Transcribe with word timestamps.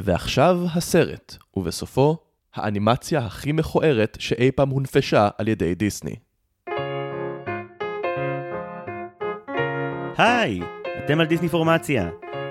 ועכשיו 0.00 0.58
הסרט, 0.74 1.36
ובסופו, 1.56 2.16
האנימציה 2.54 3.18
הכי 3.18 3.52
מכוערת 3.52 4.16
שאי 4.20 4.50
פעם 4.50 4.68
הונפשה 4.68 5.28
על 5.38 5.48
ידי 5.48 5.74
דיסני. 5.74 6.14
היי, 10.18 10.60
אתם 11.04 11.20
על 11.20 11.26
דיסני 11.26 11.48
פורמציה. 11.48 12.08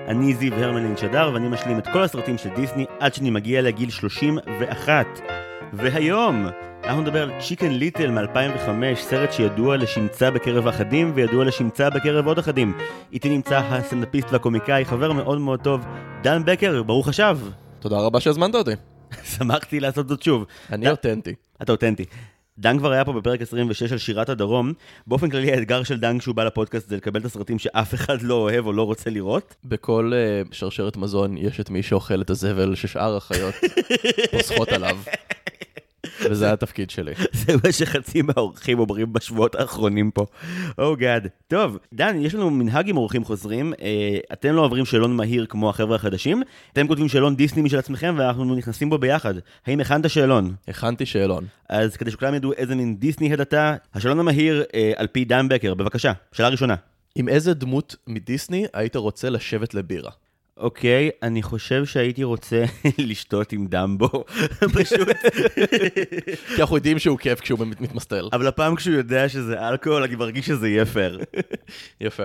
אני 0.07 0.33
זיו 0.33 0.53
הרמלין 0.53 0.97
שדר 0.97 1.31
ואני 1.33 1.49
משלים 1.49 1.79
את 1.79 1.87
כל 1.87 2.03
הסרטים 2.03 2.37
של 2.37 2.49
דיסני 2.55 2.85
עד 2.99 3.13
שאני 3.13 3.29
מגיע 3.29 3.61
לגיל 3.61 3.89
31. 3.89 5.05
והיום 5.73 6.47
אנחנו 6.87 7.01
נדבר 7.01 7.23
על 7.23 7.31
צ'יקן 7.41 7.71
ליטל 7.71 8.11
מ-2005, 8.11 8.69
סרט 8.95 9.31
שידוע 9.33 9.77
לשמצה 9.77 10.31
בקרב 10.31 10.67
אחדים 10.67 11.11
וידוע 11.15 11.45
לשמצה 11.45 11.89
בקרב 11.89 12.27
עוד 12.27 12.39
אחדים. 12.39 12.77
איתי 13.13 13.29
נמצא 13.29 13.57
הסטנדאפיסט 13.57 14.27
והקומיקאי, 14.31 14.85
חבר 14.85 15.11
מאוד 15.11 15.37
מאוד 15.41 15.59
טוב, 15.61 15.85
דן 16.23 16.41
בקר, 16.45 16.83
ברוך 16.83 17.07
השב. 17.07 17.37
תודה 17.79 17.99
רבה 17.99 18.19
שהזמנת 18.19 18.55
אותי. 18.55 18.71
שמחתי 19.37 19.79
לעשות 19.79 20.07
זאת 20.07 20.23
שוב. 20.23 20.45
אני 20.71 20.85
דן- 20.85 20.91
אותנטי. 20.91 21.33
אתה 21.61 21.71
אותנטי. 21.71 22.05
דן 22.59 22.77
כבר 22.77 22.91
היה 22.91 23.05
פה 23.05 23.13
בפרק 23.13 23.41
26 23.41 23.91
על 23.91 23.97
שירת 23.97 24.29
הדרום. 24.29 24.73
באופן 25.07 25.29
כללי 25.29 25.51
האתגר 25.51 25.83
של 25.83 25.99
דן 25.99 26.19
כשהוא 26.19 26.35
בא 26.35 26.43
לפודקאסט 26.43 26.89
זה 26.89 26.95
לקבל 26.97 27.19
את 27.19 27.25
הסרטים 27.25 27.59
שאף 27.59 27.93
אחד 27.93 28.21
לא 28.21 28.33
אוהב 28.33 28.65
או 28.65 28.73
לא 28.73 28.83
רוצה 28.83 29.09
לראות. 29.09 29.55
בכל 29.65 30.11
uh, 30.13 30.47
שרשרת 30.55 30.97
מזון 30.97 31.37
יש 31.37 31.59
את 31.59 31.69
מי 31.69 31.83
שאוכל 31.83 32.21
את 32.21 32.29
הזבל 32.29 32.75
ששאר 32.75 33.17
החיות 33.17 33.53
פוסחות 34.31 34.69
עליו. 34.69 34.97
וזה 36.21 36.53
התפקיד 36.53 36.89
שלי. 36.89 37.13
זה 37.45 37.53
מה 37.63 37.71
שחצי 37.71 38.21
מהאורחים 38.21 38.79
אומרים 38.79 39.13
בשבועות 39.13 39.55
האחרונים 39.55 40.11
פה. 40.11 40.25
או 40.77 40.93
oh 40.93 40.95
גאד. 40.95 41.27
טוב, 41.47 41.77
דן, 41.93 42.21
יש 42.21 42.35
לנו 42.35 42.49
מנהג 42.49 42.89
עם 42.89 42.97
אורחים 42.97 43.25
חוזרים. 43.25 43.73
אה, 43.81 44.17
אתם 44.33 44.53
לא 44.53 44.61
עוברים 44.61 44.85
שאלון 44.85 45.15
מהיר 45.15 45.45
כמו 45.49 45.69
החבר'ה 45.69 45.95
החדשים. 45.95 46.43
אתם 46.73 46.87
כותבים 46.87 47.07
שאלון 47.07 47.35
דיסני 47.35 47.61
משל 47.61 47.77
עצמכם 47.77 48.15
ואנחנו 48.17 48.55
נכנסים 48.55 48.89
בו 48.89 48.97
ביחד. 48.97 49.33
האם 49.65 49.79
הכנת 49.79 50.09
שאלון? 50.09 50.53
הכנתי 50.67 51.05
שאלון. 51.05 51.45
אז 51.69 51.97
כדי 51.97 52.11
שכולם 52.11 52.33
ידעו 52.33 52.53
איזה 52.53 52.75
מין 52.75 52.95
דיסני 52.95 53.33
הד 53.33 53.41
אתה, 53.41 53.75
השאלון 53.93 54.19
המהיר 54.19 54.63
אה, 54.73 54.91
על 54.95 55.07
פי 55.07 55.25
דן 55.25 55.47
בקר, 55.49 55.73
בבקשה, 55.73 56.11
שאלה 56.31 56.49
ראשונה. 56.49 56.75
עם 57.15 57.29
איזה 57.29 57.53
דמות 57.53 57.95
מדיסני 58.07 58.65
היית 58.73 58.95
רוצה 58.95 59.29
לשבת 59.29 59.73
לבירה? 59.73 60.11
אוקיי, 60.57 61.09
אני 61.23 61.43
חושב 61.43 61.85
שהייתי 61.85 62.23
רוצה 62.23 62.63
לשתות 62.97 63.51
עם 63.53 63.67
דמבו, 63.67 64.23
פשוט. 64.75 65.07
כי 66.55 66.61
אנחנו 66.61 66.75
יודעים 66.75 66.99
שהוא 66.99 67.17
כיף 67.17 67.39
כשהוא 67.39 67.59
מת- 67.65 67.81
מתמסטל. 67.81 68.29
אבל 68.33 68.47
הפעם 68.47 68.75
כשהוא 68.75 68.95
יודע 68.95 69.29
שזה 69.29 69.67
אלכוהול, 69.69 70.03
אני 70.03 70.15
מרגיש 70.15 70.45
שזה 70.45 70.67
יהיה 70.69 70.85
פייר. 70.85 71.19
יפה. 72.01 72.23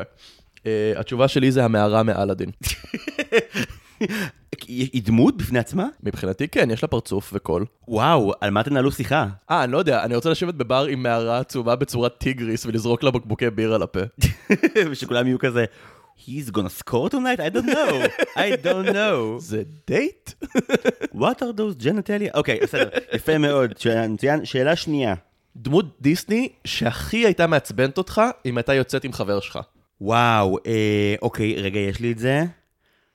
אה, 0.58 0.64
התשובה 0.96 1.28
שלי 1.28 1.52
זה 1.52 1.64
המערה 1.64 2.02
מאלאדין. 2.02 2.50
היא 4.66 5.02
דמות 5.02 5.36
בפני 5.36 5.58
עצמה? 5.58 5.86
מבחינתי 6.02 6.48
כן, 6.48 6.70
יש 6.70 6.82
לה 6.82 6.88
פרצוף 6.88 7.30
וקול. 7.34 7.64
וואו, 7.88 8.32
על 8.40 8.50
מה 8.50 8.62
תנהלו 8.62 8.92
שיחה? 8.92 9.26
אה, 9.50 9.64
אני 9.64 9.72
לא 9.72 9.78
יודע, 9.78 10.04
אני 10.04 10.14
רוצה 10.16 10.30
לשבת 10.30 10.54
בבר 10.54 10.84
עם 10.84 11.02
מערה 11.02 11.38
עצומה 11.38 11.76
בצורת 11.76 12.18
טיגריס 12.18 12.66
ולזרוק 12.66 13.02
לה 13.02 13.10
בקבוקי 13.10 13.50
בירה 13.50 13.78
לפה. 13.78 14.00
ושכולם 14.90 15.26
יהיו 15.26 15.38
כזה, 15.38 15.64
He's 16.16 16.50
gonna 16.50 16.70
score 16.70 17.10
tonight? 17.10 17.40
I 17.40 17.48
don't 17.48 17.66
know. 17.66 18.06
I 18.36 18.56
don't 18.66 18.92
know. 18.92 19.38
זה 19.50 19.62
דייט? 19.86 20.30
What 21.22 21.42
are 21.42 21.52
those 21.56 21.84
genitalia? 21.84 22.30
אוקיי, 22.34 22.58
בסדר, 22.62 22.88
יפה 23.12 23.38
מאוד. 23.38 23.78
שאלה 23.78 24.08
מצוין. 24.08 24.44
שאלה 24.44 24.76
שנייה. 24.76 25.14
דמות 25.56 26.00
דיסני 26.00 26.48
שהכי 26.64 27.16
הייתה 27.16 27.46
מעצבנת 27.46 27.98
אותך 27.98 28.22
אם 28.46 28.56
הייתה 28.56 28.74
יוצאת 28.74 29.04
עם 29.04 29.12
חבר 29.12 29.40
שלך. 29.40 29.58
וואו, 30.00 30.58
אה, 30.66 31.14
אוקיי, 31.22 31.54
רגע, 31.62 31.80
יש 31.80 32.00
לי 32.00 32.12
את 32.12 32.18
זה. 32.18 32.44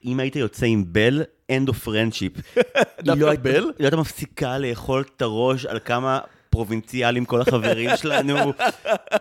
אם 0.06 0.20
היית 0.20 0.36
יוצא 0.36 0.66
עם 0.66 0.84
בל, 0.88 1.23
end 1.52 1.70
of 1.70 1.88
friendship. 1.88 2.42
היא 3.03 3.22
לא 3.22 3.36
בל? 3.36 3.52
היא 3.52 3.62
לא 3.62 3.72
הייתה 3.80 3.98
מפסיקה 3.98 4.58
לאכול 4.58 5.03
את 5.16 5.22
הראש 5.22 5.66
על 5.66 5.80
כמה 5.86 6.20
פרובינציאלים 6.50 7.25
כל 7.25 7.42
החברים 7.42 7.90
שלנו, 7.98 8.53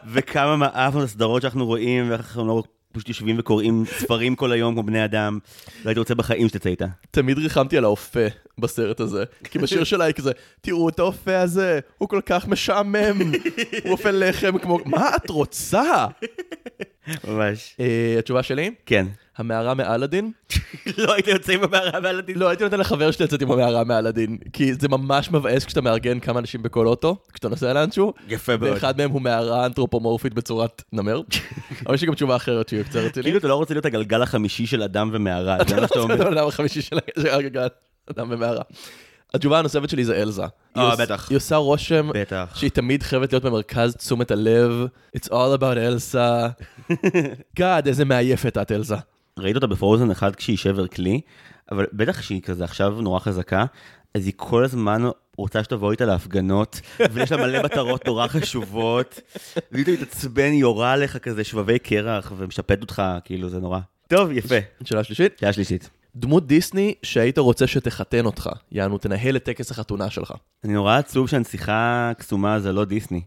וכמה 0.07 0.57
מאפנו 0.57 1.01
את 1.01 1.05
הסדרות 1.05 1.43
שאנחנו 1.43 1.67
רואים, 1.67 2.11
ואיך 2.11 2.21
אנחנו 2.21 2.47
לא 2.47 2.63
פשוט 2.97 3.09
יושבים 3.09 3.37
וקוראים 3.39 3.85
ספרים 3.99 4.37
כל 4.37 4.53
היום 4.53 4.75
כמו 4.75 4.83
בני 4.83 5.05
אדם. 5.05 5.39
לא 5.85 5.91
הייתי 5.91 6.01
רוצה 6.01 6.15
בחיים 6.15 6.49
שתצא 6.49 6.69
איתה. 6.69 6.87
תמיד 7.11 7.39
ריחמתי 7.39 7.79
על 7.79 7.85
האופה 7.85 8.27
בסרט 8.59 9.01
הזה. 9.01 9.25
כי 9.45 9.59
בשיר 9.59 9.85
שלה 9.85 10.05
היא 10.05 10.15
כזה, 10.15 10.33
תראו 10.61 10.89
את 10.89 10.99
האופה 10.99 11.41
הזה, 11.41 11.81
הוא 11.99 12.09
כל 12.09 12.21
כך 12.27 12.49
משעמם, 12.49 13.33
הוא 13.85 13.93
אופה 13.93 14.11
לחם 14.11 14.59
כמו... 14.59 14.79
מה 14.85 15.17
את 15.17 15.31
רוצה? 15.31 16.07
ממש. 17.25 17.77
אה, 17.81 18.17
התשובה 18.19 18.43
שלי? 18.43 18.71
כן. 18.87 19.07
המערה 19.39 19.75
מאלאדין? 19.75 20.33
לא 20.99 21.15
היית 21.15 21.27
יוצא 21.29 21.53
עם 21.53 21.63
המערה 21.65 21.99
והלדינו. 22.03 22.41
לא, 22.41 22.49
הייתי 22.49 22.65
נותן 22.65 22.81
לחבר 22.81 23.11
שלי 23.11 23.25
לצאת 23.25 23.43
עם 23.43 23.51
המערה 23.53 23.85
מאלאדין, 23.85 24.39
כי 24.53 24.75
זה 24.75 24.89
ממש 24.89 25.31
מבאס 25.31 25.65
כשאתה 25.65 25.81
מארגן 25.81 26.21
כמה 26.21 26.41
אנשים 26.41 26.63
בכל 26.63 26.87
אוטו, 26.87 27.17
כשאתה 27.33 27.49
נוסע 27.49 27.73
לאנשהו, 27.73 28.13
יפה 28.29 28.57
מאוד. 28.57 28.71
ואחד 28.73 28.99
מהם 28.99 29.11
הוא 29.11 29.21
מערה 29.23 29.67
אנתרופומורפית 29.67 30.35
בצורת 30.35 30.83
נמר. 30.93 31.21
אבל 31.87 31.95
יש 31.95 32.01
לי 32.01 32.07
גם 32.09 32.15
תשובה 32.15 32.37
אחרת 32.37 32.69
שהיא 32.69 32.83
קצת 32.83 32.97
רצינית. 32.97 33.15
כאילו 33.25 33.39
אתה 33.39 33.49
לא 33.49 33.55
רוצה 33.55 33.75
להיות 33.75 33.87
הגלגל 33.87 34.23
החמישי 34.23 34.67
של 34.67 34.83
אדם 34.83 35.11
ומערה, 35.13 35.57
זה 35.69 35.81
מה 35.81 35.89
שאתה 35.89 35.99
אומר. 35.99 36.17
זה 36.17 36.25
האדם 36.25 36.47
החמישי 36.49 36.83
של 36.83 36.99
הגגן, 37.31 37.67
אדם 38.11 38.29
במערה. 38.29 38.63
התשובה 39.35 39.59
הנוספת 39.59 39.89
שלי 39.91 40.05
זה 40.05 40.23
אלזה. 40.23 40.43
אה, 40.77 40.83
עוש- 40.91 41.01
בטח. 41.01 41.27
היא 41.31 41.37
עושה 41.37 41.57
רושם 41.57 42.11
בטח. 42.15 42.53
שהיא 42.55 42.71
תמיד 42.71 43.03
חייבת 43.03 43.33
להיות 43.33 43.45
במרכז 43.45 43.97
תשומת 43.97 44.31
הלב. 44.31 44.87
It's 45.17 45.29
all 45.29 45.59
about 45.61 45.77
אלסה. 45.77 46.47
גאד, 47.57 47.87
איזה 47.89 48.05
מעייפת 48.05 48.59
את 48.63 48.73
אלזה. 48.73 48.97
ראית 49.39 49.57
אותה 49.57 49.67
בפרוזן 49.67 50.11
אחד 50.11 50.37
כשהיא 50.37 50.57
שבר 50.57 50.87
כלי, 50.87 51.21
אבל 51.73 51.87
בטח 51.93 52.23
שהיא 52.23 52.43
כזה 52.43 52.65
עכשיו 52.65 53.01
נורא 53.01 53.19
חזקה, 53.19 53.65
אז 54.15 54.27
היא 54.27 54.33
כל 54.37 54.65
הזמן 54.65 55.03
רוצה 55.37 55.65
שתבוא 55.65 55.91
איתה 55.91 56.05
להפגנות, 56.05 56.81
ויש 57.13 57.33
לה 57.33 57.39
מלא 57.39 57.63
מטרות 57.63 58.07
נורא 58.07 58.27
חשובות, 58.27 59.21
והיא 59.73 59.85
תמיד 59.85 60.01
מתעצבן, 60.01 60.51
היא 60.51 60.61
יורה 60.61 60.93
עליך 60.93 61.17
כזה 61.17 61.45
שבבי 61.45 61.79
קרח, 61.79 62.33
ומשפט 62.37 62.83
אותך, 62.83 63.03
כאילו 63.25 63.49
זה 63.49 63.59
נורא. 63.59 63.79
טוב, 64.09 64.31
יפה. 64.33 64.55
שאלה 64.85 65.05
שלישית. 65.05 65.39
שאלה 65.41 65.53
שלישית. 65.53 65.91
דמות 66.17 66.47
דיסני 66.47 66.95
שהיית 67.03 67.39
רוצה 67.39 67.67
שתחתן 67.67 68.27
אותך. 68.27 68.51
יענו, 68.73 68.99
תנהל 68.99 69.37
את 69.37 69.45
טקס 69.45 69.71
החתונה 69.71 70.11
שלך. 70.11 70.33
אני 70.65 70.73
נורא 70.73 70.97
עצוב 70.97 71.29
שהנסיכה 71.29 72.11
הקסומה 72.11 72.61
זה 72.61 72.73
לא 72.73 72.85
דיסני. 72.85 73.21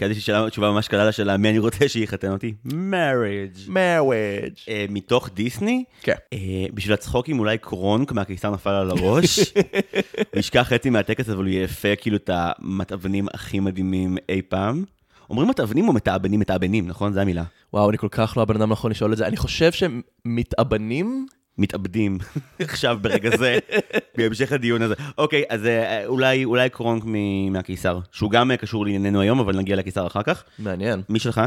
כי 0.00 0.04
אז 0.04 0.10
יש 0.10 0.16
לי 0.16 0.22
שאלה- 0.22 0.50
תשובה 0.50 0.70
ממש 0.70 0.88
קלה 0.88 1.08
לשאלה, 1.08 1.36
מי 1.36 1.50
אני 1.50 1.58
רוצה 1.58 1.88
שיחתן 1.88 2.32
אותי? 2.32 2.54
marriage. 2.68 3.68
מרוואג'. 3.68 4.52
אה, 4.68 4.86
מתוך 4.88 5.30
דיסני? 5.34 5.84
כן. 6.02 6.14
אה, 6.32 6.38
בשביל 6.74 6.94
הצחוקים 6.94 7.38
אולי 7.38 7.58
קרונק 7.58 8.12
מהקיסר 8.12 8.50
נפל 8.50 8.70
על 8.70 8.90
הראש. 8.90 9.38
הוא 10.32 10.38
ישכח 10.40 10.66
חצי 10.68 10.90
מהטקס 10.90 11.28
אבל 11.28 11.44
הוא 11.44 11.52
יאפה 11.52 11.96
כאילו 11.96 12.16
את 12.16 12.30
המתאבנים 12.32 13.26
הכי 13.34 13.60
מדהימים 13.60 14.16
אי 14.28 14.42
פעם. 14.48 14.84
אומרים 15.30 15.48
מתאבנים 15.48 15.88
או 15.88 15.92
מתאבנים? 15.92 16.40
מתאבנים, 16.40 16.86
נכון? 16.88 17.12
זו 17.12 17.20
המילה. 17.20 17.44
וואו, 17.72 17.90
אני 17.90 17.98
כל 17.98 18.08
כך 18.10 18.34
לא 18.36 18.42
הבן 18.42 18.56
אדם 18.56 18.70
הנכון 18.70 18.90
לשאול 18.90 19.12
את 19.12 19.16
זה. 19.18 19.26
אני 19.26 19.36
חושב 19.36 19.72
שהם 19.72 20.00
מתאבנים. 20.24 21.26
מתאבדים 21.60 22.18
עכשיו 22.58 22.98
ברגע 23.02 23.36
זה, 23.36 23.58
בהמשך 24.16 24.52
הדיון 24.52 24.82
הזה. 24.82 24.94
אוקיי, 25.18 25.42
אז 25.48 25.66
אה, 25.66 26.06
אולי, 26.06 26.44
אולי 26.44 26.68
קרונק 26.70 27.02
מ- 27.06 27.52
מהקיסר, 27.52 27.98
שהוא 28.12 28.30
גם 28.30 28.50
אה, 28.50 28.56
קשור 28.56 28.84
לענייננו 28.86 29.20
היום, 29.20 29.40
אבל 29.40 29.56
נגיע 29.56 29.76
לקיסר 29.76 30.06
אחר 30.06 30.22
כך. 30.22 30.44
מעניין. 30.58 31.02
מי 31.08 31.18
שלך? 31.18 31.40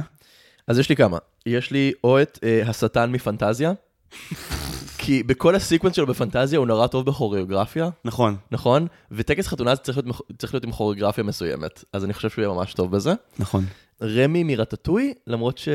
אז 0.68 0.80
יש 0.80 0.90
לי 0.90 0.96
כמה. 0.96 1.18
יש 1.46 1.72
לי 1.72 1.92
או 2.04 2.22
את 2.22 2.40
אה, 2.44 2.62
השטן 2.70 3.12
מפנטזיה, 3.12 3.74
כי 4.98 5.24
בכל 5.24 5.56
הסיקוונס 5.56 5.96
שלו 5.96 6.08
בפנטזיה 6.08 6.60
הוא 6.60 6.68
נורא 6.68 6.88
טוב 6.88 7.06
בכוריאוגרפיה, 7.06 7.90
נכון, 8.06 8.36
נכון? 8.52 8.88
וטקס 9.12 9.48
חתונה 9.48 9.76
זה 9.76 9.82
צריך 9.82 9.98
להיות, 9.98 10.08
מח- 10.08 10.22
צריך 10.38 10.54
להיות 10.54 10.64
עם 10.64 10.72
כוריאוגרפיה 10.72 11.24
מסוימת, 11.24 11.84
אז 11.94 12.04
אני 12.06 12.14
חושב 12.14 12.30
שהוא 12.30 12.42
יהיה 12.44 12.54
ממש 12.54 12.74
טוב 12.74 12.92
בזה. 12.92 13.14
נכון. 13.40 13.66
רמי 14.02 14.44
מרטטוי, 14.44 15.14
למרות 15.28 15.58
ש... 15.58 15.70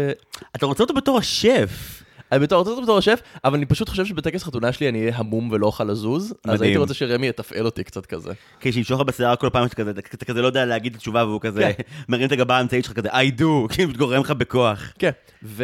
אתה 0.57 0.67
רוצה 0.67 0.83
אותו 0.83 0.95
בתור 0.95 1.19
השף. 1.19 2.03
אני 2.33 2.41
בתור, 2.41 2.59
אותו 2.59 2.83
בתור 2.83 2.99
השף, 2.99 3.21
אבל 3.45 3.55
אני 3.55 3.67
פשוט 3.67 3.89
חושב 3.89 4.05
שבטקס 4.05 4.43
חתונה 4.43 4.73
שלי 4.73 4.89
אני 4.89 5.01
אהיה 5.01 5.13
המום 5.17 5.49
ולא 5.53 5.67
אוכל 5.67 5.85
לזוז, 5.85 6.35
אז. 6.45 6.63
הייתי 6.63 6.79
רוצה 6.79 6.95
שרמי 6.95 7.29
יתפעל 7.29 7.65
אותי 7.65 7.85
קצת 7.85 8.07
כזה. 8.07 8.33
כי 8.61 8.73
שימשוך 8.73 9.01
לך 9.01 9.07
בשיער 9.07 9.37
כל 9.37 9.49
פעם 9.53 9.69
שאתה 9.69 9.77
כזה, 9.77 9.91
אתה 9.91 10.25
כזה 10.25 10.43
לא 10.43 10.47
יודע 10.47 10.65
להגיד 10.65 10.93
את 10.93 10.97
התשובה 10.97 11.25
והוא 11.25 11.41
כזה 11.41 11.73
כן. 11.77 11.83
מרים 12.09 12.27
את 12.27 12.33
הגבה 12.33 12.57
האמצעית 12.59 12.85
שלך 12.85 12.93
כזה 12.93 13.09
I 13.09 13.41
do, 13.41 13.45
כאילו 13.75 13.89
מתגורם 13.89 14.21
לך 14.21 14.31
בכוח. 14.31 14.93
כן. 14.99 15.11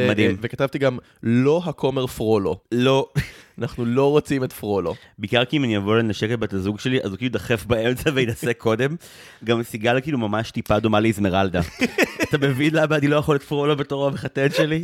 מדהים. 0.08 0.37
וכתבתי 0.40 0.78
גם, 0.78 0.99
לא 1.22 1.62
הכומר 1.64 2.06
פרולו. 2.06 2.61
לא. 2.72 3.08
אנחנו 3.58 3.84
לא 3.84 4.11
רוצים 4.11 4.44
את 4.44 4.52
פרולו. 4.52 4.94
בעיקר 5.19 5.44
כי 5.44 5.56
אם 5.56 5.64
אני 5.64 5.76
אבוא 5.76 5.96
לנשק 5.96 6.31
את 6.32 6.38
בת 6.38 6.52
הזוג 6.52 6.81
שלי, 6.81 7.00
אז 7.02 7.11
הוא 7.11 7.16
כאילו 7.16 7.26
ידחף 7.26 7.64
באמצע 7.66 8.11
וינסה 8.14 8.55
קודם. 8.55 8.96
גם 9.44 9.62
סיגל 9.62 10.00
כאילו 10.00 10.19
ממש 10.19 10.50
טיפה 10.50 10.78
דומה 10.78 11.00
לאזמרלדה. 11.00 11.61
אתה 12.22 12.38
מבין 12.38 12.75
למה 12.75 12.96
אני 12.96 13.08
לא 13.08 13.16
יכול 13.16 13.34
לתפור 13.34 13.66
לו 13.66 13.76
בתור 13.76 14.06
המחתן 14.06 14.50
שלי? 14.50 14.82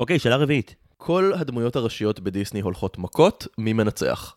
אוקיי, 0.00 0.18
שאלה 0.18 0.36
רביעית. 0.36 0.85
כל 0.96 1.32
הדמויות 1.34 1.76
הראשיות 1.76 2.20
בדיסני 2.20 2.60
הולכות 2.60 2.98
מכות, 2.98 3.46
מי 3.58 3.72
מנצח? 3.72 4.36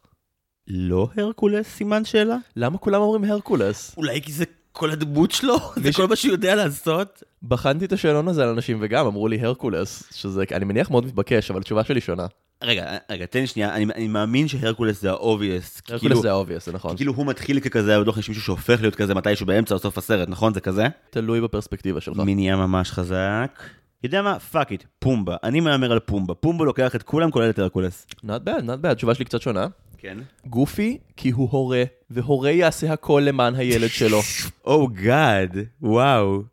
לא 0.68 1.08
הרקולס 1.18 1.68
סימן 1.68 2.06
שאלה? 2.06 2.36
למה 2.56 2.78
כולם 2.78 3.02
אומרים 3.02 3.24
הרקולס? 3.32 3.94
אולי 3.98 4.22
כי 4.22 4.32
זה 4.32 4.46
כל 4.72 4.92
הדמות 4.92 5.32
שלו? 5.32 5.56
זה 5.84 5.94
כל 5.94 6.08
מה 6.08 6.16
שהוא 6.16 6.32
יודע 6.32 6.56
לעשות? 6.56 7.24
בחנתי 7.44 7.86
את 7.86 7.94
השאלון 7.94 8.28
הזה 8.28 8.44
על 8.44 8.50
אנשים 8.50 8.78
וגם 8.82 9.06
אמרו 9.06 9.28
לי 9.28 9.42
הרקולס, 9.42 10.04
שזה, 10.14 10.44
אני 10.52 10.66
מניח 10.66 10.92
מאוד 10.92 11.06
מתבקש, 11.06 11.52
אבל 11.52 11.60
התשובה 11.60 11.84
שלי 11.84 12.02
שונה. 12.02 12.26
רגע, 12.64 12.98
רגע, 13.10 13.26
תן 13.26 13.40
לי 13.40 13.48
שנייה, 13.48 13.76
אני, 13.76 13.86
אני 13.96 14.08
מאמין 14.08 14.48
שהרקולס 14.48 15.02
זה 15.02 15.10
ה 15.10 15.18
obvious. 15.18 15.82
הרקולס 15.90 16.22
זה 16.22 16.32
ה 16.32 16.36
obvious, 16.36 16.66
זה 16.66 16.72
נכון. 16.72 16.98
כאילו 16.98 17.14
הוא 17.14 17.26
מתחיל 17.26 17.60
ככזה, 17.60 18.00
בטוח 18.00 18.18
יש 18.18 18.30
מישהו 18.30 18.44
שהופך 18.44 18.82
להיות 18.82 18.96
כזה 18.96 19.16
מתישהו 19.16 19.46
באמצע 19.46 19.76
או 19.76 19.80
סוף 19.80 19.98
הסרט, 19.98 20.30
נכון? 20.30 20.54
זה 20.54 20.62
כזה? 20.62 20.88
תלוי 21.10 21.42
בפרספקטיבה 21.42 22.02
שלך. 22.02 22.18
מי 22.18 22.36
נהיה 22.36 22.56
ממש 22.56 22.92
חזק? 22.92 23.62
יודע 24.04 24.22
מה? 24.22 24.40
fuck 24.40 24.72
it, 24.72 24.84
פומבה. 25.00 25.36
אני 25.44 25.60
מהמר 25.60 25.92
על 25.92 26.00
פומבה. 26.00 26.34
פומבה 26.34 26.66
לוקח 26.66 26.96
את 26.96 27.04
כולם 27.04 27.32
כולל 27.32 27.50
את 27.50 27.60
הרקולס. 27.60 28.08
Not 28.26 28.48
bad, 28.48 28.62
not 28.62 28.86
bad, 28.86 28.88
התשובה 28.88 29.16
שלי 29.16 29.26
קצת 29.26 29.42
שונה. 29.42 29.68
כן. 29.98 30.18
גופי, 30.46 30.98
כי 31.18 31.30
הוא 31.30 31.50
הורה, 31.52 31.84
והורה 32.10 32.52
יעשה 32.52 32.94
הכל 32.94 33.24
למען 33.26 33.56
הילד 33.56 33.90
שלו. 33.90 34.20
oh 34.66 34.88
god, 34.88 35.58
וואו. 35.82 36.44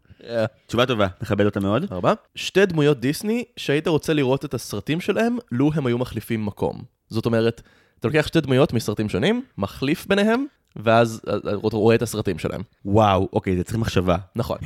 תשובה 0.66 0.86
טובה, 0.86 1.06
מכבד 1.22 1.44
אותה 1.44 1.60
מאוד. 1.60 1.86
ארבע. 1.92 2.12
שתי 2.34 2.66
דמויות 2.66 3.00
דיסני 3.00 3.44
שהיית 3.56 3.88
רוצה 3.88 4.12
לראות 4.12 4.44
את 4.44 4.54
הסרטים 4.54 5.00
שלהם, 5.00 5.36
לו 5.52 5.70
הם 5.74 5.86
היו 5.86 5.98
מחליפים 5.98 6.46
מקום. 6.46 6.82
זאת 7.08 7.26
אומרת, 7.26 7.62
אתה 8.00 8.08
לוקח 8.08 8.26
שתי 8.26 8.40
דמויות 8.40 8.72
מסרטים 8.72 9.08
שונים, 9.08 9.42
מחליף 9.58 10.06
ביניהם, 10.06 10.46
ואז 10.76 11.20
אה, 11.28 11.32
אה, 11.32 11.54
רואה 11.62 11.94
את 11.94 12.02
הסרטים 12.02 12.38
שלהם. 12.38 12.62
וואו, 12.84 13.28
אוקיי, 13.32 13.56
זה 13.56 13.64
צריך 13.64 13.78
מחשבה. 13.78 14.16
נכון, 14.36 14.58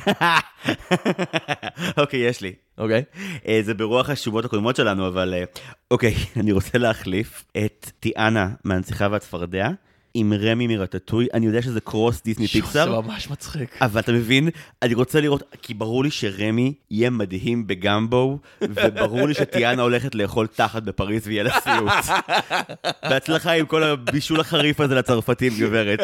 אוקיי, 2.01 2.19
יש 2.19 2.41
לי. 2.41 2.53
אוקיי? 2.77 3.03
אה, 3.47 3.59
זה 3.63 3.73
ברוח 3.73 4.09
התשובות 4.09 4.45
הקודמות 4.45 4.75
שלנו, 4.75 5.07
אבל 5.07 5.33
אה, 5.33 5.43
אוקיי, 5.91 6.15
אני 6.39 6.51
רוצה 6.51 6.77
להחליף 6.77 7.45
את 7.57 7.91
טיאנה 7.99 8.49
מהנציחה 8.63 9.07
והצפרדע 9.11 9.69
עם 10.13 10.33
רמי 10.33 10.67
מרטטוי. 10.67 11.27
אני 11.33 11.45
יודע 11.45 11.61
שזה 11.61 11.81
קרוס 11.81 12.21
דיסני 12.23 12.47
שוב, 12.47 12.61
זה 12.61 12.67
פיקסאר, 12.67 13.01
ממש 13.01 13.29
מצחיק. 13.29 13.77
אבל 13.81 13.99
אתה 13.99 14.11
מבין, 14.11 14.49
אני 14.81 14.93
רוצה 14.93 15.21
לראות, 15.21 15.43
כי 15.61 15.73
ברור 15.73 16.03
לי 16.03 16.11
שרמי 16.11 16.73
יהיה 16.91 17.09
מדהים 17.09 17.67
בגמבו, 17.67 18.39
וברור 18.61 19.27
לי 19.27 19.33
שטיאנה 19.33 19.81
הולכת 19.81 20.15
לאכול 20.15 20.47
תחת 20.47 20.83
בפריז 20.83 21.27
ויהיה 21.27 21.43
לה 21.43 21.59
סיוט. 21.59 22.17
בהצלחה 23.09 23.51
עם 23.51 23.65
כל 23.65 23.83
הבישול 23.83 24.39
החריף 24.39 24.79
הזה 24.79 24.95
לצרפתים, 24.95 25.53
גברת. 25.59 25.99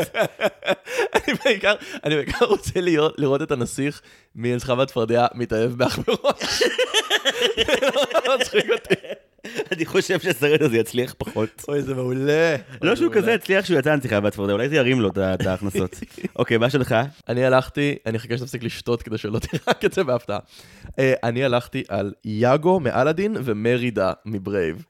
אני 1.15 1.33
בעיקר, 1.45 1.75
אני 2.04 2.15
בעיקר 2.15 2.45
רוצה 2.45 2.81
לראות, 2.81 3.15
לראות 3.18 3.42
את 3.42 3.51
הנסיך 3.51 4.01
מהנסיכה 4.36 4.74
והצפרדע 4.74 5.27
מתאהב 5.36 5.71
בעכברוש. 5.71 6.63
זה 7.68 7.88
לא 8.27 8.38
מצחיק 8.39 8.65
אותי. 8.69 9.26
אני 9.71 9.85
חושב 9.85 10.19
שהסרט 10.19 10.61
הזה 10.61 10.77
יצליח 10.77 11.15
פחות. 11.17 11.65
אוי, 11.67 11.81
זה 11.81 11.95
מעולה. 11.95 12.55
לא 12.81 12.95
שהוא. 12.95 13.13
כזה 13.13 13.33
הצליח 13.33 13.65
כשהוא 13.65 13.80
יצא 13.79 13.91
הנסיכה 13.92 14.19
והצפרדע, 14.23 14.53
אולי 14.53 14.69
זה 14.69 14.75
ירים 14.75 15.01
לו 15.01 15.09
את 15.09 15.45
ההכנסות. 15.45 15.99
אוקיי, 16.39 16.57
מה 16.57 16.69
שלך? 16.69 16.95
אני 17.29 17.45
הלכתי, 17.45 17.95
אני 18.05 18.17
אחכה 18.17 18.38
שתפסיק 18.38 18.63
לשתות 18.63 19.01
כדי 19.01 19.17
שלא 19.17 19.39
תירק 19.39 19.86
את 19.85 19.94
זה 19.94 20.03
בהפתעה. 20.03 20.39
אה, 20.99 21.13
אני 21.23 21.44
הלכתי 21.44 21.83
על 21.89 22.13
יאגו 22.25 22.79
מאלאדין 22.79 23.35
ומרידה 23.44 24.13
מברייב. 24.25 24.85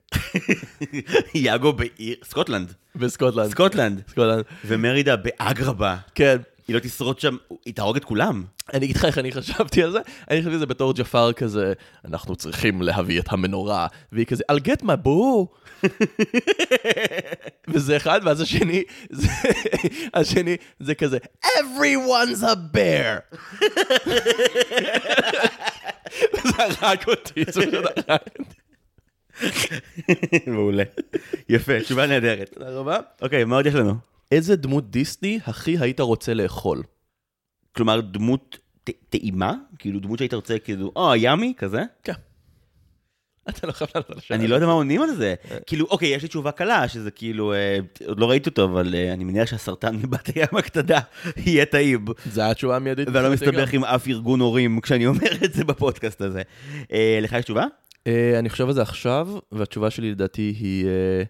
יאגו 1.35 1.73
בעיר, 1.73 2.15
סקוטלנד. 2.23 2.73
בסקוטלנד. 2.95 3.51
סקוטלנד. 3.51 4.01
סקוטלנד. 4.07 4.43
ומרידה 4.65 5.15
באגרבה. 5.15 5.97
כן. 6.15 6.37
היא 6.67 6.75
לא 6.75 6.79
תשרוד 6.79 7.19
שם, 7.19 7.37
היא 7.65 7.73
תהרוג 7.73 7.95
את 7.95 8.05
כולם. 8.05 8.43
אני 8.73 8.85
אגיד 8.85 8.95
לך 8.95 9.05
איך 9.05 9.17
אני 9.17 9.31
חשבתי 9.31 9.83
על 9.83 9.91
זה, 9.91 9.99
אני 10.31 10.39
חשבתי 10.39 10.53
על 10.53 10.59
זה 10.59 10.65
בתור 10.65 10.93
ג'אפר 10.93 11.33
כזה, 11.33 11.73
אנחנו 12.05 12.35
צריכים 12.35 12.81
להביא 12.81 13.19
את 13.19 13.25
המנורה, 13.29 13.87
והיא 14.11 14.25
כזה, 14.25 14.43
I'll 14.51 14.67
get 14.67 14.83
my 14.83 15.05
bow. 15.05 15.47
וזה 17.73 17.97
אחד, 17.97 18.21
ואז 18.23 18.41
השני, 18.41 18.83
זה, 19.09 19.27
השני, 20.13 20.57
זה 20.79 20.95
כזה, 20.95 21.17
everyone's 21.45 22.43
a 22.43 22.55
bear. 22.75 23.37
זה 26.43 26.63
הרג 26.79 26.99
אותי, 27.07 27.43
זה 27.47 27.61
פשוט 27.61 27.73
הרג 28.07 28.19
אותי. 28.39 28.57
מעולה. 30.47 30.83
יפה, 31.49 31.81
תשובה 31.81 32.07
נהדרת. 32.07 32.49
תודה 32.53 32.69
רבה. 32.69 32.99
אוקיי, 33.21 33.43
מה 33.43 33.55
עוד 33.55 33.65
יש 33.65 33.73
לנו? 33.73 34.16
איזה 34.31 34.55
דמות 34.55 34.91
דיסני 34.91 35.39
הכי 35.45 35.77
היית 35.79 35.99
רוצה 35.99 36.33
לאכול? 36.33 36.83
כלומר, 37.71 38.01
דמות 38.01 38.57
ט- 38.83 38.91
טעימה? 39.09 39.53
כאילו, 39.79 39.99
דמות 39.99 40.19
שהיית 40.19 40.33
רוצה, 40.33 40.59
כאילו, 40.59 40.91
או, 40.95 41.15
ימי, 41.15 41.53
כזה? 41.57 41.81
כן. 42.03 42.13
אתה 43.49 43.67
לא 43.67 43.71
חייב 43.71 43.89
לענות 43.95 44.09
על 44.09 44.17
השאלה. 44.17 44.39
אני 44.39 44.47
לא 44.47 44.55
יודע 44.55 44.67
מה 44.67 44.73
עונים 44.73 45.01
על 45.01 45.15
זה. 45.15 45.35
כאילו, 45.65 45.85
אוקיי, 45.89 46.09
יש 46.09 46.21
לי 46.23 46.27
תשובה 46.27 46.51
קלה, 46.51 46.87
שזה 46.87 47.11
כאילו, 47.11 47.53
אה, 47.53 47.77
עוד 48.07 48.19
לא 48.19 48.29
ראיתי 48.29 48.49
אותו, 48.49 48.63
אבל 48.65 48.95
אה, 48.95 49.13
אני 49.13 49.23
מניח 49.23 49.49
שהסרטן 49.49 49.95
מבת 50.03 50.27
הים 50.35 50.47
הקטנה 50.57 50.99
יהיה 51.37 51.65
טעים. 51.65 52.05
זה 52.31 52.49
התשובה 52.49 52.75
המיידית. 52.75 53.07
ואני 53.13 53.25
לא 53.25 53.31
מסתבך 53.33 53.73
עם 53.73 53.83
אף 53.83 54.07
ארגון 54.07 54.39
הורים 54.39 54.81
כשאני 54.81 55.07
אומר 55.07 55.43
את 55.45 55.53
זה 55.53 55.63
בפודקאסט 55.63 56.21
הזה. 56.21 56.41
אה, 56.91 57.19
לך 57.21 57.31
יש 57.33 57.45
תשובה? 57.45 57.65
אה, 58.07 58.39
אני 58.39 58.49
חושב 58.49 58.67
על 58.67 58.73
זה 58.73 58.81
עכשיו, 58.81 59.27
והתשובה 59.51 59.89
שלי 59.89 60.11
לדעתי 60.11 60.55
היא 60.59 60.85
אה, 60.85 61.23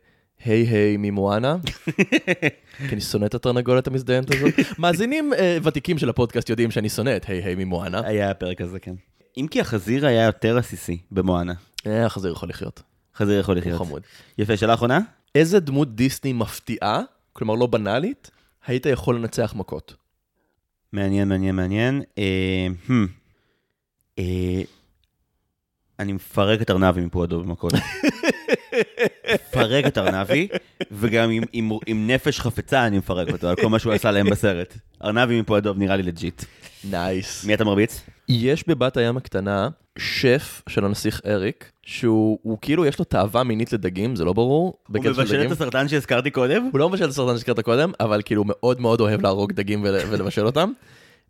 היי 0.46 0.64
היי 0.64 0.98
ממואנה. 0.98 1.58
כי 2.78 2.90
אני 2.94 3.02
שונא 3.02 3.26
את 3.26 3.36
התרנגולת 3.36 3.88
המזדיינת 3.88 4.36
הזאת. 4.36 4.54
מאזינים 4.80 5.34
אה, 5.34 5.58
ותיקים 5.64 5.98
של 5.98 6.10
הפודקאסט 6.10 6.50
יודעים 6.50 6.72
שאני 6.72 6.90
שונא 6.90 7.16
את 7.18 7.26
היי 7.26 7.44
היי 7.44 7.56
ממואנה. 7.56 8.02
היה 8.06 8.32
הפרק 8.32 8.62
הזה, 8.62 8.80
כן. 8.80 8.96
אם 9.38 9.48
כי 9.52 9.62
החזיר 9.62 10.06
היה 10.06 10.26
יותר 10.26 10.58
עסיסי 10.58 10.98
במואנה. 11.12 11.54
אה, 11.88 12.06
החזיר 12.06 12.32
יכול 12.32 12.50
לחיות. 12.50 12.82
חזיר 13.16 13.40
יכול 13.40 13.56
הוא 13.56 13.62
לחיות. 13.62 13.78
חמוד. 13.78 14.02
יפה, 14.38 14.58
שאלה 14.58 14.74
אחרונה? 14.74 15.00
איזה 15.36 15.60
דמות 15.60 15.96
דיסני 15.96 16.34
מפתיעה, 16.34 17.02
כלומר 17.34 17.56
לא 17.56 17.68
בנאלית, 17.68 18.32
היית 18.68 18.86
יכול 18.86 19.16
לנצח 19.16 19.54
מכות? 19.56 19.96
מעניין, 20.94 21.28
מעניין, 21.28 21.56
מעניין. 21.56 22.02
אה, 22.18 22.68
הממ. 22.88 22.92
אה, 24.20 24.62
אני 26.00 26.14
מפרק 26.14 26.62
את 26.62 26.72
ארנבי 26.72 27.06
מפו 27.06 27.22
הדוב 27.22 27.44
במכות. 27.44 27.74
מפרק 29.34 29.86
את 29.88 29.98
ארנבי, 29.98 30.48
וגם 30.92 31.30
עם, 31.30 31.44
עם, 31.54 31.70
עם 31.86 32.08
נפש 32.08 32.40
חפצה 32.40 32.88
אני 32.88 32.98
מפרק 32.98 33.30
אותו 33.32 33.48
על 33.50 33.56
כל 33.56 33.68
מה 33.70 33.80
שהוא 33.80 33.94
עשה 33.94 34.12
להם 34.12 34.30
בסרט. 34.30 34.74
ארנבי 35.04 35.42
מפו 35.42 35.56
הדוב 35.56 35.74
נראה 35.74 35.96
לי 35.96 36.04
legit. 36.04 36.44
nice. 36.92 37.46
מי 37.46 37.54
אתה 37.54 37.64
מרביץ? 37.66 38.02
יש 38.30 38.68
בבת 38.68 38.98
הים 38.98 39.18
הקטנה 39.18 39.70
שף 39.98 40.62
של 40.70 40.86
הנסיך 40.86 41.22
אריק, 41.26 41.72
שהוא 41.84 42.40
הוא 42.42 42.58
כאילו 42.62 42.86
יש 42.86 43.00
לו 43.00 43.06
תאווה 43.06 43.44
מינית 43.44 43.74
לדגים, 43.74 44.16
זה 44.16 44.26
לא 44.26 44.34
ברור. 44.34 44.74
הוא 44.88 44.96
מבשל. 45.06 45.46
את 45.46 45.52
הסרטן 45.52 45.88
שהזכרתי 45.88 46.32
קודם? 46.32 46.70
הוא 46.72 46.80
לא 46.80 46.90
מבשל 46.90 47.06
את 47.06 47.10
הסרטן 47.10 47.34
שהזכרת 47.34 47.60
קודם, 47.60 47.92
אבל 48.00 48.22
כאילו 48.26 48.42
הוא 48.42 48.48
מאוד 48.50 48.82
מאוד 48.82 49.02
אוהב 49.02 49.22
להרוג 49.22 49.52
דגים 49.52 49.84
ול- 49.84 50.00
ולבשל 50.10 50.46
אותם. 50.46 50.72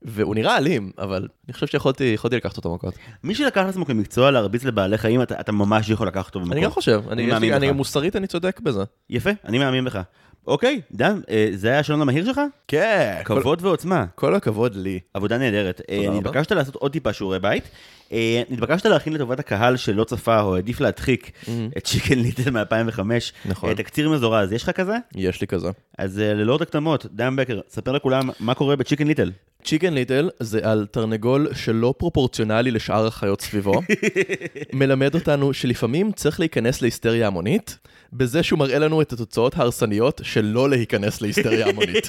והוא 0.02 0.36
נראה 0.36 0.58
אלים, 0.58 0.92
אבל 0.98 1.28
אני 1.48 1.54
חושב 1.54 1.68
שיכולתי 1.68 2.04
יכולתי 2.04 2.36
לקחת 2.36 2.58
אותו 2.58 2.76
מכות. 2.76 2.94
מי 3.24 3.36
שלקח 3.36 3.62
לעצמו 3.62 3.86
כמקצוע 3.86 4.32
להרביץ 4.32 4.64
לבעלי 4.64 4.98
חיים, 4.98 5.22
אתה, 5.22 5.40
אתה 5.40 5.52
ממש 5.52 5.90
יכול 5.90 6.08
לקחת 6.08 6.26
אותו 6.28 6.40
במקום. 6.40 6.54
אני 6.54 6.62
גם 6.62 6.72
חושב, 6.72 7.02
אני, 7.12 7.26
לי- 7.26 7.32
מאמין 7.32 7.54
אני 7.54 7.68
בך. 7.70 7.76
מוסרית 7.76 8.16
אני 8.16 8.28
צודק 8.28 8.60
בזה. 8.64 8.84
יפה, 9.10 9.30
אני 9.46 9.58
מאמין 9.58 9.86
בך. 9.86 10.00
אוקיי, 10.48 10.82
דן, 10.92 11.20
אה, 11.30 11.50
זה 11.54 11.68
היה 11.70 11.80
השעון 11.80 12.02
המהיר 12.02 12.26
שלך? 12.26 12.42
כן. 12.68 13.22
כל, 13.24 13.40
כבוד 13.42 13.66
ועוצמה. 13.66 14.06
כל 14.16 14.36
הכבוד 14.36 14.76
לי. 14.76 15.00
עבודה 15.14 15.38
נהדרת. 15.38 15.82
אה. 15.90 16.08
נתבקשת 16.12 16.52
לעשות 16.52 16.76
עוד 16.76 16.92
טיפה 16.92 17.14
שיעורי 17.14 17.40
בית. 17.40 17.64
אה, 18.12 18.44
נתבקשת 18.50 18.86
להכין 18.86 19.14
לטובת 19.14 19.40
הקהל 19.40 19.78
שלא 19.78 20.04
צפה 20.04 20.42
או 20.42 20.56
העדיף 20.56 20.80
להדחיק 20.82 21.32
את 21.78 21.84
צ'יקן 21.84 22.20
ליטל 22.20 22.50
מ-2005. 22.52 23.00
נכון. 23.46 23.74
תקציר 23.74 24.10
מזורז, 24.10 24.52
יש 24.54 24.64
לך 24.64 24.70
כזה? 24.70 24.98
יש 25.16 25.42
לי 25.42 25.48
כזה. 25.48 25.70
אז 25.98 26.18
ללא 26.18 26.54
עוד 26.54 26.62
הקדמות, 26.62 27.06
דן 27.12 27.36
בקר, 27.36 27.60
ספר 27.70 27.92
לכולם 27.92 28.30
מה 28.40 28.54
קורה 28.54 28.76
בצ'יקן 28.76 29.08
ליטל. 29.08 29.32
צ'יקן 29.68 29.94
ליטל 29.94 30.30
זה 30.40 30.60
על 30.64 30.88
תרנגול 30.92 31.54
שלא 31.54 31.94
פרופורציונלי 31.98 32.72
לשאר 32.72 33.08
החיות 33.08 33.42
סביבו. 33.42 33.82
מלמד 34.74 35.16
אותנו 35.16 35.54
שלפעמים 35.54 36.12
צריך 36.12 36.40
להיכנס 36.40 36.82
להיסטריה 36.82 37.28
המונית, 37.28 37.78
בזה 38.14 38.44
שהוא 38.44 38.60
מראה 38.60 38.80
לנו 38.80 39.02
את 39.02 39.14
התוצאות 39.14 39.58
ההרסניות 39.58 40.22
של 40.24 40.46
לא 40.46 40.70
להיכנס 40.70 41.22
להיסטריה 41.22 41.68
המונית. 41.68 42.08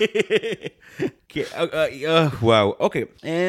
כן, 1.29 1.43
אה, 1.55 1.65
אה, 1.75 1.87
אה, 2.07 2.29
וואו, 2.43 2.75
אוקיי, 2.81 3.05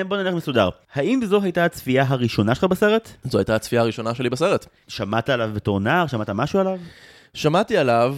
בוא 0.08 0.18
נלך 0.18 0.34
מסודר. 0.34 0.70
האם 0.94 1.22
זו 1.26 1.42
הייתה 1.44 1.66
הצפייה 1.66 2.06
הראשונה 2.08 2.56
שלך 2.56 2.64
בסרט? 2.64 3.10
זו 3.24 3.38
הייתה 3.38 3.56
הצפייה 3.56 3.82
הראשונה 3.82 4.16
שלי 4.16 4.30
בסרט. 4.30 4.66
שמעת 4.88 5.30
עליו 5.30 5.50
בתור 5.54 5.80
נער? 5.80 6.08
שמעת 6.08 6.30
משהו 6.30 6.60
עליו? 6.60 6.80
שמעתי 7.34 7.78
עליו, 7.78 8.16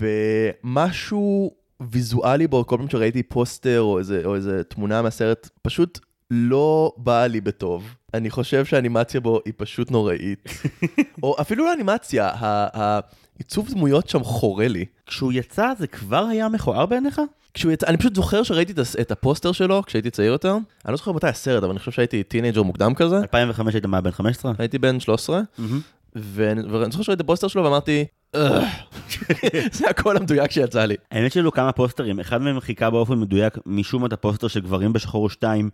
ומשהו 0.00 1.59
ויזואלי 1.80 2.46
בו, 2.46 2.66
כל 2.66 2.76
פעם 2.76 2.88
שראיתי 2.88 3.22
פוסטר 3.22 3.80
או 3.80 3.98
איזה, 3.98 4.22
או 4.24 4.34
איזה 4.34 4.64
תמונה 4.64 5.02
מהסרט, 5.02 5.48
פשוט 5.62 5.98
לא 6.30 6.92
באה 6.96 7.26
לי 7.26 7.40
בטוב. 7.40 7.94
אני 8.14 8.30
חושב 8.30 8.64
שהאנימציה 8.64 9.20
בו 9.20 9.40
היא 9.44 9.54
פשוט 9.56 9.90
נוראית. 9.90 10.48
או 11.22 11.36
אפילו 11.40 11.64
לא 11.64 11.72
אנימציה, 11.72 12.28
ה- 12.28 12.94
העיצוב 13.36 13.68
דמויות 13.70 14.08
שם 14.08 14.24
חורה 14.24 14.68
לי. 14.68 14.84
כשהוא 15.06 15.32
יצא 15.32 15.72
זה 15.78 15.86
כבר 15.86 16.24
היה 16.24 16.48
מכוער 16.48 16.86
בעיניך? 16.86 17.20
כשהוא 17.54 17.72
יצא, 17.72 17.86
אני 17.86 17.96
פשוט 17.96 18.14
זוכר 18.14 18.42
שראיתי 18.42 18.72
את 19.00 19.10
הפוסטר 19.10 19.52
שלו 19.52 19.82
כשהייתי 19.86 20.10
צעיר 20.10 20.32
יותר. 20.32 20.52
אני 20.84 20.90
לא 20.92 20.96
זוכר 20.96 21.12
מתי 21.12 21.26
הסרט, 21.26 21.62
אבל 21.62 21.70
אני 21.70 21.78
חושב 21.78 21.90
שהייתי 21.92 22.22
טינאייג'ר 22.22 22.62
מוקדם 22.62 22.94
כזה. 22.94 23.16
2005 23.18 23.74
היית 23.74 23.86
מה, 23.86 24.00
בן 24.00 24.10
15? 24.10 24.52
הייתי 24.58 24.78
בן 24.78 25.00
13, 25.00 25.40
ואני 26.16 26.62
ואני 26.62 26.90
זוכר 26.90 27.02
שראיתי 27.02 27.20
את 27.20 27.24
הפוסטר 27.24 27.48
שלו 27.48 27.64
ואמרתי. 27.64 28.04
זה 29.72 29.90
הקול 29.90 30.16
המדויק 30.16 30.50
שיצא 30.50 30.84
לי. 30.84 30.94
האמת 31.10 31.32
שהיו 31.32 31.52
כמה 31.52 31.72
פוסטרים, 31.72 32.20
אחד 32.20 32.42
מהם 32.42 32.60
חיקה 32.60 32.90
באופן 32.90 33.18
מדויק 33.18 33.54
משום 33.66 34.00
מה 34.00 34.06
את 34.06 34.12
הפוסטר 34.12 34.48
של 34.48 34.60
גברים 34.60 34.92
בשחור 34.92 35.30
2, 35.30 35.70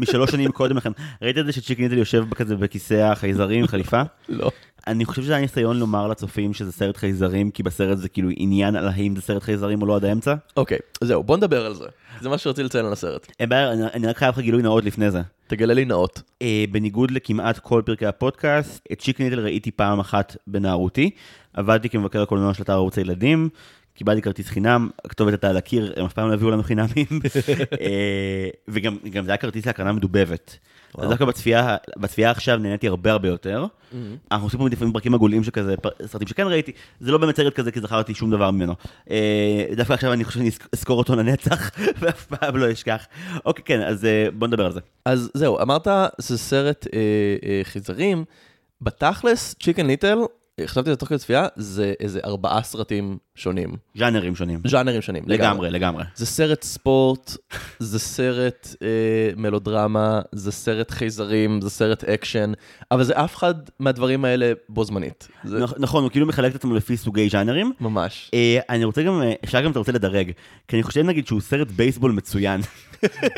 משלוש 0.00 0.30
שנים 0.30 0.52
קודם 0.52 0.76
לכן. 0.76 0.90
ראית 1.22 1.38
את 1.38 1.46
זה 1.46 1.52
שצ'יקן 1.52 1.83
ליטל 1.83 1.98
יושב 1.98 2.24
כזה 2.34 2.56
בכיסא 2.56 2.94
החייזרים, 2.94 3.66
חליפה? 3.66 4.02
לא. 4.28 4.50
אני 4.86 5.04
חושב 5.04 5.22
שזה 5.22 5.32
היה 5.32 5.40
ניסיון 5.42 5.78
לומר 5.78 6.08
לצופים 6.08 6.54
שזה 6.54 6.72
סרט 6.72 6.96
חייזרים, 6.96 7.50
כי 7.50 7.62
בסרט 7.62 7.98
זה 7.98 8.08
כאילו 8.08 8.28
עניין 8.36 8.76
על 8.76 8.88
האם 8.88 9.16
זה 9.16 9.22
סרט 9.22 9.42
חייזרים 9.42 9.82
או 9.82 9.86
לא 9.86 9.96
עד 9.96 10.04
האמצע. 10.04 10.34
אוקיי, 10.56 10.78
זהו, 11.04 11.22
בוא 11.22 11.36
נדבר 11.36 11.66
על 11.66 11.74
זה. 11.74 11.84
זה 12.20 12.28
מה 12.28 12.38
שרציתי 12.38 12.62
לציין 12.62 12.86
על 12.86 12.92
הסרט. 12.92 13.26
אין 13.40 13.48
בעיה, 13.48 13.72
אני- 13.72 14.06
רק 14.06 14.16
חייב 14.18 14.34
לך 14.34 14.38
גילוי 14.40 14.62
נאות 14.62 14.84
לפני 14.84 15.10
זה. 15.10 15.20
תגלה 15.46 15.74
לי 15.74 15.84
נאות. 15.84 16.22
אה, 16.42 16.64
בניגוד 16.70 17.10
לכמעט 17.10 17.58
כל 17.58 17.82
פרקי 17.86 18.06
הפודקאסט, 18.06 18.86
את 18.92 18.98
צ'יקן 19.00 19.24
ליטל 19.24 19.40
ראיתי 19.40 19.70
פעם 19.70 20.00
אחת 20.00 20.36
בנערותי. 20.46 21.10
עבדתי 21.54 21.88
כמבקר 21.88 22.22
הקולנוע 22.22 22.54
של 22.54 22.62
אתר 22.62 22.72
ערוץ 22.72 22.98
הילדים, 22.98 23.48
קיבלתי 23.94 24.22
כרטיס 24.22 24.48
חינם, 24.48 24.88
הכתובת 25.04 25.32
הייתה 25.32 25.48
על 25.50 25.56
הקיר, 25.56 25.92
הם 25.96 26.04
אף 26.04 26.12
פעם 26.12 26.28
לא 26.28 26.34
הביאו 26.34 26.50
לנו 26.50 26.62
חינמים. 26.62 27.06
אה, 27.80 28.48
וגם 28.68 28.96
גם 29.10 29.24
זה 29.24 29.30
היה 29.30 29.36
כרטיס 29.36 29.66
להקרנה 29.66 29.92
מדובבת. 29.92 30.58
אז 30.98 31.08
דווקא 31.08 31.24
בצפייה, 31.24 31.76
בצפייה 31.96 32.30
עכשיו 32.30 32.56
נהניתי 32.58 32.88
הרבה 32.88 33.12
הרבה 33.12 33.28
יותר. 33.28 33.66
אנחנו 34.32 34.46
עושים 34.46 34.60
פה 34.60 34.68
לפעמים 34.68 34.92
פרקים 34.92 35.14
עגולים 35.14 35.44
שכזה, 35.44 35.74
סרטים 36.06 36.28
שכן 36.28 36.46
ראיתי, 36.46 36.72
זה 37.00 37.12
לא 37.12 37.18
באמת 37.18 37.36
סרט 37.36 37.54
כזה 37.54 37.72
כי 37.72 37.80
זכרתי 37.80 38.14
שום 38.14 38.30
דבר 38.30 38.50
ממנו. 38.50 38.74
אה, 39.10 39.64
דווקא 39.76 39.92
עכשיו 39.92 40.12
אני 40.12 40.24
חושב 40.24 40.38
שאני 40.38 40.48
אזכ- 40.50 40.68
אזכור 40.72 40.98
אותו 40.98 41.16
לנצח, 41.16 41.70
ואף 42.00 42.26
פעם 42.26 42.56
לא 42.56 42.72
אשכח. 42.72 43.06
אוקיי, 43.44 43.64
כן, 43.64 43.80
אז 43.82 44.04
אה, 44.04 44.26
בוא 44.34 44.46
נדבר 44.48 44.66
על 44.66 44.72
זה. 44.72 44.80
אז 45.04 45.30
זהו, 45.34 45.62
אמרת, 45.62 45.88
זה 46.18 46.38
סרט 46.38 46.86
חייזרים. 47.64 48.24
בתכלס, 48.82 49.54
צ'יקן 49.62 49.86
ליטל, 49.86 50.18
חשבתי 50.66 50.90
על 50.90 50.94
זה 50.94 50.98
תוך 50.98 51.08
כדי 51.08 51.18
צפייה, 51.18 51.46
זה 51.56 51.92
איזה 52.00 52.20
ארבעה 52.24 52.62
סרטים 52.62 53.18
שונים. 53.34 53.76
ז'אנרים 53.98 54.36
שונים. 54.36 54.60
ז'אנרים 54.66 55.02
שונים. 55.02 55.22
לגמרי, 55.26 55.70
לגמרי. 55.70 56.04
זה 56.16 56.26
סרט 56.26 56.62
ספורט, 56.62 57.36
זה 57.78 57.98
סרט 57.98 58.68
אה, 58.82 58.86
מלודרמה, 59.36 60.20
זה 60.32 60.52
סרט 60.52 60.90
חייזרים, 60.90 61.60
זה 61.60 61.70
סרט 61.70 62.04
אקשן, 62.04 62.52
אבל 62.90 63.04
זה 63.04 63.12
אף 63.24 63.36
אחד 63.36 63.54
מהדברים 63.78 64.24
האלה 64.24 64.52
בו 64.68 64.84
זמנית. 64.84 65.28
זה 65.44 65.64
נכ- 65.64 65.74
נכון, 65.78 66.02
הוא 66.02 66.10
כאילו 66.10 66.26
מחלק 66.26 66.50
את 66.50 66.56
עצמו 66.56 66.74
לפי 66.74 66.96
סוגי 66.96 67.28
ז'אנרים. 67.28 67.72
ממש. 67.80 68.30
אה, 68.34 68.58
אני 68.70 68.84
רוצה 68.84 69.02
גם, 69.02 69.22
אה, 69.22 69.32
אפשר 69.44 69.60
גם 69.60 69.70
אתה 69.70 69.78
רוצה 69.78 69.92
לדרג, 69.92 70.30
כי 70.68 70.76
אני 70.76 70.82
חושב 70.82 71.00
נגיד 71.02 71.26
שהוא 71.26 71.40
סרט 71.40 71.68
בייסבול 71.70 72.12
מצוין. 72.12 72.60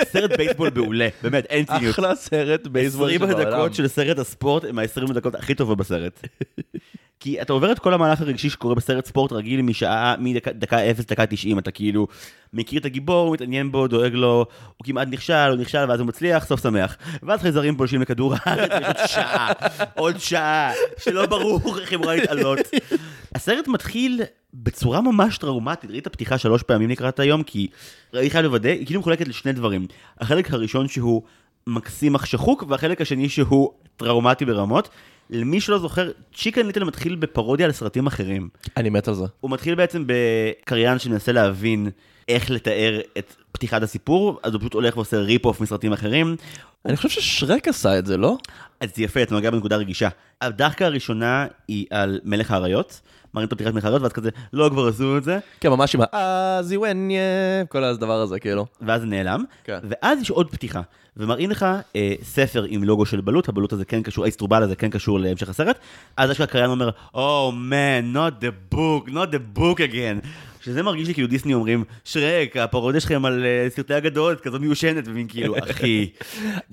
סרט 0.05 0.31
בייסבול 0.37 0.71
מעולה, 0.75 1.09
באמת, 1.23 1.45
אין 1.45 1.65
ציניות. 1.65 1.95
אחלה 1.95 2.15
סרט 2.15 2.67
בייסבול 2.67 3.09
20 3.15 3.31
שבעולם. 3.31 3.47
הדקות 3.47 3.75
של 3.75 3.89
סרט 3.89 4.19
הספורט 4.19 4.65
הם 4.65 4.79
ה-20 4.79 5.11
הדקות 5.11 5.35
הכי 5.35 5.55
טובות 5.55 5.79
בסרט. 5.79 6.21
כי 7.21 7.43
אתה 7.43 7.53
עובר 7.53 7.73
את 7.73 7.79
כל 7.79 7.95
המהלך 7.95 8.21
הרגשי 8.21 8.51
שקורה 8.51 8.75
בסרט 8.75 9.07
ספורט 9.07 9.33
רגיל 9.33 9.63
משעה, 9.63 10.15
מדקה 10.19 10.91
0 10.91 11.05
דקה 11.05 11.27
90, 11.27 11.59
אתה 11.59 11.71
כאילו 11.71 12.07
מכיר 12.53 12.81
את 12.81 12.85
הגיבור, 12.85 13.33
מתעניין 13.33 13.73
בו, 13.73 13.89
דואג 13.89 14.15
לו, 14.15 14.47
הוא 14.77 14.87
כמעט 14.87 15.09
נכשל, 15.11 15.35
הוא 15.35 15.57
נכשל 15.57 15.85
ואז 15.89 16.01
הוא 16.01 16.09
מצליח, 16.09 16.47
סוף 16.47 16.63
שמח. 16.63 16.97
ואז 17.23 17.41
חייזרים 17.41 17.77
פולשים 17.77 18.03
לכדור 18.03 18.35
הארץ, 18.39 18.71
יש 18.73 18.87
עוד 18.87 19.07
שעה, 19.07 19.53
עוד 19.95 20.19
שעה, 20.19 20.73
שלא 20.99 21.27
ברור 21.27 21.79
איך 21.81 21.93
הם 21.93 22.03
רואים 22.05 22.21
להתעלות. 22.21 22.59
הסרט 23.35 23.69
מתחיל 23.69 24.23
בצורה 24.55 25.01
ממש 25.01 25.39
טראומטית, 25.39 25.91
ראית 25.91 26.09
פתיחה 26.09 26.39
שלוש 26.39 26.63
פעמים 26.63 26.91
לקראת 26.91 27.21
היום, 27.21 27.43
כי 27.43 27.67
אני 28.15 28.31
חייב 28.31 28.45
לוודא, 28.45 28.69
היא 28.69 28.87
כאילו 28.87 29.01
מחולקת 29.01 29.29
לשני 29.29 29.53
דברים. 29.53 29.87
החלק 30.21 30.53
הראשון 30.53 30.89
שהוא 30.89 31.23
מקסים 31.67 32.15
אך 32.15 32.27
שחוק, 32.27 32.65
והחלק 32.69 33.01
השני 33.01 33.29
שהוא 33.29 33.73
טראומטי 33.97 34.45
ברמות. 34.45 34.89
למי 35.31 35.61
שלא 35.61 35.79
זוכר, 35.79 36.11
צ'יקן 36.35 36.67
ליטל 36.67 36.85
מתחיל 36.85 37.15
בפרודיה 37.15 37.67
על 37.67 37.73
סרטים 37.73 38.07
אחרים. 38.07 38.49
אני 38.77 38.91
מת 38.91 39.09
על 39.09 39.15
זה. 39.15 39.25
הוא 39.41 39.51
מתחיל 39.51 39.75
בעצם 39.75 40.05
בקריין 40.07 40.99
שמנסה 40.99 41.33
להבין 41.33 41.91
איך 42.29 42.51
לתאר 42.51 43.01
את 43.19 43.35
פתיחת 43.53 43.83
הסיפור, 43.83 44.41
אז 44.43 44.53
הוא 44.53 44.61
פשוט 44.61 44.75
הולך 44.75 44.97
ועושה 44.97 45.17
rip-off 45.17 45.61
מסרטים 45.61 45.93
אחרים. 45.93 46.37
אני 46.87 46.97
חושב 46.97 47.09
ששרק 47.09 47.69
עשה 47.69 47.99
את 47.99 48.07
זה, 48.07 48.17
לא? 48.17 48.37
אז 48.81 48.89
זה 48.97 49.03
יפה, 49.03 49.23
אתה 49.23 49.35
נוגע 49.35 49.51
בנקודה 49.51 49.77
רגישה. 49.77 50.09
הדחקה 50.41 50.87
הראשונה 50.87 51.47
היא 51.69 51.87
על 51.91 52.21
מלך 52.25 52.51
האריות, 52.51 53.01
מראים 53.35 53.47
את 53.49 53.53
הפתיחת 53.53 53.85
האריות, 53.85 54.03
ואז 54.03 54.13
כזה, 54.13 54.31
לא, 54.53 54.69
כבר 54.73 54.89
עשו 54.89 55.17
את 55.17 55.25
זה, 55.25 55.39
כן, 55.61 55.69
ממש 55.69 55.95
עם 55.95 56.01
האזיווניה, 56.13 57.21
כל 57.69 57.85
הדבר 57.85 58.21
הזה, 58.21 58.39
כאילו. 58.39 58.67
ואז 58.81 59.01
זה 59.01 59.07
נעלם, 59.07 59.45
כן. 59.65 59.79
ואז 59.83 60.21
יש 60.21 60.31
עוד 60.31 60.51
פתיחה, 60.51 60.81
ומראים 61.17 61.51
לך 61.51 61.67
אה, 61.97 62.15
ספר 62.23 62.65
עם 62.69 62.85
לוגו 62.85 63.07
של 63.07 63.21
בלוט, 63.21 63.49
הבלוט 63.49 63.73
הזה 63.73 63.85
כן 63.85 64.03
קשור, 64.03 64.25
האיסטרובל 64.25 64.63
הזה 64.63 64.77
כן 64.77 64.91
קשור 64.91 65.21
להמשך 65.21 65.49
הסרט, 65.49 65.79
אז 66.17 66.31
יש 66.31 66.41
לך 66.41 66.49
הקריין 66.49 66.71
אומר, 66.71 66.91
Oh 67.15 67.53
man, 67.71 68.15
not 68.17 68.45
the 68.45 68.75
book, 68.75 69.11
not 69.11 69.35
the 69.35 69.59
book 69.59 69.79
again. 69.79 70.27
שזה 70.61 70.83
מרגיש 70.83 71.09
לי 71.09 71.15
כאילו 71.15 71.29
דיסני 71.29 71.55
אומרים, 71.55 71.85
שרק, 72.05 72.57
הפרודיה 72.57 73.01
שלכם 73.01 73.25
על 73.25 73.45
אה, 73.45 73.67
סרטי 73.71 73.97
אגדות, 73.99 74.41
כזאת 74.41 74.61
מיושנת, 74.61 75.05
ומין 75.09 75.29
כאילו, 75.29 75.55
אחי. 75.71 76.11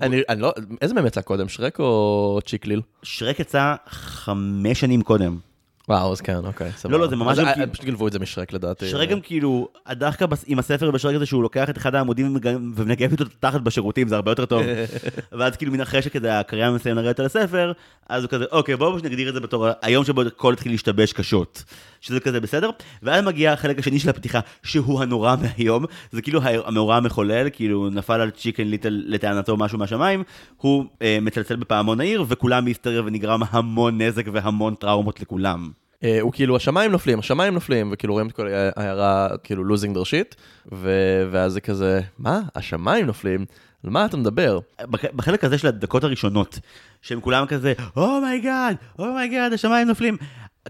אני 0.00 0.22
אני 0.28 0.42
לא, 0.42 0.52
איזה 0.80 0.94
מהם 0.94 1.06
יצא 1.06 1.20
קודם, 1.20 1.48
שרק 1.48 1.78
או 1.78 2.38
צ'יקליל? 2.46 2.80
שרק 3.02 3.40
יצא 3.40 3.74
חמש 3.88 4.80
שנים 4.80 5.02
קודם. 5.02 5.49
וואו, 5.90 6.12
אז 6.12 6.20
כן, 6.20 6.36
אוקיי, 6.44 6.70
סבבה. 6.76 6.98
לא, 6.98 7.06
זה 7.06 7.16
ממש 7.16 7.38
אז, 7.38 7.44
אה, 7.46 7.54
כאילו- 7.54 7.72
פשוט 7.72 7.84
גנבו 7.84 8.06
את 8.06 8.12
זה 8.12 8.18
משרק 8.18 8.52
לדעתי. 8.52 8.88
שרק 8.90 9.08
גם 9.08 9.20
כאילו, 9.20 9.68
הדחקה 9.86 10.26
בס- 10.26 10.44
עם 10.46 10.58
הספר 10.58 10.90
בשרק 10.90 11.14
הזה 11.14 11.26
שהוא 11.26 11.42
לוקח 11.42 11.70
את 11.70 11.76
אחד 11.78 11.94
העמודים 11.94 12.36
ומנגב 12.76 13.10
איתו 13.10 13.24
תחת 13.40 13.60
בשירותים, 13.60 14.08
זה 14.08 14.14
הרבה 14.16 14.30
יותר 14.30 14.44
טוב. 14.46 14.62
ואז 15.38 15.56
כאילו 15.56 15.72
מן 15.72 15.80
אחרי 15.80 16.02
שכזה 16.02 16.38
הקריין 16.40 16.74
מסיים 16.74 16.96
לרדת 16.96 17.20
על 17.20 17.26
הספר, 17.26 17.72
אז 18.08 18.22
הוא 18.22 18.30
כזה, 18.30 18.44
אוקיי, 18.52 18.76
בואו 18.76 18.96
נגדיר 18.96 19.28
את 19.28 19.34
זה 19.34 19.40
בתור 19.40 19.66
היום 19.82 20.04
שבו 20.04 20.22
הכל 20.22 20.52
התחיל 20.52 20.72
להשתבש 20.72 21.12
קשות. 21.12 21.64
שזה 22.00 22.20
כזה 22.20 22.40
בסדר, 22.40 22.70
ואז 23.02 23.24
מגיע 23.24 23.52
החלק 23.52 23.78
השני 23.78 23.98
של 23.98 24.08
הפתיחה, 24.10 24.40
שהוא 24.62 25.02
הנורא 25.02 25.36
מהיום, 25.42 25.84
זה 26.12 26.22
כאילו 26.22 26.40
המאורע 26.44 26.96
המחולל, 26.96 27.48
כאילו 27.52 27.90
נפל 27.90 28.20
על 28.20 28.30
צ'יקן 28.30 28.64
ליטל 28.66 29.02
לטענתו 29.06 29.56
משהו 29.56 29.78
מהשמיים, 29.78 30.22
הוא 30.56 30.84
אה, 31.02 31.18
מצלצל 31.22 31.56
בפעמון 31.56 32.00
העיר, 32.00 32.24
וכולם 32.28 32.64
בהיסטריה 32.64 33.02
ונגרם 33.04 33.40
המון 33.50 34.00
נזק 34.02 34.24
והמון 34.32 34.74
טראומות 34.74 35.20
לכולם. 35.20 35.70
אה, 36.04 36.20
הוא 36.20 36.32
כאילו, 36.32 36.56
השמיים 36.56 36.92
נופלים, 36.92 37.18
השמיים 37.18 37.54
נופלים, 37.54 37.88
וכאילו 37.92 38.12
רואים 38.14 38.26
את 38.26 38.32
כל 38.32 38.48
העיירה, 38.76 39.28
כאילו 39.44 39.64
shit, 40.02 40.34
ו- 40.72 41.28
ואז 41.30 41.52
זה 41.52 41.60
כזה, 41.60 42.00
מה? 42.18 42.40
השמיים 42.54 43.06
נופלים? 43.06 43.44
על 43.84 43.90
מה 43.90 44.04
אתה 44.04 44.16
מדבר? 44.16 44.58
בח- 44.82 45.04
בחלק 45.14 45.44
הזה 45.44 45.58
של 45.58 45.66
הדקות 45.68 46.04
הראשונות, 46.04 46.58
שהם 47.02 47.20
כולם 47.20 47.46
כזה, 47.46 47.72
אומייגאד, 47.96 48.76
אומייגאד, 48.98 49.52
השמיים 49.52 49.88
נופלים. 49.88 50.16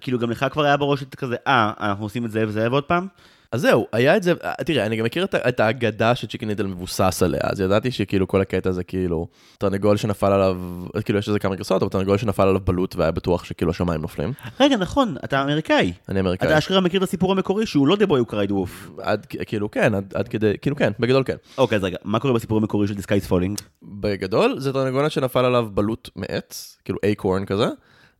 כאילו 0.00 0.18
גם 0.18 0.30
לך 0.30 0.46
כבר 0.50 0.64
היה 0.64 0.76
בראש 0.76 1.02
את 1.02 1.14
כזה, 1.14 1.36
אה, 1.46 1.72
אנחנו 1.80 2.04
עושים 2.04 2.24
את 2.24 2.30
זה 2.30 2.44
וזה 2.48 2.70
ועוד 2.70 2.84
פעם? 2.84 3.06
אז 3.52 3.60
זהו, 3.60 3.86
היה 3.92 4.16
את 4.16 4.22
זה, 4.22 4.32
אה, 4.44 4.54
תראה, 4.64 4.86
אני 4.86 4.96
גם 4.96 5.04
מכיר 5.04 5.24
את, 5.24 5.34
את 5.34 5.60
האגדה 5.60 6.14
שצ'יקן 6.14 6.48
ליטל 6.48 6.66
מבוסס 6.66 7.22
עליה, 7.22 7.40
אז 7.42 7.60
ידעתי 7.60 7.90
שכאילו 7.90 8.28
כל 8.28 8.40
הקטע 8.40 8.72
זה 8.72 8.84
כאילו, 8.84 9.26
תרנגול 9.58 9.96
שנפל 9.96 10.32
עליו, 10.32 10.58
כאילו 11.04 11.18
יש 11.18 11.28
לזה 11.28 11.38
כמה 11.38 11.56
גרסאות, 11.56 11.82
אבל 11.82 11.90
תרנגול 11.90 12.18
שנפל 12.18 12.42
עליו 12.42 12.60
בלוט 12.60 12.96
והיה 12.96 13.10
בטוח 13.10 13.44
שכאילו 13.44 13.70
השמיים 13.70 14.00
נופלים. 14.00 14.32
רגע, 14.60 14.76
נכון, 14.76 15.16
אתה 15.24 15.42
אמריקאי. 15.42 15.92
אני 16.08 16.20
אמריקאי. 16.20 16.48
אתה 16.48 16.58
אשכרה 16.58 16.80
מכיר 16.80 16.98
את 16.98 17.08
הסיפור 17.08 17.32
המקורי 17.32 17.66
שהוא 17.66 17.88
לא 17.88 17.96
The 17.96 18.06
Boy 18.06 18.30
Who 18.30 18.32
Cried 18.32 18.50
Wolf. 18.50 19.00
עד, 19.02 19.26
כאילו 19.26 19.70
כן, 19.70 19.94
עד, 19.94 20.12
עד 20.14 20.28
כדי, 20.28 20.52
כאילו 20.62 20.76
כן, 20.76 20.92
בגדול 20.98 21.22
כן. 21.26 21.36
אוקיי, 21.58 21.76
אז 21.76 21.84
רגע, 21.84 21.96
מה 22.04 22.18
קורה 22.18 22.34
בסיפור 22.34 22.58
המקורי 22.58 22.88
של 22.88 22.94
is 22.94 23.30
Falling? 23.30 23.62
בגדול 23.82 24.54
זה 24.58 24.72
תרנגולת 24.72 25.12
שנפל 25.12 25.44
עליו 25.44 25.68
בלוט 25.74 26.08
מעץ, 26.16 26.78
כאילו 26.84 26.98
אייקורן 27.04 27.44
כזה, 27.44 27.66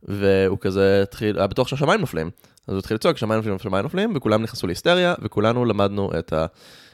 והוא 0.03 0.57
כזה 0.61 0.99
התחיל, 1.03 1.37
היה 1.37 1.47
בטוח 1.47 1.67
שהשמיים 1.67 1.99
נופלים. 1.99 2.29
אז 2.67 2.73
הוא 2.73 2.79
התחיל 2.79 2.95
לצעוק, 2.95 3.17
שמיים 3.17 3.37
נופלים, 3.37 3.59
שמיים 3.59 3.83
נופלים, 3.83 4.13
וכולם 4.15 4.43
נכנסו 4.43 4.67
להיסטריה, 4.67 5.15
וכולנו 5.21 5.65
למדנו 5.65 6.11
את, 6.19 6.33
ה, 6.33 6.45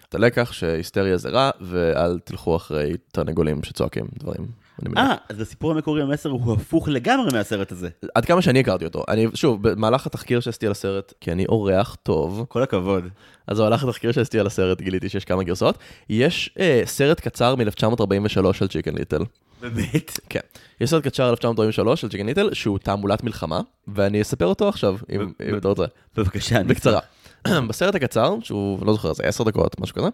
את 0.10 0.16
הלקח 0.16 0.52
שהיסטריה 0.52 1.18
זה 1.18 1.30
רע, 1.30 1.50
ואל 1.62 2.20
תלכו 2.20 2.56
אחרי 2.56 2.94
תרנגולים 3.12 3.64
שצועקים 3.64 4.06
דברים. 4.20 4.67
אה, 4.98 5.16
אז 5.30 5.38
בסיפור 5.38 5.72
המקורי 5.72 6.02
המסר 6.02 6.30
הוא 6.30 6.54
הפוך 6.54 6.88
לגמרי 6.88 7.30
מהסרט 7.34 7.72
הזה. 7.72 7.90
עד 8.16 8.26
כמה 8.26 8.42
שאני 8.42 8.60
הכרתי 8.60 8.86
אותו. 8.86 9.04
אני, 9.08 9.28
שוב, 9.34 9.70
במהלך 9.70 10.06
התחקיר 10.06 10.40
שעשיתי 10.40 10.66
על 10.66 10.72
הסרט, 10.72 11.14
כי 11.22 11.32
אני 11.32 11.46
אורח 11.46 11.98
טוב, 12.04 12.46
כל 12.50 12.64
הכבוד. 12.64 13.04
אז 13.48 13.60
במהלך 13.60 13.84
התחקיר 13.84 14.12
שעשיתי 14.12 14.40
על 14.40 14.48
הסרט 14.48 14.82
גיליתי 14.82 15.10
שיש 15.10 15.26
כמה 15.26 15.44
גרסאות. 15.44 15.78
יש 16.10 16.50
אה, 16.60 16.82
סרט 16.86 17.20
קצר 17.20 17.56
מ-1943 17.56 18.54
של 18.54 18.68
צ'יקן 18.68 18.96
ליטל. 18.96 19.22
באמת? 19.62 20.20
כן. 20.30 20.40
יש 20.82 20.90
סרט 20.90 21.04
קצר 21.04 21.30
1943 21.30 22.02
של 22.02 22.10
צ'יקן 22.10 22.26
ליטל, 22.26 22.54
שהוא 22.54 22.78
תעמולת 22.78 23.24
מלחמה, 23.24 23.62
ואני 23.88 24.22
אספר 24.22 24.46
אותו 24.46 24.70
עכשיו, 24.70 24.98
אם 25.10 25.32
אם 25.50 25.58
אתה 25.58 25.68
רוצה. 25.68 25.86
בבקשה. 26.16 26.64
בקצרה. 26.64 27.00
בסרט 27.68 27.96
הקצר, 27.96 28.36
שהוא, 28.42 28.86
לא 28.86 28.94
זוכר, 28.94 29.14
זה 29.14 29.24
עשר 29.24 29.44
דקות, 29.44 29.80
משהו 29.80 29.96
כזה, 29.96 30.08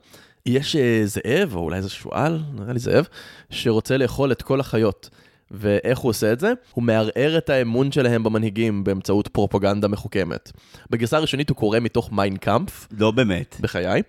יש 0.45 0.75
אה, 0.75 1.01
זאב, 1.05 1.55
או 1.55 1.59
אולי 1.59 1.81
זה 1.81 1.89
שועל, 1.89 2.39
נראה 2.53 2.73
לי 2.73 2.79
זאב, 2.79 3.07
שרוצה 3.49 3.97
לאכול 3.97 4.31
את 4.31 4.41
כל 4.41 4.59
החיות. 4.59 5.09
ואיך 5.53 5.99
הוא 5.99 6.09
עושה 6.09 6.33
את 6.33 6.39
זה? 6.39 6.53
הוא 6.73 6.83
מערער 6.83 7.37
את 7.37 7.49
האמון 7.49 7.91
שלהם 7.91 8.23
במנהיגים 8.23 8.83
באמצעות 8.83 9.27
פרופגנדה 9.27 9.87
מחוכמת. 9.87 10.51
בגרסה 10.89 11.17
הראשונית 11.17 11.49
הוא 11.49 11.57
קורא 11.57 11.79
מתוך 11.79 12.11
מיינקאמפ, 12.11 12.87
לא 12.99 13.11
באמת. 13.11 13.55
בחיי, 13.59 14.01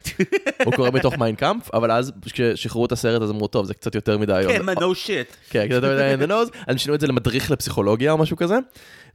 הוא 0.64 0.74
קורא 0.74 0.90
מתוך 0.90 1.18
מיינקאמפ, 1.18 1.74
אבל 1.74 1.90
אז 1.90 2.12
כששחררו 2.22 2.86
את 2.86 2.92
הסרט 2.92 3.22
אז 3.22 3.30
אמרו, 3.30 3.46
טוב, 3.48 3.66
זה 3.66 3.74
קצת 3.74 3.94
יותר 3.94 4.18
מדי 4.18 4.34
היום. 4.34 4.52
כן, 4.52 4.64
מה, 4.64 4.72
no 4.72 4.76
shit. 4.76 5.50
כן, 5.50 5.66
קצת 5.66 5.74
יותר 5.74 5.94
מדי 5.94 6.14
in 6.14 6.26
the 6.26 6.30
nose, 6.30 6.32
אז 6.32 6.48
הם 6.66 6.78
שינו 6.78 6.94
את 6.94 7.00
זה 7.00 7.06
למדריך 7.06 7.50
לפסיכולוגיה 7.50 8.12
או 8.12 8.18
משהו 8.18 8.36
כזה, 8.36 8.58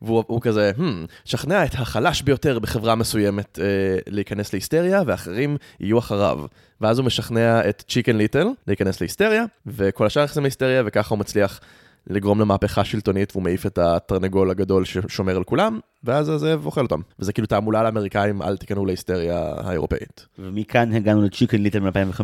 והוא 0.01 0.24
הוא 0.27 0.41
כזה, 0.41 0.71
hmm, 0.77 0.81
שכנע 1.25 1.65
את 1.65 1.74
החלש 1.74 2.21
ביותר 2.21 2.59
בחברה 2.59 2.95
מסוימת 2.95 3.59
אה, 3.62 3.65
להיכנס 4.07 4.53
להיסטריה, 4.53 5.01
ואחרים 5.05 5.57
יהיו 5.79 6.00
אחריו. 6.00 6.39
ואז 6.81 7.00
הוא 7.00 7.05
משכנע 7.05 7.69
את 7.69 7.83
צ'יקן 7.88 8.17
ליטל 8.17 8.48
להיכנס 8.67 9.01
להיסטריה, 9.01 9.45
וכל 9.67 10.05
השאר 10.05 10.24
נכנסים 10.24 10.43
להיסטריה, 10.43 10.83
וככה 10.86 11.15
הוא 11.15 11.19
מצליח 11.19 11.59
לגרום 12.08 12.41
למהפכה 12.41 12.84
שלטונית, 12.86 13.32
והוא 13.32 13.44
מעיף 13.44 13.65
את 13.65 13.77
התרנגול 13.77 14.50
הגדול 14.50 14.86
ששומר 14.86 15.36
על 15.36 15.44
כולם, 15.44 15.79
ואז 16.03 16.29
הזאב 16.29 16.65
אוכל 16.65 16.82
אותם. 16.82 17.01
וזה 17.20 17.34
כאילו 17.34 17.48
תעמולה 17.48 17.84
לאמריקאים, 17.84 18.41
אל 18.41 18.58
תיכנו 18.58 18.86
להיסטריה 18.86 19.53
האירופאית. 19.58 20.25
ומכאן 20.39 20.94
הגענו 20.94 21.22
לצ'יקן 21.22 21.62
ליטל 21.62 21.79
מ-2005. 21.79 22.22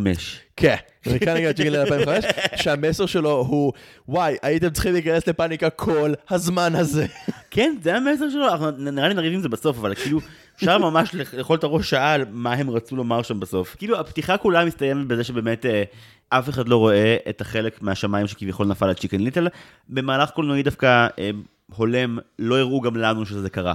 כן, 0.56 0.76
מכאן 1.06 1.36
הגענו 1.36 1.48
לצ'יקן 1.50 1.70
ליטל 1.72 1.94
2005, 1.94 2.24
שהמסר 2.56 3.06
שלו 3.06 3.30
הוא, 3.48 3.72
וואי, 4.08 4.36
הייתם 4.42 4.70
צריכים 4.70 4.92
להיכנס 4.92 5.26
לפאניקה 5.26 5.70
כל 5.70 6.12
הזמן 6.30 6.74
הזה. 6.74 7.06
כן, 7.50 7.76
זה 7.82 7.96
המסר 7.96 8.30
שלו, 8.30 8.48
אנחנו 8.48 8.70
נראה 8.70 9.08
לי 9.08 9.14
נריב 9.14 9.32
עם 9.32 9.40
זה 9.40 9.48
בסוף, 9.48 9.78
אבל 9.78 9.94
כאילו, 9.94 10.20
אפשר 10.56 10.78
ממש 10.78 11.14
לאכול 11.14 11.58
את 11.58 11.64
הראש 11.64 11.90
שעה 11.90 12.12
על 12.12 12.24
מה 12.30 12.52
הם 12.52 12.70
רצו 12.70 12.96
לומר 12.96 13.22
שם 13.22 13.40
בסוף. 13.40 13.76
כאילו, 13.78 14.00
הפתיחה 14.00 14.36
כולה 14.36 14.64
מסתיימת 14.64 15.06
בזה 15.06 15.24
שבאמת 15.24 15.66
אה, 15.66 15.82
אף 16.28 16.48
אחד 16.48 16.68
לא 16.68 16.76
רואה 16.76 17.16
את 17.28 17.40
החלק 17.40 17.82
מהשמיים 17.82 18.26
שכביכול 18.26 18.66
נפל 18.66 18.88
על 18.88 18.94
צ'יקן 18.94 19.20
ליטל. 19.20 19.48
במהלך 19.88 20.30
קולנועי 20.30 20.62
דווקא 20.62 21.06
אה, 21.18 21.30
הולם, 21.76 22.18
לא 22.38 22.58
הראו 22.58 22.80
גם 22.80 22.96
לנו 22.96 23.26
שזה 23.26 23.50
קרה. 23.50 23.74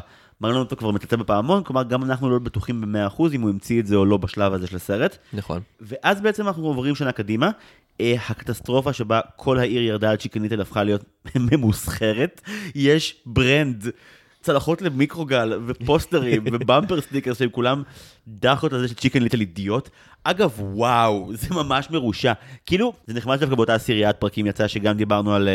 לנו 0.50 0.60
אותו 0.60 0.76
כבר 0.76 0.92
מצלצל 0.92 1.16
בפעמון, 1.16 1.64
כלומר 1.64 1.84
גם 1.84 2.04
אנחנו 2.04 2.30
לא 2.30 2.40
בטוחים 2.40 2.82
ב-100% 2.82 3.24
אם 3.34 3.42
הוא 3.42 3.50
המציא 3.50 3.80
את 3.80 3.88
זה 3.88 3.96
או 3.96 4.06
לא 4.06 4.18
בשלב 4.18 4.54
הזה 4.54 4.68
של 4.68 4.76
הסרט. 4.76 5.18
נכון. 5.34 5.62
ואז 5.82 6.22
בעצם 6.22 6.48
אנחנו 6.48 6.68
עוברים 6.68 6.96
שנה 6.96 7.12
קדימה. 7.12 7.50
אה, 8.02 8.16
הקטסטרופה 8.30 8.94
שבה 8.94 9.20
כל 9.36 9.60
העיר 9.60 9.82
ירדה 9.82 10.10
על 10.10 10.16
צ'יקן 10.16 10.42
ליטל 10.42 10.62
הפכה 10.62 10.84
להיות 10.84 11.04
ממוסחרת. 11.52 12.42
יש 12.76 13.22
brand, 13.26 13.88
צלחות 14.42 14.82
למיקרוגל 14.82 15.60
ופוסטרים 15.68 16.44
ו 16.52 16.59
bumper 16.59 17.02
sticker 17.02 17.34
שהם 17.34 17.50
כולם 17.50 17.84
בדיחות 18.28 18.74
על 18.74 18.80
זה 18.80 18.88
שצ'יקן 18.88 19.24
ליטל 19.24 19.40
אידיוט. 19.40 19.90
אגב, 20.24 20.52
וואו, 20.60 21.32
זה 21.34 21.48
ממש 21.52 21.90
מרושע. 21.92 22.34
כאילו, 22.66 22.94
זה 23.08 23.14
נחמד 23.14 23.40
דווקא 23.40 23.56
באותה 23.56 23.76
עשיריית 23.76 24.16
פרקים 24.16 24.48
יצא 24.48 24.68
שגם 24.68 24.98
דיברנו 24.98 25.34
על 25.34 25.50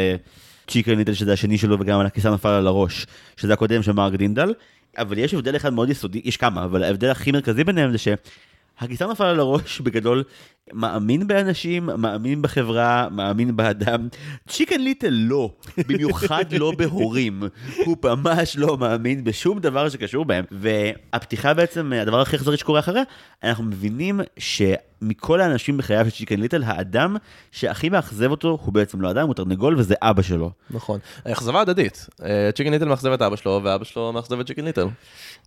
צ'יקן 0.66 0.98
ליטל 0.98 1.14
שזה 1.14 1.32
השני 1.32 1.58
שלו 1.58 1.80
וגם 1.80 2.00
על 2.00 2.06
הקיסר 2.06 2.30
נפל 2.30 2.48
על 2.48 2.66
הראש, 2.66 3.06
שזה 3.36 3.52
הקודם 3.52 3.82
של 3.82 3.92
מרק 3.92 4.14
דינדל. 4.14 4.54
אבל 4.98 5.18
יש 5.18 5.34
הבדל 5.34 5.56
אחד 5.56 5.72
מאוד 5.72 5.90
יסודי, 5.90 6.20
יש 6.24 6.36
כמה, 6.36 6.64
אבל 6.64 6.82
ההבדל 6.82 7.10
הכי 7.10 7.32
מרכזי 7.32 7.64
ביניהם 7.64 7.92
זה 7.92 7.98
שהקיסר 7.98 9.06
נפל 9.06 9.24
על 9.24 9.40
הראש 9.40 9.80
בגדול 9.80 10.24
מאמין 10.72 11.26
באנשים, 11.26 11.88
מאמין 11.98 12.42
בחברה, 12.42 13.08
מאמין 13.10 13.56
באדם. 13.56 14.08
צ'יקן 14.48 14.80
ליטל 14.80 15.10
לא, 15.10 15.50
במיוחד 15.88 16.44
לא 16.52 16.72
בהורים. 16.78 17.42
הוא 17.84 17.96
ממש 18.04 18.56
לא 18.56 18.76
מאמין 18.78 19.24
בשום 19.24 19.58
דבר 19.58 19.88
שקשור 19.88 20.24
בהם. 20.24 20.44
והפתיחה 20.50 21.54
בעצם, 21.54 21.92
הדבר 21.92 22.20
הכי 22.20 22.36
אכזרי 22.36 22.56
שקורה 22.56 22.80
אחריה, 22.80 23.02
אנחנו 23.42 23.64
מבינים 23.64 24.20
שמכל 24.38 25.40
האנשים 25.40 25.76
בחייו 25.76 26.04
של 26.04 26.10
צ'יקן 26.10 26.40
ליטל, 26.40 26.62
האדם 26.66 27.16
שהכי 27.52 27.88
מאכזב 27.88 28.30
אותו 28.30 28.58
הוא 28.64 28.72
בעצם 28.72 29.00
לא 29.00 29.10
אדם, 29.10 29.26
הוא 29.26 29.34
תרנגול 29.34 29.78
וזה 29.78 29.94
אבא 30.02 30.22
שלו. 30.22 30.50
נכון. 30.70 31.00
אכזבה 31.24 31.60
הדדית. 31.60 32.06
צ'יקן 32.54 32.70
ליטל 32.70 32.88
מאכזב 32.88 33.12
את 33.12 33.22
אבא 33.22 33.36
שלו, 33.36 33.60
ואבא 33.64 33.84
שלו 33.84 34.12
מאכזב 34.12 34.40
את 34.40 34.46
צ'יקן 34.46 34.64
ליטל. 34.64 34.86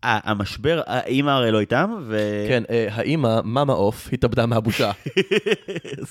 המשבר, 0.03 0.81
האימא 0.85 1.31
הרי 1.31 1.51
לא 1.51 1.59
איתם, 1.59 1.95
ו... 2.07 2.45
כן, 2.47 2.63
אה, 2.69 2.87
האימא, 2.91 3.39
מאמה 3.43 3.73
עוף, 3.73 4.09
התאבדה 4.13 4.45
מהבושה. 4.45 4.91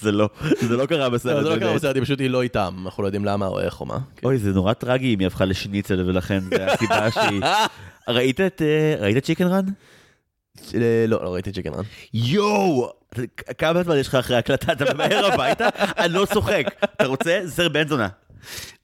זה 0.01 0.13
לא, 0.13 0.29
זה 0.61 0.77
לא 0.77 0.87
קרה 0.87 1.11
בסרט. 1.11 1.45
זה 1.45 1.51
לא 1.51 1.59
קרה 1.59 1.75
בסרט, 1.75 1.95
היא 1.97 2.03
פשוט 2.03 2.21
היא 2.21 2.31
לא 2.31 2.43
איתם, 2.43 2.75
אנחנו 2.85 3.03
לא 3.03 3.09
יודעים 3.09 3.25
למה 3.25 3.47
או 3.47 3.61
איך 3.61 3.81
או 3.81 3.87
מה. 3.87 3.99
אוי, 4.25 4.39
זה 4.39 4.51
נורא 4.51 4.73
טרגי 4.73 5.15
אם 5.15 5.19
היא 5.19 5.27
הפכה 5.27 5.45
לשניצל 5.45 6.03
ולכן 6.07 6.41
זה 6.41 6.73
הסיבה 6.73 7.11
שהיא... 7.11 7.43
ראית 8.09 8.41
את 8.41 8.63
צ'יקן 9.25 9.47
רן? 9.47 9.65
לא, 11.09 11.25
לא 11.25 11.35
ראיתי 11.35 11.53
צ'יקן 11.53 11.75
רן. 11.75 11.85
יואו! 12.15 12.91
כמה 13.59 13.83
זמן 13.83 13.97
יש 13.97 14.09
לך 14.09 14.15
אחרי 14.15 14.37
הקלטה? 14.37 14.73
אתה 14.73 14.95
ממהר 14.95 15.27
הביתה? 15.27 15.69
אני 15.99 16.13
לא 16.13 16.27
צוחק. 16.33 16.65
אתה 16.85 17.07
רוצה? 17.07 17.41
זה 17.45 17.69
בן 17.69 17.89
זונה. 17.89 18.09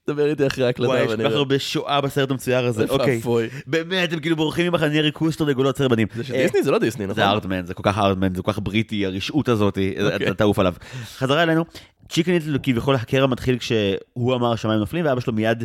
דבר 0.09 0.29
איתי 0.29 0.47
אחרי 0.47 0.67
הקלטה. 0.67 0.89
וואי, 0.89 1.01
יש 1.03 1.11
כל 1.11 1.29
כך 1.29 1.31
הרבה 1.31 1.59
שואה 1.59 2.01
בסרט 2.01 2.31
המצויר 2.31 2.65
הזה. 2.65 2.85
אוקיי. 2.89 3.21
באמת, 3.67 4.13
הם 4.13 4.19
כאילו 4.19 4.35
בורחים 4.35 4.71
ממחנה 4.71 5.01
ריכוז 5.01 5.35
תרנגולות 5.35 5.77
סרבנים. 5.77 6.07
זה 6.15 6.23
של 6.23 6.33
דיסני? 6.33 6.63
זה 6.63 6.71
לא 6.71 6.79
דיסני, 6.79 7.05
נכון? 7.05 7.15
זה 7.15 7.25
ארטמן, 7.25 7.65
זה 7.65 7.73
כל 7.73 7.83
כך 7.83 7.97
ארטמן, 7.97 8.35
זה 8.35 8.41
כל 8.41 8.51
כך 8.51 8.59
בריטי, 8.63 9.05
הרשעות 9.05 9.49
הזאת, 9.49 9.77
אתה 10.15 10.33
תעוף 10.33 10.59
עליו. 10.59 10.73
חזרה 11.17 11.43
אלינו, 11.43 11.65
צ'יקן 12.09 12.31
ליטל 12.31 12.57
כביכול 12.63 12.95
הקרע 12.95 13.27
מתחיל 13.27 13.57
כשהוא 13.57 14.35
אמר 14.35 14.51
השמיים 14.51 14.79
נופלים, 14.79 15.05
ואבא 15.05 15.21
שלו 15.21 15.33
מיד 15.33 15.63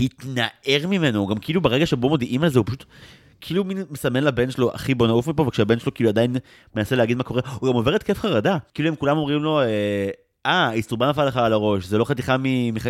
התנער 0.00 0.86
ממנו, 0.88 1.26
גם 1.26 1.36
כאילו 1.36 1.60
ברגע 1.60 1.86
שבו 1.86 2.08
מודיעים 2.08 2.42
על 2.42 2.50
זה, 2.50 2.58
הוא 2.58 2.66
פשוט... 2.66 2.84
כאילו 3.44 3.64
מין 3.64 3.84
מסמן 3.90 4.24
לבן 4.24 4.50
שלו, 4.50 4.74
אחי 4.74 4.94
בוא 4.94 5.06
נעוף 5.06 5.28
מפה, 5.28 5.42
וכשהבן 5.42 5.78
שלו 5.78 5.94
כאילו 5.94 6.10
עדיין 6.10 6.36
מנסה 6.76 6.96
להגיד 6.96 7.16
מה 7.16 7.22
קורה, 7.22 7.40
הוא 7.58 7.68
גם 7.68 7.74
עובר 7.74 7.94
התקף 7.94 8.18
חרדה. 8.18 8.56
כאילו 8.74 8.88
הם 8.88 8.96
כולם 8.96 9.16
אומרים 9.16 9.42
לו, 9.42 9.60
אה, 10.46 10.72
איסטרובה 10.72 11.08
נפל 11.08 11.24
לך 11.24 11.36
על 11.36 11.52
הראש, 11.52 11.84
זה 11.86 11.98
לא 11.98 12.04
חתיכה 12.04 12.36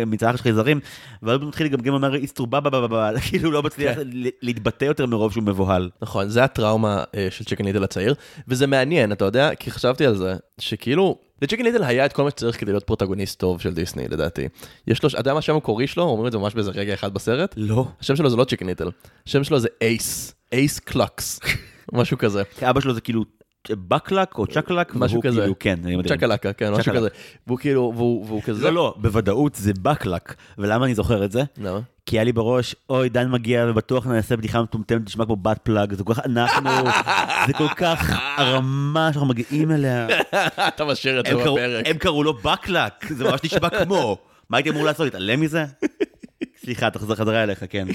מצלחת 0.07 0.37
של 0.37 0.43
חייזרים, 0.43 0.79
ואז 1.23 1.41
הוא 1.41 1.47
מתחיל 1.47 1.67
לגמגם, 1.67 1.93
אומר 1.93 2.15
איסטרובה, 2.15 2.59
כאילו 3.29 3.51
לא 3.51 3.63
מצליח 3.63 3.97
להתבטא 4.41 4.85
יותר 4.85 5.05
מרוב 5.05 5.31
שהוא 5.31 5.43
מבוהל. 5.43 5.89
נכון, 6.01 6.29
זה 6.29 6.43
הטראומה 6.43 7.03
של 7.29 7.45
צ'יקן 7.45 7.65
ליטל 7.65 7.83
הצעיר, 7.83 8.15
וזה 8.47 8.67
מעניין, 8.67 9.11
אתה 9.11 9.25
יודע, 9.25 9.55
כי 9.55 9.71
חשבתי 9.71 10.05
על 10.05 10.15
זה, 10.15 10.35
שכאילו, 10.59 11.17
לצ'יקן 11.41 11.63
ליטל 11.63 11.83
היה 11.83 12.05
את 12.05 12.13
כל 12.13 12.23
מה 12.23 12.29
שצריך 12.29 12.59
כדי 12.59 12.71
להיות 12.71 12.83
פרוטגוניסט 12.83 13.39
טוב 13.39 13.61
של 13.61 13.73
דיסני, 13.73 14.07
לדעתי. 14.07 14.47
יש 14.87 15.03
לו, 15.03 15.09
אתה 15.09 15.19
יודע 15.19 15.33
מה 15.33 15.39
השם 15.39 15.53
המקורי 15.53 15.87
שלו? 15.87 16.03
אומרים 16.03 16.27
את 16.27 16.31
זה 16.31 16.37
ממש 16.37 16.53
באיזה 16.53 16.71
רגע 16.71 16.93
אחד 16.93 17.13
בסרט? 17.13 17.53
לא. 17.57 17.87
השם 18.01 18.15
שלו 18.15 18.29
זה 18.29 18.37
לא 18.37 18.43
צ'יקן 18.43 18.65
ליטל, 18.65 18.89
השם 19.27 19.43
שלו 19.43 19.59
זה 19.59 19.67
אייס, 19.81 20.35
אייס 20.51 20.79
קלוקס, 20.79 21.39
משהו 21.93 22.17
כזה. 22.17 22.43
אבא 22.61 22.79
שלו 22.81 22.93
זה 22.93 23.01
כאילו 23.01 23.23
בקלק 23.71 24.37
או 24.37 24.47
צ'קלק, 24.47 24.95
משהו 24.95 25.21
כזה, 25.21 25.41
כאילו, 25.41 25.59
כן, 25.59 25.79
צ'קלקה, 26.07 26.53
כן, 26.53 26.73
משהו 26.73 26.93
כזה, 26.93 27.07
והוא 27.47 27.57
כאילו, 27.57 27.93
והוא 27.95 28.41
כזה, 28.41 28.63
לא, 28.63 28.73
לא, 28.73 28.95
בוודאות 28.97 29.55
זה 29.55 29.71
בקלק, 29.81 30.35
ולמה 30.57 30.85
אני 30.85 30.95
זוכר 30.95 31.25
את 31.25 31.31
זה? 31.31 31.43
למה? 31.57 31.79
כי 32.05 32.15
היה 32.15 32.23
לי 32.23 32.31
בראש, 32.31 32.75
אוי, 32.89 33.09
דן 33.09 33.31
מגיע 33.31 33.65
ובטוח 33.69 34.07
נעשה 34.07 34.37
בדיחה 34.37 34.61
מטומטמת, 34.61 35.05
תשמע 35.05 35.25
כמו 35.25 35.35
butt 35.35 35.59
plug, 35.63 35.93
זה 35.93 36.03
כל 36.03 36.13
כך, 36.13 36.19
אנחנו, 36.25 36.69
זה 37.47 37.53
כל 37.53 37.67
כך 37.75 38.19
הרמה 38.37 39.09
שאנחנו 39.13 39.27
מגיעים 39.27 39.71
אליה. 39.71 40.07
אתה 40.67 40.85
משאיר 40.85 41.19
את 41.19 41.25
זה 41.25 41.35
בפרק. 41.35 41.85
הם 41.87 41.97
קראו 41.97 42.23
לו 42.23 42.33
בקלק, 42.33 42.93
זה 43.09 43.23
ממש 43.23 43.39
נשמע 43.43 43.69
כמו, 43.69 44.17
מה 44.49 44.57
הייתי 44.57 44.69
אמור 44.69 44.83
לעשות, 44.85 45.05
להתעלם 45.05 45.41
מזה? 45.41 45.65
סליחה, 46.63 46.89
תחזר 46.89 47.15
חזרה 47.15 47.43
אליך, 47.43 47.63
כן. 47.69 47.87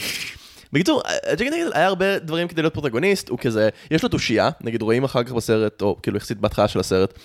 בקיצור, 0.72 1.02
ג'קי 1.32 1.50
נגד 1.50 1.66
היה 1.72 1.86
הרבה 1.86 2.18
דברים 2.18 2.48
כדי 2.48 2.62
להיות 2.62 2.74
פרוטגוניסט, 2.74 3.28
הוא 3.28 3.38
כזה, 3.38 3.68
יש 3.90 4.02
לו 4.02 4.08
תושייה, 4.08 4.50
נגיד 4.60 4.82
רואים 4.82 5.04
אחר 5.04 5.24
כך 5.24 5.32
בסרט, 5.32 5.82
או 5.82 5.96
כאילו 6.02 6.16
יחסית 6.16 6.38
בהתחלה 6.38 6.68
של 6.68 6.80
הסרט, 6.80 7.18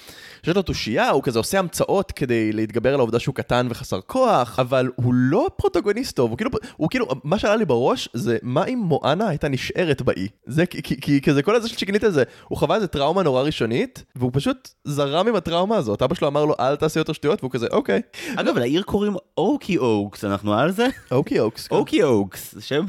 שיש 0.45 0.55
לו 0.55 0.61
תושייה, 0.61 1.09
הוא 1.09 1.23
כזה 1.23 1.39
עושה 1.39 1.59
המצאות 1.59 2.11
כדי 2.11 2.51
להתגבר 2.51 2.93
על 2.93 2.99
העובדה 2.99 3.19
שהוא 3.19 3.35
קטן 3.35 3.67
וחסר 3.69 4.01
כוח, 4.01 4.59
אבל 4.59 4.89
הוא 4.95 5.13
לא 5.13 5.49
פרוטגוניסט 5.57 6.15
טוב, 6.15 6.29
הוא 6.29 6.37
כאילו, 6.37 6.51
הוא 6.77 6.89
כאילו, 6.89 7.07
מה 7.23 7.39
שעלה 7.39 7.55
לי 7.55 7.65
בראש 7.65 8.09
זה 8.13 8.37
מה 8.41 8.65
אם 8.65 8.79
מואנה 8.79 9.27
הייתה 9.29 9.49
נשארת 9.49 10.01
באי. 10.01 10.27
זה 10.45 10.65
כי, 10.65 10.83
כי, 10.83 11.01
כי 11.01 11.21
כזה 11.21 11.41
כל 11.43 11.55
הזה 11.55 11.69
של 11.69 11.75
צ'יקנית 11.75 12.03
הזה, 12.03 12.23
הוא 12.47 12.57
חווה 12.57 12.75
איזה 12.75 12.87
טראומה 12.87 13.23
נורא 13.23 13.41
ראשונית, 13.41 14.03
והוא 14.15 14.31
פשוט 14.33 14.69
זרם 14.83 15.27
עם 15.27 15.35
הטראומה 15.35 15.77
הזאת, 15.77 16.01
אבא 16.01 16.15
שלו 16.15 16.27
אמר 16.27 16.45
לו 16.45 16.55
אל 16.59 16.75
תעשה 16.75 16.99
יותר 16.99 17.13
שטויות, 17.13 17.43
והוא 17.43 17.51
כזה 17.51 17.67
אוקיי. 17.71 18.01
אגב, 18.35 18.57
לעיר 18.57 18.81
קוראים 18.81 19.13
אוקי 19.37 19.77
אוקס, 19.77 20.25
אנחנו 20.25 20.53
על 20.53 20.71
זה? 20.71 20.87
אוקי 21.11 21.39
אוקס. 21.39 21.67
כן. 21.67 21.75
אוקי 21.75 22.03
אוקס, 22.03 22.55
שם, 22.59 22.85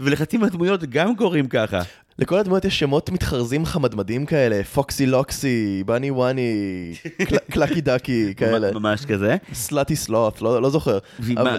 ולחצי 0.00 0.36
מהדמויות 0.36 0.84
גם 0.84 1.16
קוראים 1.16 1.48
ככה. 1.48 1.82
לכל 2.20 2.38
הדמויות 2.38 2.64
יש 2.64 2.78
שמות 2.78 3.10
מתחרזים 3.10 3.64
חמדמדים 3.64 4.26
כאלה, 4.26 4.64
פוקסי 4.64 5.06
לוקסי, 5.06 5.82
בני 5.86 6.10
וואני, 6.10 6.92
קלקי 7.50 7.80
דקי, 7.90 8.34
כאלה. 8.36 8.72
ממש 8.72 9.04
כזה. 9.04 9.36
slutty 9.52 9.96
slut, 9.96 10.42
לא, 10.42 10.62
לא 10.62 10.70
זוכר. 10.70 10.98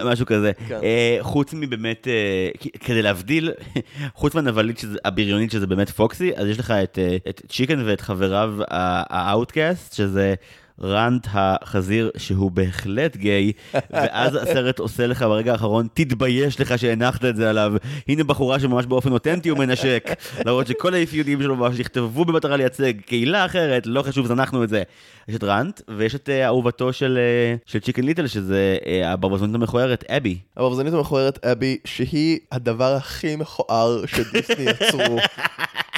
משהו 0.04 0.26
כזה. 0.26 0.52
כן. 0.68 0.78
אה, 0.82 1.18
חוץ 1.20 1.54
מבאמת, 1.54 2.08
אה, 2.08 2.48
כדי 2.80 3.02
להבדיל, 3.02 3.52
חוץ 4.14 4.34
מהנבלית 4.34 4.84
הבריונית 5.04 5.50
שזה 5.50 5.66
באמת 5.66 5.90
פוקסי, 5.90 6.32
אז 6.36 6.46
יש 6.46 6.58
לך 6.58 6.70
את, 6.70 6.98
אה, 6.98 7.16
את 7.28 7.42
צ'יקן 7.48 7.82
ואת 7.86 8.00
חבריו 8.00 8.54
ה 8.68 8.82
outcast, 8.82 9.92
שזה... 9.92 10.34
רנט 10.80 11.26
החזיר 11.32 12.10
שהוא 12.16 12.50
בהחלט 12.50 13.16
גיי, 13.16 13.52
ואז 13.90 14.34
הסרט 14.34 14.78
עושה 14.78 15.06
לך 15.06 15.22
ברגע 15.22 15.52
האחרון, 15.52 15.86
תתבייש 15.94 16.60
לך 16.60 16.78
שהנחת 16.78 17.24
את 17.24 17.36
זה 17.36 17.50
עליו. 17.50 17.72
הנה 18.08 18.24
בחורה 18.24 18.60
שממש 18.60 18.86
באופן 18.86 19.12
אותנטי 19.12 19.48
הוא 19.48 19.58
מנשק, 19.58 20.10
למרות 20.46 20.66
שכל 20.66 20.94
האפיונים 20.94 21.42
שלו 21.42 21.56
ממש 21.56 21.80
נכתבו 21.80 22.24
במטרה 22.24 22.56
לייצג 22.56 23.00
קהילה 23.00 23.44
אחרת, 23.44 23.86
לא 23.86 24.02
חשוב, 24.02 24.26
זנחנו 24.26 24.64
את 24.64 24.68
זה. 24.68 24.82
יש 25.28 25.36
את 25.36 25.44
רנט, 25.44 25.80
ויש 25.88 26.14
את 26.14 26.28
אה, 26.28 26.46
אהובתו 26.46 26.92
של, 26.92 27.18
אה, 27.18 27.56
של 27.66 27.80
צ'יקן 27.80 28.02
ליטל, 28.02 28.26
שזה 28.26 28.76
uh, 28.80 29.06
הברווזנית 29.06 29.54
המכוערת, 29.54 30.04
אבי. 30.10 30.38
הברווזנית 30.56 30.94
המכוערת 30.94 31.44
אבי, 31.44 31.78
שהיא 31.84 32.38
הדבר 32.52 32.94
הכי 32.94 33.36
מכוער 33.36 34.06
שדיסני 34.06 34.64
יצרו. 34.70 35.16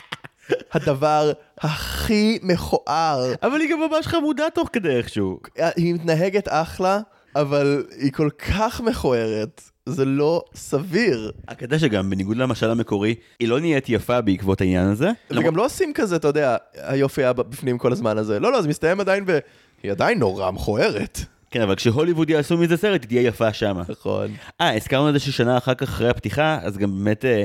הדבר 0.73 1.33
הכי 1.61 2.39
מכוער. 2.43 3.33
אבל 3.43 3.61
היא 3.61 3.71
גם 3.71 3.79
ממש 3.81 4.07
חמודה 4.07 4.45
תוך 4.55 4.69
כדי 4.73 4.97
איכשהו. 4.97 5.41
היא 5.77 5.95
מתנהגת 5.95 6.49
אחלה, 6.51 7.01
אבל 7.37 7.85
היא 7.99 8.13
כל 8.13 8.29
כך 8.31 8.81
מכוערת. 8.81 9.63
זה 9.87 10.05
לא 10.05 10.45
סביר. 10.55 11.33
הקטע 11.49 11.79
שגם, 11.79 12.11
בניגוד 12.11 12.37
למשל 12.37 12.71
המקורי, 12.71 13.15
היא 13.41 13.49
לא 13.49 13.61
נהיית 13.61 13.89
יפה 13.89 14.21
בעקבות 14.21 14.61
העניין 14.61 14.87
הזה. 14.87 15.11
וגם 15.31 15.57
לא 15.57 15.65
עושים 15.65 15.93
כזה, 15.95 16.17
אתה 16.17 16.29
יודע, 16.29 16.57
היופי 16.75 17.23
היה 17.23 17.33
בפנים 17.33 17.79
כל 17.79 17.93
הזמן 17.93 18.19
הזה. 18.19 18.41
לא, 18.41 18.53
לא, 18.53 18.63
זה 18.63 18.69
מסתיים 18.69 19.01
עדיין 19.01 19.27
ב... 19.27 19.39
היא 19.83 19.91
עדיין 19.91 20.19
נורא 20.19 20.51
מכוערת. 20.51 21.21
כן, 21.51 21.63
אבל 21.63 21.75
כשהוליווד 21.75 22.31
יעשו 22.31 22.57
מזה 22.57 22.77
סרט, 22.77 23.03
היא 23.03 23.09
תהיה 23.09 23.23
יפה 23.23 23.53
שמה. 23.53 23.83
נכון. 23.89 24.31
אה, 24.61 24.77
הזכרנו 24.77 25.09
את 25.09 25.13
זה 25.13 25.21
ששנה 25.21 25.59
אחר 25.59 25.75
כך 25.75 25.89
אחרי 25.89 26.09
הפתיחה, 26.09 26.59
אז 26.63 26.79
גם 26.79 26.99
באמת 26.99 27.25
אה, 27.25 27.45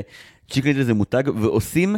צ'יקן 0.50 0.68
ליטל 0.68 0.82
זה 0.82 0.94
מותג, 0.94 1.22
ועושים, 1.42 1.96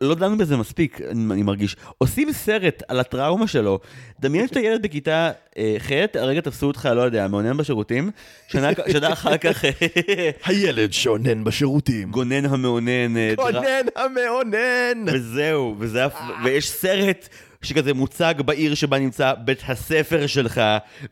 לא 0.00 0.14
דנו 0.14 0.38
בזה 0.38 0.56
מספיק, 0.56 1.00
אני, 1.10 1.42
מרגיש, 1.42 1.76
עושים 1.98 2.32
סרט 2.32 2.82
על 2.88 3.00
הטראומה 3.00 3.46
שלו. 3.46 3.78
דמיין 4.20 4.48
שאתה 4.48 4.60
ילד 4.60 4.82
בכיתה 4.82 5.30
אה, 5.58 5.76
ח', 5.78 5.90
הרגע 6.14 6.40
תפסו 6.40 6.66
אותך, 6.66 6.88
לא 6.96 7.02
יודע, 7.02 7.28
מאונן 7.28 7.56
בשירותים, 7.56 8.10
שנה, 8.48 8.68
שנה 8.92 9.12
אחר 9.12 9.36
כך 9.36 9.64
אה, 9.64 9.70
הילד 10.46 10.92
שאונן 10.92 11.44
בשירותים. 11.44 12.10
גונן 12.10 12.44
המאונן, 12.44 13.16
אה, 13.16 13.32
גונן 13.36 13.86
המאונן! 13.96 15.04
וזהו, 15.06 15.76
וזה, 15.78 16.04
הפ- 16.04 16.14
ויש 16.44 16.70
סרט 16.70 17.28
שכזה 17.64 17.94
מוצג 17.94 18.34
בעיר 18.44 18.74
שבה 18.74 18.98
נמצא 18.98 19.32
בית 19.44 19.62
הספר 19.68 20.26
שלך, 20.26 20.60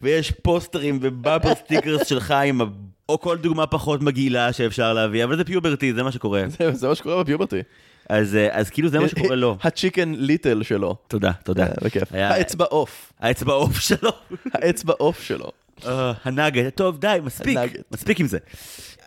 ויש 0.02 0.30
פוסטרים 0.30 0.98
ו 1.02 1.10
bumper 1.10 1.54
stickers 1.54 2.06
שלך 2.06 2.30
עם, 2.30 2.60
ה- 2.60 2.64
או 3.08 3.20
כל 3.20 3.38
דוגמה 3.38 3.66
פחות 3.66 4.02
מגעילה 4.02 4.52
שאפשר 4.52 4.92
להביא, 4.92 5.24
אבל 5.24 5.36
זה 5.36 5.44
פיוברטי, 5.44 5.92
זה 5.92 6.02
מה 6.02 6.12
שקורה. 6.12 6.44
זהו, 6.58 6.72
זה 6.74 6.88
מה 6.88 6.94
שקורה 6.94 7.22
בפיוברטי. 7.24 7.60
אז, 8.08 8.34
אה, 8.36 8.48
אז 8.52 8.70
כאילו 8.70 8.88
זה 8.88 8.98
מה 9.00 9.08
שקורה 9.08 9.36
לו. 9.36 9.56
הצ'יקן 9.62 10.14
ליטל 10.16 10.62
שלו. 10.62 10.96
תודה, 11.08 11.32
תודה. 11.44 11.62
אה, 11.66 11.72
בכיף. 11.82 12.02
האצבע 12.12 12.64
עוף. 12.64 13.12
האצבע 13.20 13.52
עוף 13.52 13.78
שלו. 13.80 14.10
האצבע 14.54 14.92
עוף 14.98 15.22
שלו. 15.22 15.50
אה, 15.86 16.12
הנאגט, 16.24 16.76
טוב 16.76 16.98
די, 16.98 17.18
מספיק. 17.24 17.58
מספיק 17.92 18.20
עם 18.20 18.26
זה. 18.26 18.38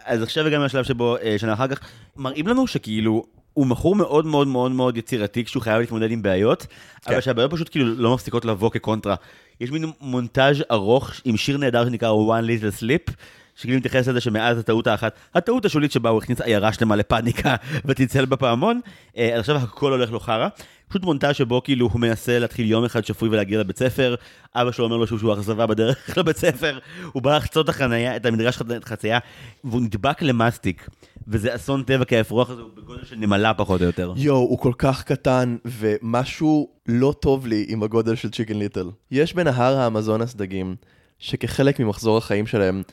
אז 0.05 0.21
עכשיו 0.21 0.47
הגענו 0.47 0.65
לשלב 0.65 0.84
שבו 0.84 1.17
שנה 1.38 1.53
אחר 1.53 1.67
כך, 1.67 1.79
מראים 2.17 2.47
לנו 2.47 2.67
שכאילו, 2.67 3.25
הוא 3.56 3.68
מכור 3.68 3.96
מאוד 3.96 4.26
מאוד 4.26 4.48
מאוד 4.48 4.72
מאוד 4.72 4.98
יצירתי 4.98 5.46
כשהוא 5.46 5.63
חייב 5.63 5.80
להתמודד 5.80 6.12
עם 6.12 6.22
בעיות, 6.22 6.68
אבל 7.08 7.22
שהבעיות 7.22 7.52
פשוט 7.52 7.70
כאילו 7.70 7.86
לא 7.96 8.13
מפסיקות 8.13 8.46
לבוא 8.46 8.70
כקונטרה. 8.70 9.15
יש 9.62 9.72
מין 9.72 9.86
מונטאז' 10.02 10.63
ארוך 10.72 11.12
עם 11.26 11.38
שיר 11.38 11.58
נהדר 11.58 11.86
שנקרא 11.86 12.10
One 12.10 12.46
Little 12.46 12.82
Slip. 12.82 13.13
שכאילו 13.56 13.78
מתייחס 13.78 14.08
לזה 14.08 14.22
שמאז 14.22 14.58
הטעות 14.58 14.88
האחת, 14.88 15.15
הטעות 15.36 15.65
השולית 15.65 15.91
שבה 15.91 16.10
הוא 16.10 16.18
הכניס 16.18 16.41
עיירה 16.41 16.74
שלמה 16.74 16.96
לפאניקה 16.96 17.56
וצלצל 17.86 18.26
בפעמון, 18.26 18.80
אה, 19.18 19.34
אז 19.34 19.39
עכשיו 19.39 19.56
הכל 19.56 19.91
הולך 19.91 20.12
לו 20.12 20.20
חרא. 20.20 20.48
פשוט 20.88 21.04
מונטאז' 21.04 21.36
שבו 21.36 21.63
כאילו 21.63 21.89
הוא 21.93 22.02
מנסה 22.02 22.39
להתחיל 22.39 22.71
יום 22.71 22.86
אחד 22.86 23.06
שפוי 23.06 23.30
ולהגיע 23.30 23.60
לבית 23.60 23.78
ספר, 23.78 24.15
אבא 24.56 24.71
שלו 24.71 24.86
אומר 24.86 24.98
לו 24.98 25.08
שהוא 25.08 25.34
אכזבה 25.34 25.65
בדרך 25.65 25.98
לבית 26.17 26.38
ספר, 26.38 26.80
הוא 27.12 27.24
בא 27.24 27.38
לחצות 27.38 27.69
החנייה, 27.69 28.15
את 28.15 28.26
המדרש 28.26 28.58
חצ- 28.58 28.86
חצייה, 28.86 29.19
והוא 29.63 29.82
נדבק 29.82 30.21
למאסטיק, 30.21 30.89
וזה 31.28 31.56
אסון 31.56 31.84
טבע 31.84 32.06
כי 32.06 32.17
האפרוח 32.17 32.50
הזה 32.50 32.62
הוא 32.62 32.69
בגודל 32.76 33.06
של 33.06 33.15
נמלה 33.15 33.54
פחות 33.54 33.82
או 33.82 33.86
יותר. 33.86 34.13
יואו, 34.17 34.38
הוא 34.38 34.60
כל 34.60 34.74
כך 34.78 35.04
קטן, 35.04 35.56
ומשהו 35.65 36.69
לא 36.88 37.13
טוב 37.19 37.48
לי 37.48 37.65
עם 37.69 37.84
הגודל 37.84 38.15
של 38.15 38.32
צ'יקן 38.32 38.58
ליטל. 38.60 38.89
יש 39.12 39.34
בנהר 39.34 39.78
האמזונס 39.78 40.36
דגים, 40.36 40.76
שכחלק 41.19 41.80
ממחזור 41.80 42.17
החיים 42.17 42.48
שלהם, 42.48 42.84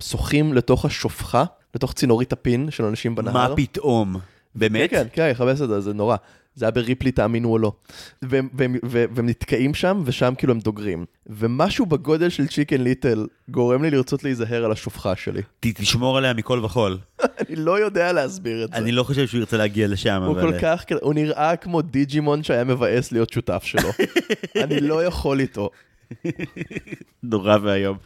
שוחים 0.00 0.52
לתוך 0.54 0.84
השופחה, 0.84 1.44
לתוך 1.74 1.92
צינורית 1.92 2.32
הפין 2.32 2.70
של 2.70 2.84
אנשים 2.84 3.14
בנהר. 3.14 3.32
מה 3.32 3.56
פתאום? 3.56 4.16
באמת? 4.54 4.90
כן, 4.90 4.96
כן, 4.96 5.06
כן, 5.12 5.28
יכבס 5.32 5.62
את 5.62 5.68
זה, 5.68 5.80
זה 5.80 5.92
נורא. 5.94 6.16
זה 6.54 6.64
היה 6.64 6.70
בריפלי, 6.70 7.12
תאמינו 7.12 7.48
או 7.52 7.58
לא. 7.58 7.72
והם, 8.22 8.48
והם, 8.54 8.76
והם, 8.82 9.28
נתקעים 9.28 9.74
שם, 9.74 10.02
ושם 10.04 10.34
כאילו 10.38 10.52
הם 10.52 10.60
דוגרים. 10.60 11.04
ומשהו 11.26 11.86
בגודל 11.86 12.28
של 12.28 12.46
צ'יקן 12.46 12.80
ליטל 12.80 13.26
גורם 13.48 13.82
לי 13.82 13.90
לרצות 13.90 14.24
להיזהר 14.24 14.64
על 14.64 14.72
השופחה 14.72 15.16
שלי. 15.16 15.42
ת- 15.60 15.66
תשמור 15.80 16.18
עליה 16.18 16.32
מכל 16.32 16.60
וכול. 16.64 16.98
אני 17.48 17.56
לא 17.56 17.80
יודע 17.80 18.12
להסביר 18.12 18.64
את 18.64 18.70
זה. 18.72 18.76
אני 18.76 18.92
לא 18.92 19.02
חושב 19.02 19.26
שהוא 19.26 19.38
ירצה 19.38 19.56
להגיע 19.56 19.88
לשם, 19.88 20.22
הוא 20.22 20.32
אבל... 20.32 20.40
כל 20.52 20.58
כך, 20.62 20.84
הוא 21.02 21.14
נראה 21.14 21.56
כמו 21.56 21.82
דיג'ימון 21.82 22.42
שהיה 22.42 22.64
מבאס 22.64 23.12
להיות 23.12 23.32
שותף 23.32 23.62
שלו. 23.64 23.88
אני 24.64 24.80
לא 24.80 25.04
יכול 25.04 25.40
איתו. 25.40 25.70
נורא 27.22 27.56
ואיום. 27.62 27.96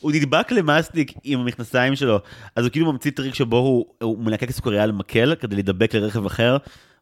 הוא 0.00 0.12
נדבק 0.12 0.52
למאסטיק 0.52 1.12
עם 1.24 1.40
המכנסיים 1.40 1.96
שלו, 1.96 2.20
אז 2.56 2.64
הוא 2.64 2.72
כאילו 2.72 2.92
ממציא 2.92 3.10
טריק 3.10 3.34
שבו 3.34 3.56
הוא, 3.56 3.86
הוא 4.02 4.18
מלקק 4.18 4.50
סוכריה 4.50 4.82
על 4.82 4.92
מקל 4.92 5.34
כדי 5.40 5.54
להידבק 5.54 5.94
לרכב 5.94 6.26
אחר, 6.26 6.56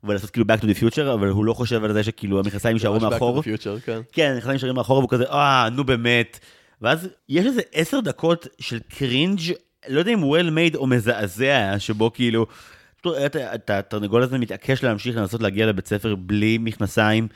ולעשות 0.05 0.31
כאילו 0.31 0.47
back 0.53 0.61
to 0.61 0.65
the 0.65 0.81
future, 0.83 1.13
אבל 1.15 1.29
הוא 1.29 1.45
לא 1.45 1.53
חושב 1.53 1.85
על 1.85 1.93
זה 1.93 2.03
שכאילו 2.03 2.39
המכנסיים 2.39 2.77
יישארו 2.77 2.95
ממש 2.95 3.03
Back 3.03 3.07
to 3.07 3.11
מאחור. 3.11 3.41
the 3.41 3.45
Future, 3.45 3.81
כן. 3.87 4.01
כן, 4.13 4.31
המכנסיים 4.35 4.57
נשארים 4.57 4.75
מאחור, 4.75 4.99
והוא 4.99 5.09
כזה, 5.11 5.25
אה, 5.25 5.69
נו 5.73 5.85
באמת. 5.85 6.39
ואז 6.83 7.09
יש 7.29 7.47
איזה 7.47 7.61
עשר 7.73 8.01
דקות 8.01 8.47
של 8.59 8.79
cringe, 8.99 9.41
לא 9.89 9.99
יודע 9.99 10.13
אם 10.13 10.23
well 10.23 10.49
made 10.73 10.77
או 10.77 10.87
מזעזע, 10.87 11.75
שבו 11.79 12.13
כאילו, 12.13 12.47
התרנגול 13.69 14.23
הזה 14.23 14.39
מתעקש 14.39 14.85
להמשיך 14.85 15.17
לנסות 15.17 15.43
להגיע 15.43 15.67
לבית 15.67 15.87
ספר 15.87 16.15
בלי 16.15 16.59
מכנסיים, 16.59 17.29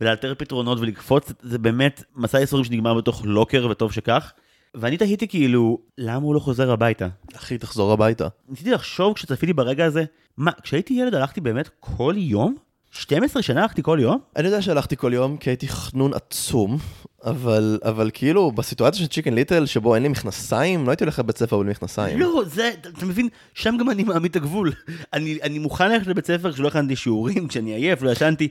ולאלתר 0.00 0.34
פתרונות 0.38 0.78
ולקפוץ, 0.80 1.32
זה 1.42 1.58
באמת 1.58 2.04
מסע 2.16 2.40
ייסורים 2.40 2.64
שנגמר 2.64 2.94
בתוך 2.94 3.22
לוקר, 3.24 3.68
וטוב 3.70 3.92
שכך. 3.92 4.32
ואני 4.74 4.96
תהיתי 4.96 5.28
כאילו, 5.28 5.78
למה 5.98 6.26
הוא 6.26 6.34
לא 6.34 6.40
חוזר 6.40 6.70
הביתה? 6.70 7.08
אחי, 7.36 7.58
תחזור 7.58 7.92
הביתה. 7.92 8.28
ניסיתי 8.48 8.70
לחשוב 8.70 9.14
כשצפיתי 9.14 9.52
ברגע 9.52 9.84
הזה, 9.84 10.04
מה, 10.36 10.50
כשהייתי 10.62 10.94
ילד 10.94 11.14
הלכתי 11.14 11.40
באמת 11.40 11.70
כל 11.80 12.14
יום? 12.16 12.54
12 12.90 13.42
שנה 13.42 13.62
הלכתי 13.62 13.82
כל 13.82 13.98
יום? 14.02 14.18
אני 14.36 14.46
יודע 14.46 14.62
שהלכתי 14.62 14.96
כל 14.96 15.12
יום 15.14 15.36
כי 15.36 15.50
הייתי 15.50 15.68
חנון 15.68 16.14
עצום, 16.14 16.78
אבל, 17.24 17.78
אבל 17.84 18.10
כאילו, 18.14 18.52
בסיטואציה 18.52 19.00
של 19.00 19.06
צ'יקן 19.06 19.34
ליטל, 19.34 19.66
שבו 19.66 19.94
אין 19.94 20.02
לי 20.02 20.08
מכנסיים, 20.08 20.84
לא 20.84 20.90
הייתי 20.90 21.04
הולך 21.04 21.18
לבית 21.18 21.38
ספר 21.38 21.58
בלי 21.58 21.70
מכנסיים. 21.70 22.18
לא, 22.18 22.42
זה, 22.46 22.70
אתה 22.96 23.06
מבין, 23.06 23.28
שם 23.54 23.76
גם 23.80 23.90
אני 23.90 24.04
מעמיד 24.04 24.30
את 24.30 24.36
הגבול. 24.36 24.72
אני, 25.12 25.38
אני 25.42 25.58
מוכן 25.58 25.90
ללכת 25.90 26.06
לבית 26.06 26.26
ספר 26.26 26.52
כשלא 26.52 26.68
הכנתי 26.68 26.96
שיעורים, 26.96 27.48
כשאני 27.48 27.74
עייף, 27.74 28.02
לא 28.02 28.10
ישנתי, 28.10 28.48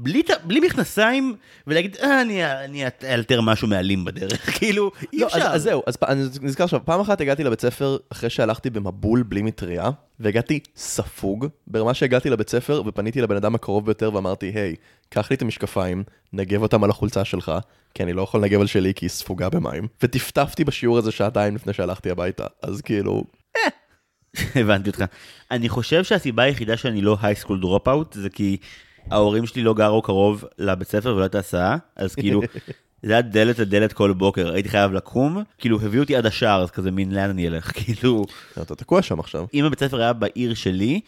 בלי, 0.00 0.22
בלי 0.44 0.60
מכנסיים, 0.60 1.36
ולהגיד, 1.66 1.96
אה, 2.02 2.22
אני, 2.22 2.44
אני 2.44 2.84
אאלתר 3.04 3.40
משהו 3.40 3.68
מעלים 3.68 4.04
בדרך, 4.04 4.50
כאילו, 4.58 4.90
אי 5.12 5.18
לא, 5.18 5.26
אפשר. 5.26 5.38
אז, 5.38 5.54
אז 5.54 5.62
זהו, 5.62 5.82
אז 5.86 5.96
אני 6.08 6.22
נזכר 6.42 6.64
עכשיו, 6.64 6.80
פעם 6.84 7.00
אחת 7.00 7.20
הגעתי 7.20 7.44
לבית 7.44 7.60
ספר 7.60 7.96
אחרי 8.12 8.30
שהלכתי 8.30 8.70
במבול 8.70 9.22
בלי 9.22 9.42
מטריה, 9.42 9.90
והגעתי 10.20 10.60
ספוג, 10.76 11.46
ברמה 11.66 11.94
שהגעתי 11.94 12.30
לבית 12.30 12.50
ספר 12.50 12.82
ופניתי 12.86 13.20
לבן 13.20 13.36
אדם 13.36 13.54
הקרוב 13.54 13.86
ביותר 13.86 14.14
ואמרתי, 14.14 14.46
היי, 14.46 14.74
קח 15.08 15.30
לי 15.30 15.36
את 15.36 15.42
המשקפיים, 15.42 16.04
נגב 16.32 16.62
אותם 16.62 16.84
על 16.84 16.90
החולצה 16.90 17.24
שלך, 17.24 17.52
כי 17.94 18.02
אני 18.02 18.12
לא 18.12 18.22
יכול 18.22 18.40
לנגב 18.40 18.60
על 18.60 18.66
שלי 18.66 18.94
כי 18.94 19.04
היא 19.04 19.10
ספוגה 19.10 19.48
במים, 19.48 19.86
וטפטפתי 20.02 20.64
בשיעור 20.64 20.98
הזה 20.98 21.12
שעתיים 21.12 21.54
לפני 21.54 21.72
שהלכתי 21.72 22.10
הביתה, 22.10 22.46
אז 22.62 22.80
כאילו, 22.80 23.24
הבנתי 24.60 24.90
אותך. 24.90 25.04
אני 25.50 25.68
חושב 25.68 26.04
שהסיבה 26.04 26.42
היחידה 26.42 26.76
שאני 26.76 27.00
לא 27.00 27.16
high 27.22 27.37
school 27.37 27.60
dropout, 27.60 28.12
זה 28.12 28.30
כי 28.30 28.56
ההורים 29.10 29.46
שלי 29.46 29.62
לא 29.62 29.74
גרו 29.74 30.02
קרוב 30.02 30.44
לבית 30.58 30.88
ספר 30.88 31.14
ולא 31.14 31.22
הייתה 31.22 31.38
הסעה, 31.38 31.76
אז 31.96 32.14
כאילו, 32.14 32.42
זה 33.02 33.12
היה 33.12 33.22
דלת 33.22 33.58
לדלת 33.58 33.92
כל 33.92 34.12
בוקר, 34.12 34.52
הייתי 34.52 34.68
חייב 34.68 34.92
לקום, 34.92 35.42
כאילו 35.58 35.80
הביאו 35.82 36.02
אותי 36.02 36.16
עד 36.16 36.26
השער, 36.26 36.62
אז 36.62 36.70
כזה 36.70 36.90
מין 36.90 37.14
לאן 37.14 37.30
אני 37.30 37.48
אלך, 37.48 37.72
כאילו, 37.84 38.24
אתה 38.62 38.74
תקוע 38.74 39.02
שם 39.02 39.20
עכשיו. 39.20 39.46
אם 39.54 39.64
הבית 39.64 39.80
ספר 39.80 40.00
היה 40.00 40.12
בעיר 40.12 40.54
שלי, 40.54 41.00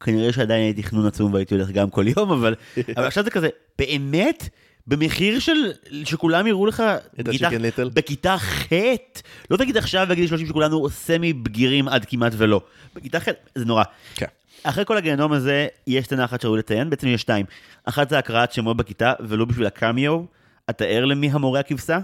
כנראה 0.00 0.32
שעדיין 0.32 0.62
הייתי 0.62 0.82
חנון 0.82 1.06
עצום 1.06 1.34
והייתי 1.34 1.54
הולך 1.54 1.70
גם 1.70 1.90
כל 1.90 2.04
יום, 2.16 2.30
אבל, 2.30 2.54
אבל 2.96 3.06
עכשיו 3.06 3.24
זה 3.24 3.30
כזה, 3.30 3.48
באמת? 3.78 4.48
במחיר 4.86 5.38
של, 5.38 5.72
שכולם 6.04 6.46
יראו 6.46 6.66
לך, 6.66 6.82
בכיתה-? 7.18 7.48
בכיתה 7.94 8.38
ח', 8.38 8.72
לא 9.50 9.56
תגיד 9.56 9.76
עכשיו 9.76 10.06
בגיל 10.10 10.26
30 10.26 10.46
שכולנו 10.46 10.88
semi 10.90 11.32
בגירים 11.32 11.88
עד 11.88 12.04
כמעט 12.04 12.32
ולא. 12.36 12.60
בכיתה 12.94 13.20
ח', 13.20 13.28
זה 13.54 13.64
נורא. 13.64 13.82
כן. 14.14 14.26
אחרי 14.64 14.84
כל 14.84 14.96
הגיהנום 14.96 15.32
הזה, 15.32 15.66
יש 15.86 16.04
סצנה 16.04 16.24
אחת 16.24 16.40
שראוי 16.40 16.58
לציין, 16.58 16.90
בעצם 16.90 17.08
יש 17.08 17.20
שתיים. 17.20 17.46
אחת 17.84 18.08
זה 18.08 18.18
הקראת 18.18 18.52
שמות 18.52 18.76
בכיתה, 18.76 19.12
ולא 19.20 19.44
בשביל 19.44 19.66
הקמיו. 19.66 20.20
אתה 20.70 20.84
ער 20.84 21.04
למי 21.04 21.30
המורה 21.30 21.60
הכבשה? 21.60 21.98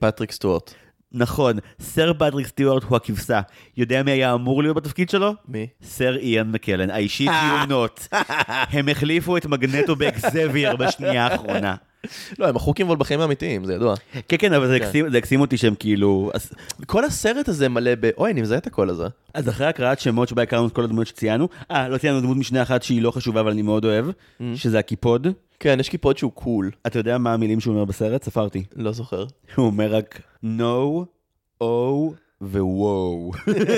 פטריק 0.00 0.32
סטוארט. 0.32 0.74
נכון, 1.12 1.58
סר 1.80 2.12
פטריק 2.14 2.46
סטיוארט 2.46 2.82
הוא 2.82 2.96
הכבשה. 2.96 3.40
יודע 3.76 4.02
מי 4.02 4.10
היה 4.10 4.34
אמור 4.34 4.62
להיות 4.62 4.76
בתפקיד 4.76 5.10
שלו? 5.10 5.34
מי? 5.48 5.66
סר 5.82 6.16
איאן 6.16 6.50
מקלן, 6.50 6.90
האישית 6.90 7.30
יומנות. 7.50 8.08
הם 8.48 8.88
החליפו 8.88 9.36
את 9.36 9.46
מגנטו 9.46 9.96
באקזבייר 9.96 10.76
בשנייה 10.76 11.26
האחרונה. 11.26 11.74
לא, 12.38 12.48
הם 12.48 12.54
מחוקים 12.54 12.86
אבל 12.86 12.96
בחיים 12.96 13.20
האמיתיים, 13.20 13.64
זה 13.64 13.74
ידוע. 13.74 13.94
כן, 14.28 14.36
כן, 14.38 14.52
אבל 14.52 14.68
זה 14.68 14.78
כן. 14.78 14.84
הקסים- 15.14 15.40
אותי 15.40 15.56
שהם 15.56 15.74
כאילו... 15.74 16.30
כל 16.86 17.04
הסרט 17.04 17.48
הזה 17.48 17.68
מלא 17.68 17.90
ב... 18.00 18.10
אוי, 18.18 18.30
אני 18.30 18.42
מזהה 18.42 18.58
את 18.58 18.66
הקול 18.66 18.90
הזה. 18.90 19.06
אז 19.34 19.48
אחרי 19.48 19.66
הקראת 19.66 20.00
שמות 20.00 20.28
שבה 20.28 20.42
הכרנו 20.42 20.66
את 20.66 20.72
כל 20.72 20.84
הדמויות 20.84 21.06
שציינו, 21.08 21.48
אה, 21.70 21.88
לא 21.88 21.98
ציינו 21.98 22.20
דמות 22.20 22.36
משנה 22.36 22.62
אחת 22.62 22.82
שהיא 22.82 23.02
לא 23.02 23.10
חשובה 23.10 23.40
אבל 23.40 23.50
אני 23.50 23.62
מאוד 23.62 23.84
אוהב, 23.84 24.06
שזה 24.54 24.78
הקיפוד. 24.78 25.26
כן, 25.60 25.76
יש 25.80 25.88
קיפוד 25.88 26.18
שהוא 26.18 26.32
קול. 26.32 26.70
אתה 26.86 26.98
יודע 26.98 27.18
מה 27.18 27.34
המילים 27.34 27.60
שהוא 27.60 27.74
אומר 27.74 27.84
בסרט? 27.84 28.24
ספרתי. 28.24 28.64
לא 28.76 28.92
זוכר. 28.92 29.26
הוא 29.56 29.66
אומר 29.66 29.94
רק 29.94 30.20
no, 30.44 31.04
או 31.60 32.14
ווו. 32.42 33.32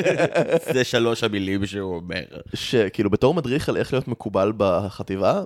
זה 0.75 0.85
שלוש 0.85 1.25
המילים 1.25 1.67
שהוא 1.67 1.95
אומר. 1.97 2.23
שכאילו 2.55 3.11
בתור 3.11 3.35
מדריך 3.35 3.69
על 3.69 3.77
איך 3.77 3.93
להיות 3.93 4.09
מקובל 4.09 4.53
בחטיבה, 4.57 5.43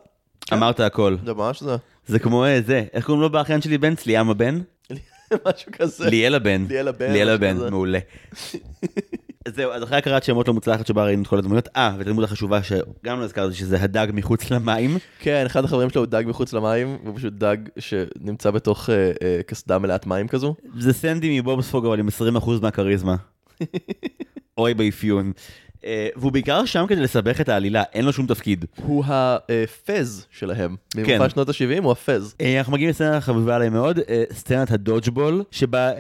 אמרת 0.53 0.81
הכל. 0.81 1.17
זה 1.25 1.35
ממש 1.35 1.63
זה. 1.63 1.77
זה 2.09 2.19
כמו 2.19 2.45
אה, 2.45 2.61
זה, 2.67 2.85
איך 2.93 3.07
קוראים 3.07 3.23
לו 3.23 3.31
באחיין 3.31 3.61
שלי 3.61 3.79
בן? 3.79 3.95
צליאם 3.95 4.31
הבן? 4.31 4.61
משהו 5.47 5.73
כזה. 5.73 6.11
ליאל 6.11 6.35
הבן. 6.35 6.65
ליאל 6.69 6.89
הבן, 6.89 7.13
ליאל 7.13 7.29
הבן. 7.29 7.57
מעולה. 7.71 7.99
זהו, 9.55 9.73
אז 9.73 9.83
אחרי 9.83 9.99
הקראת 9.99 10.25
שמות 10.25 10.49
לא 10.49 10.55
מוצלחת 10.55 10.87
שבה 10.87 11.05
ראינו 11.05 11.23
את 11.23 11.27
כל 11.27 11.39
הדמויות, 11.39 11.69
אה, 11.77 11.95
ואת 11.99 12.07
הדמות 12.07 12.25
החשובה 12.25 12.63
שגם 12.63 13.21
לא 13.21 13.25
הזכרתי, 13.25 13.55
שזה 13.55 13.83
הדג 13.83 14.07
מחוץ 14.13 14.51
למים. 14.51 14.99
כן, 15.19 15.47
אחד 15.47 15.65
החברים 15.65 15.91
שלו 15.91 16.03
הוא 16.03 16.07
דג 16.07 16.25
מחוץ 16.27 16.53
למים, 16.53 16.99
והוא 17.05 17.17
פשוט 17.17 17.33
דג 17.33 17.57
שנמצא 17.79 18.51
בתוך 18.51 18.91
אה, 18.91 19.13
אה, 19.23 19.41
קסדה 19.47 19.79
מלאת 19.79 20.07
מים 20.07 20.29
כזו. 20.29 20.55
זה 20.79 20.93
סנדי 20.93 21.41
מבובספוג, 21.41 21.87
אבל 21.87 21.99
עם 21.99 22.09
20% 22.37 22.51
מהכריזמה. 22.63 23.17
אוי 24.59 24.75
באפיון. 24.75 25.33
אה, 25.85 26.09
והוא 26.17 26.33
בעיקר 26.33 26.65
שם 26.65 26.85
כדי 26.89 27.01
לסבך 27.01 27.41
את 27.41 27.49
העלילה, 27.49 27.83
אין 27.93 28.05
לו 28.05 28.13
שום 28.13 28.27
תפקיד. 28.27 28.65
הוא 28.83 29.05
הפאז 29.09 30.27
שלהם. 30.31 30.77
כן. 30.91 31.03
ממופע 31.03 31.29
שנות 31.29 31.49
ה-70 31.49 31.83
הוא 31.83 31.93
הפז. 31.93 32.35
אה, 32.41 32.59
אנחנו 32.59 32.73
מגיעים 32.73 32.91
לסצנה 32.91 33.21
חביבה 33.21 33.57
עליי 33.57 33.69
מאוד, 33.69 33.99
אה, 34.09 34.25
סצנת 34.33 34.71
הדודג'בול, 34.71 35.43
שבה 35.51 35.91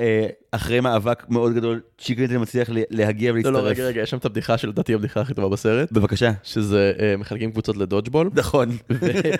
אחרי 0.50 0.80
מאבק 0.80 1.30
מאוד 1.30 1.54
גדול, 1.54 1.80
צ'יקן 1.98 2.22
ליטל 2.22 2.38
מצליח 2.38 2.68
להגיע 2.90 3.30
לא, 3.30 3.34
ולהצטרף. 3.34 3.54
לא, 3.54 3.68
רגע, 3.68 3.84
רגע, 3.84 4.02
יש 4.02 4.10
שם 4.10 4.16
את 4.16 4.24
הבדיחה 4.24 4.58
שלדעתי 4.58 4.94
הבדיחה 4.94 5.20
הכי 5.20 5.34
טובה 5.34 5.48
בסרט, 5.48 5.92
בבקשה. 5.92 6.32
שזה 6.42 6.92
אה, 7.00 7.16
מחלקים 7.16 7.50
קבוצות 7.50 7.76
לדודג'בול. 7.76 8.30
נכון. 8.34 8.68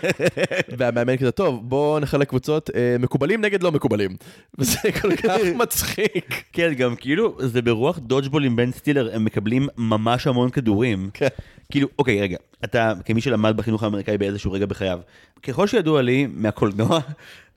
והמאמן 0.79 1.17
כזה, 1.17 1.31
טוב, 1.31 1.69
בואו 1.69 2.01
נחלק 2.01 2.29
קבוצות 2.29 2.71
אה, 2.75 2.97
מקובלים 2.99 3.41
נגד 3.41 3.63
לא 3.63 3.73
מקובלים. 3.73 4.11
וזה 4.59 4.79
כל 5.03 5.17
כך 5.17 5.37
מצחיק. 5.63 6.45
כן, 6.53 6.75
גם 6.75 6.97
כאילו, 6.97 7.37
זה 7.41 7.63
ברוח 7.63 7.99
דודג'בול 7.99 8.45
עם 8.45 8.57
בן 8.57 8.73
סטילר, 8.73 9.11
הם 9.15 9.25
מקבלים 9.25 9.69
ממש 9.77 10.27
המון 10.27 10.51
כדורים. 10.51 11.11
כן. 11.15 11.29
כאילו, 11.71 11.89
אוקיי, 11.99 12.21
רגע, 12.21 12.37
אתה 12.65 12.93
כמי 13.05 13.21
שלמד 13.21 13.57
בחינוך 13.57 13.83
האמריקאי 13.83 14.19
באיזשהו 14.19 14.53
רגע 14.53 14.67
בחייו, 14.67 14.99
ככל 15.43 15.67
שידוע 15.67 16.03
לי 16.03 16.27
מהקולנוע, 16.31 17.01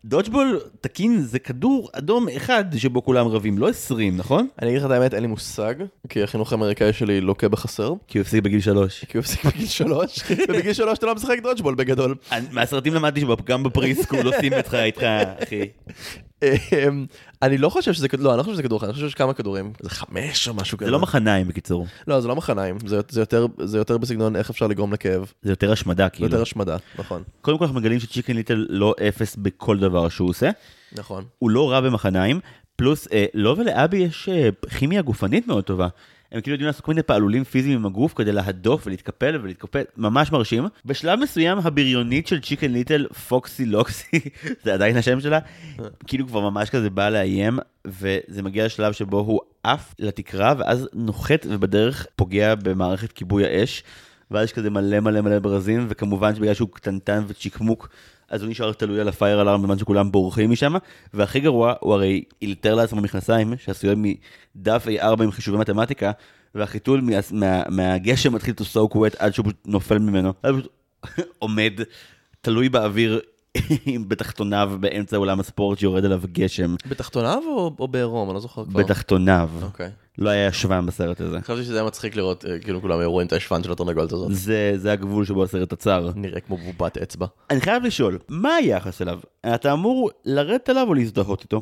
דודג'בול 0.05 0.59
תקין 0.81 1.21
זה 1.21 1.39
כדור 1.39 1.89
אדום 1.93 2.29
אחד 2.29 2.65
שבו 2.77 3.03
כולם 3.03 3.27
רבים, 3.27 3.57
לא 3.57 3.69
20, 3.69 4.17
נכון? 4.17 4.47
אני 4.61 4.69
אגיד 4.69 4.79
לך 4.79 4.85
את 4.85 4.91
האמת, 4.91 5.13
אין 5.13 5.21
לי 5.21 5.27
מושג, 5.27 5.75
כי 6.09 6.23
החינוך 6.23 6.51
האמריקאי 6.51 6.93
שלי 6.93 7.21
לוקה 7.21 7.49
בחסר. 7.49 7.93
כי 8.07 8.17
הוא 8.17 8.21
הפסיק 8.21 8.43
בגיל 8.43 8.61
שלוש. 8.61 9.05
כי 9.05 9.17
הוא 9.17 9.19
הפסיק 9.19 9.45
בגיל 9.45 9.67
שלוש, 9.67 10.19
ובגיל 10.49 10.73
שלוש 10.73 10.97
אתה 10.97 11.05
לא 11.05 11.15
משחק 11.15 11.39
דודג'בול 11.43 11.75
בגדול. 11.75 12.15
מהסרטים 12.51 12.93
למדתי 12.93 13.21
שגם 13.21 13.63
בפריסקול 13.63 14.33
עושים 14.33 14.53
אותך 14.53 14.73
איתך, 14.73 15.03
אחי. 15.43 15.67
אמ, 16.43 17.05
אני 17.41 17.57
לא 17.57 17.69
חושב 17.69 17.93
שזה, 17.93 18.07
כד- 18.07 18.19
לא, 18.19 18.29
אני 18.31 18.37
לא 18.37 18.43
חושב 18.43 18.53
שזה 18.53 18.63
כדור 18.63 18.77
אחד, 18.79 18.87
אני 18.87 18.93
חושב 18.93 19.05
שיש 19.05 19.15
כמה 19.15 19.33
כדורים, 19.33 19.73
זה 19.81 19.89
חמש 19.89 20.47
או 20.47 20.53
משהו 20.53 20.77
כזה. 20.77 20.85
זה 20.87 20.91
לא 20.91 20.99
מחניים 20.99 21.47
בקיצור, 21.47 21.87
לא, 22.07 22.21
זה 22.21 22.27
לא 22.27 22.35
מחניים, 22.35 22.77
זה, 22.85 22.99
זה, 23.09 23.19
יותר, 23.19 23.45
זה 23.63 23.77
יותר 23.77 23.97
בסגנון 23.97 24.35
איך 24.35 24.49
אפשר 24.49 24.67
לגרום 24.67 24.93
לכאב, 24.93 25.31
זה 25.41 25.51
יותר 25.51 25.71
השמדה 25.71 26.09
כאילו. 26.09 26.27
יותר 26.29 26.41
השמדה, 26.41 26.77
נכון, 26.99 27.23
קודם 27.41 27.57
כל 27.57 27.63
אנחנו 27.65 27.79
מגלים 27.79 27.99
שצ'יקן 27.99 28.33
ליטל 28.35 28.65
לא 28.69 28.95
אפס 29.07 29.35
בכל 29.35 29.77
דבר 29.79 30.09
שהוא 30.09 30.29
עושה. 30.29 30.49
נכון. 30.97 31.23
הוא 31.39 31.49
לא 31.49 31.71
רע 31.71 31.81
במחניים, 31.81 32.39
פלוס 32.75 33.07
אה, 33.13 33.25
לו 33.33 33.57
ולאבי 33.57 33.97
יש 33.97 34.29
אה, 34.29 34.49
כימיה 34.77 35.01
גופנית 35.01 35.47
מאוד 35.47 35.63
טובה. 35.63 35.87
הם 36.31 36.41
כאילו 36.41 36.53
יודעים 36.53 36.67
לעשות 36.67 36.85
כל 36.85 36.91
מיני 36.91 37.03
פעלולים 37.03 37.43
פיזיים 37.43 37.79
עם 37.79 37.85
הגוף 37.85 38.13
כדי 38.13 38.31
להדוף 38.31 38.87
ולהתקפל 38.87 39.39
ולהתקפל, 39.43 39.83
ממש 39.97 40.31
מרשים. 40.31 40.67
בשלב 40.85 41.19
מסוים 41.19 41.57
הבריונית 41.57 42.27
של 42.27 42.41
צ'יקן 42.41 42.71
ליטל, 42.71 43.07
פוקסי 43.27 43.65
לוקסי, 43.65 44.19
זה 44.63 44.73
עדיין 44.73 44.97
השם 44.97 45.19
שלה, 45.19 45.39
כאילו 46.07 46.27
כבר 46.27 46.49
ממש 46.49 46.69
כזה 46.69 46.89
בא 46.89 47.09
לאיים, 47.09 47.59
וזה 47.85 48.41
מגיע 48.43 48.65
לשלב 48.65 48.93
שבו 48.93 49.19
הוא 49.19 49.39
עף 49.63 49.95
לתקרה, 49.99 50.53
ואז 50.57 50.89
נוחת 50.93 51.45
ובדרך 51.49 52.07
פוגע 52.15 52.55
במערכת 52.55 53.11
כיבוי 53.11 53.45
האש, 53.45 53.83
ואז 54.31 54.45
יש 54.45 54.53
כזה 54.53 54.69
מלא 54.69 54.99
מלא 54.99 55.21
מלא 55.21 55.39
ברזים, 55.39 55.85
וכמובן 55.89 56.35
שבגלל 56.35 56.53
שהוא 56.53 56.69
קטנטן 56.71 57.23
וצ'יקמוק, 57.27 57.89
אז 58.31 58.41
הוא 58.41 58.49
נשאר 58.49 58.73
תלוי 58.73 59.01
על 59.01 59.07
הפייר 59.07 59.41
אלארם 59.41 59.61
בזמן 59.61 59.77
שכולם 59.77 60.11
בורחים 60.11 60.51
משם, 60.51 60.73
והכי 61.13 61.39
גרוע, 61.39 61.73
הוא 61.79 61.93
הרי 61.93 62.23
אילתר 62.41 62.75
לעצמו 62.75 63.01
מכנסיים 63.01 63.53
שעשויים 63.57 64.05
מדף 64.55 64.87
A4 64.87 65.23
עם 65.23 65.31
חישובי 65.31 65.57
מתמטיקה, 65.57 66.11
והחיתול 66.55 67.01
מה, 67.01 67.13
מה, 67.31 67.63
מהגשם 67.69 68.33
מתחיל 68.33 68.53
to 68.57 68.63
soak 68.75 68.95
wet 68.95 69.15
עד 69.19 69.33
שהוא 69.33 69.45
נופל 69.65 69.97
ממנו. 69.97 70.33
עומד 71.39 71.73
תלוי 72.41 72.69
באוויר 72.69 73.19
בתחתוניו 74.07 74.71
באמצע 74.79 75.17
עולם 75.17 75.39
הספורט 75.39 75.79
שיורד 75.79 76.05
עליו 76.05 76.21
גשם. 76.31 76.75
בתחתוניו 76.89 77.43
או, 77.47 77.71
או 77.79 77.87
בעירום? 77.87 78.29
אני 78.29 78.35
לא 78.35 78.39
זוכר 78.39 78.65
כבר. 78.65 78.79
בתחתוניו. 78.79 79.49
אוקיי. 79.61 79.89
לא 80.17 80.29
היה 80.29 80.53
שוון 80.53 80.85
בסרט 80.85 81.21
הזה. 81.21 81.41
חשבתי 81.41 81.63
שזה 81.63 81.75
היה 81.75 81.83
מצחיק 81.87 82.15
לראות, 82.15 82.45
אה, 82.45 82.59
כאילו 82.59 82.81
כולם 82.81 83.01
רואים 83.01 83.27
את 83.27 83.33
השפן 83.33 83.63
של 83.63 83.71
התרנגולת 83.71 84.11
הזאת. 84.11 84.27
זה, 84.33 84.73
זה 84.75 84.91
הגבול 84.91 85.25
שבו 85.25 85.43
הסרט 85.43 85.73
עצר. 85.73 86.11
נראה 86.15 86.39
כמו 86.39 86.57
בובת 86.57 86.97
אצבע. 86.97 87.25
אני 87.49 87.61
חייב 87.61 87.83
לשאול, 87.83 88.19
מה 88.29 88.55
היחס 88.55 89.01
אליו? 89.01 89.19
אתה 89.55 89.73
אמור 89.73 90.11
לרדת 90.25 90.69
עליו 90.69 90.87
או 90.87 90.93
להזדהות 90.93 91.41
איתו? 91.41 91.61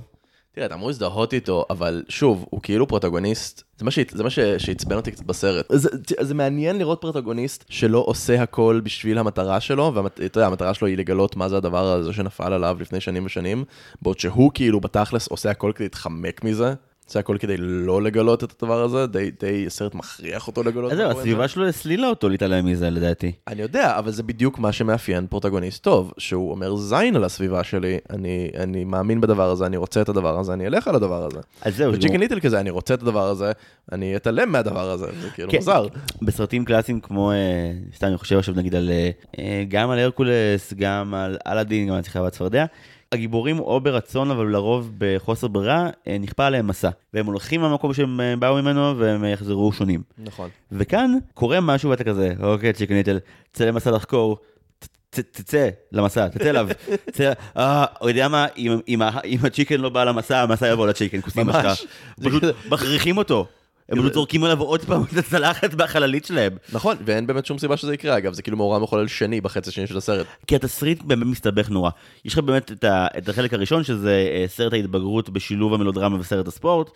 תראה, 0.59 0.67
אתה 0.67 0.75
אמור 0.75 0.87
להזדהות 0.87 1.33
איתו, 1.33 1.65
אבל 1.69 2.03
שוב, 2.09 2.45
הוא 2.49 2.61
כאילו 2.61 2.87
פרוטגוניסט. 2.87 3.63
זה 3.77 4.23
מה, 4.23 4.29
שעצבן 4.57 4.95
אותי 4.95 5.11
קצת 5.11 5.23
בסרט. 5.23 5.65
זה, 5.69 5.89
זה 6.21 6.33
מעניין 6.33 6.77
לראות 6.77 7.01
פרוטגוניסט 7.01 7.65
שלא 7.69 8.03
עושה 8.07 8.41
הכל 8.41 8.81
בשביל 8.83 9.17
המטרה 9.17 9.59
שלו, 9.59 9.91
ואתה 9.95 10.23
יודע, 10.23 10.47
המטרה 10.47 10.73
שלו 10.73 10.87
היא 10.87 10.97
לגלות 10.97 11.35
מה 11.35 11.49
זה 11.49 11.57
הדבר 11.57 11.85
הזה 11.85 12.13
שנפל 12.13 12.53
עליו 12.53 12.77
לפני 12.79 13.01
שנים 13.01 13.25
ושנים, 13.25 13.65
בעוד 14.01 14.19
שהוא 14.19 14.51
כאילו 14.53 14.79
בתכלס 14.79 15.27
עושה 15.27 15.51
הכל 15.51 15.71
כדי 15.75 15.85
להתחמק 15.85 16.43
מזה. 16.43 16.73
עושה 17.09 17.19
הכל 17.19 17.37
כדי 17.39 17.55
לא 17.57 18.01
לגלות 18.01 18.43
את 18.43 18.63
הדבר 18.63 18.83
הזה, 18.83 19.07
די, 19.07 19.31
די 19.39 19.63
הסרט 19.67 19.95
מכריח 19.95 20.47
אותו 20.47 20.63
לגלות. 20.63 20.91
אז 20.91 20.97
זהו, 20.97 21.09
הסביבה 21.09 21.41
זה. 21.41 21.47
שלו 21.47 21.67
הסלילה 21.67 22.07
אותו 22.07 22.29
להתעלם 22.29 22.65
מזה 22.65 22.89
לדעתי. 22.89 23.31
אני 23.47 23.61
יודע, 23.61 23.97
אבל 23.97 24.11
זה 24.11 24.23
בדיוק 24.23 24.59
מה 24.59 24.71
שמאפיין 24.71 25.27
פרוטגוניסט 25.27 25.83
טוב, 25.83 26.13
שהוא 26.17 26.51
אומר 26.51 26.75
זין 26.75 27.15
על 27.15 27.23
הסביבה 27.23 27.63
שלי, 27.63 27.97
אני, 28.09 28.49
אני 28.57 28.83
מאמין 28.83 29.21
בדבר 29.21 29.49
הזה, 29.49 29.65
אני 29.65 29.77
רוצה 29.77 30.01
את 30.01 30.09
הדבר 30.09 30.39
הזה, 30.39 30.53
אני 30.53 30.67
אלך 30.67 30.87
על 30.87 30.95
הדבר 30.95 31.25
הזה. 31.25 31.39
אז 31.61 31.75
זהו, 31.75 31.93
וצ'יקן 31.93 32.19
ליטל 32.19 32.39
כזה, 32.39 32.59
אני 32.59 32.69
רוצה 32.69 32.93
את 32.93 33.01
הדבר 33.01 33.27
הזה, 33.27 33.51
אני 33.91 34.15
אתעלם 34.15 34.51
מהדבר 34.51 34.89
הזה, 34.89 35.05
זה 35.21 35.29
כאילו 35.29 35.51
כן. 35.51 35.57
מוזר. 35.57 35.87
בסרטים 36.21 36.65
קלאסיים 36.65 36.99
כמו, 36.99 37.31
אה, 37.31 37.37
סתם 37.95 38.07
אני 38.07 38.17
חושב 38.17 38.37
עכשיו 38.37 38.55
נגיד 38.55 38.75
על, 38.75 38.89
אה, 38.89 39.09
אה, 39.39 39.63
גם 39.67 39.89
על 39.89 39.99
הרקולס, 39.99 40.73
גם 40.73 41.13
על 41.13 41.37
אלאדין, 41.47 41.87
גם 41.87 41.95
על 41.95 42.01
צריכה 42.01 42.21
והצפרדע, 42.21 42.65
הגיבורים 43.11 43.59
או 43.59 43.79
ברצון 43.79 44.31
אבל 44.31 44.45
לרוב 44.47 44.91
בחוסר 44.97 45.47
ברירה, 45.47 45.89
אה, 46.07 46.17
נכפה 46.19 46.45
עליהם 46.45 46.67
מסע. 46.67 46.89
והם 47.13 47.25
הולכים 47.25 47.61
מהמקום 47.61 47.93
שהם 47.93 48.21
אה, 48.21 48.35
באו 48.35 48.55
ממנו 48.55 48.97
והם 48.97 49.23
אה, 49.23 49.29
יחזרו 49.29 49.71
שונים. 49.73 50.01
נכון. 50.17 50.49
וכאן 50.71 51.11
קורה 51.33 51.59
משהו 51.61 51.89
ואתה 51.89 52.03
כזה, 52.03 52.33
אוקיי, 52.43 52.73
צ'יקן 52.73 52.93
ליטל, 52.93 53.19
צא 53.53 53.65
למסע 53.65 53.91
לחקור, 53.91 54.37
תצא 55.09 55.69
למסע, 55.91 56.27
תצא 56.27 56.49
אליו, 56.49 56.67
תצא, 57.05 57.31
אה, 57.57 57.85
הוא 57.99 58.09
יודע 58.09 58.27
מה, 58.27 58.45
אם- 58.57 59.39
הצ'יקן 59.43 59.79
לא 59.81 59.89
בא 59.89 60.03
למסע, 60.03 60.41
המסע 60.41 60.67
יבוא 60.67 60.87
לצ'יקן, 60.87 61.21
כוסים 61.21 61.47
ממש. 61.47 61.85
פשוט 62.23 62.43
מכריחים 62.69 63.17
אותו. 63.17 63.45
הם 63.91 63.99
פשוט 63.99 64.13
זורקים 64.13 64.43
עליו 64.43 64.61
עוד 64.61 64.81
פעם 64.85 65.03
את 65.03 65.17
הצלחת 65.17 65.73
מהחללית 65.73 66.25
שלהם. 66.25 66.53
נכון, 66.73 66.97
ואין 67.05 67.27
באמת 67.27 67.45
שום 67.45 67.57
סיבה 67.57 67.77
שזה 67.77 67.93
יקרה, 67.93 68.17
אגב, 68.17 68.33
זה 68.33 68.41
כאילו 68.41 68.57
מאורע 68.57 68.79
מחולל 68.79 69.07
שני 69.07 69.41
בחצי 69.41 69.69
השני 69.69 69.87
של 69.87 69.97
הסרט. 69.97 70.27
כי 70.47 70.55
התסריט 70.55 71.03
באמת 71.03 71.27
מסתבך 71.27 71.69
נורא. 71.69 71.89
יש 72.25 72.33
לך 72.33 72.39
באמת 72.39 72.71
את, 72.71 72.83
ה, 72.83 73.07
את 73.17 73.29
החלק 73.29 73.53
הראשון, 73.53 73.83
שזה 73.83 74.29
אה, 74.31 74.45
סרט 74.47 74.73
ההתבגרות 74.73 75.29
בשילוב 75.29 75.73
המלודרמה 75.73 76.19
וסרט 76.19 76.47
הספורט. 76.47 76.89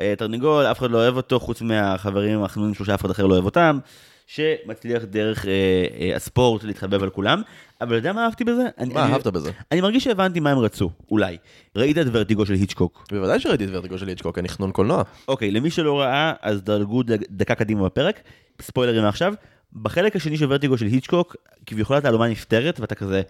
אה, 0.00 0.14
תרנגול, 0.18 0.64
אף 0.64 0.78
אחד 0.78 0.90
לא 0.90 0.98
אוהב 0.98 1.16
אותו, 1.16 1.40
חוץ 1.40 1.62
מהחברים 1.62 2.44
החנונים 2.44 2.74
שלו 2.74 2.86
שאף 2.86 3.00
אחד 3.00 3.10
אחר 3.10 3.26
לא 3.26 3.34
אוהב 3.34 3.44
אותם, 3.44 3.78
שמצליח 4.26 5.04
דרך 5.04 5.46
אה, 5.46 5.50
אה, 6.00 6.16
הספורט 6.16 6.64
להתחבב 6.64 7.02
על 7.02 7.10
כולם. 7.10 7.42
אבל 7.80 7.88
אתה 7.88 7.96
יודע 7.96 8.12
מה 8.12 8.24
אהבתי 8.24 8.44
בזה? 8.44 8.62
אני, 8.78 8.94
מה 8.94 9.04
אני, 9.04 9.12
אהבת 9.12 9.26
בזה? 9.26 9.50
אני 9.72 9.80
מרגיש 9.80 10.04
שהבנתי 10.04 10.40
מה 10.40 10.50
הם 10.50 10.58
רצו, 10.58 10.90
אולי. 11.10 11.36
ראית 11.76 11.98
את 11.98 12.06
ורטיגו 12.12 12.46
של 12.46 12.54
היצ'קוק. 12.54 13.06
בוודאי 13.12 13.40
שראיתי 13.40 13.64
את 13.64 13.68
ורטיגו 13.72 13.98
של 13.98 14.08
היצ'קוק, 14.08 14.38
אני 14.38 14.48
חנון 14.48 14.72
קולנוע. 14.72 15.02
אוקיי, 15.28 15.50
למי 15.50 15.70
שלא 15.70 16.00
ראה, 16.00 16.32
אז 16.42 16.62
דרגו 16.62 17.02
דק- 17.02 17.26
דקה 17.30 17.54
קדימה 17.54 17.84
בפרק, 17.84 18.20
ספוילרים 18.62 19.02
מעכשיו. 19.02 19.34
בחלק 19.82 20.16
השני 20.16 20.36
של 20.36 20.52
ורטיגו 20.52 20.78
של 20.78 20.86
היצ'קוק, 20.86 21.36
כביכול 21.66 21.96
התעלומה 21.96 22.28
נפתרת, 22.28 22.80
ואתה 22.80 22.94
כזה, 22.94 23.22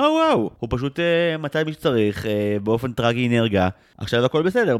או 0.00 0.04
וואו, 0.04 0.50
הוא 0.58 0.68
פשוט 0.72 1.00
אה, 1.00 1.36
מתי 1.38 1.58
מי 1.66 1.72
שצריך, 1.72 2.26
אה, 2.26 2.56
באופן 2.62 2.92
טרגי 2.92 3.28
נהרגה, 3.28 3.68
עכשיו 3.98 4.24
הכל 4.24 4.42
בסדר. 4.42 4.76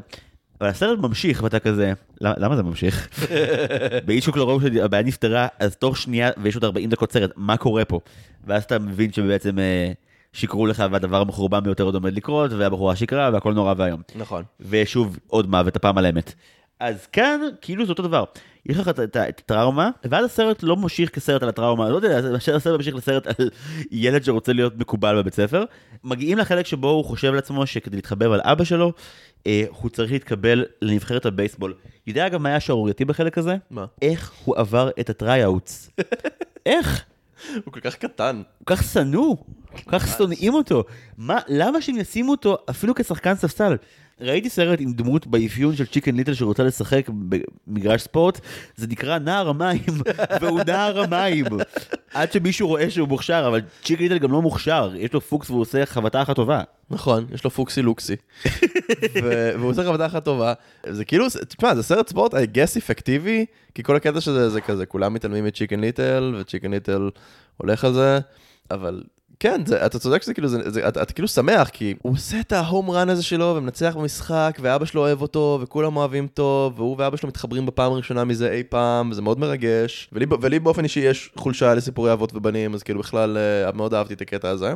אבל 0.60 0.68
הסרט 0.68 0.98
ממשיך, 0.98 1.42
ואתה 1.42 1.58
כזה, 1.58 1.92
"למה- 2.20 2.34
למה 2.38 2.56
זה 2.56 2.62
ממשיך? 2.62 3.08
בהיצ'קוק 4.06 4.36
לא 4.36 4.48
ראו 4.48 4.60
שהבעיה 4.60 5.02
נפתרה, 5.02 5.46
אז 5.60 5.76
תוך 5.76 5.96
שנייה, 5.96 6.30
ויש 6.42 6.54
עוד 6.54 6.64
40 6.64 6.90
דקות 6.90 7.12
סרט, 7.12 7.30
מה 7.36 7.56
קורה 7.56 7.84
פה? 7.84 8.00
ואז 8.46 8.64
אתה 8.64 8.78
מבין 8.78 9.12
שבעצם 9.12 9.58
אה, 9.58 9.92
שיקרו 10.32 10.66
לך, 10.66 10.84
והדבר 10.90 11.20
המחורבן 11.20 11.60
ביותר 11.62 11.84
עוד 11.84 11.94
עומד 11.94 12.16
לקרות, 12.16 12.52
והבחורה 12.52 12.96
שיקרה, 12.96 13.30
והכל 13.32 13.52
נורא 13.52 13.74
ואיום. 13.76 14.00
נכון. 14.16 14.42
ושוב 14.60 15.18
עוד 15.26 15.50
מוות, 15.50 15.76
הפעם 15.76 15.98
על 15.98 16.06
אמת. 16.06 16.34
אז 16.80 17.06
כאן, 17.06 17.40
כאילו 17.60 17.84
זה 17.87 17.90
אותו 17.92 18.02
דבר. 18.02 18.24
יש 18.66 18.76
לך 18.78 18.88
את- 18.88 19.00
את 19.00 19.16
את 19.16 19.38
הטראומה, 19.44 19.90
ואז 20.04 20.24
הסרט 20.24 20.62
לא 20.62 20.76
ממשיך 20.76 21.10
כסרט 21.10 21.42
על 21.42 21.48
הטראומה, 21.48 21.88
לא 21.88 21.96
יודע, 21.96 22.18
הסרט 22.37 22.66
ממשיך 22.66 22.94
לסרט 22.94 23.26
על 23.26 23.50
ילד 23.90 24.24
שרוצה 24.24 24.52
להיות 24.52 24.78
מקובל 24.78 25.16
בבית 25.22 25.34
ספר. 25.34 25.64
מגיעים 26.04 26.38
לחלק 26.38 26.66
שבו 26.66 26.88
הוא 26.90 27.04
חושב 27.04 27.32
לעצמו 27.34 27.66
שכדי 27.66 27.96
להתחבב 27.96 28.32
על 28.32 28.40
אבא 28.44 28.64
שלו, 28.64 28.92
אה, 29.46 29.64
הוא 29.70 29.90
צריך 29.90 30.12
להתקבל 30.12 30.64
לנבחרת 30.82 31.26
הבייסבול. 31.26 31.74
יודע 32.06 32.26
אגב 32.26 32.40
מה 32.40 32.48
היה 32.48 32.60
שערורייתי 32.60 33.04
בחלק 33.04 33.38
הזה? 33.38 33.56
מה? 33.70 33.84
איך 34.02 34.32
הוא 34.44 34.56
עבר 34.58 34.90
את 35.00 35.10
ה 35.11 35.19
tryouts. 35.19 35.90
איך? 36.66 37.04
הוא 37.64 37.72
כל 37.72 37.80
כך 37.80 37.94
קטן. 37.96 38.37
הוא 38.58 38.66
כך 38.66 38.82
שנוא. 38.82 39.37
כל 39.84 39.98
כך 39.98 40.16
שונאים 40.18 40.54
אותו. 40.54 40.84
מה, 41.18 41.38
למה 41.48 41.80
שהם 41.82 41.96
ישימו 41.96 42.30
אותו 42.30 42.56
אפילו 42.70 42.94
כשחקן 42.94 43.34
ספסל? 43.34 43.76
ראיתי 44.20 44.50
סרט 44.50 44.81
עם 44.81 44.92
דמות 44.92 45.27
באפיון 45.27 45.77
של 45.77 45.87
צ'יקן 45.87 46.16
ליטל 46.16 46.35
שרוצה 46.35 46.62
לשחק 46.62 47.07
במגרש 47.66 48.03
ספורט, 48.03 48.40
זה 48.77 48.87
נקרא 48.87 49.18
נער 49.18 49.48
המים, 49.48 49.81
והוא 50.40 50.61
נער 50.66 51.00
המים. 51.00 51.44
עד 52.14 52.33
שמישהו 52.33 52.68
רואה 52.68 52.90
שהוא 52.90 53.09
מוכשר, 53.09 53.44
אבל 53.48 53.61
צ'יקן 53.83 54.03
ליטל 54.03 54.18
גם 54.18 54.33
לא 54.33 54.42
מוכשר, 54.42 54.92
יש 54.96 55.12
לו 55.12 55.20
פוקס 55.20 55.50
והוא 55.50 55.61
עושה 55.61 55.87
חבטה 55.87 56.22
אחת 56.22 56.37
טובה. 56.37 56.62
נכון, 56.90 57.27
יש 57.35 57.44
לו 57.44 57.50
פוקסי 57.50 57.83
לוקסי. 57.83 58.16
והוא 59.59 59.70
עושה 59.70 59.85
חבטה 59.85 60.07
אחת 60.07 60.24
טובה. 60.24 60.53
זה 60.87 61.05
כאילו, 61.05 61.27
תשמע, 61.48 61.74
זה 61.74 61.83
סרט 61.83 62.09
ספורט, 62.09 62.35
I 62.35 62.37
guess 62.37 62.79
אפקטיבי, 62.79 63.46
כי 63.74 63.83
כל 63.83 63.96
הקטע 63.96 64.20
שזה 64.20 64.50
זה 64.50 64.61
כזה, 64.61 64.87
כולם 64.87 65.14
מתעלמים 65.14 65.44
מצ'יקן 65.44 65.81
ליטל, 65.81 66.35
וצ'יקן 66.40 66.70
ליטל 66.70 67.11
הולך 67.57 67.85
על 67.85 67.92
זה, 67.92 68.18
אבל 68.70 69.03
כן, 69.40 69.66
זה, 69.66 69.87
אתה 69.87 69.99
צודק 69.99 70.23
שזה 70.23 70.35
כאילו, 70.35 70.49
זה, 70.49 70.70
זה, 70.70 70.88
אתה, 70.88 71.03
אתה 71.03 71.12
כאילו 71.12 71.29
שמח, 71.29 71.68
כי 71.68 71.94
הוא 72.03 72.12
עושה 72.12 72.40
את 72.40 72.53
ההום 72.53 72.90
רן 72.90 73.09
הזה 73.09 73.23
שלו, 73.23 73.55
ומנצח 73.57 73.97
במשחק, 73.97 74.59
ואבא 74.61 74.85
שלו 74.85 75.01
אוהב 75.01 75.23
אותו, 75.23 75.59
וכולם 75.62 75.97
אוהבים 75.97 76.25
אותו, 76.25 76.73
והוא 76.77 76.97
ואבא 76.99 77.16
שלו 77.16 77.29
מתחברים 77.29 77.66
בפעם 77.66 77.92
הראשונה 77.92 78.25
מזה 78.25 78.51
אי 78.51 78.62
פעם, 78.62 79.11
וזה 79.11 79.23
מאוד 79.23 79.38
מרגש. 79.38 80.09
ולי, 80.12 80.27
ולי 80.40 80.59
באופן 80.59 80.85
אישי 80.85 81.01
יש 81.01 81.31
חולשה 81.37 81.75
לסיפורי 81.75 82.12
אבות 82.12 82.35
ובנים, 82.35 82.75
אז 82.75 82.83
כאילו 82.83 83.01
בכלל 83.01 83.37
אה, 83.37 83.73
מאוד 83.73 83.94
אהבתי 83.94 84.14
את 84.14 84.20
הקטע 84.20 84.49
הזה. 84.49 84.75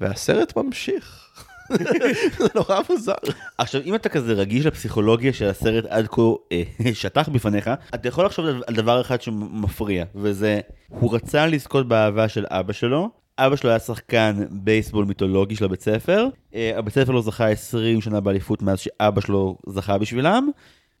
והסרט 0.00 0.56
ממשיך. 0.56 1.28
זה 2.38 2.48
נורא 2.54 2.80
מוזר. 2.90 3.12
עכשיו, 3.58 3.80
אם 3.84 3.94
אתה 3.94 4.08
כזה 4.08 4.32
רגיש 4.32 4.66
לפסיכולוגיה 4.66 5.32
של 5.32 5.48
הסרט 5.48 5.84
עד 5.88 6.06
כה 6.06 6.22
אה, 6.52 6.62
שטח 6.94 7.28
בפניך, 7.28 7.70
אתה 7.94 8.08
יכול 8.08 8.26
לחשוב 8.26 8.46
על 8.46 8.74
דבר 8.74 9.00
אחד 9.00 9.22
שמפריע, 9.22 10.04
וזה, 10.14 10.60
הוא 10.88 11.14
רצה 11.14 11.46
לזכות 11.46 11.88
באהבה 11.88 12.28
של 12.28 12.46
אבא 12.48 12.72
שלו, 12.72 13.10
אבא 13.38 13.56
שלו 13.56 13.70
היה 13.70 13.78
שחקן 13.78 14.36
בייסבול 14.50 15.04
מיתולוגי 15.04 15.56
של 15.56 15.64
הבית 15.64 15.80
ספר, 15.80 16.26
אה, 16.54 16.72
הבית 16.76 16.94
ספר 16.94 17.12
לא 17.12 17.22
זכה 17.22 17.48
20 17.48 18.00
שנה 18.00 18.20
באליפות 18.20 18.62
מאז 18.62 18.78
שאבא 18.78 19.20
שלו 19.20 19.58
זכה 19.66 19.98
בשבילם, 19.98 20.48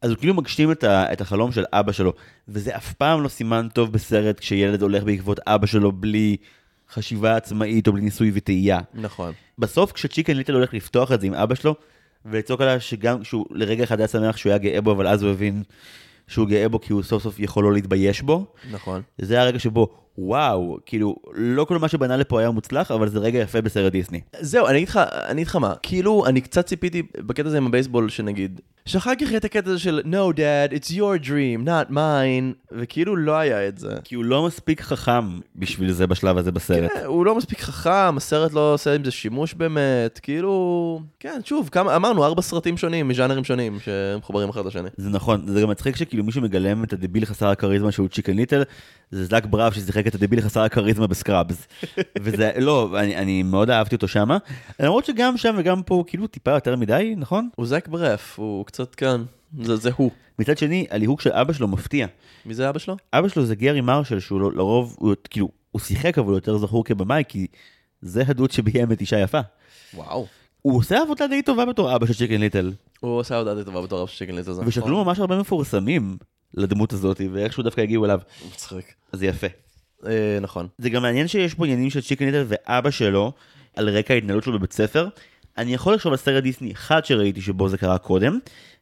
אז 0.02 0.10
הוא 0.10 0.18
כאילו 0.18 0.34
מגשים 0.34 0.70
את, 0.72 0.84
ה, 0.84 1.12
את 1.12 1.20
החלום 1.20 1.52
של 1.52 1.64
אבא 1.72 1.92
שלו, 1.92 2.12
וזה 2.48 2.76
אף 2.76 2.92
פעם 2.92 3.22
לא 3.22 3.28
סימן 3.28 3.68
טוב 3.72 3.92
בסרט 3.92 4.40
כשילד 4.40 4.82
הולך 4.82 5.04
בעקבות 5.04 5.40
אבא 5.46 5.66
שלו 5.66 5.92
בלי 5.92 6.36
חשיבה 6.90 7.36
עצמאית 7.36 7.86
או 7.86 7.92
בלי 7.92 8.02
ניסוי 8.02 8.30
וטעייה. 8.34 8.80
נכון. 8.94 9.32
בסוף 9.58 9.92
כשצ'יקן 9.92 10.36
ליטל 10.36 10.54
הולך 10.54 10.74
לפתוח 10.74 11.12
את 11.12 11.20
זה 11.20 11.26
עם 11.26 11.34
אבא 11.34 11.54
שלו, 11.54 11.74
ולצעוק 12.26 12.60
עליו 12.60 12.80
שגם 12.80 13.22
כשהוא 13.22 13.46
לרגע 13.50 13.84
אחד 13.84 14.00
היה 14.00 14.08
שמח 14.08 14.36
שהוא 14.36 14.50
היה 14.50 14.58
גאה 14.58 14.80
בו, 14.80 14.92
אבל 14.92 15.06
אז 15.06 15.22
הוא 15.22 15.30
הבין 15.30 15.62
שהוא 16.28 16.48
גאה 16.48 16.68
בו 16.68 16.80
כי 16.80 16.92
הוא 16.92 17.02
סוף 17.02 17.22
סוף 17.22 17.40
יכול 17.40 17.64
לא 17.64 17.72
להתבייש 17.72 18.22
בו. 18.22 18.46
נכון. 18.70 19.02
זה 19.18 19.40
הרגע 19.40 19.58
שבו 19.58 19.88
וואו, 20.18 20.78
כאילו, 20.86 21.16
לא 21.34 21.64
כל 21.64 21.78
מה 21.78 21.88
שבנה 21.88 22.16
לפה 22.16 22.40
היה 22.40 22.50
מוצלח, 22.50 22.90
אבל 22.90 23.08
זה 23.08 23.18
רגע 23.18 23.38
יפה 23.38 23.60
בסרט 23.60 23.92
דיסני. 23.92 24.20
זהו, 24.40 24.66
אני 24.66 24.76
אגיד 24.76 24.88
לך, 24.88 24.96
אני 25.12 25.32
אגיד 25.32 25.46
לך 25.46 25.56
מה, 25.56 25.74
כאילו, 25.82 26.26
אני 26.26 26.40
קצת 26.40 26.66
ציפיתי 26.66 27.02
בקטע 27.18 27.48
הזה 27.48 27.56
עם 27.56 27.66
הבייסבול, 27.66 28.08
שנגיד, 28.08 28.60
שאחר 28.88 29.14
כך 29.14 29.22
יהיה 29.22 29.36
את 29.36 29.44
הקטע 29.44 29.70
הזה 29.70 29.78
של 29.78 30.00
No 30.04 30.36
dad, 30.36 30.72
it's 30.72 30.90
your 30.90 31.26
dream, 31.26 31.66
not 31.66 31.92
mine, 31.92 32.72
וכאילו 32.72 33.16
לא 33.16 33.36
היה 33.36 33.68
את 33.68 33.78
זה. 33.78 33.94
כי 34.04 34.14
הוא 34.14 34.24
לא 34.24 34.46
מספיק 34.46 34.80
חכם 34.80 35.38
בשביל 35.56 35.92
זה 35.92 36.06
בשלב 36.06 36.38
הזה 36.38 36.52
בסרט. 36.52 36.90
כן, 36.92 37.04
הוא 37.04 37.26
לא 37.26 37.34
מספיק 37.34 37.60
חכם, 37.60 38.16
הסרט 38.16 38.52
לא 38.52 38.74
עושה 38.74 38.94
עם 38.94 39.04
זה 39.04 39.10
שימוש 39.10 39.54
באמת, 39.54 40.20
כאילו... 40.22 41.00
כן, 41.20 41.40
שוב, 41.44 41.68
כמה, 41.72 41.96
אמרנו, 41.96 42.24
ארבע 42.24 42.42
סרטים 42.42 42.76
שונים, 42.76 43.08
מז'אנרים 43.08 43.44
שונים, 43.44 43.78
שמחוברים 43.80 44.48
אחד 44.48 44.66
לשני. 44.66 44.88
זה 44.96 45.10
נכון, 45.10 45.44
זה 45.46 45.60
גם 45.60 45.70
מצחיק 45.70 45.96
שכאילו 45.96 46.24
מישהו 46.24 46.42
מגלם 46.42 46.84
את 46.84 46.92
הדביל 46.92 47.24
חסר 47.24 47.48
הכריזמה 47.48 47.92
שהוא 47.92 48.08
צ'יקן 48.08 48.32
ליטל, 48.32 48.62
זה 49.10 49.24
זאק 49.24 49.46
בראף 49.46 49.72
ששיחק 49.72 50.06
את 50.06 50.14
הדביל 50.14 50.40
חסר 50.40 50.60
הכריזמה 50.60 51.06
בסקראבס. 51.06 51.66
וזה, 52.22 52.50
לא, 52.58 52.90
אני, 52.98 53.16
אני 53.16 53.42
מאוד 53.42 53.70
אהבתי 53.70 53.94
אותו 53.94 54.08
שמה, 54.08 54.38
למרות 54.80 55.04
שגם 55.04 55.36
שם 55.36 55.54
וגם 55.58 55.82
פה 55.82 56.04
כאילו 56.06 56.26
טיפה 56.26 56.50
יותר 56.50 56.76
מדי, 56.76 57.14
נכון? 57.16 57.48
הוא 57.56 57.66
זאק 57.66 57.88
בראף, 57.88 58.38
הוא 58.38 58.66
קצת 58.66 58.77
כאן, 58.86 59.24
זה, 59.62 59.76
זה 59.76 59.90
הוא. 59.96 60.10
מצד 60.38 60.58
שני, 60.58 60.86
הליהוק 60.90 61.20
של 61.20 61.32
אבא 61.32 61.52
שלו 61.52 61.68
מפתיע. 61.68 62.06
מי 62.46 62.54
זה 62.54 62.70
אבא 62.70 62.78
שלו? 62.78 62.96
אבא 63.12 63.28
שלו 63.28 63.44
זה 63.46 63.54
גרי 63.54 63.80
מרשל, 63.80 64.20
שהוא 64.20 64.40
לא- 64.40 64.52
לרוב, 64.52 64.96
הוא, 64.98 65.14
כאילו, 65.30 65.48
הוא 65.70 65.80
שיחק 65.80 66.18
אבל 66.18 66.28
הוא 66.28 66.36
יותר 66.36 66.58
זכור 66.58 66.84
כבמאי, 66.84 67.22
כי 67.28 67.46
זה 68.02 68.22
הדוד 68.26 68.50
שביים 68.50 68.92
את 68.92 69.00
אישה 69.00 69.18
יפה. 69.18 69.40
וואו. 69.94 70.26
הוא 70.62 70.76
עושה 70.78 71.02
עבודה 71.02 71.26
די 71.26 71.42
טובה 71.42 71.64
בתור 71.64 71.96
אבא 71.96 72.06
של 72.06 72.14
צ'יקן 72.14 72.40
ליטל. 72.40 72.72
הוא 73.00 73.18
עושה 73.18 73.36
עבודה 73.36 73.54
די 73.54 73.64
טובה 73.64 73.82
בתור 73.82 74.02
אב 74.02 74.08
של 74.08 74.18
צ'יקן 74.18 74.34
ליטל. 74.34 74.50
ושקלו 74.66 74.90
נכון. 74.90 75.06
ממש 75.06 75.18
הרבה 75.18 75.38
מפורסמים 75.40 76.16
לדמות 76.54 76.92
הזאת, 76.92 77.20
ואיכשהו 77.32 77.62
דווקא 77.62 77.80
הגיעו 77.80 78.04
אליו. 78.04 78.20
מצחיק. 78.52 78.94
זה 79.12 79.26
יפה. 79.26 79.46
אה, 80.06 80.38
נכון. 80.40 80.68
זה 80.78 80.90
גם 80.90 81.02
מעניין 81.02 81.28
שיש 81.28 81.54
פה 81.54 81.64
עניינים 81.64 81.90
של 81.90 82.00
צ'יקן 82.00 82.24
ליטל 82.24 82.44
ואבא 82.48 82.90
שלו, 82.90 83.32
על 83.76 83.88
רקע 83.88 84.14
ההתנהלות 84.14 84.44
שלו 84.44 84.58
בבית 84.58 84.72
ספר. 84.72 85.08
אני 85.58 85.74
יכול 85.74 85.94
לחשוב 85.94 86.12
על 86.12 86.18
סרט 86.18 86.42
דיסני 86.42 86.72
אחד 86.72 87.04
שראיתי 87.04 87.40
שבו 87.40 87.68
זה 87.68 87.78
קרה 87.78 87.98
קודם. 87.98 88.38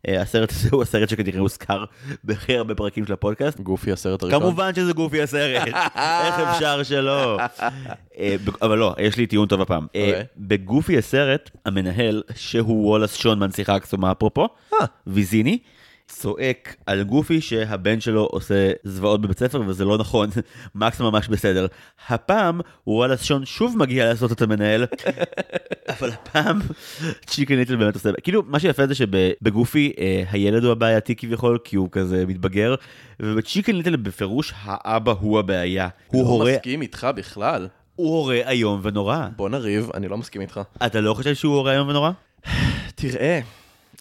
אה, 0.09 0.23
הסרט 0.23 0.51
הזה 0.51 0.69
הוא 0.73 0.83
הסרט 0.83 1.09
שכנראה 1.09 1.41
הוזכר 1.41 1.85
בהכי 2.25 2.57
הרבה 2.57 2.75
פרקים 2.75 3.07
של 3.07 3.12
הפודקאסט. 3.12 3.61
גופי 3.61 3.93
הסרט 3.93 4.23
הראשון. 4.23 4.41
כמובן 4.41 4.75
שזה 4.75 4.93
גופי 4.93 5.23
הסרט, 5.23 5.67
איך 5.97 6.35
אפשר 6.51 6.83
שלא? 6.83 7.39
אה, 8.19 8.37
אבל 8.62 8.79
לא, 8.79 8.95
יש 8.99 9.17
לי 9.17 9.27
טיעון 9.27 9.49
טוב 9.49 9.61
הפעם. 9.61 9.87
אה, 9.95 10.07
אוקיי. 10.07 10.25
בגופי 10.37 10.99
הסרט, 10.99 11.51
המנהל, 11.67 12.23
שהוא 12.35 12.87
וולאס 12.87 13.17
שון 13.17 13.39
מנסיכה 13.39 13.75
הקסומה 13.75 14.12
אפרופו. 14.12 14.49
ויזיני, 15.07 15.59
צועק 16.09 16.77
על 16.87 17.03
גופי 17.03 17.40
שהבן 17.40 18.01
שלו 18.01 18.23
עושה 18.23 18.73
זוועות 18.85 19.21
בבית 19.21 19.38
ספר 19.38 19.62
וזה 19.66 19.85
לא 19.85 19.99
נכון, 19.99 20.29
מקס 20.75 21.01
ממש 21.01 21.29
בסדר. 21.29 21.66
הפעם 22.09 22.61
וואלאס 22.87 23.23
שון 23.23 23.45
שוב 23.45 23.79
מגיע 23.79 24.05
לעשות 24.05 24.33
את 24.33 24.42
המנהל, 24.42 24.87
אבל 25.99 26.11
הפעם 26.11 26.59
צ'יקן 27.27 27.55
ליטל 27.55 27.77
באמת 27.77 27.95
עושה, 27.95 28.11
כאילו 28.23 28.42
מה 28.47 28.61
שיפה 28.61 28.87
זה 28.87 28.95
שבגופי 28.95 29.92
אה, 29.99 30.25
הילד 30.31 30.64
הוא 30.64 30.73
הבעייתי 30.73 31.16
כביכול 31.16 31.59
כי 31.64 31.77
הוא 31.77 31.88
כזה 31.92 32.27
מתבגר, 32.27 32.75
ובצ'יקן 33.21 33.77
ליטל 33.77 33.97
בפירוש 33.97 34.53
האבא 34.62 35.14
הוא 35.21 35.38
הבעיה. 35.38 35.88
הוא 36.07 36.25
לא 36.25 36.29
הורה, 36.29 36.53
מסכים 36.57 36.83
איתך 36.83 37.09
בכלל. 37.16 37.69
הוא 37.97 38.19
הורה 38.19 38.51
איום 38.51 38.81
ונורא. 38.83 39.27
בוא 39.37 39.49
נריב, 39.49 39.90
אני 39.95 40.09
לא 40.09 40.16
מסכים 40.19 40.40
איתך. 40.40 40.61
אתה 40.87 41.01
לא 41.01 41.14
חושב 41.14 41.35
שהוא 41.35 41.55
הורה 41.55 41.73
איום 41.73 41.88
ונורא? 41.88 42.11
תראה, 42.95 43.40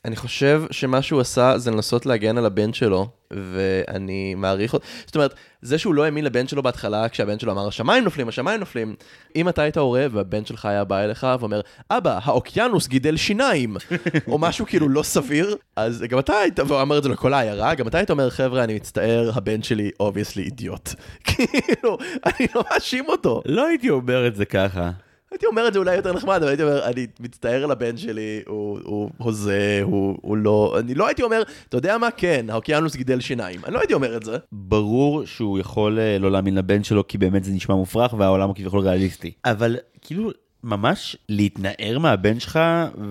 אני 0.06 0.16
חושב 0.16 0.64
שמה 0.72 1.02
שהוא 1.02 1.22
עשה 1.22 1.58
זה 1.58 1.72
לנסות 1.72 2.06
להגן 2.06 2.38
על 2.38 2.46
הבן 2.46 2.74
שלו, 2.74 3.08
ואני 3.32 4.36
מעריך 4.36 4.74
אותו. 4.74 4.86
זאת 5.06 5.16
אומרת, 5.16 5.34
זה 5.62 5.78
שהוא 5.78 5.94
לא 5.94 6.04
האמין 6.04 6.26
לבן 6.26 6.48
שלו 6.48 6.64
בהתחלה, 6.64 7.10
כשהבן 7.10 7.40
שלו 7.40 7.52
אמר, 7.52 7.68
השמיים 7.68 8.04
נופלים, 8.04 8.28
השמיים 8.28 8.60
נופלים. 8.60 8.96
אם 9.36 9.50
אתה 9.50 9.62
היית 9.62 9.78
הורה 9.78 10.06
והבן 10.12 10.46
שלך 10.46 10.66
היה 10.66 10.84
בא 10.84 11.00
אליך 11.00 11.28
ואומר, 11.40 11.62
אבא, 11.92 12.20
האוקיינוס 12.24 12.88
גידל 12.88 13.18
שיניים, 13.18 13.78
או 14.32 14.38
משהו 14.38 14.66
כאילו 14.66 14.90
לא 14.90 15.04
סביר, 15.04 15.56
אז 15.76 16.04
גם 16.10 16.20
אתה 16.20 16.34
היית, 16.34 16.60
והוא 16.60 16.82
אמר 16.82 16.98
את 16.98 17.04
זה 17.04 17.10
לכל 17.10 17.34
העיירה, 17.34 17.76
גם 17.76 17.88
אתה 17.88 17.98
היית 17.98 18.12
אומר, 18.12 18.30
חבר'ה, 18.30 18.64
אני 18.64 18.76
מצטער, 18.76 19.32
הבן 19.36 19.64
שלי 19.64 19.92
obviously 20.00 20.44
אידיוט. 20.44 20.90
כאילו, 21.28 21.98
אני 22.26 22.48
לא 22.56 22.64
מאשים 22.72 23.06
אותו. 23.08 23.42
לא 23.46 23.68
הייתי 23.68 23.90
אומר 23.90 24.28
את 24.28 24.36
זה 24.36 24.46
ככה. 24.46 24.92
הייתי 25.36 25.46
אומר 25.46 25.68
את 25.68 25.74
זה 25.74 25.80
אולי 25.80 25.96
יותר 25.96 26.14
נחמד, 26.14 26.36
אבל 26.36 26.48
הייתי 26.48 26.64
אומר, 26.64 26.86
אני 26.86 27.08
מצטער 27.20 27.64
על 27.64 27.72
הבן 27.72 27.98
שלי, 27.98 28.42
הוא, 28.48 28.80
הוא 28.84 29.10
הוזה, 29.18 29.80
הוא, 29.84 30.18
הוא 30.22 30.38
לא... 30.38 30.76
אני 30.80 30.96
לא 30.96 31.08
הייתי 31.08 31.24
אומר, 31.24 31.44
אתה 31.70 31.78
יודע 31.78 31.98
מה? 31.98 32.12
כן, 32.12 32.46
האוקיינוס 32.50 32.96
גידל 32.96 33.20
שיניים. 33.20 33.60
אני 33.66 33.74
לא 33.74 33.80
הייתי 33.80 33.94
אומר 33.94 34.18
את 34.18 34.24
זה. 34.24 34.38
ברור 34.52 35.26
שהוא 35.26 35.60
יכול 35.60 36.00
אה, 36.00 36.18
לא 36.20 36.32
להאמין 36.32 36.56
לבן 36.56 36.84
שלו 36.84 37.08
כי 37.08 37.18
באמת 37.18 37.44
זה 37.44 37.52
נשמע 37.52 37.76
מופרך 37.76 38.14
והעולם 38.14 38.48
הוא 38.48 38.56
כביכול 38.56 38.80
ריאליסטי. 38.80 39.32
אבל 39.46 39.78
כאילו 40.02 40.32
ממש 40.64 41.18
להתנער 41.30 42.00
מהבן 42.00 42.40
שלך 42.40 42.60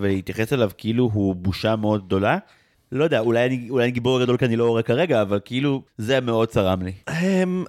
ולהתייחס 0.00 0.52
אליו 0.52 0.70
כאילו 0.78 1.10
הוא 1.12 1.34
בושה 1.34 1.76
מאוד 1.76 2.06
גדולה. 2.06 2.38
לא 2.92 3.04
יודע, 3.04 3.20
אולי 3.20 3.46
אני, 3.46 3.66
אולי 3.70 3.84
אני 3.84 3.92
גיבור 3.92 4.20
גדול 4.22 4.36
כי 4.36 4.44
אני 4.44 4.56
לא 4.56 4.64
הורה 4.64 4.82
כרגע, 4.82 5.22
אבל 5.22 5.40
כאילו 5.44 5.82
זה 5.98 6.20
מאוד 6.20 6.48
צרם 6.48 6.82
לי. 6.82 6.92
Um, 7.10 7.12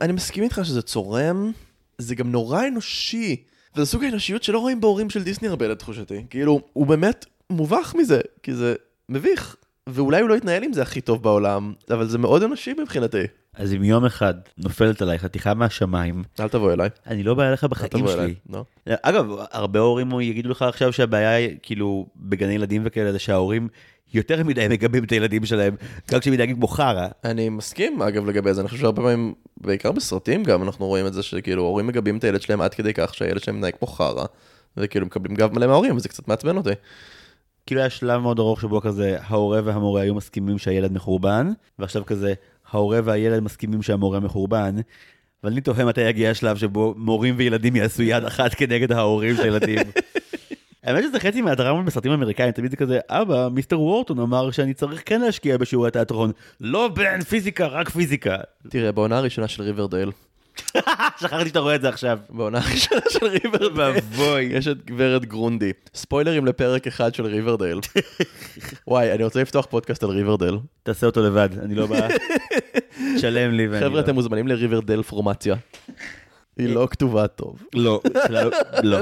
אני 0.02 0.14
מסכים 0.14 0.44
איתך 0.44 0.62
שזה 0.64 0.82
צורם, 0.82 1.52
זה 1.98 2.16
גם 2.16 2.32
נורא 2.32 2.68
אנושי. 2.68 3.36
וזה 3.76 3.86
סוג 3.86 4.04
האנושיות 4.04 4.44
שלא 4.44 4.60
רואים 4.60 4.82
בהורים 4.82 5.10
של 5.10 5.24
דיסני 5.24 5.48
הרבה 5.48 5.68
לתחושתי. 5.68 6.26
כאילו, 6.30 6.62
הוא 6.74 6.88
באמת 6.88 7.26
מובך 7.50 7.96
מזה, 7.98 8.22
כי 8.44 8.54
זה 8.54 8.76
מביך. 9.10 9.56
ואולי 9.90 10.22
הוא 10.22 10.30
לא 10.30 10.36
יתנהל 10.36 10.64
עם 10.64 10.74
זה 10.74 10.82
הכי 10.82 11.02
טוב 11.02 11.24
בעולם, 11.24 11.74
אבל 11.92 12.08
זה 12.08 12.18
מאוד 12.18 12.44
אנושי 12.44 12.74
מבחינתי. 12.74 13.24
אז 13.54 13.74
אם 13.74 13.84
יום 13.84 14.06
אחד 14.06 14.34
נופלת 14.58 15.02
עליי 15.02 15.20
חתיכה 15.20 15.54
מהשמיים, 15.54 16.24
אל 16.40 16.48
תבוא 16.48 16.74
אליי. 16.74 16.90
אני 17.08 17.24
לא 17.24 17.34
בא 17.34 17.50
אליך 17.50 17.64
אל 17.64 17.70
בחיים 17.70 17.90
תבוא 17.90 18.14
אליי. 18.14 18.26
שלי. 18.26 18.36
לא. 18.50 18.64
אגב, 19.02 19.26
הרבה 19.52 19.80
הורים 19.80 20.20
יגידו 20.20 20.50
לך 20.50 20.62
עכשיו 20.62 20.94
שהבעיה 20.94 21.36
היא 21.36 21.58
כאילו 21.62 22.08
בגני 22.16 22.54
ילדים 22.54 22.82
וכאלה, 22.86 23.12
זה 23.12 23.20
שההורים 23.20 23.68
יותר 24.16 24.44
מדי 24.44 24.68
מגבים 24.70 25.04
את 25.04 25.12
הילדים 25.12 25.46
שלהם, 25.46 25.76
גם 26.12 26.20
כשהם 26.20 26.34
מתנהגים 26.34 26.56
כמו 26.56 26.68
חרא. 26.68 27.08
אני 27.24 27.50
מסכים, 27.50 28.02
אגב, 28.02 28.30
לגבי 28.30 28.54
זה. 28.54 28.62
אני 28.62 28.68
חושב 28.68 28.82
שהרבה 28.82 29.02
פעמים, 29.02 29.34
בעיקר 29.58 29.92
בסרטים 29.92 30.44
גם, 30.44 30.64
אנחנו 30.64 30.86
רואים 30.86 31.08
את 31.08 31.14
זה 31.14 31.24
שכאילו, 31.24 31.64
הורים 31.64 31.88
מגבים 31.88 32.18
את 32.18 32.24
הילד 32.24 32.42
שלהם 32.42 32.62
עד 32.62 32.74
כדי 32.74 32.94
כך 32.94 33.14
שהילד 33.14 33.42
שלהם 33.42 33.58
מתנהג 33.58 33.74
כמו 33.80 33.88
חרא, 33.88 34.26
וכאילו 34.78 35.06
מקבלים 35.06 35.36
גב 35.36 35.54
מלא 35.54 35.68
מההורים, 35.68 35.96
וזה 35.96 36.10
קצת 36.10 36.28
מעצבן 36.28 36.58
אותי. 36.58 36.70
כאילו 37.66 37.82
היה 37.82 37.90
שלב 37.90 38.22
מאוד 38.22 38.40
ארוך 38.40 38.62
שבו 38.62 38.82
כזה 38.82 39.18
ההורה 39.22 39.62
והמורה 39.64 40.02
היו 40.02 40.16
מסכימים 40.16 40.58
שהילד 40.58 40.92
מחורבן, 40.92 41.52
ועכשיו 41.80 42.06
כזה 42.06 42.34
ההורה 42.72 43.00
והילד 43.04 43.40
מסכימים 43.40 43.82
שהמורה 43.82 44.20
מחורבן, 44.20 44.76
אבל 45.44 45.52
אני 45.52 45.62
תוהה 45.62 45.86
מתי 45.86 46.02
יגיע 46.02 46.32
השלב 46.32 46.58
שבו 46.58 46.94
מורים 46.98 47.36
וילדים 47.38 47.76
יעשו 47.76 48.04
יד 48.04 48.24
אחת 48.24 48.54
כנגד 48.54 48.92
ההורים 48.92 49.36
של 49.36 49.44
הילדים. 49.44 49.80
האמת 50.86 51.04
שזה 51.04 51.20
חצי 51.20 51.42
מהדרמות 51.42 51.86
בסרטים 51.86 52.12
אמריקאים, 52.12 52.52
תמיד 52.52 52.72
זה 52.72 52.78
כזה, 52.78 53.00
אבא, 53.10 53.48
mister 53.52 53.82
וורטון 53.82 54.20
אמר 54.20 54.52
שאני 54.52 54.74
צריך 54.74 55.02
כן 55.06 55.22
להשקיע 55.22 55.58
בשיעורי 55.58 55.92
תיאטרון. 55.92 56.32
לא 56.62 56.88
בן, 56.88 57.22
פיזיקה, 57.22 57.68
רק 57.68 57.90
פיזיקה. 57.90 58.38
תראה, 58.70 58.92
בעונה 58.92 59.18
הראשונה 59.18 59.48
של 59.48 59.64
ריברדייל, 59.64 60.12
שכחתי 61.22 61.48
שאתה 61.48 61.60
רואה 61.60 61.76
את 61.76 61.82
זה 61.82 61.90
עכשיו. 61.90 62.20
בעונה 62.30 62.60
הראשונה 62.60 63.02
של 63.10 63.26
ריברדייל, 63.26 63.72
ואבוי. 63.76 64.44
יש 64.44 64.68
את 64.68 64.86
גברת 64.86 65.26
גרונדי. 65.26 65.72
ספוילרים 65.96 66.46
לפרק 66.46 66.88
אחד 66.88 67.16
של 67.16 67.26
ריברדייל. 67.26 67.80
וואי, 68.88 69.12
אני 69.12 69.24
רוצה 69.24 69.42
לפתוח 69.42 69.66
פודקאסט 69.66 70.04
על 70.04 70.10
ריברדייל. 70.10 70.58
תעשה 70.84 71.08
אותו 71.08 71.22
לבד, 71.22 71.50
אני 71.64 71.76
לא 71.76 71.88
בא... 71.88 72.08
תשלם 73.16 73.52
לי 73.52 73.68
ואני 73.68 73.80
חבר'ה, 73.80 73.96
לא. 73.96 74.00
אתם 74.00 74.16
מוזמנים 74.16 74.48
לריברדייל 74.48 75.02
פורמציה. 75.02 75.56
היא 76.58 76.76
לא 76.76 76.88
כתובה 76.92 77.28
טוב. 77.28 77.64
לא, 77.74 78.02
לא, 78.30 78.42
לא. 78.84 79.00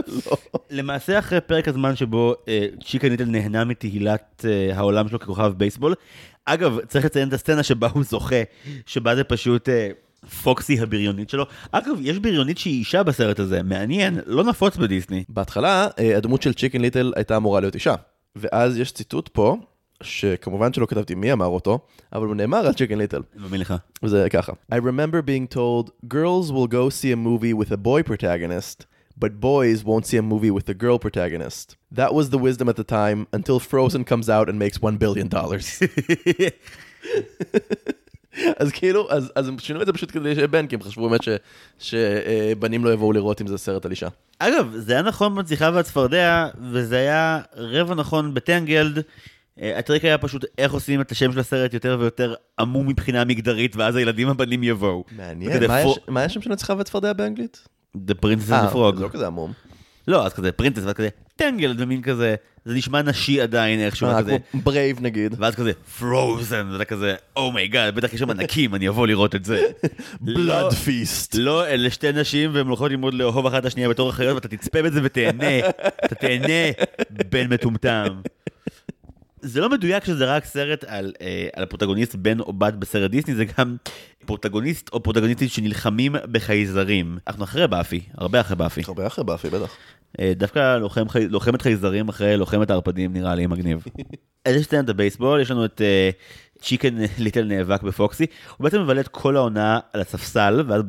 למעשה 0.70 1.20
אחרי 1.20 1.42
פרק 1.42 1.68
הזמן 1.68 1.96
שבו 1.96 2.36
אה, 2.48 2.66
צ'יקן 2.86 3.10
ליטל 3.10 3.26
נהנה 3.26 3.66
מתהילת 3.66 4.46
אה, 4.48 4.78
העולם 4.78 5.08
שלו 5.08 5.20
ככוכב 5.20 5.54
בייסבול. 5.58 5.94
אגב, 6.46 6.80
צריך 6.88 7.06
לציין 7.06 7.28
את 7.28 7.34
הסצנה 7.34 7.64
שבה 7.64 7.88
הוא 7.94 8.04
זוכה, 8.04 8.42
שבה 8.86 9.16
זה 9.16 9.24
פשוט 9.24 9.70
אה, 9.70 9.90
פוקסי 10.44 10.80
הבריונית 10.80 11.30
שלו. 11.30 11.46
אגב, 11.72 11.96
יש 12.02 12.20
בריונית 12.20 12.58
שהיא 12.58 12.80
אישה 12.80 13.04
בסרט 13.04 13.40
הזה, 13.40 13.64
מעניין, 13.64 14.20
לא 14.26 14.44
נפוץ 14.44 14.78
בדיסני. 14.78 15.24
בהתחלה, 15.30 15.88
הדמות 16.16 16.42
של 16.42 16.54
צ'יקן 16.54 16.82
ליטל 16.82 17.14
הייתה 17.16 17.38
אמורה 17.38 17.60
להיות 17.60 17.76
אישה. 17.76 17.96
ואז 18.36 18.78
יש 18.78 18.92
ציטוט 18.92 19.30
פה, 19.34 19.58
שכמובן 20.04 20.74
שלא 20.74 20.86
כתבתי 20.86 21.16
מי 21.16 21.34
אמר 21.34 21.46
אותו, 21.46 21.80
אבל 22.14 22.28
הוא 22.28 22.36
נאמר 22.36 22.58
על 22.58 22.74
צ'יקן 22.74 22.98
ליטל. 22.98 23.22
אני 23.36 23.44
מאמין 23.44 23.62
לך. 23.62 23.74
וזה 24.04 24.28
ככה. 24.30 24.54
I 24.72 24.76
remember 24.76 25.22
being 25.22 25.56
told, 25.56 25.90
girls 26.08 26.52
will 26.52 26.68
go 26.68 26.90
see 26.90 27.12
a 27.12 27.16
movie 27.16 27.54
with 27.54 27.72
a 27.72 27.78
boy 27.78 28.04
protagonist, 28.04 28.86
but 29.20 29.40
boys 29.40 29.84
won't 29.86 30.06
see 30.06 30.18
a 30.18 30.22
movie 30.34 30.52
with 30.58 30.68
a 30.70 30.74
girl 30.84 30.98
protagonist. 31.00 31.76
That 32.00 32.12
was 32.18 32.26
the 32.34 32.40
wisdom 32.48 32.68
at 32.70 32.78
the 32.82 32.88
time, 33.00 33.20
until 33.38 33.58
Frozen 33.72 34.04
comes 34.12 34.28
out 34.36 34.46
and 34.50 34.58
makes 34.66 34.78
one 34.88 34.96
billion 35.04 35.28
dollars. 35.38 35.66
אז 38.58 38.72
כאילו, 38.72 39.08
אז, 39.12 39.32
אז 39.36 39.48
הם 39.48 39.60
שינו 39.60 39.82
את 39.82 39.86
זה 39.86 39.94
פשוט 39.94 40.12
כדי 40.12 40.36
שיהיה 40.36 40.48
בן, 40.48 40.68
כי 40.68 40.76
הם 40.76 40.82
חשבו 40.82 41.10
באמת 41.10 41.24
ש- 41.24 41.30
שבנים 41.80 42.86
לא 42.86 42.94
יבואו 42.94 43.14
לראות 43.14 43.42
אם 43.42 43.48
זה 43.48 43.58
סרט 43.58 43.86
על 43.86 43.92
אישה. 43.92 44.08
אגב, 44.40 44.74
זה 44.78 44.94
היה 44.94 45.02
נכון 45.02 45.36
בצליחה 45.36 45.70
והצפרדע, 45.74 46.48
וזה 46.72 46.98
היה 46.98 47.42
רבע 47.56 47.96
נכון 47.96 48.34
בטנגלד. 48.34 49.00
אה, 49.62 49.80
הטריק 49.80 50.06
היה 50.06 50.18
פשוט 50.18 50.46
איך 50.58 50.72
עושים 50.72 51.02
את 51.02 51.12
השם 51.12 51.32
של 51.32 51.40
הסרט 51.40 51.74
יותר 51.74 51.98
ויותר 52.00 52.34
עמום 52.60 52.88
מבחינה 52.88 53.26
מגדרית, 53.26 53.76
ואז 53.76 53.96
הילדים 53.96 54.30
הבנים 54.30 54.64
יבואו. 54.64 55.04
מעניין, 55.18 55.64
מה 56.08 56.30
שם 56.30 56.42
של 56.42 56.52
הנסיכה 56.52 56.74
והצפרדע 56.78 57.14
באנגלית? 57.14 57.68
The 57.98 58.26
Princess 58.26 58.52
אה, 58.52 58.68
and 58.68 58.72
the 58.72 58.76
Frog. 58.76 58.96
זה 58.96 59.04
לא 59.04 59.10
כזה 59.10 59.28
עמום. 59.28 59.54
לא, 60.08 60.26
אז 60.26 60.34
כזה 60.34 60.52
Princess, 60.52 60.84
ואז 60.84 60.94
כזה 60.94 61.10
Tangled, 61.36 61.82
ומין 61.82 62.02
כזה, 62.02 62.36
זה 62.66 62.74
נשמע 62.74 63.02
נשי 63.02 63.42
עדיין 63.42 63.80
איכשהו, 63.80 64.08
אה, 64.08 64.20
כזה. 64.22 64.38
כמו 64.52 64.62
Brave 64.62 65.02
נגיד. 65.02 65.36
ואז 65.40 65.56
כזה 65.56 65.72
Frozen, 66.00 66.70
ואתה 66.74 66.86
כזה, 66.86 67.16
oh 67.36 67.51
my 67.51 67.66
god, 67.66 67.96
בטח 67.96 68.14
יש 68.14 68.20
שם 68.20 68.30
ענקים, 68.30 68.76
אני 68.76 68.90
אבוא 68.90 69.08
לראות 69.08 69.36
את 69.36 69.46
זה. 69.46 69.62
לא- 70.22 70.36
blood 70.36 70.74
feast. 70.74 71.36
לא, 71.36 71.68
אלה 71.68 71.90
שתי 71.90 72.12
נשים 72.12 72.50
והן 72.54 72.68
הולכות 72.68 72.92
ללמוד 72.92 73.14
לאהוב 73.14 73.46
אחת 73.46 73.60
את 73.62 73.66
השנייה 73.66 73.90
בתור 73.90 74.10
אחיות 74.10 74.36
ואתה 74.36 74.48
תצפה 74.48 74.82
בזה 74.82 75.00
ותהנה, 75.04 75.60
אתה 76.06 76.16
תהנה, 76.16 76.72
בן 77.30 77.54
מטומטם. 77.54 78.22
זה 79.44 79.62
לא 79.62 79.70
מדויק 79.70 80.06
שזה 80.06 80.26
רק 80.26 80.46
סרט 80.46 80.84
על, 80.88 81.14
אה, 81.22 81.48
על 81.56 81.64
הפרוטגוניסט 81.64 82.16
בן 82.16 82.40
או 82.40 82.54
בת 82.54 82.74
בסרט 82.74 83.12
דיסני, 83.12 83.36
זה 83.36 83.46
גם 83.46 83.76
פרוטגוניסט 84.26 84.90
או 84.94 85.04
פרוטגוניסטית 85.04 85.52
שנלחמים 85.52 86.16
בחייזרים. 86.32 87.18
אנחנו 87.28 87.44
אחרי 87.44 87.68
באפי, 87.68 88.02
הרבה 88.18 88.42
אחרי 88.42 88.56
באפי. 88.56 88.82
הרבה 88.88 89.08
אחרי 89.08 89.24
באפי, 89.24 89.50
בטח. 89.50 89.76
אה, 90.20 90.34
דווקא 90.36 90.78
לוחם, 90.78 91.06
לוחמת 91.30 91.62
חייזרים 91.62 92.10
אחרי 92.10 92.38
לוחמת 92.38 92.70
הערפדים 92.70 93.14
נראה 93.14 93.36
לי 93.36 93.48
מגניב. 93.48 93.84
אז 94.46 94.56
יש 94.56 94.66
סצנת 94.66 94.90
הבייסבול, 94.90 95.42
יש 95.42 95.52
לנו 95.52 95.66
את 95.66 95.82
אה, 95.82 96.10
צ'יקן 96.62 96.96
ליטל 97.18 97.44
נאבק 97.44 97.82
בפוקסי, 97.82 98.26
הוא 98.58 98.64
בעצם 98.64 98.82
מבלה 98.82 99.02
את 99.02 99.08
כל 99.08 99.36
העונה 99.36 99.80
על 99.94 100.02
הספסל, 100.02 100.64
ואז 100.68 100.82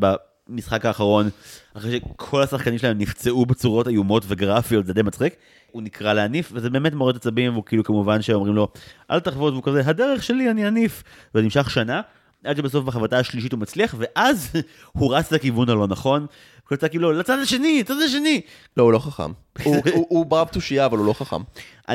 במשחק 0.48 0.86
האחרון, 0.86 1.28
אחרי 1.74 2.00
שכל 2.16 2.42
השחקנים 2.42 2.78
שלהם 2.78 2.98
נפצעו 2.98 3.46
בצורות 3.46 3.88
איומות 3.88 4.22
וגרפיות, 4.28 4.86
זה 4.86 4.92
די 4.92 5.02
מצחיק, 5.02 5.34
הוא 5.72 5.82
נקרא 5.82 6.12
להניף, 6.12 6.50
וזה 6.54 6.70
באמת 6.70 6.94
מוריד 6.94 7.16
עצבים, 7.16 7.52
והוא 7.52 7.64
כאילו 7.64 7.84
כמובן 7.84 8.22
שאומרים 8.22 8.54
לו, 8.54 8.68
אל 9.10 9.20
תחבוד, 9.20 9.52
והוא 9.52 9.62
כזה, 9.64 9.82
הדרך 9.86 10.22
שלי, 10.22 10.50
אני 10.50 10.68
אניף, 10.68 11.02
וזה 11.34 11.44
נמשך 11.44 11.70
שנה. 11.70 12.00
עד 12.44 12.56
שבסוף 12.56 12.84
בחבטה 12.84 13.18
השלישית 13.18 13.52
הוא 13.52 13.60
מצליח, 13.60 13.94
ואז 13.98 14.50
הוא 14.98 15.14
רץ 15.16 15.32
לכיוון 15.32 15.68
הלא 15.70 15.86
נכון, 15.86 16.26
הוא 16.70 16.76
צעק 16.76 16.90
כאילו, 16.90 17.12
לצד 17.12 17.38
השני, 17.38 17.80
לצד 17.80 17.94
השני, 18.06 18.40
לא, 18.76 18.82
הוא 18.82 18.92
לא 18.92 18.98
חכם. 18.98 19.30
הוא- 19.62 19.76
הוא- 19.94 20.06
הוא 20.08 20.26
ברב 20.26 20.48
תושייה, 20.48 20.86
אבל 20.86 20.98
הוא 20.98 21.06
לא 21.06 21.12
חכם. 21.12 21.40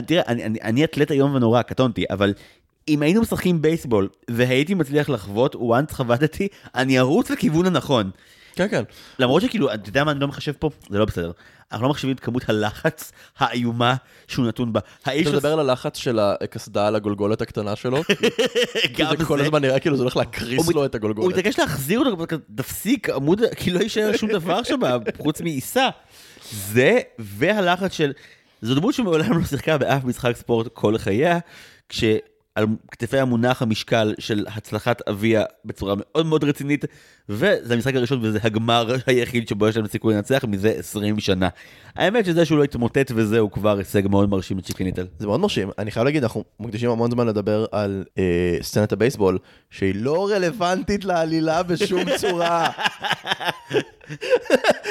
תראה, 0.05 0.21
אני, 0.27 0.43
אני, 0.45 0.59
אני 0.63 0.83
אתלט 0.83 1.11
איום 1.11 1.35
ונורא, 1.35 1.61
קטונתי, 1.61 2.05
אבל 2.09 2.33
אם 2.87 3.01
היינו 3.01 3.21
משחקים 3.21 3.61
בייסבול 3.61 4.07
והייתי 4.31 4.73
מצליח 4.73 5.09
לחוות, 5.09 5.55
once 5.55 5.93
חבטתי, 5.93 6.47
אני 6.75 6.99
ארוץ 6.99 7.29
לכיוון 7.31 7.65
הנכון. 7.65 8.09
כן, 8.59 8.67
כן. 8.67 8.83
למרות 9.19 9.41
שכאילו, 9.41 9.73
אתה 9.73 9.89
יודע 9.89 10.03
מה 10.03 10.11
אני 10.11 10.19
לא 10.19 10.27
מחשב 10.27 10.51
פה? 10.59 10.69
זה 10.89 10.99
לא 10.99 11.05
בסדר. 11.05 11.31
אנחנו 11.71 11.83
לא 11.83 11.89
מחשבים 11.89 12.15
את 12.15 12.19
כמות 12.19 12.49
הלחץ 12.49 13.11
האיומה 13.37 13.95
שהוא 14.27 14.47
נתון 14.47 14.73
בה. 14.73 14.79
האיש 15.05 15.27
אתה 15.27 15.35
מדבר 15.35 15.53
על 15.53 15.59
הלחץ 15.59 15.97
של 15.97 16.19
הקסדה 16.19 16.87
על 16.87 16.95
הגולגולת 16.95 17.41
הקטנה 17.41 17.75
שלו? 17.75 18.01
גם 18.97 19.15
זה 19.17 19.25
כל. 19.25 19.41
הזמן 19.41 19.61
נראה 19.61 19.79
כאילו 19.79 19.97
זה 19.97 20.03
הולך 20.03 20.17
להקריס 20.17 20.65
הוא 20.65 20.73
לו 20.73 20.85
את 20.85 20.95
הוא 20.95 20.99
הגולגולת. 20.99 21.37
מתעקש 21.37 21.59
להחזיר 21.59 21.99
אותו, 21.99 22.25
תפסיק, 22.55 23.09
עמוד, 23.09 23.41
כי 23.55 23.71
לא 23.71 23.79
יישאר 23.79 24.17
שום 24.17 24.31
דבר 24.31 24.63
שם 24.63 24.79
חוץ 25.17 25.41
מעיסה. 25.41 25.89
זה 26.51 26.99
והלחץ 27.19 27.93
של, 27.93 28.11
זו 28.61 28.75
דמות 28.75 28.93
שמעולם 28.93 29.37
לא 29.37 29.45
שיחקה 29.45 29.77
באף 29.77 30.03
משחק 30.03 30.35
ספורט 30.35 30.67
כל 30.73 30.97
חייה, 30.97 31.39
כשעל 32.59 32.75
כתפיה 32.91 33.25
מונח 33.25 33.61
המשקל 33.61 34.13
של 34.19 34.45
הצלחת 34.47 35.01
אביה 35.09 35.43
בצורה 35.65 35.95
מאוד 35.97 36.25
מאוד 36.25 36.43
רצינית, 36.43 36.85
וזה 37.29 37.73
המשחק 37.73 37.95
הראשון 37.95 38.19
וזה 38.21 38.39
הגמר 38.43 38.95
היחיד 39.07 39.47
שבו 39.47 39.67
יש 39.67 39.77
להם 39.77 39.87
סיכוי 39.87 40.15
לנצח 40.15 40.45
מזה 40.47 40.69
20 40.69 41.19
שנה. 41.19 41.49
האמת 41.95 42.25
שזה 42.25 42.45
שהוא 42.45 42.57
לא 42.57 42.63
התמוטט 42.63 43.11
וזה 43.15 43.39
הוא 43.39 43.51
כבר 43.51 43.77
הישג 43.77 44.07
מאוד 44.07 44.29
מרשים 44.29 44.57
לצ'יקן 44.57 44.85
ליטל. 44.85 45.07
זה 45.19 45.27
מאוד 45.27 45.39
מרשים. 45.39 45.69
אני 45.77 45.91
חייב 45.91 46.05
להגיד, 46.05 46.23
אנחנו 46.23 46.43
מקדישים 46.59 46.89
המון 46.89 47.11
זמן 47.11 47.27
לדבר 47.27 47.65
על 47.71 48.03
אה, 48.17 48.57
סצנת 48.61 48.91
הבייסבול, 48.91 49.37
שהיא 49.69 49.95
לא 49.95 50.29
רלוונטית 50.29 51.05
לעלילה 51.05 51.63
בשום 51.63 52.03
צורה. 52.21 52.69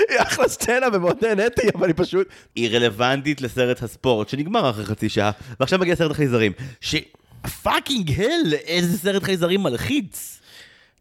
היא 0.09 0.19
אחלה 0.19 0.49
סצנה 0.49 0.87
ומאוד 0.93 1.17
נהניתי, 1.23 1.69
אבל 1.75 1.87
היא 1.87 1.95
פשוט... 1.97 2.29
היא 2.55 2.77
רלוונטית 2.77 3.41
לסרט 3.41 3.83
הספורט 3.83 4.29
שנגמר 4.29 4.71
אחרי 4.71 4.85
חצי 4.85 5.09
שעה, 5.09 5.31
ועכשיו 5.61 5.79
מגיע 5.79 5.97
סרט 5.97 6.11
החייזרים, 6.11 6.53
ש 7.47 7.63
fucking 7.63 8.21
hell, 8.21 8.55
איזה 8.67 8.99
סרט 8.99 9.23
חייזרים 9.23 9.63
מלחיץ. 9.63 10.41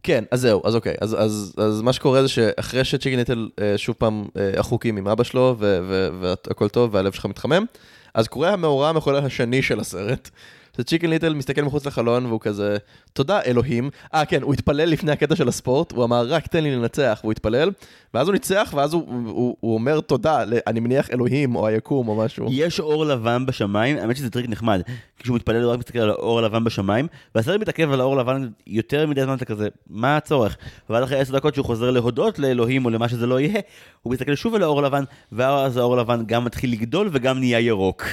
כן, 0.04 0.24
אז 0.32 0.42
זהו, 0.42 0.62
אז 0.66 0.76
אוקיי. 0.76 0.96
אז, 1.02 1.16
אז, 1.20 1.54
אז 1.58 1.82
מה 1.82 1.94
שקורה 1.94 2.22
זה 2.22 2.28
שאחרי 2.28 2.84
שצ'יקן 2.84 3.18
ליטל 3.18 3.50
אה, 3.62 3.78
שוב 3.78 3.96
פעם 4.00 4.26
אה, 4.38 4.60
החוקים 4.60 4.98
עם 4.98 5.08
אבא 5.08 5.24
שלו, 5.24 5.56
והכל 5.60 6.70
טוב, 6.70 6.94
והלב 6.94 7.12
שלך 7.12 7.26
מתחמם, 7.26 7.66
אז 8.14 8.28
קורה 8.28 8.54
המאורע 8.54 8.90
המחולל 8.90 9.26
השני 9.26 9.62
של 9.62 9.80
הסרט. 9.80 10.30
שצ'יקן 10.78 11.10
ליטל 11.10 11.34
מסתכל 11.34 11.62
מחוץ 11.62 11.86
לחלון 11.86 12.26
והוא 12.26 12.40
כזה, 12.40 12.78
תודה 13.14 13.42
אלוהים. 13.42 13.90
אה 14.14 14.26
כן, 14.26 14.42
הוא 14.42 14.54
התפלל 14.54 14.90
לפני 14.90 15.12
הקטע 15.12 15.36
של 15.36 15.48
הספורט, 15.48 15.92
הוא 15.92 16.04
אמר 16.04 16.26
רק 16.28 16.48
תן 16.48 16.64
לי 16.64 16.76
לנצח, 16.76 17.20
והוא 17.24 17.32
התפלל, 17.32 17.72
ואז 18.14 18.28
הוא 18.28 18.34
ניצח, 18.34 18.74
ואז 18.76 18.94
הוא, 18.94 19.04
הוא, 19.26 19.58
הוא 19.60 19.74
אומר 19.74 20.00
תודה, 20.00 20.44
אני 20.68 20.80
מניח 20.80 21.10
אלוהים 21.12 21.56
או 21.56 21.68
היקום 21.68 22.08
או 22.08 22.16
משהו. 22.16 22.48
יש 22.52 22.80
אור 22.80 23.06
לבן 23.06 23.46
בשמיים, 23.46 23.98
האמת 23.98 24.18
שזה 24.18 24.30
טריק 24.30 24.50
נחמד, 24.50 24.82
כשהוא 25.28 25.36
מתפלל 25.36 25.64
הוא 25.64 25.72
רק 25.74 25.80
מסתכל 25.80 26.00
על 26.00 26.10
האור 26.10 26.40
הלבן 26.40 26.64
בשמיים, 26.64 27.08
והסרט 27.36 27.62
מתעכב 27.62 27.92
על 27.92 28.02
האור 28.02 28.14
הלבן 28.14 28.50
יותר 28.68 29.08
מדי 29.08 29.24
זמן, 29.24 29.36
אתה 29.36 29.46
כזה, 29.46 29.68
מה 29.90 30.18
הצורך? 30.18 30.58
ואז 30.90 31.04
אחרי 31.04 31.20
עשר 31.20 31.36
דקות 31.36 31.54
שהוא 31.56 31.66
חוזר 31.66 31.92
להודות 31.92 32.40
לאלוהים 32.40 32.86
או 32.86 32.90
למה 32.90 33.10
שזה 33.10 33.28
לא 33.28 33.40
יהיה, 33.40 33.62
הוא 34.02 34.14
מסתכל 34.14 34.36
שוב 34.36 34.56
על 34.56 34.64
האור 34.64 34.80
הלבן, 34.80 35.04
ואז 35.32 35.78
האור 35.78 35.94
הלבן 35.94 36.26
גם 36.26 36.46
מתחיל 36.46 36.72
לגדול 36.72 37.10
וגם 37.12 37.40
נהיה 37.40 37.60
ירוק. 37.60 38.04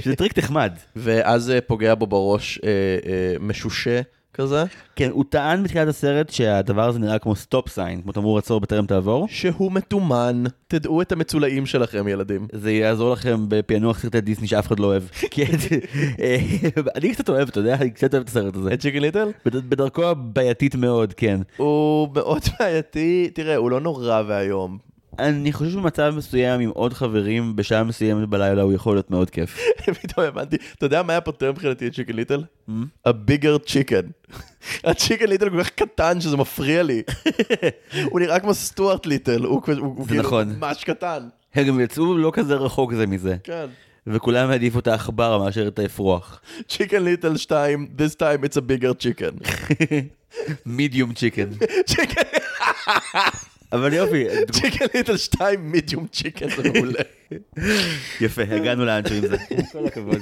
שזה 0.00 0.16
טריק 0.16 0.38
נחמד. 0.38 0.72
ואז 0.96 1.42
זה 1.42 1.60
פוגע 1.60 1.94
בו 1.94 2.06
בראש 2.06 2.58
אה, 2.64 2.68
אה, 3.06 3.36
משושה 3.40 4.00
כזה, 4.40 4.64
כן, 4.96 5.10
הוא 5.12 5.24
טען 5.28 5.62
בתחילת 5.62 5.88
הסרט 5.88 6.30
שהדבר 6.30 6.88
הזה 6.88 6.98
נראה 6.98 7.18
כמו 7.18 7.36
stop 7.36 7.68
sign, 7.68 8.02
כמו 8.02 8.12
תמרור 8.12 8.38
עצור 8.38 8.60
בטרם 8.60 8.86
תעבור. 8.86 9.26
שהוא 9.30 9.72
מתומן. 9.72 10.44
תדעו 10.68 11.02
את 11.02 11.12
המצולעים 11.12 11.66
שלכם, 11.66 12.08
ילדים. 12.08 12.46
זה 12.52 12.72
יעזור 12.72 13.12
לכם 13.12 13.44
בפענוח 13.48 13.98
סרטי 13.98 14.20
דיסני 14.20 14.46
שאף 14.46 14.66
אחד 14.66 14.78
לא 14.80 14.86
אוהב. 14.86 15.02
אה, 16.20 16.36
אני 16.96 17.12
קצת 17.14 17.28
אוהב, 17.28 17.48
אתה 17.48 17.60
יודע, 17.60 17.74
אני 17.74 17.90
קצת 17.90 18.14
אוהב 18.14 18.22
את 18.22 18.28
הסרט 18.28 18.56
הזה. 18.56 18.72
את 18.74 18.80
צ'יקן 18.80 18.98
ליטל? 18.98 19.28
בד- 19.46 19.70
בדרכו 19.70 20.04
הבעייתית 20.04 20.74
מאוד, 20.74 21.12
כן. 21.12 21.40
הוא 21.56 22.08
מאוד 22.14 22.42
בעייתי, 22.60 23.30
תראה, 23.34 23.56
הוא 23.56 23.70
לא 23.70 23.80
נורא 23.80 24.22
ואיום. 24.26 24.78
אני 25.18 25.52
חושב 25.52 25.70
שבמצב 25.70 26.14
מסוים 26.16 26.60
עם 26.60 26.70
עוד 26.70 26.92
חברים, 26.94 27.56
בשעה 27.56 27.84
מסוימת 27.84 28.28
בלילה 28.28 28.62
הוא 28.62 28.72
יכול 28.72 28.96
להיות 28.96 29.10
מאוד 29.10 29.30
כיף. 29.30 29.58
פתאום 30.02 30.26
הבנתי, 30.26 30.56
אתה 30.76 30.86
יודע 30.86 31.02
מה 31.02 31.12
היה 31.12 31.20
פותר 31.20 31.52
מבחינתי 31.52 31.86
את 31.86 31.94
צ'יקן 31.94 32.12
ליטל? 32.12 32.44
a 33.08 33.10
bigger 33.10 33.68
chicken. 33.68 34.34
הצ'יקן 34.88 35.26
ליטל 35.28 35.50
כל 35.50 35.62
כך 35.62 35.70
קטן 35.70 36.20
שזה 36.20 36.36
מפריע 36.36 36.82
לי. 36.82 37.02
הוא 38.10 38.20
נראה 38.20 38.40
כמו 38.40 38.54
סטוארט 38.54 39.06
ליטל, 39.06 39.44
הוא 39.44 39.62
כאילו 39.62 39.96
נכון. 40.16 40.54
ממש 40.58 40.84
קטן. 40.84 41.28
הם 41.54 41.66
גם 41.66 41.80
יצאו 41.80 42.18
לא 42.18 42.30
כזה 42.34 42.54
רחוק 42.54 42.94
זה 42.94 43.06
מזה. 43.06 43.36
כן. 43.44 43.66
וכולם 44.06 44.50
העדיפו 44.50 44.78
את 44.78 44.86
העכבר 44.86 45.38
מאשר 45.44 45.68
את 45.68 45.78
האפרוח. 45.78 46.40
צ'יקן 46.68 47.04
ליטל 47.04 47.36
2, 47.36 47.88
this 47.98 48.14
time 48.14 48.44
it's 48.44 48.56
a 48.56 48.60
bigger 48.60 48.94
chicken. 49.02 49.48
medium 50.66 51.12
chicken. 51.12 51.48
אבל 53.72 53.92
יופי, 53.92 54.24
צ'יקן 54.50 54.84
ליטל 54.94 55.16
2, 55.16 55.72
medium 55.72 56.06
chicken, 56.06 56.46
זה 56.56 56.70
מעולה. 56.72 57.00
יפה, 58.20 58.42
הגענו 58.42 58.84
לאנשהו 58.84 59.16
עם 59.16 59.26
זה. 59.26 59.36
כל 59.72 59.86
הכבוד. 59.86 60.18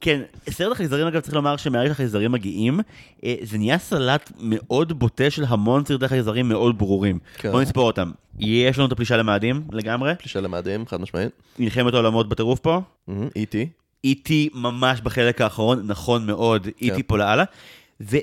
כן, 0.00 0.20
סרט 0.50 0.72
החייזרים 0.72 1.06
אגב 1.06 1.20
צריך 1.20 1.34
לומר 1.34 1.56
שמהרגע 1.56 1.88
שהחייזרים 1.88 2.32
מגיעים, 2.32 2.80
אה, 3.24 3.34
זה 3.42 3.58
נהיה 3.58 3.78
סלט 3.78 4.32
מאוד 4.40 4.98
בוטה 4.98 5.30
של 5.30 5.44
המון 5.48 5.84
סרטי 5.84 6.08
חייזרים 6.08 6.48
מאוד 6.48 6.78
ברורים. 6.78 7.18
כן. 7.38 7.50
בוא 7.50 7.62
נספור 7.62 7.86
אותם. 7.86 8.10
יש 8.38 8.78
לנו 8.78 8.86
את 8.86 8.92
הפלישה 8.92 9.16
למאדים 9.16 9.62
לגמרי, 9.72 10.12
פלישה 10.18 10.40
למאדים, 10.40 10.86
חד 10.86 11.00
משמעית. 11.00 11.30
מלחמת 11.58 11.94
העולמות 11.94 12.28
בטירוף 12.28 12.60
פה, 12.60 12.80
איטי. 13.36 13.68
איטי 14.04 14.48
ממש 14.54 15.00
בחלק 15.00 15.40
האחרון, 15.40 15.82
נכון 15.86 16.26
מאוד, 16.26 16.68
איטי 16.80 17.02
פה 17.02 17.18
לאללה. 17.18 17.44
ו... 18.00 18.16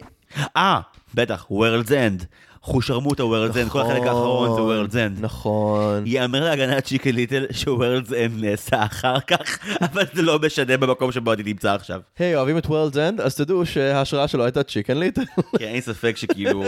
אה, 0.57 0.79
בטח, 1.13 1.47
World's 1.51 1.89
End. 1.89 2.25
חושרמוטה 2.65 3.23
World's 3.23 3.67
End, 3.67 3.69
כל 3.69 3.81
החלק 3.81 4.01
האחרון 4.03 4.49
זה 4.55 4.61
World's 4.61 4.93
End. 5.17 5.21
נכון. 5.21 6.03
יאמר 6.05 6.43
להגנת 6.43 6.83
צ'יקן 6.85 7.11
ליטל 7.11 7.45
ש-World's 7.51 8.09
End 8.09 8.41
נעשה 8.41 8.83
אחר 8.85 9.19
כך, 9.19 9.59
אבל 9.81 10.03
זה 10.13 10.21
לא 10.21 10.39
משנה 10.45 10.77
במקום 10.77 11.11
שבו 11.11 11.33
אני 11.33 11.43
נמצא 11.43 11.73
עכשיו. 11.73 11.99
היי, 12.19 12.35
אוהבים 12.35 12.57
את 12.57 12.65
World's 12.65 12.93
End? 12.95 13.21
אז 13.21 13.35
תדעו 13.35 13.65
שההשראה 13.65 14.27
שלו 14.27 14.43
הייתה 14.43 14.63
צ'יקן 14.63 14.97
ליטל. 14.97 15.21
כן, 15.59 15.65
אין 15.65 15.81
ספק 15.81 16.17
שכאילו, 16.17 16.63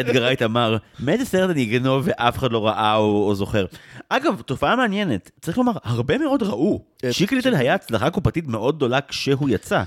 אדגר 0.00 0.22
רייט 0.22 0.42
אמר, 0.42 0.76
מאיזה 1.00 1.24
סרט 1.24 1.50
אני 1.50 1.64
אגנוב 1.64 2.02
ואף 2.06 2.38
אחד 2.38 2.52
לא 2.52 2.66
ראה 2.66 2.96
או, 2.96 3.34
זוכר. 3.34 3.64
אגב, 4.08 4.40
תופעה 4.46 4.76
מעניינת, 4.76 5.30
צריך 5.40 5.58
לומר, 5.58 5.72
הרבה 5.84 6.18
מאוד 6.18 6.42
ראו. 6.42 6.80
את- 6.98 7.04
צ'יקן 7.14 7.36
ליטל 7.36 7.54
היה 7.54 7.74
הצלחה 7.74 8.10
קופתית 8.10 8.46
מאוד 8.46 8.76
גדולה 8.76 9.00
כשהוא 9.00 9.48
יצא. 9.50 9.82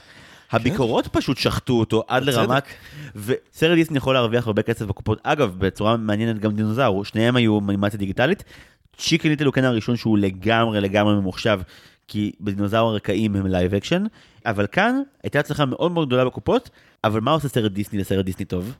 הביקורות 0.52 1.08
פשוט 1.08 1.38
שחטו 1.38 1.74
אותו 1.74 2.04
עד. 2.08 2.24
לרמת, 2.24 2.64
וסרט 3.16 3.76
דיסני 3.76 3.98
יכול 3.98 4.14
להרוויח 4.14 4.48
הרבה 4.48 4.62
כסף 4.62 4.86
בקופות. 4.86 5.20
אגב, 5.24 5.56
בצורה 5.58 5.98
מעניינת 5.98 6.40
גם 6.40 6.56
דינוזאור, 6.56 7.06
שניהם 7.06 7.36
היו 7.36 7.60
אנימציה 7.70 8.00
דיגיטלית. 8.00 8.44
צ'יקן 8.98 9.30
ליטל 9.30 9.46
הוא 9.46 9.54
כן 9.54 9.64
הראשון 9.64 9.96
שהוא 9.96 10.18
לגמרי 10.18 10.82
לגמרי 10.82 11.16
ממוחשב, 11.16 11.60
כי 12.08 12.32
בדינוזאור 12.42 12.90
הרקעים 12.90 13.36
הם 13.36 13.48
live 13.48 13.74
action, 13.74 14.04
אבל 14.46 14.68
כאן 14.68 15.02
הייתה 15.24 15.40
הצלחה 15.40 15.66
מאוד 15.66 15.92
מאוד 15.92 16.08
גדולה 16.08 16.26
בקופות, 16.26 16.70
אבל 17.04 17.22
מה 17.22 17.32
עושה 17.32 17.48
סרט 17.48 17.72
דיסני 17.72 18.00
לסרט 18.00 18.26
דיסני 18.26 18.46
טוב? 18.46 18.74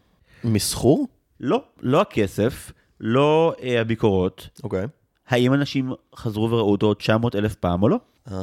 מסחור? 0.44 1.08
לא, 1.40 1.64
לא 1.82 2.02
הכסף, 2.02 2.72
לא 3.00 3.54
אה, 3.64 3.82
הביקורות. 3.82 4.50
אוקיי. 4.64 4.86
האם 5.28 5.54
אנשים 5.54 5.94
חזרו 6.16 6.52
וראו 6.52 6.72
אותו 6.72 6.94
900 6.94 7.36
אלף 7.36 7.56
פעם 7.56 7.84
או 7.84 7.90
לא? 7.90 8.00
אה, 8.32 8.36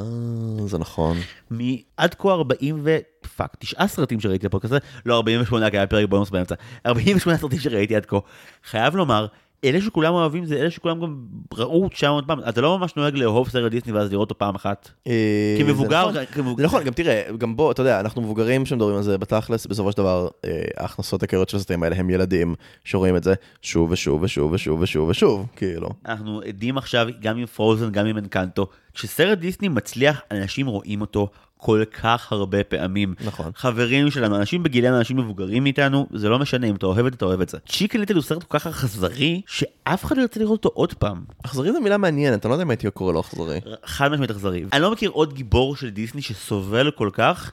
זה 0.66 0.78
נכון. 0.78 1.16
מעד 1.50 2.14
כה 2.14 2.28
40 2.28 2.80
ו... 2.84 2.96
fuck, 3.36 3.56
תשעה 3.58 3.88
סרטים 3.88 4.20
שראיתי 4.20 4.48
בפרק 4.48 4.64
הזה, 4.64 4.78
לא 5.06 5.16
48 5.16 5.70
כי 5.70 5.76
היה 5.76 5.86
פרק 5.86 6.08
בונוס 6.08 6.30
באמצע, 6.30 6.54
48 6.86 7.38
סרטים 7.38 7.58
שראיתי 7.58 7.96
עד 7.96 8.06
כה. 8.06 8.18
חייב 8.64 8.96
לומר, 8.96 9.26
אלה 9.64 9.80
שכולם 9.80 10.14
אוהבים 10.14 10.44
זה 10.44 10.56
אלה 10.56 10.70
שכולם 10.70 11.00
גם 11.00 11.16
ראו 11.54 11.88
900 11.88 12.26
פעם, 12.26 12.40
אתה 12.48 12.60
לא 12.60 12.78
ממש 12.78 12.96
נוהג 12.96 13.16
לאהוב 13.16 13.48
סרט 13.48 13.70
דיסני 13.70 13.92
ואז 13.92 14.12
לראות 14.12 14.30
אותו 14.30 14.38
פעם 14.38 14.54
אחת. 14.54 14.90
אה, 15.06 15.56
כמבוגר, 15.58 16.10
נכון. 16.10 16.54
נכון, 16.58 16.84
גם 16.84 16.92
תראה, 16.92 17.22
גם 17.38 17.56
בוא, 17.56 17.72
אתה 17.72 17.82
יודע, 17.82 18.00
אנחנו 18.00 18.22
מבוגרים 18.22 18.66
שמדברים 18.66 18.96
על 18.96 19.02
זה 19.02 19.18
בתכלס, 19.18 19.66
בסופו 19.66 19.92
של 19.92 19.98
דבר, 19.98 20.28
אה, 20.44 20.62
ההכנסות 20.76 21.22
העיקריות 21.22 21.48
של 21.48 21.56
הסרטים 21.56 21.82
האלה 21.82 21.96
הם 21.96 22.10
ילדים 22.10 22.54
שרואים 22.84 23.16
את 23.16 23.24
זה 23.24 23.34
שוב 23.62 23.90
ושוב 23.90 24.22
ושוב 24.22 24.52
ושוב 24.52 24.80
ושוב 24.80 25.08
ושוב, 25.08 25.46
כאילו. 25.56 25.88
אנחנו 26.06 26.40
עדים 26.40 26.78
עכשיו 26.78 27.08
גם 27.20 27.36
עם 27.36 27.46
פרוזן, 27.46 27.92
גם 27.92 28.06
עם 28.06 28.18
אנקנטו, 28.18 28.66
כשסרט 28.94 29.38
דיסני 29.38 29.68
מצליח, 29.68 30.20
אנשים 30.30 30.66
רואים 30.66 31.00
אותו 31.00 31.28
כל 31.58 31.82
כך 32.02 32.32
הרבה 32.32 32.64
פעמים. 32.64 33.14
נכון. 33.24 33.50
חברים 33.54 34.10
שלנו, 34.10 34.36
אנשים 34.36 34.62
בגילנו, 34.62 34.98
אנשים 34.98 35.16
מבוגרים 35.16 35.62
מאיתנו, 35.62 36.06
זה 36.14 36.28
לא 36.28 36.38
משנה 36.38 36.66
אם 36.66 36.74
אתה 36.74 36.86
אוהב 36.86 37.06
את 37.06 37.12
זה, 37.12 37.16
אתה 37.16 37.24
אוהב 37.24 37.40
את 37.40 37.48
זה. 37.48 37.58
צ'יקן 37.68 38.00
ליטל 38.00 38.14
הוא 38.14 38.22
סרט 38.22 38.42
כל 38.42 38.58
כך 38.58 38.66
אכזרי, 38.66 39.40
שאף 39.46 40.04
אחד 40.04 40.16
לא 40.16 40.22
ירצה 40.22 40.40
לראות 40.40 40.64
אותו 40.64 40.70
עוד 40.74 40.94
פעם. 40.94 41.24
אכזרי 41.44 41.72
זו 41.72 41.80
מילה 41.80 41.98
מעניינת, 41.98 42.46
אני 42.46 42.50
לא 42.50 42.54
יודע 42.54 42.64
אם 42.64 42.70
הייתי 42.70 42.90
קורא 42.90 43.12
לו 43.12 43.20
אכזרי. 43.20 43.60
חד 43.84 44.08
משמעית 44.08 44.30
אכזרי. 44.30 44.64
אני 44.72 44.82
לא 44.82 44.90
מכיר 44.90 45.10
עוד 45.10 45.34
גיבור 45.34 45.76
של 45.76 45.90
דיסני 45.90 46.22
שסובל 46.22 46.90
כל 46.90 47.10
כך 47.12 47.52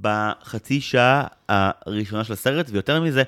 בחצי 0.00 0.80
שעה 0.80 1.24
הראשונה 1.48 2.24
של 2.24 2.32
הסרט, 2.32 2.66
ויותר 2.70 3.00
מזה, 3.00 3.22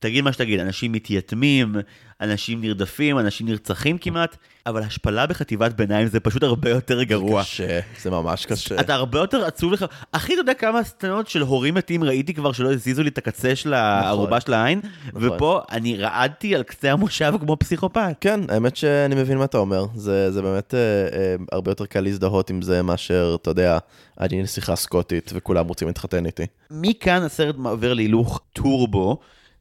תגיד 0.00 0.24
מה 0.24 0.32
שתגיד, 0.32 0.60
אנשים 0.60 0.92
מתייתמים, 0.92 1.76
אנשים 2.20 2.60
נרדפים, 2.60 3.18
אנשים 3.18 3.46
נרצחים 3.46 3.98
כמעט, 3.98 4.36
אבל 4.66 4.82
השפלה 4.82 5.26
בחטיבת 5.26 5.72
ביניים 5.72 6.06
זה 6.06 6.20
פשוט 6.20 6.42
הרבה 6.42 6.70
יותר 6.70 7.02
גרוע. 7.02 7.42
קשה, 7.42 7.80
זה 8.00 8.10
ממש 8.10 8.46
קשה. 8.46 8.80
אתה 8.80 8.94
הרבה 8.94 9.18
יותר 9.18 9.44
עצוב 9.44 9.72
לך. 9.72 9.84
אחי, 10.12 10.32
אתה 10.32 10.40
יודע 10.40 10.54
כמה 10.54 10.84
סצנות 10.84 11.28
של 11.28 11.42
הורים 11.42 11.74
מתים 11.74 12.04
ראיתי 12.04 12.34
כבר 12.34 12.52
שלא 12.52 12.72
הזיזו 12.72 13.02
לי 13.02 13.08
את 13.08 13.18
הקצה 13.18 13.56
של 13.56 13.74
הערובה 13.74 14.40
של 14.40 14.54
העין? 14.54 14.80
נכון. 15.06 15.28
ופה 15.28 15.60
אני 15.70 15.96
רעדתי 15.96 16.54
על 16.54 16.62
קצה 16.62 16.92
המושב 16.92 17.34
כמו 17.40 17.56
פסיכופת. 17.56 18.16
כן, 18.20 18.40
האמת 18.48 18.76
שאני 18.76 19.14
מבין 19.14 19.38
מה 19.38 19.44
אתה 19.44 19.58
אומר. 19.58 19.86
זה, 19.94 20.30
זה 20.30 20.42
באמת 20.42 20.74
אה, 20.74 20.78
אה, 20.80 21.34
הרבה 21.52 21.70
יותר 21.70 21.86
קל 21.86 22.00
להזדהות 22.00 22.50
עם 22.50 22.62
זה 22.62 22.82
מאשר, 22.82 23.36
אתה 23.42 23.50
יודע, 23.50 23.78
אני 24.20 24.42
נסיכה 24.42 24.76
סקוטית 24.76 25.30
וכולם 25.34 25.68
רוצים 25.68 25.88
להתחתן 25.88 26.26
איתי. 26.26 26.46
מכאן 26.70 27.22
הסרט 27.22 27.56
מעבר 27.56 27.94
להילוך 27.94 28.40
טורבו. 28.52 29.18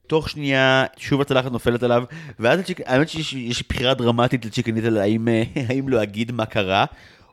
תוך 0.07 0.29
שנייה 0.29 0.85
שוב 0.97 1.21
הצלחת 1.21 1.51
נופלת 1.51 1.83
עליו 1.83 2.03
ואז 2.39 2.59
הצ'יק... 2.59 2.81
האמת 2.85 3.09
שיש 3.09 3.33
יש 3.33 3.63
בחירה 3.69 3.93
דרמטית 3.93 4.45
לצ'יקן 4.45 4.75
ליטל 4.75 4.97
האם, 4.97 5.27
אה, 5.27 5.43
האם 5.69 5.89
להגיד 5.89 6.31
מה 6.31 6.45
קרה 6.45 6.85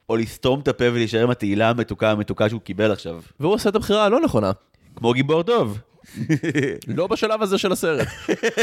או 0.08 0.16
לסתום 0.16 0.60
את 0.60 0.68
הפה 0.68 0.84
ולהישאר 0.84 1.22
עם 1.22 1.30
התהילה 1.30 1.70
המתוקה 1.70 2.10
המתוקה 2.10 2.48
שהוא 2.48 2.60
קיבל 2.60 2.92
עכשיו. 2.92 3.20
והוא 3.40 3.54
עושה 3.54 3.68
את 3.68 3.74
הבחירה 3.74 4.04
הלא 4.04 4.20
נכונה. 4.20 4.52
כמו 4.96 5.12
גיבור 5.12 5.42
טוב. 5.42 5.78
לא 6.96 7.06
בשלב 7.06 7.42
הזה 7.42 7.58
של 7.58 7.72
הסרט. 7.72 8.08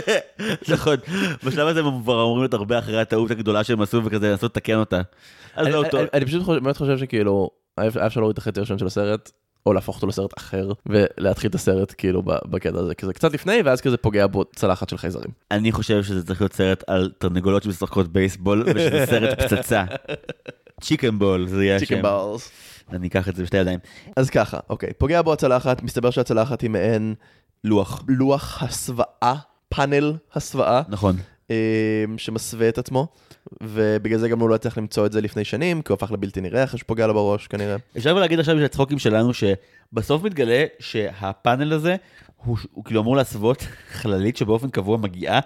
נכון, 0.74 0.96
בשלב 1.44 1.68
הזה 1.68 1.80
הם 1.80 2.02
כבר 2.02 2.24
אמורים 2.24 2.42
להיות 2.42 2.54
הרבה 2.54 2.80
אחרי 2.80 3.02
הטעות 3.02 3.32
הגדולה 3.32 3.64
שהם 3.64 3.82
עשו 3.82 4.06
וכזה 4.06 4.32
לנסות 4.32 4.52
לתקן 4.52 4.76
אותה. 4.76 5.02
אני, 5.58 5.72
לא 5.72 5.84
אני, 6.14 6.26
פשוט 6.26 6.48
באמת 6.48 6.78
חושב 6.78 6.98
שכאילו, 6.98 7.50
היה 7.78 7.90
אפשר 8.06 8.20
להוריד 8.20 8.34
את 8.34 8.38
החצי 8.38 8.60
הראשון 8.60 8.78
של 8.78 8.86
הסרט, 8.86 9.32
או 9.66 9.74
להפוך 9.74 9.96
אותו 9.96 10.08
לסרט 10.08 10.38
אחר, 10.38 10.72
ולהתחיל 10.86 11.50
את 11.50 11.56
הסרט 11.56 11.94
כאילו 11.98 12.22
בקטע 12.26 12.80
הזה, 12.80 12.96
כזה 12.96 13.14
קצת 13.14 13.34
לפני, 13.34 13.62
ואז 13.66 13.82
כזה 13.82 13.98
פוגע 13.98 14.28
בו 14.28 14.46
צלחת 14.56 14.90
של 14.90 14.98
חייזרים. 14.98 15.32
אני 15.52 15.72
חושב 15.72 16.04
שזה 16.04 16.26
צריך 16.26 16.42
להיות 16.42 16.54
סרט 16.54 16.84
על 16.88 17.12
תרנגולות 17.18 17.64
שמשחקות 17.64 18.08
בייסבול 18.08 18.64
ושזה 18.68 19.06
סרט 19.12 19.42
פצצה. 19.42 19.84
צ'יקן 20.82 21.20
בול 21.20 21.48
זה 21.48 21.66
יהיה 21.66 21.80
צ'יקן 21.80 21.96
השם. 21.96 22.04
בלס. 22.04 22.52
אני 22.94 23.08
אקח 23.08 23.30
את 23.30 23.36
זה 23.36 23.44
בשתי 23.44 23.58
ידיים. 23.58 23.80
אז 24.16 24.30
ככה, 24.30 24.60
אוקיי, 24.70 24.94
פוגע 24.98 25.22
בו 25.22 25.34
הצלחת, 25.34 25.84
מסתבר 25.84 26.10
שהצלחת 26.10 26.62
היא 26.62 26.70
מעין 26.70 27.16
לוח. 27.64 28.04
לוח 28.08 28.64
הסוואה, 28.64 29.36
פאנל 29.70 30.14
הסוואה, 30.34 30.82
נכון. 30.90 31.16
אה, 31.52 32.18
שמסווה 32.18 32.70
את 32.70 32.78
עצמו, 32.78 33.08
ובגלל 33.64 34.20
זה 34.20 34.30
גם 34.30 34.40
הוא 34.40 34.50
לא 34.50 34.56
הצליח 34.56 34.78
למצוא 34.78 35.06
את 35.06 35.12
זה 35.12 35.22
לפני 35.22 35.44
שנים, 35.44 35.82
כי 35.82 35.92
הוא 35.92 35.96
הפך 35.96 36.12
לבלתי 36.12 36.42
נראה 36.42 36.64
אחרי 36.64 36.80
שפוגע 36.80 37.08
לו 37.08 37.14
בראש 37.14 37.48
כנראה. 37.48 37.76
אפשר 37.98 38.14
להגיד 38.14 38.40
עכשיו 38.40 38.58
של 38.58 38.66
הצחוקים 38.66 39.00
שלנו 39.00 39.32
שבסוף 39.34 40.24
מתגלה 40.24 40.66
שהפאנל 40.80 41.74
הזה 41.74 41.96
הוא, 42.46 42.58
הוא 42.72 42.84
כאילו 42.86 43.02
אמור 43.02 43.16
להסוות 43.16 43.68
חללית 44.00 44.38
שבאופן 44.38 44.70
קבוע 44.70 44.98
מגיעה 44.98 45.40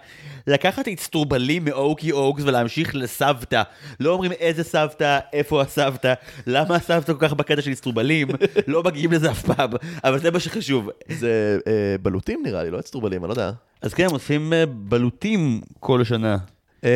לקחת 0.47 0.87
אצטרובלים 0.87 1.65
מאוקי 1.65 2.11
אוקס 2.11 2.43
ולהמשיך 2.45 2.95
לסבתא. 2.95 3.63
לא 3.99 4.13
אומרים 4.13 4.31
איזה 4.31 4.63
סבתא, 4.63 5.19
איפה 5.33 5.61
הסבתא, 5.61 6.13
למה 6.47 6.75
הסבתא 6.75 7.13
כל 7.13 7.19
כך 7.19 7.33
בקטע 7.33 7.61
של 7.61 7.71
אצטרובלים, 7.71 8.27
לא 8.67 8.83
מגיעים 8.83 9.11
לזה 9.11 9.31
אף 9.31 9.41
פעם, 9.45 9.69
אבל 10.03 10.19
זה 10.19 10.31
מה 10.31 10.39
שחשוב. 10.39 10.89
זה 11.09 11.59
אה, 11.67 11.95
בלוטים 12.01 12.41
נראה 12.45 12.63
לי, 12.63 12.71
לא 12.71 12.79
אצטרובלים, 12.79 13.25
אני 13.25 13.27
לא 13.27 13.33
יודע. 13.33 13.51
אז 13.85 13.93
כן, 13.93 14.05
הם 14.05 14.11
עושים 14.11 14.53
אה, 14.53 14.65
בלוטים 14.65 15.61
כל 15.79 16.03
שנה. 16.03 16.37
אמ, 16.83 16.89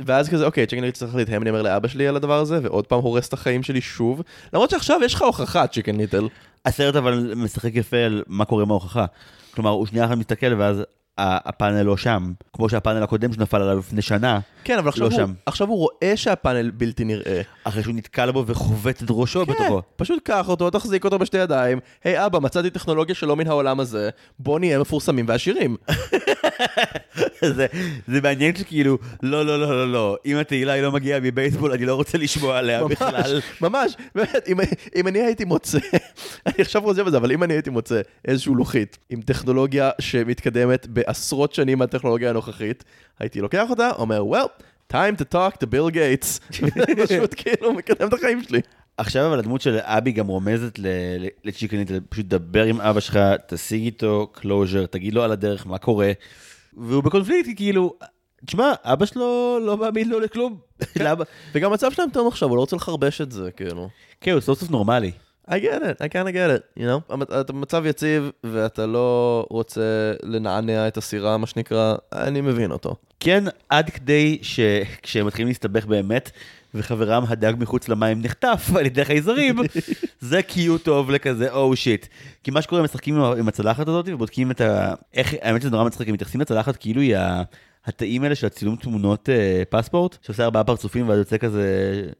ואז 0.00 0.28
כזה, 0.28 0.46
אוקיי, 0.46 0.66
צ'יקן 0.66 0.84
ליטל 0.84 0.98
צריך 0.98 1.14
להתאם, 1.14 1.42
אני 1.42 1.50
אומר 1.50 1.62
לאבא 1.62 1.88
שלי 1.88 2.08
על 2.08 2.16
הדבר 2.16 2.40
הזה, 2.40 2.58
ועוד 2.62 2.86
פעם 2.86 3.00
הורס 3.00 3.28
את 3.28 3.32
החיים 3.32 3.62
שלי 3.62 3.80
שוב. 3.80 4.22
למרות 4.52 4.70
שעכשיו 4.70 5.00
יש 5.04 5.14
לך 5.14 5.22
הוכחה, 5.22 5.66
צ'יקן 5.66 5.96
ליטל. 5.96 6.28
הסרט 6.64 6.96
אבל 6.96 7.32
משחק 7.36 7.74
יפה 7.74 7.96
על 7.96 8.22
מה 8.26 8.44
קורה 8.44 8.62
עם 8.62 8.70
ההוכחה. 8.70 9.04
כלומר, 9.54 9.70
הוא 9.70 9.86
שנייה 9.86 10.04
אחת 10.04 10.16
מסתכל 10.16 10.54
ואז 10.58 10.82
הפאנל 11.18 11.82
לא 11.82 11.96
שם, 11.96 12.32
כמו 12.52 12.68
שהפאנל 12.68 13.02
הקודם 13.02 13.32
שנפל 13.32 13.62
עליו 13.62 13.78
לפני 13.78 14.02
שנה, 14.02 14.40
כן, 14.64 14.78
אבל 14.78 14.88
עכשיו, 14.88 15.08
לא 15.08 15.14
הוא, 15.14 15.16
שם. 15.16 15.32
עכשיו 15.46 15.68
הוא 15.68 15.78
רואה 15.78 16.16
שהפאנל 16.16 16.70
בלתי 16.70 17.04
נראה. 17.04 17.42
אחרי 17.64 17.82
שהוא 17.82 17.94
נתקל 17.94 18.30
בו 18.30 18.44
וחובט 18.46 19.02
את 19.02 19.06
ראשו 19.10 19.46
כן, 19.46 19.52
בתוכו. 19.52 19.82
פשוט 19.96 20.22
קח 20.24 20.48
אותו, 20.48 20.70
תחזיק 20.70 21.04
אותו 21.04 21.18
בשתי 21.18 21.38
ידיים. 21.38 21.78
היי 22.04 22.26
אבא, 22.26 22.38
מצאתי 22.38 22.70
טכנולוגיה 22.70 23.14
שלא 23.14 23.36
מן 23.36 23.46
העולם 23.46 23.80
הזה, 23.80 24.10
בוא 24.38 24.58
נהיה 24.58 24.78
מפורסמים 24.78 25.24
ועשירים. 25.28 25.76
זה, 27.56 27.66
זה 28.06 28.20
מעניין 28.22 28.56
שכאילו, 28.56 28.98
לא, 29.22 29.46
לא, 29.46 29.60
לא, 29.60 29.68
לא, 29.70 29.92
לא, 29.92 30.16
אם 30.26 30.36
התהילה 30.36 30.72
היא 30.72 30.82
לא 30.82 30.92
מגיעה 30.92 31.20
מבייסבול, 31.20 31.72
אני 31.72 31.86
לא 31.86 31.94
רוצה 31.94 32.18
לשמוע 32.18 32.58
עליה 32.58 32.84
בכלל. 32.84 33.40
ממש, 33.60 33.96
באמת, 34.14 34.48
אם, 34.48 34.60
אם 34.96 35.08
אני 35.08 35.18
הייתי 35.18 35.44
מוצא, 35.44 35.78
אני 36.46 36.54
עכשיו 36.58 36.82
חושב 36.82 37.04
על 37.04 37.10
זה, 37.10 37.16
אבל 37.16 37.32
אם 37.32 37.42
אני 37.42 37.54
הייתי 37.54 37.70
מוצא 37.70 38.00
איזשהו 38.24 38.54
לוחית 38.54 38.98
עם 39.10 39.20
טכנולוגיה 39.20 39.90
שמתקדמת 39.98 40.86
בעשרות 41.06 41.54
שנים 41.54 41.78
מהטכנולוגיה 41.78 42.30
הנוכחית, 42.30 42.84
הייתי 43.18 43.40
לוקח 43.40 43.70
אותה, 43.70 43.90
אומר, 43.90 44.22
well, 44.22 44.62
time 44.92 45.20
to 45.20 45.34
talk 45.34 45.56
to 45.62 45.66
ביל 45.66 45.90
גייטס. 45.90 46.40
פשוט 47.04 47.34
כאילו 47.36 47.72
מקדם 47.72 48.08
את 48.08 48.12
החיים 48.12 48.42
שלי. 48.42 48.60
עכשיו 48.96 49.26
אבל 49.26 49.38
הדמות 49.38 49.60
של 49.60 49.78
אבי 49.82 50.12
גם 50.12 50.26
רומזת 50.26 50.78
לצ'יקן, 51.44 51.90
פשוט 52.08 52.26
דבר 52.26 52.64
עם 52.64 52.80
אבא 52.80 53.00
שלך, 53.00 53.18
תשיג 53.46 53.84
איתו 53.84 54.30
closure, 54.32 54.86
תגיד 54.86 55.14
לו 55.14 55.22
על 55.22 55.32
הדרך 55.32 55.66
מה 55.66 55.78
קורה. 55.78 56.12
והוא 56.76 57.02
בקונפליקט, 57.02 57.50
כאילו, 57.56 57.94
תשמע, 58.46 58.72
אבא 58.84 59.06
שלו 59.06 59.58
לא 59.62 59.76
מאמין 59.76 60.08
לו 60.08 60.20
לכלום. 60.20 60.58
וגם 61.54 61.70
המצב 61.70 61.92
שלהם 61.92 62.10
טוב 62.10 62.26
עכשיו, 62.26 62.48
הוא 62.48 62.56
לא 62.56 62.60
רוצה 62.60 62.76
לחרבש 62.76 63.20
את 63.20 63.32
זה, 63.32 63.50
כאילו. 63.50 63.88
כן, 64.20 64.32
הוא 64.32 64.40
סוף 64.40 64.60
סוף 64.60 64.70
נורמלי. 64.70 65.12
I 65.48 65.58
get 65.58 65.82
it, 65.82 66.00
I 66.00 66.08
kind 66.08 66.28
of 66.28 66.32
get 66.32 66.50
it, 66.50 66.80
you 66.80 66.86
know? 66.86 67.14
אתה 67.40 67.52
במצב 67.52 67.86
יציב 67.86 68.30
ואתה 68.44 68.86
לא 68.86 69.46
רוצה 69.50 70.12
לנענע 70.22 70.88
את 70.88 70.96
הסירה, 70.96 71.38
מה 71.38 71.46
שנקרא, 71.46 71.94
אני 72.12 72.40
מבין 72.40 72.70
אותו. 72.70 72.96
כן, 73.20 73.44
עד 73.68 73.90
כדי 73.90 74.38
שכשהם 74.42 75.26
מתחילים 75.26 75.48
להסתבך 75.48 75.86
באמת, 75.86 76.30
וחברם 76.74 77.24
הדג 77.28 77.52
מחוץ 77.58 77.88
למים 77.88 78.22
נחטף 78.22 78.70
על 78.78 78.86
ידי 78.86 79.04
חייזרים, 79.04 79.56
זה 80.20 80.42
cue 80.42 80.78
טוב 80.78 81.10
לכזה, 81.10 81.52
oh 81.52 81.76
shit. 81.76 82.06
כי 82.44 82.50
מה 82.50 82.62
שקורה, 82.62 82.80
הם 82.80 82.84
משחקים 82.84 83.20
עם 83.20 83.48
הצלחת 83.48 83.88
הזאת 83.88 84.08
ובודקים 84.08 84.50
את 84.50 84.60
ה... 84.60 84.94
איך, 85.14 85.34
האמת 85.42 85.62
שזה 85.62 85.70
נורא 85.70 85.84
מצחיק, 85.84 86.08
הם 86.08 86.14
מתייחסים 86.14 86.40
לצלחת 86.40 86.76
כאילו 86.76 87.00
היא 87.00 87.16
ה... 87.16 87.42
התאים 87.86 88.22
האלה 88.22 88.34
של 88.34 88.46
הצילום 88.46 88.76
תמונות 88.76 89.28
אה, 89.28 89.62
פספורט, 89.70 90.16
שעושה 90.22 90.44
ארבעה 90.44 90.64
פרצופים 90.64 91.08
ואז 91.08 91.18
יוצא 91.18 91.36
כזה... 91.36 91.64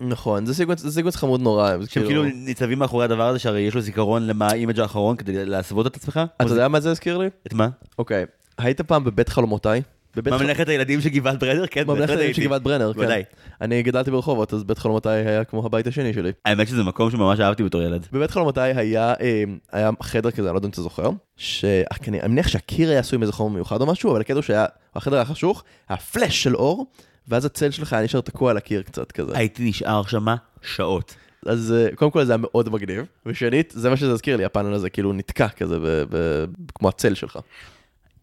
נכון, 0.00 0.46
זה 0.46 0.54
sequence, 0.54 0.80
זה 0.80 0.92
sequence 0.92 1.16
חמוד 1.16 1.40
נורא. 1.40 1.76
זה 1.80 1.90
שהם 1.90 2.04
כאילו 2.04 2.24
ניצבים 2.24 2.78
מאחורי 2.78 3.04
הדבר 3.04 3.28
הזה, 3.28 3.38
שהרי 3.38 3.60
יש 3.60 3.74
לו 3.74 3.80
זיכרון 3.80 4.26
למה 4.26 4.48
ה 4.48 4.53
image 4.53 4.80
האחרון 4.80 5.16
כדי 5.16 5.44
להסוות 5.44 5.86
את 5.86 5.96
עצמך. 5.96 6.20
אתה 6.42 6.50
יודע 6.50 6.68
מה 6.68 6.80
זה 6.80 6.90
הזכיר 6.90 7.18
לי? 7.18 7.26
את 7.46 7.54
מה? 7.54 7.68
אוקיי, 7.98 8.24
היית 8.58 8.80
פעם 8.80 9.04
בבית 9.04 9.28
חלומותיי? 9.28 9.82
ממלכת 10.16 10.68
הילדים 10.68 11.00
של 11.00 11.08
גבעת 11.08 11.38
ברנר? 11.38 11.66
כן, 11.66 11.86
ממלכת 11.86 12.10
הילדים. 12.10 12.34
של 12.34 12.44
גבעת 12.44 12.62
ברנר, 12.62 12.92
כן. 12.92 13.20
אני 13.60 13.82
גדלתי 13.82 14.10
ברחובות, 14.10 14.54
אז 14.54 14.64
בית 14.64 14.78
חלומותיי 14.78 15.26
היה 15.28 15.44
כמו 15.44 15.66
הבית 15.66 15.86
השני 15.86 16.14
שלי. 16.14 16.32
האמת 16.44 16.68
שזה 16.68 16.82
מקום 16.82 17.10
שממש 17.10 17.40
אהבתי 17.40 17.62
בתור 17.62 17.82
ילד. 17.82 18.06
בבית 18.12 18.30
חלומותיי 18.30 18.72
היה, 18.76 19.14
אה, 19.20 19.44
היה 19.72 19.90
חדר 20.02 20.30
כזה, 20.30 20.48
אני 20.48 20.54
לא 20.54 20.58
יודע 20.58 20.66
אם 20.66 20.70
אתה 20.70 20.82
זוכר, 20.82 21.10
שאני 21.36 22.20
אני 22.20 22.28
מניח 22.28 22.48
שהקיר 22.48 22.90
היה 22.90 23.00
עשוי 23.00 23.18
מאיזה 23.18 23.32
חומר 23.32 23.54
מיוחד 23.54 23.80
או 23.80 23.86
משהו, 23.86 24.10
אבל 24.10 24.20
הקטע 24.20 24.42
שהיה, 24.42 24.66
החדר 24.94 25.16
היה 25.16 25.24
חשוך, 25.24 25.64
היה 25.88 25.96
פלאש 25.96 26.42
של 26.42 26.56
אור, 26.56 26.86
ואז 27.28 27.44
הצל 27.44 27.70
שלך 27.70 27.92
היה 27.92 28.02
נשאר 28.04 28.20
תקוע 28.20 28.50
על 28.50 28.56
הקיר 28.56 28.82
קצת 28.82 29.12
כזה. 29.12 29.32
הייתי 29.38 29.68
נשאר 29.68 30.02
שמה 30.06 30.36
שעות. 30.62 31.14
אז 31.46 31.72
אה, 31.76 31.96
קודם 31.96 32.10
כל 32.10 32.24
זה 32.24 32.32
היה 32.32 32.38
מאוד 32.42 32.68
מגניב, 32.68 33.04
ושנית, 33.26 33.72
זה 33.76 33.90
מה 33.90 33.96
שזה 33.96 34.12
הזכיר 34.12 34.36
לי, 34.36 34.44
הפאנל 34.44 34.74
הזה 34.74 34.90
כאילו 34.90 35.12
נתקע 35.12 35.48
כזה, 35.48 35.78
ב- 35.78 36.04
ב- 36.10 36.44
כמו 36.74 36.88
הצל 36.88 37.14
שלך. 37.14 37.38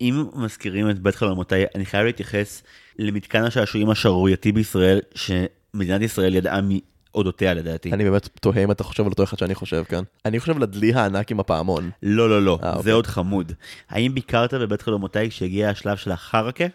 אם 0.01 0.25
מזכירים 0.35 0.89
את 0.89 0.99
בית 0.99 1.15
חלומותיי, 1.15 1.65
אני 1.75 1.85
חייב 1.85 2.05
להתייחס 2.05 2.63
למתקן 2.99 3.43
השעשועים 3.43 3.89
השערורייתי 3.89 4.51
בישראל, 4.51 4.99
שמדינת 5.15 6.01
ישראל 6.01 6.35
ידעה 6.35 6.59
מאודותיה 6.61 7.53
לדעתי. 7.53 7.91
אני 7.91 8.03
באמת 8.03 8.29
תוהה 8.41 8.63
אם 8.63 8.71
אתה 8.71 8.83
חושב 8.83 9.03
על 9.03 9.09
אותו 9.09 9.23
אחד 9.23 9.37
שאני 9.37 9.55
חושב 9.55 9.83
כאן. 9.83 10.03
אני 10.25 10.39
חושב 10.39 10.55
על 10.55 10.63
הדלי 10.63 10.93
הענק 10.93 11.31
עם 11.31 11.39
הפעמון. 11.39 11.89
לא, 12.03 12.29
לא, 12.29 12.43
לא, 12.43 12.59
אה, 12.63 12.71
זה 12.71 12.77
אוקיי. 12.77 12.91
עוד 12.91 13.07
חמוד. 13.07 13.51
האם 13.89 14.15
ביקרת 14.15 14.53
בבית 14.53 14.81
חלומותיי 14.81 15.29
כשהגיע 15.29 15.69
השלב 15.69 15.97
של 15.97 16.11
החרקה? 16.11 16.65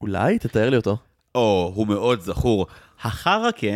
אולי? 0.00 0.38
תתאר 0.38 0.70
לי 0.70 0.76
אותו. 0.76 0.96
או, 1.34 1.72
הוא 1.74 1.86
מאוד 1.86 2.20
זכור. 2.20 2.66
החרקה, 3.02 3.66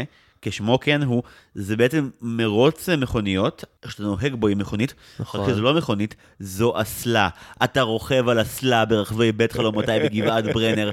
כשמו 0.43 0.81
כן 0.81 1.03
הוא, 1.03 1.23
זה 1.55 1.77
בעצם 1.77 2.11
מרוץ 2.23 2.89
מכוניות, 2.89 3.65
שאתה 3.89 4.03
נוהג 4.03 4.35
בו 4.35 4.49
עם 4.49 4.59
מכונית, 4.59 4.95
נכון. 5.21 5.41
רק 5.41 5.49
שזו 5.49 5.63
לא 5.63 5.75
מכונית, 5.75 6.15
זו 6.39 6.73
אסלה. 6.77 7.29
אתה 7.65 7.83
רוכב 7.83 8.29
על 8.29 8.43
אסלה 8.43 8.85
ברחבי 8.85 9.33
בית 9.33 9.53
חלומותיי 9.53 10.01
בגבעת 10.01 10.45
ברנר. 10.45 10.91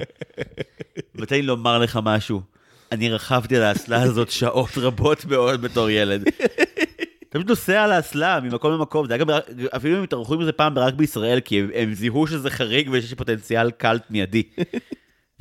ותן 1.14 1.36
לי 1.36 1.42
לומר 1.42 1.78
לך 1.78 1.98
משהו, 2.02 2.42
אני 2.92 3.10
רכבתי 3.10 3.56
על 3.56 3.62
האסלה 3.62 4.02
הזאת 4.02 4.30
שעות 4.30 4.78
רבות 4.78 5.24
מאוד 5.24 5.62
בתור 5.62 5.90
ילד. 5.90 6.22
אתה 7.28 7.38
פשוט 7.38 7.48
נוסע 7.48 7.82
על 7.82 7.92
האסלה 7.92 8.40
ממקום 8.40 8.72
למקום, 8.72 9.06
זה 9.06 9.14
היה 9.14 9.24
גם, 9.24 9.28
אפילו 9.76 9.98
אם 9.98 10.02
התארחו 10.02 10.34
עם 10.34 10.44
זה 10.44 10.52
פעם 10.52 10.78
רק 10.78 10.94
בישראל, 10.94 11.40
כי 11.40 11.60
הם, 11.60 11.70
הם 11.74 11.94
זיהו 11.94 12.26
שזה 12.26 12.50
חריג 12.50 12.88
ויש 12.90 13.14
פוטנציאל 13.14 13.70
קלט 13.70 14.02
מיידי. 14.10 14.42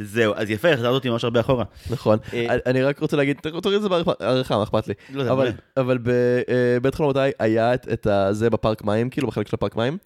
זהו, 0.01 0.33
אז 0.35 0.49
יפה, 0.49 0.69
החזרת 0.69 0.91
אותי 0.93 1.09
ממש 1.09 1.23
הרבה 1.23 1.39
אחורה. 1.39 1.63
נכון. 1.89 2.19
אה, 2.33 2.55
אני 2.65 2.83
רק 2.83 2.99
רוצה 2.99 3.17
להגיד, 3.17 3.37
תוריד 3.61 3.75
את 3.77 3.81
זה 3.81 3.89
בעריכה, 3.89 4.57
מה 4.57 4.63
אכפת 4.63 4.87
לי. 4.87 4.93
לא, 5.13 5.31
אבל- 5.77 5.97
בבית 6.03 6.95
חלומותיי 6.95 7.31
היה 7.39 7.73
את- 7.73 8.07
זה 8.31 8.49
בפארק 8.49 8.83
מים, 8.83 9.09
כאילו 9.09 9.27
בחלק 9.27 9.47
של 9.47 9.55
הפארק 9.55 9.75
מים, 9.75 9.97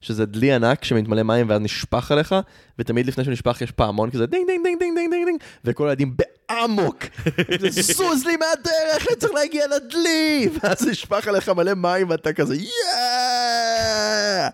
שזה 0.00 0.26
דלי 0.26 0.52
ענק 0.52 0.84
שמתמלא 0.84 1.22
מים 1.22 1.48
ואז 1.48 1.60
נשפך 1.60 2.12
עליך, 2.12 2.34
ותמיד 2.78 3.06
לפני 3.06 3.24
שהוא 3.24 3.32
נשפך 3.32 3.58
יש 3.62 3.70
פעמון 3.70 4.10
כזה 4.10 4.26
דינג 4.26 4.46
דינג 4.46 4.62
דינג 4.64 4.78
דינג 4.78 4.94
דינג 4.98 5.10
דינג 5.10 5.24
דינג, 5.26 5.40
וכל 5.64 5.88
הילדים 5.88 6.16
באמוק, 6.50 6.96
זוז 7.96 8.24
לי 8.26 8.36
מהדרך, 8.36 9.06
אני 9.08 9.16
צריך 9.16 9.32
להגיע 9.34 9.64
לדלי, 9.76 10.48
ואז 10.62 10.88
נשפך 10.88 11.28
עליך 11.28 11.48
מלא 11.48 11.74
מים 11.74 12.10
ואתה 12.10 12.32
כזה 12.32 12.56
יאה! 12.56 14.48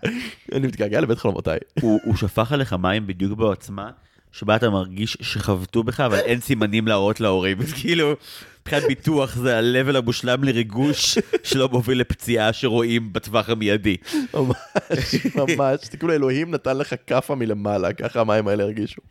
אני 0.51 0.67
מתגעגע 0.67 1.01
לבית 1.01 1.17
חלומותיי. 1.19 1.57
הוא 1.81 2.15
שפך 2.15 2.51
עליך 2.51 2.73
מים 2.73 3.07
בדיוק 3.07 3.37
בעוצמה 3.37 3.89
שבה 4.31 4.55
אתה 4.55 4.69
מרגיש 4.69 5.17
שחבטו 5.21 5.83
בך, 5.83 5.99
אבל 5.99 6.17
אין 6.17 6.39
סימנים 6.39 6.87
להראות 6.87 7.19
להורים. 7.19 7.61
אז 7.61 7.73
כאילו, 7.81 8.13
מבחינת 8.61 8.83
ביטוח 8.83 9.35
זה 9.35 9.57
ה-level 9.57 9.97
המושלם 9.97 10.43
לריגוש 10.43 11.17
שלא 11.43 11.69
מוביל 11.69 11.99
לפציעה 11.99 12.53
שרואים 12.53 13.13
בטווח 13.13 13.49
המיידי. 13.49 13.97
ממש, 14.33 14.55
ממש, 15.35 15.79
כאילו 15.99 16.13
אלוהים 16.13 16.51
נתן 16.51 16.77
לך 16.77 16.95
כאפה 17.07 17.35
מלמעלה, 17.35 17.93
ככה 17.93 18.21
המים 18.21 18.47
האלה 18.47 18.63
הרגישו. 18.63 19.01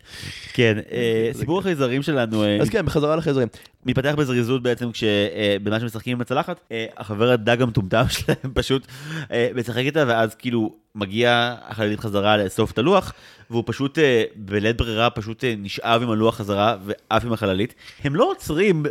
כן, 0.53 0.77
אה, 0.91 1.29
סיפור 1.33 1.59
החייזרים 1.59 2.01
שלנו 2.01 2.43
אה, 2.43 2.57
אז 2.61 2.69
כן, 2.69 2.85
בחזרה 2.85 3.15
לחייזרים. 3.15 3.47
מתפתח 3.85 4.13
בזריזות 4.17 4.63
בעצם 4.63 4.91
כשבזמן 4.91 5.79
שמשחקים 5.79 6.17
עם 6.17 6.21
הצלחת, 6.21 6.59
אה, 6.71 6.85
החבר 6.97 7.31
הדג 7.31 7.61
המטומטם 7.61 8.03
שלהם 8.09 8.51
פשוט 8.53 8.87
אה, 9.31 9.49
משחק 9.55 9.77
איתה, 9.77 10.03
ואז 10.07 10.35
כאילו 10.35 10.75
מגיע 10.95 11.55
החללית 11.67 11.99
חזרה 11.99 12.37
לאסוף 12.37 12.71
את 12.71 12.77
הלוח, 12.77 13.13
והוא 13.49 13.63
פשוט 13.65 13.99
אה, 13.99 14.23
בלית 14.35 14.77
ברירה 14.77 15.09
פשוט 15.09 15.43
אה, 15.43 15.53
נשאב 15.57 16.01
עם 16.01 16.11
הלוח 16.11 16.35
חזרה 16.35 16.77
ועף 16.85 17.25
עם 17.25 17.33
החללית. 17.33 17.73
הם 18.03 18.15
לא 18.15 18.31
עוצרים 18.31 18.85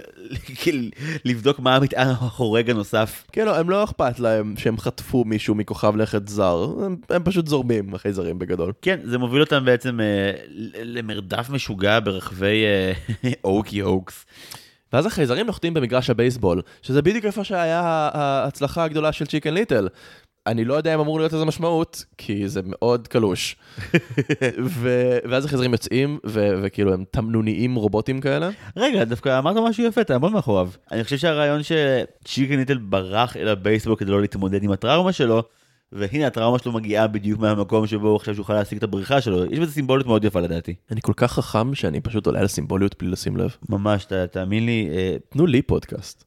לבדוק 1.24 1.58
מה 1.58 1.76
המטען 1.76 2.08
החורג 2.08 2.70
הנוסף. 2.70 3.24
כן, 3.32 3.46
לא, 3.46 3.56
הם 3.56 3.70
לא 3.70 3.84
אכפת 3.84 4.20
להם 4.20 4.54
שהם 4.58 4.78
חטפו 4.78 5.24
מישהו 5.24 5.54
מכוכב 5.54 5.96
לכת 5.96 6.28
זר, 6.28 6.74
הם, 6.84 6.96
הם 7.10 7.22
פשוט 7.24 7.46
זורמים, 7.46 7.94
החייזרים 7.94 8.38
בגדול. 8.38 8.72
כן, 8.82 9.00
זה 9.04 9.18
מוביל 9.18 9.40
אותם 9.40 9.64
בעצם 9.64 10.00
אה, 10.00 10.32
למרדף 10.84 11.50
משוגע 11.50 12.00
ברחבי 12.00 12.64
אה, 12.64 12.92
אוקי 13.44 13.82
אוקס. 13.82 14.26
ואז 14.92 15.06
החייזרים 15.06 15.46
נוחתים 15.46 15.74
במגרש 15.74 16.10
הבייסבול, 16.10 16.62
שזה 16.82 17.02
בדיוק 17.02 17.24
איפה 17.24 17.44
שהיה 17.44 17.80
ההצלחה 18.12 18.84
הגדולה 18.84 19.12
של 19.12 19.26
צ'יקן 19.26 19.54
ליטל. 19.54 19.88
אני 20.46 20.64
לא 20.64 20.74
יודע 20.74 20.94
אם 20.94 21.00
אמור 21.00 21.18
להיות 21.18 21.32
לזה 21.32 21.44
משמעות, 21.44 22.04
כי 22.18 22.48
זה 22.48 22.60
מאוד 22.64 23.08
קלוש. 23.08 23.56
ו- 24.64 25.18
ואז 25.30 25.44
החייזרים 25.44 25.72
יוצאים, 25.72 26.18
ו- 26.26 26.50
וכאילו 26.62 26.94
הם 26.94 27.04
תמנוניים 27.10 27.74
רובוטים 27.74 28.20
כאלה. 28.20 28.50
רגע, 28.76 29.04
דווקא 29.04 29.38
אמרת 29.38 29.56
משהו 29.68 29.84
יפה, 29.84 30.04
תעמוד 30.04 30.32
מאחוריו. 30.32 30.68
אני 30.92 31.04
חושב 31.04 31.16
שהרעיון 31.16 31.60
שצ'יקן 31.62 32.56
ליטל 32.56 32.78
ברח 32.78 33.36
אל 33.36 33.48
הבייסבול 33.48 33.96
כדי 33.96 34.10
לא 34.10 34.20
להתמודד 34.20 34.62
עם 34.62 34.72
הטראומה 34.72 35.12
שלו, 35.12 35.42
והנה 35.92 36.26
הטראומה 36.26 36.58
שלו 36.58 36.72
מגיעה 36.72 37.06
בדיוק 37.06 37.40
מהמקום 37.40 37.86
שבו 37.86 38.08
הוא 38.08 38.18
חושב 38.18 38.34
שהוא 38.34 38.42
יכול 38.42 38.54
להשיג 38.54 38.78
את 38.78 38.82
הבריחה 38.82 39.20
שלו. 39.20 39.44
יש 39.52 39.58
בזה 39.58 39.72
סימבוליות 39.72 40.06
מאוד 40.06 40.24
יפה 40.24 40.40
לדעתי. 40.40 40.74
אני 40.90 41.00
כל 41.02 41.12
כך 41.16 41.32
חכם 41.32 41.74
שאני 41.74 42.00
פשוט 42.00 42.26
עולה 42.26 42.40
על 42.40 42.46
סימבוליות 42.46 42.94
בלי 42.98 43.08
לשים 43.10 43.36
לב. 43.36 43.56
ממש, 43.68 44.04
ת, 44.04 44.12
תאמין 44.12 44.66
לי, 44.66 44.88
אה, 44.92 45.16
תנו 45.28 45.46
לי 45.46 45.62
פודקאסט. 45.62 46.24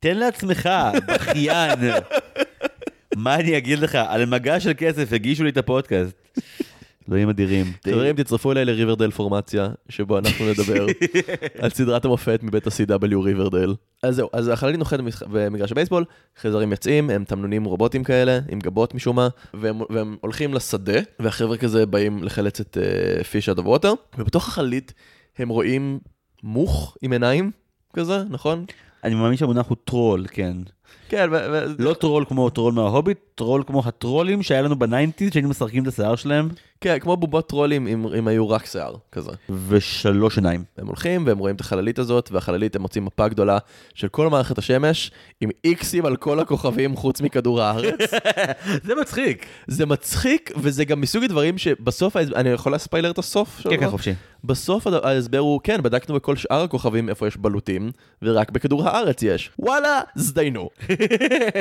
תן 0.00 0.16
לעצמך, 0.16 0.68
בכיין. 1.08 1.78
מה 3.16 3.34
אני 3.34 3.58
אגיד 3.58 3.78
לך, 3.78 3.94
על 3.94 4.26
מגע 4.26 4.60
של 4.60 4.72
כסף 4.76 5.12
הגישו 5.12 5.44
לי 5.44 5.50
את 5.50 5.56
הפודקאסט. 5.56 6.38
אלוהים 7.12 7.28
אדירים. 7.28 7.66
חברים, 7.86 8.16
תצטרפו 8.16 8.52
אליי 8.52 8.64
לריברדייל 8.64 9.10
פורמציה, 9.10 9.68
שבו 9.88 10.18
אנחנו 10.18 10.50
נדבר 10.50 10.86
על 11.62 11.70
סדרת 11.70 12.04
המופת 12.04 12.40
מבית 12.42 12.66
ה-CW 12.66 13.16
ריברדייל. 13.22 13.74
אז 14.02 14.16
זהו, 14.16 14.28
אז 14.32 14.48
החללית 14.48 14.78
נוחת 14.78 14.98
במגרש 15.30 15.72
הבייסבול, 15.72 16.04
חייזרים 16.36 16.70
יוצאים, 16.70 17.10
הם 17.10 17.24
תמנונים 17.24 17.64
רובוטים 17.64 18.04
כאלה, 18.04 18.38
עם 18.48 18.58
גבות 18.58 18.94
משום 18.94 19.16
מה, 19.16 19.28
והם, 19.54 19.80
והם 19.90 20.16
הולכים 20.20 20.54
לשדה, 20.54 20.98
והחבר'ה 21.18 21.56
כזה 21.56 21.86
באים 21.86 22.24
לחלץ 22.24 22.60
את 22.60 22.76
Fish 23.30 23.48
Out 23.48 23.58
of 23.58 23.67
Water, 23.67 23.92
ובתוך 24.18 24.48
החללית 24.48 24.92
הם 25.38 25.48
רואים 25.48 25.98
מוך 26.42 26.96
עם 27.02 27.12
עיניים 27.12 27.50
כזה, 27.92 28.22
נכון? 28.30 28.64
אני 29.04 29.14
מאמין 29.14 29.36
שהמונח 29.36 29.66
הוא 29.66 29.76
טרול, 29.84 30.26
כן. 30.30 30.56
כן, 31.12 31.28
ו- 31.32 31.64
לא 31.78 31.94
טרול 31.94 32.24
כמו 32.28 32.50
טרול 32.50 32.72
מההוביט, 32.72 33.18
טרול 33.34 33.62
כמו 33.66 33.82
הטרולים 33.86 34.42
שהיה 34.42 34.62
לנו 34.62 34.78
ב 34.78 34.83
nineties, 34.83 35.32
שהיינו 35.32 35.48
משחקים 35.48 35.82
את 35.82 35.88
השיער 35.88 36.16
שלהם, 36.16 36.48
כן, 36.80 36.98
כמו 36.98 37.16
בובות 37.16 37.48
טרולים 37.48 37.86
אם, 37.86 38.06
אם 38.18 38.28
היו 38.28 38.50
רק 38.50 38.66
שיער 38.66 38.94
כזה. 39.12 39.30
ושלוש 39.68 40.36
עיניים. 40.38 40.64
הם 40.78 40.86
הולכים 40.86 41.26
והם 41.26 41.38
רואים 41.38 41.56
את 41.56 41.60
החללית 41.60 41.98
הזאת, 41.98 42.28
והחללית 42.32 42.76
הם 42.76 42.82
מוצאים 42.82 43.04
מפה 43.04 43.28
גדולה 43.28 43.58
של 43.94 44.08
כל 44.08 44.28
מערכת 44.28 44.58
השמש, 44.58 45.10
עם 45.40 45.50
איקסים 45.64 46.06
על 46.06 46.16
כל 46.16 46.40
הכוכבים 46.40 46.96
חוץ 46.96 47.20
מכדור 47.20 47.62
הארץ. 47.62 48.00
זה 48.86 48.94
מצחיק. 48.94 49.46
זה 49.66 49.86
מצחיק, 49.86 50.52
וזה 50.56 50.84
גם 50.84 51.00
מסוג 51.00 51.24
הדברים 51.24 51.58
שבסוף, 51.58 52.16
אני 52.16 52.48
יכול 52.48 52.74
לספיילר 52.74 53.10
את 53.10 53.18
הסוף? 53.18 53.60
כן, 53.62 53.80
כן, 53.80 53.90
חופשי. 53.90 54.14
בסוף 54.44 54.86
ההסבר 54.86 55.38
הוא, 55.38 55.60
כן, 55.64 55.82
בדקנו 55.82 56.14
בכל 56.14 56.36
שאר 56.36 56.62
הכוכבים 56.62 57.08
איפה 57.08 57.26
יש 57.26 57.36
בלוטים, 57.36 57.90
ורק 58.22 58.50
בכדור 58.50 58.88
הארץ 58.88 59.22
יש. 59.22 59.50
וואלה, 59.58 60.00
זדיינו. 60.14 60.68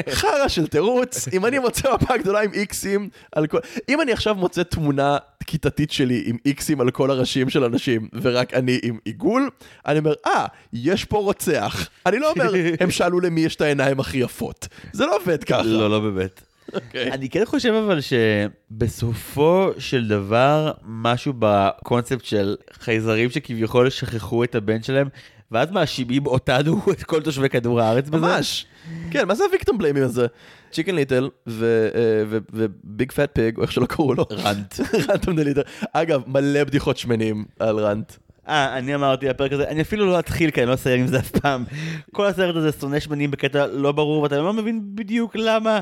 חרא 0.09 0.47
של 0.47 0.67
תירוץ, 0.67 1.27
אם 1.33 1.45
אני 1.45 1.59
מוצא 1.59 1.93
מפה 1.93 2.17
גדולה 2.17 2.41
עם 2.41 2.53
איקסים 2.53 3.09
על 3.31 3.47
כל... 3.47 3.57
אם 3.89 4.01
אני 4.01 4.11
עכשיו 4.11 4.35
מוצא 4.35 4.63
תמונה 4.63 5.17
כיתתית 5.47 5.91
שלי 5.91 6.23
עם 6.25 6.37
איקסים 6.45 6.81
על 6.81 6.91
כל 6.91 7.11
הראשים 7.11 7.49
של 7.49 7.63
אנשים, 7.63 8.07
ורק 8.21 8.53
אני 8.53 8.79
עם 8.83 8.97
עיגול, 9.05 9.49
אני 9.85 9.99
אומר, 9.99 10.13
אה, 10.25 10.45
יש 10.73 11.05
פה 11.05 11.17
רוצח. 11.17 11.89
אני 12.05 12.19
לא 12.19 12.31
אומר, 12.31 12.53
הם 12.79 12.91
שאלו 12.91 13.19
למי 13.19 13.41
יש 13.41 13.55
את 13.55 13.61
העיניים 13.61 13.99
הכי 13.99 14.17
יפות. 14.17 14.67
זה 14.93 15.05
לא 15.05 15.15
עובד 15.15 15.43
ככה. 15.43 15.63
לא, 15.63 15.89
לא 15.89 15.99
באמת. 15.99 16.41
אוקיי. 16.73 17.11
אני 17.11 17.29
כן 17.29 17.45
חושב 17.45 17.73
אבל 17.73 17.99
שבסופו 18.01 19.69
של 19.77 20.07
דבר 20.07 20.71
משהו 20.85 21.33
בקונספט 21.39 22.25
של 22.25 22.55
חייזרים 22.73 23.29
שכביכול 23.29 23.89
שכחו 23.89 24.43
את 24.43 24.55
הבן 24.55 24.83
שלהם 24.83 25.07
ואז 25.51 25.71
מאשימים 25.71 26.25
אותנו 26.25 26.81
את 26.93 27.03
כל 27.03 27.21
תושבי 27.21 27.49
כדור 27.49 27.81
הארץ 27.81 28.09
בזה. 28.09 28.17
ממש. 28.17 28.65
כן, 29.11 29.27
מה 29.27 29.35
זה 29.35 29.43
ה 29.43 29.48
victim 29.48 29.77
blaming 29.77 30.05
הזה? 30.05 30.27
צ'יקן 30.71 30.95
ליטל 30.95 31.29
ו 31.47 31.88
big 31.88 33.11
fat 33.11 33.29
pig, 33.33 33.57
או 33.57 33.61
איך 33.61 33.71
שלא 33.71 33.85
קראו 33.85 34.13
לו. 34.13 34.25
רנט. 34.31 34.75
Runt 35.09 35.27
of 35.27 35.35
the 35.35 35.43
Litter. 35.43 35.61
אגב, 35.93 36.21
מלא 36.27 36.63
בדיחות 36.63 36.97
שמנים 36.97 37.45
על 37.59 37.79
רנט. 37.79 38.13
אה, 38.47 38.77
אני 38.77 38.95
אמרתי 38.95 39.29
בפרק 39.29 39.51
הזה, 39.53 39.67
אני 39.67 39.81
אפילו 39.81 40.05
לא 40.05 40.19
אתחיל 40.19 40.51
כי 40.51 40.61
אני 40.61 40.69
לא 40.69 40.73
אסיים 40.73 41.01
עם 41.01 41.07
זה 41.07 41.19
אף 41.19 41.31
פעם. 41.31 41.63
כל 42.11 42.25
הסרט 42.25 42.55
הזה 42.55 42.71
שונא 42.79 42.99
שמנים 42.99 43.31
בקטע 43.31 43.67
לא 43.67 43.91
ברור 43.91 44.23
ואתה 44.23 44.37
לא 44.37 44.53
מבין 44.53 44.81
בדיוק 44.95 45.35
למה. 45.35 45.81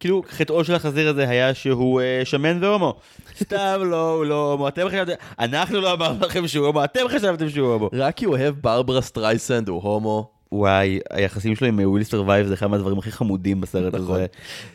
כאילו, 0.00 0.22
חטאו 0.28 0.64
של 0.64 0.74
החזיר 0.74 1.08
הזה 1.08 1.28
היה 1.28 1.54
שהוא 1.54 2.00
אה, 2.00 2.20
שמן 2.24 2.64
והומו. 2.64 2.94
סתם 3.38 3.80
לא, 3.84 4.14
הוא 4.14 4.24
לא 4.24 4.52
הומו. 4.52 4.68
אתם 4.68 4.88
חשבתם, 4.88 5.12
אנחנו 5.38 5.80
לא 5.80 5.92
אמרנו 5.92 6.26
לכם 6.26 6.48
שהוא 6.48 6.66
הומו, 6.66 6.84
אתם 6.84 7.00
חשבתם 7.08 7.48
שהוא 7.48 7.72
הומו. 7.72 7.90
רק 7.92 8.16
כי 8.16 8.24
הוא 8.24 8.36
אוהב 8.36 8.54
ברברה 8.60 9.00
סטרייסנד, 9.00 9.68
הוא 9.68 9.82
הומו. 9.82 10.30
וואי, 10.52 10.98
היחסים 11.10 11.56
שלו 11.56 11.68
עם 11.68 11.78
I 11.84 11.88
Will 11.88 12.04
Survive 12.04 12.46
זה 12.46 12.54
אחד 12.54 12.66
מהדברים 12.66 12.98
הכי 12.98 13.12
חמודים 13.12 13.60
בסרט 13.60 13.94
נכון. 13.94 14.14
הזה, 14.14 14.26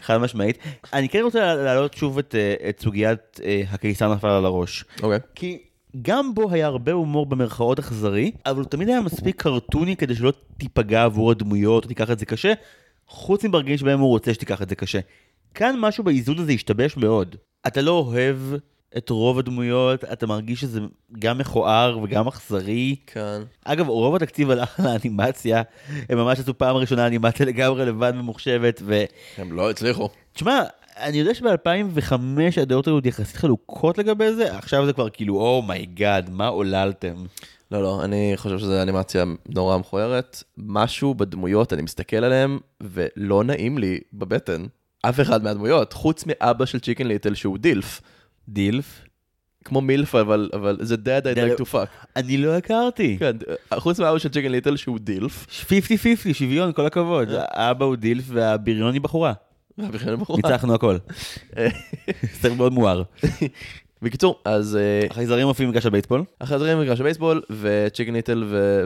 חד 0.01 0.17
משמעית. 0.17 0.57
אני 0.93 1.09
כן 1.09 1.21
רוצה 1.23 1.55
להעלות 1.55 1.93
שוב 1.93 2.17
את, 2.17 2.36
אה, 2.36 2.69
את 2.69 2.80
סוגיית 2.80 3.39
אה, 3.43 3.61
הקיסר 3.71 4.13
נפל 4.13 4.28
על 4.28 4.45
הראש. 4.45 4.86
אוקיי. 5.03 5.19
כי 5.36 5.59
גם 6.01 6.34
בו 6.34 6.51
היה 6.51 6.67
הרבה 6.67 6.91
הומור 6.91 7.26
במרכאות 7.26 7.80
אכזרי, 7.80 8.32
אבל 8.45 8.59
הוא 8.59 8.65
תמיד 8.69 8.89
היה 8.89 9.01
מספיק 9.01 9.41
קרטוני 9.41 9.95
כדי 9.95 10.15
שלא 10.15 10.34
תיפגע 10.57 11.03
עבור 11.03 11.32
הדמויות 11.32 11.84
או 11.84 11.88
תיקח 11.88 12.11
את 12.11 12.19
זה 12.19 12.26
קשה, 12.26 12.53
חוץ 13.08 13.45
מברגעים 13.45 13.78
שבהם 13.78 13.99
הוא 13.99 14.10
רוצה 14.10 14.34
שתיקח 14.34 14.62
את 14.62 14.70
זה 14.70 14.76
קשה. 14.76 14.99
כאן 15.53 15.76
משהו 15.80 16.03
באיזון 16.03 16.39
הזה 16.39 16.51
השתבש 16.51 16.97
מאוד. 16.97 17.36
אתה 17.68 17.82
לא 17.82 17.91
אוהב 17.91 18.38
את 18.97 19.10
רוב 19.10 19.39
הדמויות, 19.39 20.03
אתה 20.03 20.28
מרגיש 20.28 20.62
שזה 20.62 20.80
גם 21.20 21.38
מכוער 21.38 21.99
וגם 22.03 22.28
אכזרי. 22.28 22.95
כן. 23.08 23.41
אגב, 23.66 23.88
רוב 23.88 24.16
התקציב 24.16 24.51
הלך 24.51 24.80
לאנימציה, 24.84 25.62
הם 26.10 26.18
ממש 26.18 26.39
עשו 26.39 26.58
פעם 26.58 26.76
ראשונה 26.76 27.08
אנימציה 27.08 27.45
לגמרי 27.45 27.86
לבד 27.86 28.11
וממוחשבת, 28.14 28.82
ו... 28.86 29.03
הם 29.38 29.51
לא 29.51 29.70
הצליחו. 29.70 30.10
תשמע, 30.34 30.64
אני 30.97 31.18
יודע 31.18 31.34
שב-2005 31.34 32.14
הדעות 32.62 32.88
היו 32.88 32.99
יחסית 33.03 33.36
חלוקות 33.36 33.97
לגבי 33.97 34.34
זה, 34.34 34.58
עכשיו 34.58 34.86
זה 34.86 34.93
כבר 34.93 35.10
כאילו, 35.10 35.36
oh 35.41 35.63
my 35.63 35.86
god, 35.86 36.30
מה 36.30 36.47
עוללתם? 36.47 37.16
לא, 37.72 37.84
לא, 37.84 38.03
אני 38.03 38.34
חושב 38.36 38.59
שזו 38.59 38.82
אנימציה 38.82 39.24
נורא 39.49 39.78
מכוערת. 39.78 40.43
משהו 40.57 41.13
בדמויות, 41.13 41.74
אני 41.74 41.82
מסתכל 41.82 42.18
עליהם, 42.18 42.59
ולא 42.84 43.43
נעים 43.43 43.78
לי 43.78 43.99
בבטן. 44.13 44.66
אף 45.01 45.20
אחד 45.20 45.43
מהדמויות, 45.43 45.93
חוץ 45.93 46.24
מאבא 46.28 46.66
של 46.66 46.80
צ'יקן 46.80 47.07
ליטל 47.07 47.34
שהוא 47.34 47.57
דילף. 47.57 48.01
דילף? 48.49 49.01
כמו 49.66 49.82
מילף, 49.82 50.16
אבל, 50.16 50.49
אבל 50.53 50.78
זה 50.82 50.95
dad 50.95 51.24
I'd 51.24 51.38
like 51.38 51.61
to 51.61 51.66
fuck. 51.74 52.05
אני 52.16 52.38
לא 52.38 52.57
הכרתי. 52.57 53.18
כן, 53.20 53.36
חוץ 53.74 53.99
מאבא 53.99 54.18
של 54.18 54.30
צ'יקן 54.30 54.51
ליטל 54.51 54.78
שהוא 54.78 54.99
דילף. 54.99 55.66
50-50, 55.70 55.72
שוויון, 56.34 56.74
כל 56.74 56.86
הכבוד. 56.86 57.28
האבא 57.32 57.86
הוא 57.86 57.95
דילף 57.95 58.26
והבריון 58.28 58.93
היא 58.93 59.01
בחורה. 59.01 59.34
והבכיין 59.78 60.16
בחורה. 60.16 60.39
ניצחנו 60.43 60.76
הכל. 60.76 60.97
סרט 62.41 62.57
מאוד 62.57 62.74
מואר. 62.74 63.03
בקיצור, 64.01 64.39
אז 64.45 64.75
אה, 64.75 65.07
החייזרים 65.11 65.47
מופיעים 65.47 65.69
במגרש 65.69 65.85
הבייסבול. 65.85 66.23
החזרים 66.41 66.77
במגרש 66.77 66.99
הבייסבול, 66.99 67.41
וצ'יקן 67.61 68.13
ליטל 68.13 68.43
ו- 68.47 68.83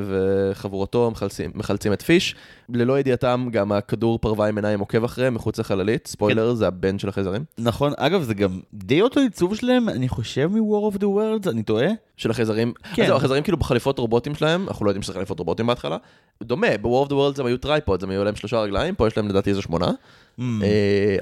וחבורתו 0.51 1.11
מחלצים, 1.11 1.51
מחלצים 1.55 1.93
את 1.93 2.01
פיש. 2.01 2.35
ללא 2.73 2.99
ידיעתם, 2.99 3.47
גם 3.51 3.71
הכדור 3.71 4.19
פרווה 4.19 4.47
עם 4.47 4.55
עיניים 4.57 4.79
עוקב 4.79 5.03
אחריהם 5.03 5.33
מחוץ 5.33 5.59
לחללית. 5.59 6.07
ספוילר, 6.07 6.53
זה 6.53 6.67
הבן 6.67 6.99
של 6.99 7.09
החייזרים. 7.09 7.43
נכון, 7.57 7.93
אגב, 7.97 8.21
זה 8.21 8.33
גם 8.33 8.59
די 8.73 9.01
אותו 9.01 9.19
עיצוב 9.19 9.55
שלהם, 9.55 9.89
אני 9.89 10.09
חושב 10.09 10.49
מ-War 10.53 10.93
of 10.93 10.97
the 10.97 11.03
Worlds, 11.03 11.49
אני 11.49 11.63
טועה? 11.63 11.87
של 12.17 12.31
החייזרים. 12.31 12.73
כן. 12.93 13.01
אז 13.01 13.07
זהו, 13.07 13.17
החייזרים 13.17 13.43
כאילו 13.43 13.57
בחליפות 13.57 13.99
רובוטים 13.99 14.35
שלהם, 14.35 14.67
אנחנו 14.67 14.85
לא 14.85 14.89
יודעים 14.89 15.03
שזה 15.03 15.13
חליפות 15.13 15.39
רובוטים 15.39 15.67
בהתחלה. 15.67 15.97
דומה, 16.43 16.67
ב-War 16.81 17.05
of 17.07 17.09
the 17.09 17.13
Worlds 17.13 17.39
הם 17.39 17.45
היו 17.45 17.57
tripod, 17.57 18.03
הם 18.03 18.09
היו 18.09 18.23
להם 18.23 18.35
שלושה 18.35 18.59
רגליים, 18.61 18.95
פה 18.95 19.07
יש 19.07 19.17
להם 19.17 19.27
לדעתי 19.27 19.49
איזה 19.49 19.61
שמונה. 19.61 19.91
אה, 20.39 20.45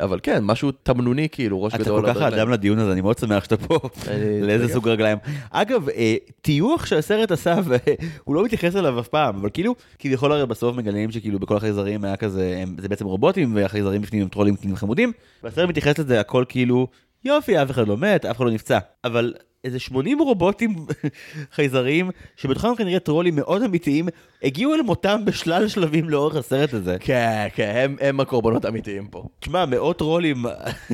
אבל 0.03 0.19
כן, 0.23 0.43
משהו 0.43 0.71
תמנוני 0.71 1.27
כאילו, 1.31 1.63
ראש 1.63 1.73
כזה 1.75 1.83
גדול. 1.83 2.01
כל 2.01 2.13
כך. 2.13 2.21
האדם 2.21 2.49
לדיון 2.49 2.79
הזה, 2.79 2.91
אני 2.91 3.01
מאוד 3.01 3.17
שמח 3.17 3.43
שאתה 3.43 3.57
פה. 3.57 3.79
אני- 4.07 4.41
לאיזה 4.41 4.67
סוג 4.73 4.87
רגליים. 4.89 5.17
אגב, 5.51 5.89
אה, 5.89 6.15
טיוח 6.41 6.85
שהסרט 6.85 7.31
עשה, 7.31 7.55
והוא 7.65 8.35
לא 8.35 8.43
מתייחס 8.45 8.75
אליו 8.75 8.99
אף 8.99 9.07
פעם, 9.07 9.35
אבל 9.35 9.49
כאילו, 9.53 9.75
כביכול 9.99 10.31
הרי 10.31 10.45
בסוף 10.45 10.75
מגלים 10.77 11.11
שכאילו 11.11 11.36
בכל 11.39 11.57
החייזרים 11.57 12.03
היה 12.05 12.15
כזה, 12.15 12.59
הם- 12.61 12.75
זה 12.79 12.87
בעצם 12.89 13.05
רובוטים, 13.05 13.55
והחייזרים 13.55 14.01
בפנים 14.01 14.21
הם 14.21 14.27
טרולים 14.27 14.55
קטנים 14.55 14.75
חמודים, 14.75 15.11
והסרט 15.43 15.69
מתייחס 15.69 15.99
לזה 15.99 16.19
הכל 16.19 16.45
כאילו, 16.49 16.87
יופי, 17.25 17.61
אף 17.61 17.71
אחד 17.71 17.87
לא 17.87 17.97
מת, 17.97 18.25
אף 18.25 18.37
אחד 18.37 18.45
לא 18.45 18.51
נפצע. 18.51 18.79
אבל 19.03 19.33
איזה 19.63 19.79
80 19.79 20.19
רובוטים 20.19 20.75
חייזריים, 21.55 22.09
שבתוכם 22.35 22.75
כנראה 22.77 22.99
טרולים 22.99 23.35
מאוד 23.35 23.63
אמיתיים, 23.63 24.07
הגיעו 24.43 24.73
אל 24.73 24.81
מותם 24.81 25.21
בשלל 25.25 25.67
שלבים 25.67 26.09
לאורך 26.09 26.35
הסרט 26.35 26.73
הזה. 26.73 26.97
כן, 26.99 27.47
כן, 27.55 27.71
הם- 27.75 27.95
הם 28.01 28.19
הקורבנות 28.19 28.65
האמיתיים 28.65 29.07
פה. 29.07 29.23
תשמע, 29.39 29.65
מאות 29.65 29.97
טרולים 29.97 30.45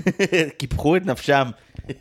קיפחו 0.57 0.95
את 0.95 1.05
נפשם 1.05 1.43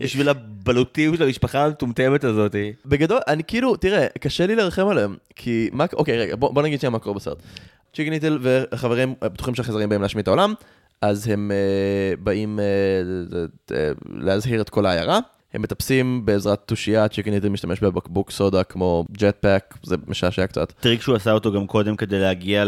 בשביל 0.01 0.28
הבלוטים 0.28 1.16
של 1.16 1.22
המשפחה 1.22 1.64
המטומטמת 1.64 2.24
הזאת. 2.24 2.55
בגדול, 2.86 3.18
אני 3.28 3.43
כאילו, 3.45 3.76
תראה, 3.76 4.07
קשה 4.20 4.47
לי 4.47 4.57
לרחם 4.57 4.88
עליהם, 4.88 5.16
כי 5.36 5.68
מה, 5.72 5.84
אוקיי, 5.93 6.18
רגע, 6.18 6.36
בוא, 6.36 6.55
בוא 6.55 6.62
נגיד 6.62 6.80
שנייה 6.80 6.90
מה 6.90 6.99
קורה 6.99 7.14
בסרט. 7.16 7.43
צ'יקן 7.97 8.11
ליטל 8.11 8.38
והחברים 8.40 9.14
בטוחים 9.20 9.55
שהחייזרים 9.55 9.89
באים 9.88 10.03
להשמיד 10.03 10.22
את 10.22 10.28
העולם, 10.28 10.55
אז 11.01 11.28
הם 11.28 11.51
אה, 11.51 12.16
באים 12.16 12.61
אה, 12.61 12.64
אה, 12.64 13.76
אה, 13.76 13.93
להזהיר 14.09 14.61
את 14.61 14.70
כל 14.70 14.86
העיירה. 14.86 15.18
הם 15.55 15.62
מטפסים 15.62 16.26
בעזרת 16.26 16.62
תושייה, 16.66 17.09
צ'יקן 17.09 17.30
ליטל 17.30 17.49
משתמש 17.49 17.80
בבקבוק 17.80 18.30
סודה 18.30 18.64
כמו 18.64 19.05
ג'ט 19.12 19.36
פאק, 19.40 19.78
זה 19.82 19.97
משעשע 20.07 20.47
קצת. 20.47 20.72
טריק 20.80 21.03
שהוא 21.03 21.16
עשה 21.16 21.32
אותו 21.32 21.53
גם 21.53 21.66
קודם 21.66 21.97
כדי 21.97 22.20
להגיע 22.20 22.64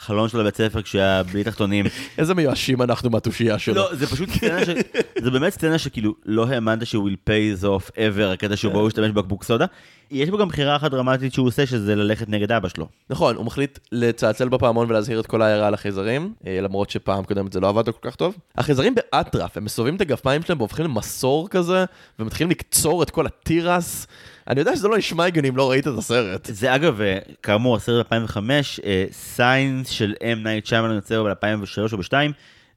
לחלון 0.00 0.28
של 0.28 0.40
הבית 0.40 0.56
ספר 0.56 0.82
כשהיה 0.82 1.22
בלי 1.22 1.44
תחתונים. 1.44 1.86
איזה 2.18 2.34
מיואשים 2.34 2.82
אנחנו 2.82 3.10
מהתושייה 3.10 3.58
שלו. 3.58 3.74
לא, 3.74 3.94
זה 3.94 4.06
פשוט 4.06 4.30
סצנה 4.30 4.64
ש... 4.64 4.68
זה 5.24 5.30
באמת 5.30 5.52
סצנה 5.52 5.78
שכאילו 5.78 6.14
לא 6.26 6.46
האמנת 6.48 6.86
שהוא 6.86 7.10
will 7.10 7.30
pay 7.30 7.64
off 7.64 7.90
ever, 7.90 8.32
הקטע 8.32 8.56
שבו 8.56 8.78
הוא 8.78 8.88
השתמש 8.88 9.10
בבקבוק 9.10 9.44
סודה. 9.44 9.66
יש 10.10 10.30
בו 10.30 10.38
גם 10.38 10.48
בחירה 10.48 10.76
אחת 10.76 10.90
דרמטית 10.90 11.34
שהוא 11.34 11.46
עושה, 11.46 11.66
שזה 11.66 11.96
ללכת 11.96 12.28
נגד 12.28 12.52
אבא 12.52 12.68
שלו. 12.68 12.86
נכון, 13.10 13.36
הוא 13.36 13.44
מחליט 13.44 13.78
לצלצל 13.92 14.48
בפעמון 14.48 14.90
ולהזהיר 14.90 15.20
את 15.20 15.26
כל 15.26 15.42
העיירה 15.42 15.66
על 15.66 15.74
החייזרים, 15.74 16.34
אה, 16.46 16.60
למרות 16.60 16.90
שפעם 16.90 17.24
קודמת 17.24 17.52
זה 17.52 17.60
לא 17.60 17.68
עבד 17.68 17.86
לו 17.86 18.00
כל 18.00 18.10
כך 18.10 18.16
טוב. 18.16 18.36
החייזרים 18.56 18.94
באטרף, 18.94 19.56
הם 19.56 19.64
מסובבים 19.64 19.96
את 19.96 20.00
הגפיים 20.00 20.42
שלהם 20.42 20.58
והופכים 20.58 20.84
למסור 20.84 21.48
כזה, 21.48 21.84
ומתחילים 22.18 22.50
לקצור 22.50 23.02
את 23.02 23.10
כל 23.10 23.26
התירס. 23.26 24.06
אני 24.48 24.60
יודע 24.60 24.76
שזה 24.76 24.88
לא 24.88 24.98
נשמע 24.98 25.24
הגיוני 25.24 25.48
אם 25.48 25.56
לא 25.56 25.70
ראית 25.70 25.88
את 25.88 25.98
הסרט. 25.98 26.48
זה 26.52 26.74
אגב, 26.74 27.00
אה, 27.00 27.18
כאמור, 27.42 27.76
הסרט 27.76 28.06
2005, 28.06 28.80
Signs 29.12 29.88
של 29.88 30.14
M. 30.20 30.38
נייט 30.44 30.66
שיימלן 30.66 30.94
יוצא 30.94 31.22
ב-2003 31.22 31.92
או 31.92 31.98
ב-2002, 31.98 32.14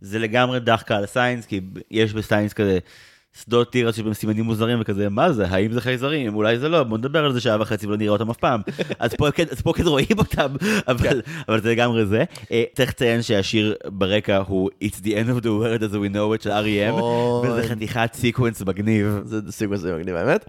זה 0.01 0.19
לגמרי 0.19 0.59
דחקה 0.59 0.97
על 0.97 1.03
ה 1.03 1.09
Signs, 1.09 1.45
כי 1.45 1.61
יש 1.91 2.13
ב 2.13 2.20
Signs 2.20 2.53
כזה 2.53 2.79
שדות 3.41 3.71
תירס 3.71 3.95
שבהם 3.95 4.13
סימנים 4.13 4.45
מוזרים 4.45 4.81
וכזה, 4.81 5.09
מה 5.09 5.31
זה, 5.31 5.47
האם 5.47 5.71
זה 5.71 5.81
חייזרים, 5.81 6.35
אולי 6.35 6.59
זה 6.59 6.69
לא, 6.69 6.83
בוא 6.83 6.97
נדבר 6.97 7.25
על 7.25 7.33
זה 7.33 7.41
שעה 7.41 7.61
וחצי 7.61 7.87
ולא 7.87 7.97
נראה 7.97 8.11
אותם 8.11 8.29
אף 8.29 8.37
פעם. 8.37 8.61
אז 8.99 9.13
פה 9.13 9.31
כן, 9.31 9.45
אז 9.51 9.61
פה 9.61 9.73
כן 9.73 9.87
רואים 9.87 10.17
אותם, 10.17 10.55
אבל, 10.87 11.21
אבל 11.47 11.61
זה 11.61 11.71
לגמרי 11.71 12.05
זה. 12.05 12.23
אה, 12.51 12.63
צריך 12.75 12.89
לציין 12.89 13.21
שהשיר 13.21 13.75
ברקע 13.85 14.37
הוא 14.47 14.69
It's 14.83 14.97
the 14.97 15.09
end 15.09 15.39
of 15.39 15.43
the 15.43 15.47
world 15.47 15.81
as 15.81 15.93
we 15.93 16.15
know 16.15 16.39
it 16.39 16.43
של 16.43 16.51
R.E.M. 16.51 16.91
אוי. 16.91 17.49
וזה 17.49 17.67
חתיכת 17.67 18.09
sequence 18.13 18.61
מגניב. 18.61 19.21
זה 19.25 19.39
זה 19.75 19.95
מגניב 19.95 20.15
האמת. 20.15 20.45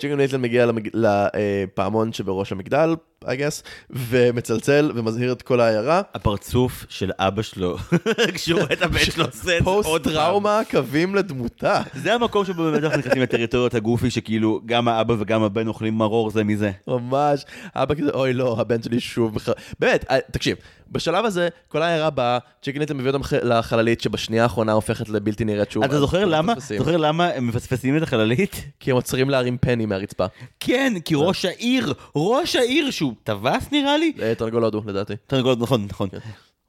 צ'יקן 0.00 0.16
ליטל 0.16 0.36
מגיע 0.36 0.66
למג- 0.66 0.90
לפעמון 0.94 2.12
שבראש 2.12 2.52
המגדל, 2.52 2.94
I 3.24 3.26
guess, 3.26 3.62
ומצלצל 3.90 4.92
ומזהיר 4.94 5.32
את 5.32 5.42
כל 5.42 5.60
העיירה. 5.60 6.02
הפרצוף 6.14 6.86
של 6.88 7.10
אבא 7.18 7.42
שלו, 7.42 7.76
כשהוא 8.34 8.60
רואה 8.60 8.72
את 8.72 8.82
הבן 8.82 8.98
שלו 8.98 9.24
עושה 9.24 9.38
את 9.38 9.44
זה 9.44 9.58
עוד 9.64 9.84
פאקינג 9.84 10.04
פעם. 10.04 10.14
טראומה 10.14 10.60
קווים 10.70 11.14
לדמותה. 11.14 11.82
זה 11.94 12.14
המקום 12.14 12.44
שבו 12.44 12.62
באמת 12.62 12.84
אנחנו 12.84 12.98
נכנסים 12.98 13.22
לטריטוריות 13.22 13.74
ה 13.74 13.79
Goofy, 13.79 14.10
שכאילו 14.10 14.60
גם 14.66 14.88
האבא 14.88 15.14
וגם 15.18 15.42
הבן 15.42 15.66
אוכלים 15.68 15.98
מרור 15.98 16.30
זה 16.30 16.44
מזה. 16.44 16.70
ממש, 16.88 17.44
אבא 17.74 17.94
כזה, 17.94 18.10
אוי 18.10 18.32
לא, 18.32 18.56
הבן 18.60 18.82
שלי 18.82 19.00
שוב. 19.00 19.36
באמת, 19.78 20.04
אה, 20.10 20.18
תקשיב, 20.30 20.56
בשלב 20.92 21.24
הזה, 21.24 21.48
כל 21.68 21.82
העיירה 21.82 22.10
באה, 22.10 22.38
צ'יקן 22.62 22.80
ליטל 22.80 22.94
מביא 22.94 23.10
אותם 23.10 23.36
לחללית 23.42 24.00
שבשנייה 24.00 24.42
האחרונה 24.42 24.72
הופכת 24.72 25.08
לבלתי 25.08 25.44
נראית 25.44 25.70
שוב. 25.70 25.84
אתה 25.84 26.00
זוכר 26.00 26.24
למה? 26.24 26.54
זוכר 26.78 26.96
למה 26.96 27.28
הם 27.28 27.46
מפספסים 27.46 27.96
את 27.96 28.02
החללית? 28.02 28.64
כי 28.80 28.90
הם 28.90 28.96
עוצרים 28.96 29.30
להרים 29.30 29.58
פני 29.58 29.86
מהרצפה. 29.86 30.26
כן, 30.60 30.92
כי 31.04 31.14
ראש 31.16 31.44
העיר, 31.44 31.94
ראש 32.16 32.56
העיר 32.56 32.90
שהוא 32.90 33.13
טווס 33.22 33.72
נראה 33.72 33.96
לי? 33.96 34.12
אה, 34.22 34.34
תרנגול 34.34 34.64
הודו, 34.64 34.82
לדעתי. 34.86 35.14
תרנגול, 35.26 35.56
נכון, 35.58 35.86
נכון. 35.88 36.08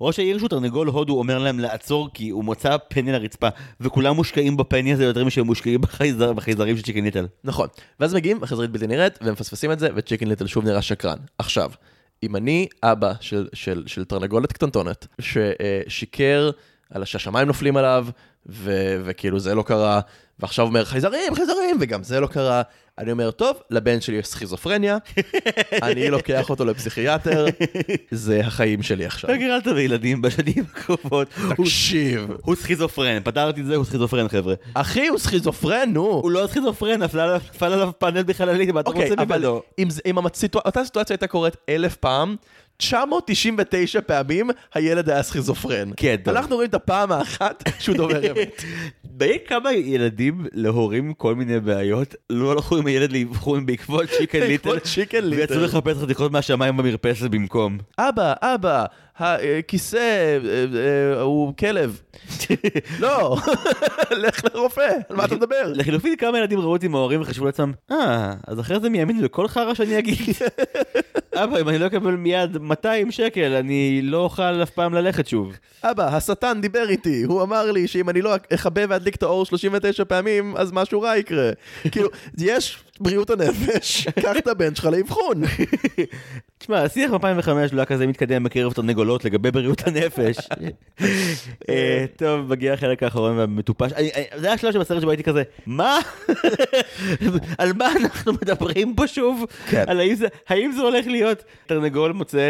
ראש 0.02 0.20
העיר 0.20 0.38
שהוא 0.38 0.50
תרנגול 0.50 0.88
הודו 0.88 1.18
אומר 1.18 1.40
להם 1.40 1.60
לעצור 1.60 2.10
כי 2.14 2.30
הוא 2.30 2.44
מוצא 2.44 2.78
פני 2.88 3.12
לרצפה 3.12 3.48
וכולם 3.80 4.16
מושקעים 4.16 4.58
בפני 4.58 4.94
הזה 4.94 5.04
יותר 5.04 5.26
משהם 5.26 5.46
מושקעים 5.46 5.82
בחייזר, 5.82 6.34
בחייזרים 6.34 6.78
של 6.78 6.84
צ'יקן 6.84 7.04
ליטל. 7.04 7.28
נכון. 7.44 7.68
ואז 8.00 8.14
מגיעים 8.14 8.40
לחזרית 8.42 8.72
בלתי 8.72 8.88
נראית, 8.88 9.20
והם 9.22 9.34
מפספסים 9.34 9.72
את 9.72 9.80
זה, 9.80 9.90
וצ'יקן 9.96 10.28
ליטל 10.28 10.48
שוב 10.48 10.66
נראה 10.66 10.82
שקרן. 10.82 11.18
עכשיו, 11.38 11.72
אם 12.24 12.36
אני 12.36 12.68
אבא 12.84 13.14
של, 13.22 13.48
של, 13.54 13.84
של 13.88 14.06
תרנגולת 14.06 14.52
קטנטונת, 14.52 15.08
ששיקר 15.22 16.50
על 16.92 17.06
שהשמיים 17.06 17.48
נופלים 17.48 17.78
עליו, 17.78 18.08
ו, 18.50 18.96
וכאילו 19.06 19.40
זה 19.40 19.56
לא 19.56 19.64
קרה, 19.64 20.00
ועכשיו 20.40 20.66
אומר 20.66 20.86
חייזרים, 20.86 21.36
חייזרים, 21.36 21.78
וגם 21.80 22.04
זה 22.04 22.20
לא 22.20 22.28
קרה, 22.28 22.62
אני 22.98 23.12
אומר, 23.12 23.32
טוב, 23.32 23.58
לבן 23.72 24.02
שלי 24.02 24.16
יש 24.16 24.28
סכיזופרניה, 24.28 24.98
אני 25.84 26.10
לוקח 26.10 26.50
אותו 26.50 26.66
לפסיכיאטר, 26.66 27.46
זה 28.12 28.40
החיים 28.46 28.84
שלי 28.84 29.06
עכשיו. 29.06 29.30
אתה 29.30 29.38
גידלת 29.40 29.68
בילדים 29.68 30.22
בשנים 30.22 30.64
הקרובות. 30.74 31.28
תקשיב, 31.58 32.28
הוא 32.42 32.56
סכיזופרן, 32.56 33.20
פתרתי 33.24 33.62
את 33.62 33.66
זה, 33.66 33.76
הוא 33.76 33.86
סכיזופרן 33.86 34.28
חבר'ה. 34.28 34.54
אחי, 34.74 35.08
הוא 35.08 35.18
סכיזופרן, 35.20 35.90
נו. 35.94 36.02
הוא 36.06 36.32
לא 36.32 36.48
סכיזופרן, 36.48 37.04
נפל 37.04 37.20
עליו- 37.62 37.92
פאנל 38.00 38.24
בחללית, 38.24 38.70
מה 38.70 38.80
אתה 38.80 38.90
אוקיי, 38.90 39.10
רוצה 39.10 39.22
אבל 39.24 39.38
ממנו? 39.38 39.62
אם, 40.06 40.18
הסיטואציה, 40.26 40.68
אותה 40.70 40.84
סיטואציה 40.86 41.14
הייתה 41.14 41.28
קורית 41.28 41.58
אלף 41.70 41.96
פעם, 41.96 42.36
999 42.78 44.02
פעמים 44.02 44.50
הילד 44.74 45.10
היה 45.10 45.24
סכיזופרן. 45.24 45.90
כן, 45.98 46.16
טוב. 46.24 46.36
אנחנו 46.36 46.56
רואים 46.56 46.70
את 46.70 46.74
הפעם 46.74 47.12
האחת 47.12 47.64
שהוא 47.80 47.98
דובר 47.98 48.20
אמת. 48.32 48.64
די, 49.06 49.38
כמה 49.48 49.74
ילדים 49.74 50.46
להורים 50.54 51.14
כל 51.14 51.36
מיני 51.36 51.60
בעיות 51.60 52.16
לא 52.30 52.52
הלכו 52.52 52.78
עם 52.78 52.86
הילד 52.86 53.12
לאבחון 53.12 53.66
בעקבות 53.66 54.06
צ'יקן 54.18 54.40
ליטל 54.40 54.70
בעקבות 54.70 54.84
צ'יקן 54.84 55.24
ליטל. 55.24 55.54
ויצאו 55.54 55.66
לחפש 55.66 55.98
חתיכות 56.04 56.32
מהשמיים 56.32 56.78
במרפסת 56.78 57.30
במקום. 57.30 57.78
אבא, 58.00 58.34
אבא, 58.42 58.86
הכיסא 59.18 59.98
אה, 59.98 60.66
אה, 61.16 61.22
הוא 61.22 61.54
כלב. 61.58 62.02
לא, 63.00 63.38
לך 64.12 64.42
לרופא, 64.54 64.90
על 65.10 65.16
מה 65.16 65.26
אתה 65.26 65.36
מדבר? 65.36 65.72
לחילופין 65.76 66.16
כמה 66.16 66.40
ילדים 66.40 66.60
ראו 66.60 66.72
אותי 66.72 66.86
עם 66.86 66.96
ההורים 66.96 67.22
וחשבו 67.22 67.46
לעצמם, 67.46 67.72
אה, 67.92 68.34
אז 68.48 68.60
אחרי 68.60 68.80
זה 68.80 68.90
מי 68.90 68.98
יאמין 68.98 69.22
לכל 69.22 69.48
חרא 69.48 69.74
שאני 69.74 70.00
אגיד? 70.00 70.18
אבא, 71.36 71.62
אם 71.62 71.70
אני 71.70 71.78
לא 71.78 71.88
אקבל 71.88 72.16
מיד 72.16 72.58
200 72.58 73.12
שקל, 73.12 73.54
אני 73.54 74.02
לא 74.04 74.18
אוכל 74.18 74.64
אף 74.64 74.70
פעם 74.70 74.94
ללכת 74.94 75.28
שוב. 75.28 75.54
אבא, 75.84 76.16
השטן 76.16 76.62
דיבר 76.62 76.90
איתי, 76.90 77.24
הוא 77.24 77.42
אמר 77.42 77.72
לי 77.72 77.88
שאם 77.88 78.10
אני 78.10 78.22
לא 78.22 78.36
אכבה 78.54 78.82
ואדליק 78.90 79.16
את 79.16 79.24
האור 79.24 79.46
39 79.46 80.06
פעמים, 80.06 80.58
אז 80.58 80.72
משהו 80.72 81.02
רע 81.02 81.18
יקרה. 81.18 81.50
כאילו, 81.92 82.10
יש 82.38 82.78
בריאות 83.00 83.30
הנפש, 83.30 84.08
קח 84.08 84.38
את 84.38 84.48
הבן 84.48 84.76
שלך 84.76 84.86
לאבחון. 84.86 85.42
תשמע, 86.66 86.82
השיח 86.84 87.12
ב-2005 87.12 87.48
לא 87.50 87.78
היה 87.78 87.86
כזה 87.86 88.08
מתקדם 88.08 88.44
בקרב 88.44 88.74
תרנגולות 88.74 89.26
לגבי 89.26 89.52
בריאות 89.52 89.88
הנפש. 89.88 90.38
אה, 91.70 92.06
טוב, 92.16 92.50
מגיע 92.50 92.74
החלק 92.74 93.04
האחרון 93.04 93.38
והמטופש. 93.38 93.92
זה 94.36 94.48
היה 94.48 94.54
השלב 94.54 94.74
שבסרט 94.74 95.02
שבו 95.02 95.10
הייתי 95.12 95.24
כזה, 95.24 95.44
מה? 95.66 96.00
על 97.58 97.74
מה 97.74 97.92
אנחנו 98.02 98.34
מדברים 98.34 98.96
פה 98.96 99.08
שוב? 99.08 99.46
כן. 99.70 99.84
על 99.88 100.00
האם 100.50 100.72
זה- 100.72 100.82
הולך 100.82 101.08
להיות 101.08 101.44
תרנגול 101.66 102.12
מוצא 102.12 102.50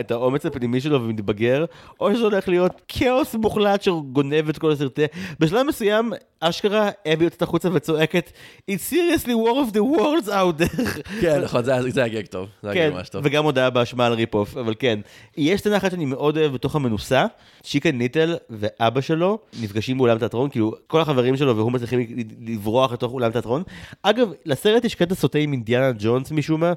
את 0.00 0.10
האומץ 0.10 0.46
הפנימי 0.46 0.80
שלו 0.80 1.02
ומתבגר, 1.04 1.64
או 2.00 2.14
שזה 2.14 2.22
הולך 2.24 2.48
להיות 2.48 2.80
כאוס 2.88 3.34
מוחלט 3.34 3.82
שגונב 3.82 4.48
את 4.48 4.58
כל 4.58 4.72
הסרטי... 4.72 5.04
בשלב 5.40 5.66
מסוים, 5.66 6.12
אשכרה, 6.40 6.90
אבי 7.12 7.24
יוצאת 7.24 7.42
החוצה 7.42 7.68
וצועקת, 7.72 8.32
It's 8.70 8.92
seriously 8.92 9.26
war 9.28 9.70
of 9.70 9.74
the 9.74 9.98
worlds 9.98 10.28
out 10.28 10.62
there. 10.62 11.02
כן, 11.20 11.40
נכון, 11.40 11.64
זה 11.64 11.72
היה- 12.02 12.08
גג 12.08 12.26
טוב. 12.26 12.48
זה 12.62 12.70
היה 12.70 12.90
כן, 12.90 12.96
ממש 12.96 13.08
טוב. 13.08 13.24
וגם 13.52 13.64
הודעה 13.64 13.70
באשמה 13.70 14.06
על 14.06 14.12
rip-off, 14.12 14.56
אבל 14.56 14.74
כן. 14.78 15.00
יש 15.36 15.60
סצנה 15.60 15.76
אחת 15.76 15.90
שאני 15.90 16.04
מאוד 16.04 16.38
אוהב 16.38 16.52
בתוך 16.52 16.76
המנוסה, 16.76 17.26
צ'יקן 17.62 17.98
ליטל 17.98 18.36
ואבא 18.50 19.00
שלו 19.00 19.38
נפגשים 19.62 19.98
באולם 19.98 20.18
תיאטרון, 20.18 20.50
כאילו 20.50 20.72
כל 20.86 21.00
החברים 21.00 21.36
שלו 21.36 21.56
והוא 21.56 21.72
מצליחים 21.72 22.06
לברוח 22.40 22.92
לתוך 22.92 23.12
אולם 23.12 23.30
תיאטרון. 23.30 23.62
אגב, 24.02 24.28
לסרט 24.46 24.84
יש 24.84 24.94
קטע 24.94 25.14
סוטה 25.14 25.38
עם 25.38 25.52
אינדיאנה 25.52 25.92
ג'ונס 25.98 26.32
משום 26.32 26.60
מה, 26.60 26.72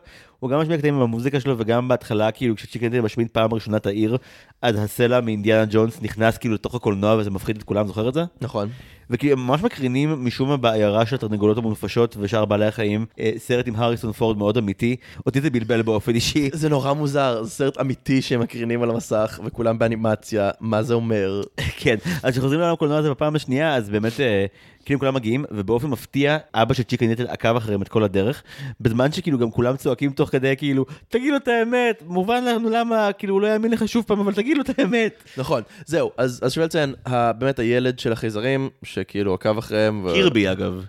הוא 0.46 0.52
גם 0.52 0.60
משמיע 0.60 0.78
קטעים 0.78 0.96
עם 0.96 1.02
המוזיקה 1.02 1.40
שלו 1.40 1.56
וגם 1.58 1.88
בהתחלה, 1.88 2.32
כאילו 2.32 2.56
כשצ'יקן 2.56 2.86
ליטל 2.86 3.02
מזהיר 3.02 3.28
פעם 3.32 3.54
ראשונה 3.54 3.78
את 3.78 3.86
העיר, 3.86 4.18
אז 4.62 4.76
הסלע 4.80 5.22
מאינדיאנה 5.22 5.66
ג'ונס 5.70 6.02
נכנס 6.02 6.38
כאילו 6.38 6.56
לתוך 6.56 6.76
הקולנוע 6.76 7.16
וזה 7.16 7.32
מפחיד 7.32 7.58
את 7.58 7.64
כולם, 7.64 7.88
זוכר 7.88 8.10
את 8.10 8.14
זה? 8.14 8.24
נכון. 8.42 8.70
וכי 9.10 9.32
הם 9.32 9.48
ממש 9.48 9.64
מקרינים 9.64 10.26
משום 10.26 10.50
מה 10.50 10.58
בעיירה 10.58 11.06
של 11.06 11.16
התרנגולות 11.16 11.58
המונפשות 11.58 12.16
ושאר 12.20 12.46
בעלי 12.46 12.66
החיים, 12.66 13.06
אה, 13.20 13.32
סרט 13.38 13.68
עם 13.68 13.76
הריסון 13.76 14.12
פורד 14.12 14.38
מאוד 14.38 14.58
אמיתי, 14.58 14.96
אותי 15.26 15.42
זה 15.42 15.50
בלבל 15.50 15.82
באופן 15.82 16.16
אישי. 16.16 16.50
זה 16.54 16.70
נורא 16.70 16.94
מוזר, 16.94 17.44
זה 17.44 17.50
סרט 17.50 17.78
אמיתי 17.82 18.22
שהם 18.22 18.40
מקרינים 18.40 18.84
על 18.84 18.90
המסך, 18.90 19.40
וכולם 19.44 19.80
באנימציה, 19.80 20.50
מה 20.60 20.84
זה 20.84 20.94
אומר? 20.94 21.42
כן, 21.82 21.96
אז 22.24 22.34
כשחוזרים 22.34 22.60
לעולם 22.60 22.74
הקולנוע 22.74 22.98
הזה 22.98 23.10
בפעם 23.10 23.36
השנייה, 23.36 23.76
אז 23.76 23.90
באמת, 23.90 24.20
אה, 24.20 24.46
כאילו 24.86 25.00
כולם 25.00 25.14
מגיעים, 25.14 25.46
ובאופן 25.52 25.88
מפתיע, 25.88 26.38
אבא 26.54 26.74
של 26.74 26.84
צ'יקן 26.84 27.06
ניטל 27.08 27.28
עקב 27.28 27.56
אחריהם 27.56 27.82
את 27.82 27.88
כל 27.88 28.04
הדרך, 28.04 28.44
בזמן 28.82 29.12
שכאילו 29.12 29.38
גם 29.38 29.52
כולם 29.52 29.76
צועקים 29.76 30.12
תוך 30.12 30.30
כדי, 30.30 30.56
כאילו, 30.58 30.86
תגיד 31.10 31.32
לו 31.32 31.38
את 31.38 31.48
האמת, 31.48 32.04
מובן 32.06 32.44
לנו 32.46 32.70
למה, 32.70 33.10
כאילו, 33.18 33.34
הוא 33.34 33.42
לא 33.42 33.48
יאמין 33.48 33.72
לך 33.72 33.88
שוב 33.88 34.04
פעם, 34.08 34.20
אבל 34.20 34.34
תגיד 34.34 34.58
לו 34.58 34.64
את 34.64 34.80
האמת. 34.80 35.24
נכון, 35.38 35.62
זהו, 35.86 36.12
אז 36.18 36.40
אז 36.44 36.54
שווה 36.54 36.66
לציין, 36.66 36.94
באמת 37.38 37.60
הילד 37.60 38.00
של 38.00 38.12
החייזרים, 38.12 38.70
שכאילו 38.84 39.34
עקב 39.34 39.58
אחריהם, 39.58 40.06
ו- 40.06 40.14
קירבי 40.14 40.52
אגב. 40.52 40.86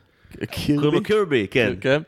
קירבי, 0.50 0.82
קוראים 0.82 0.94
לו 0.94 1.02
קירבי, 1.02 1.46
כן. 1.50 1.72
כן. 1.80 2.02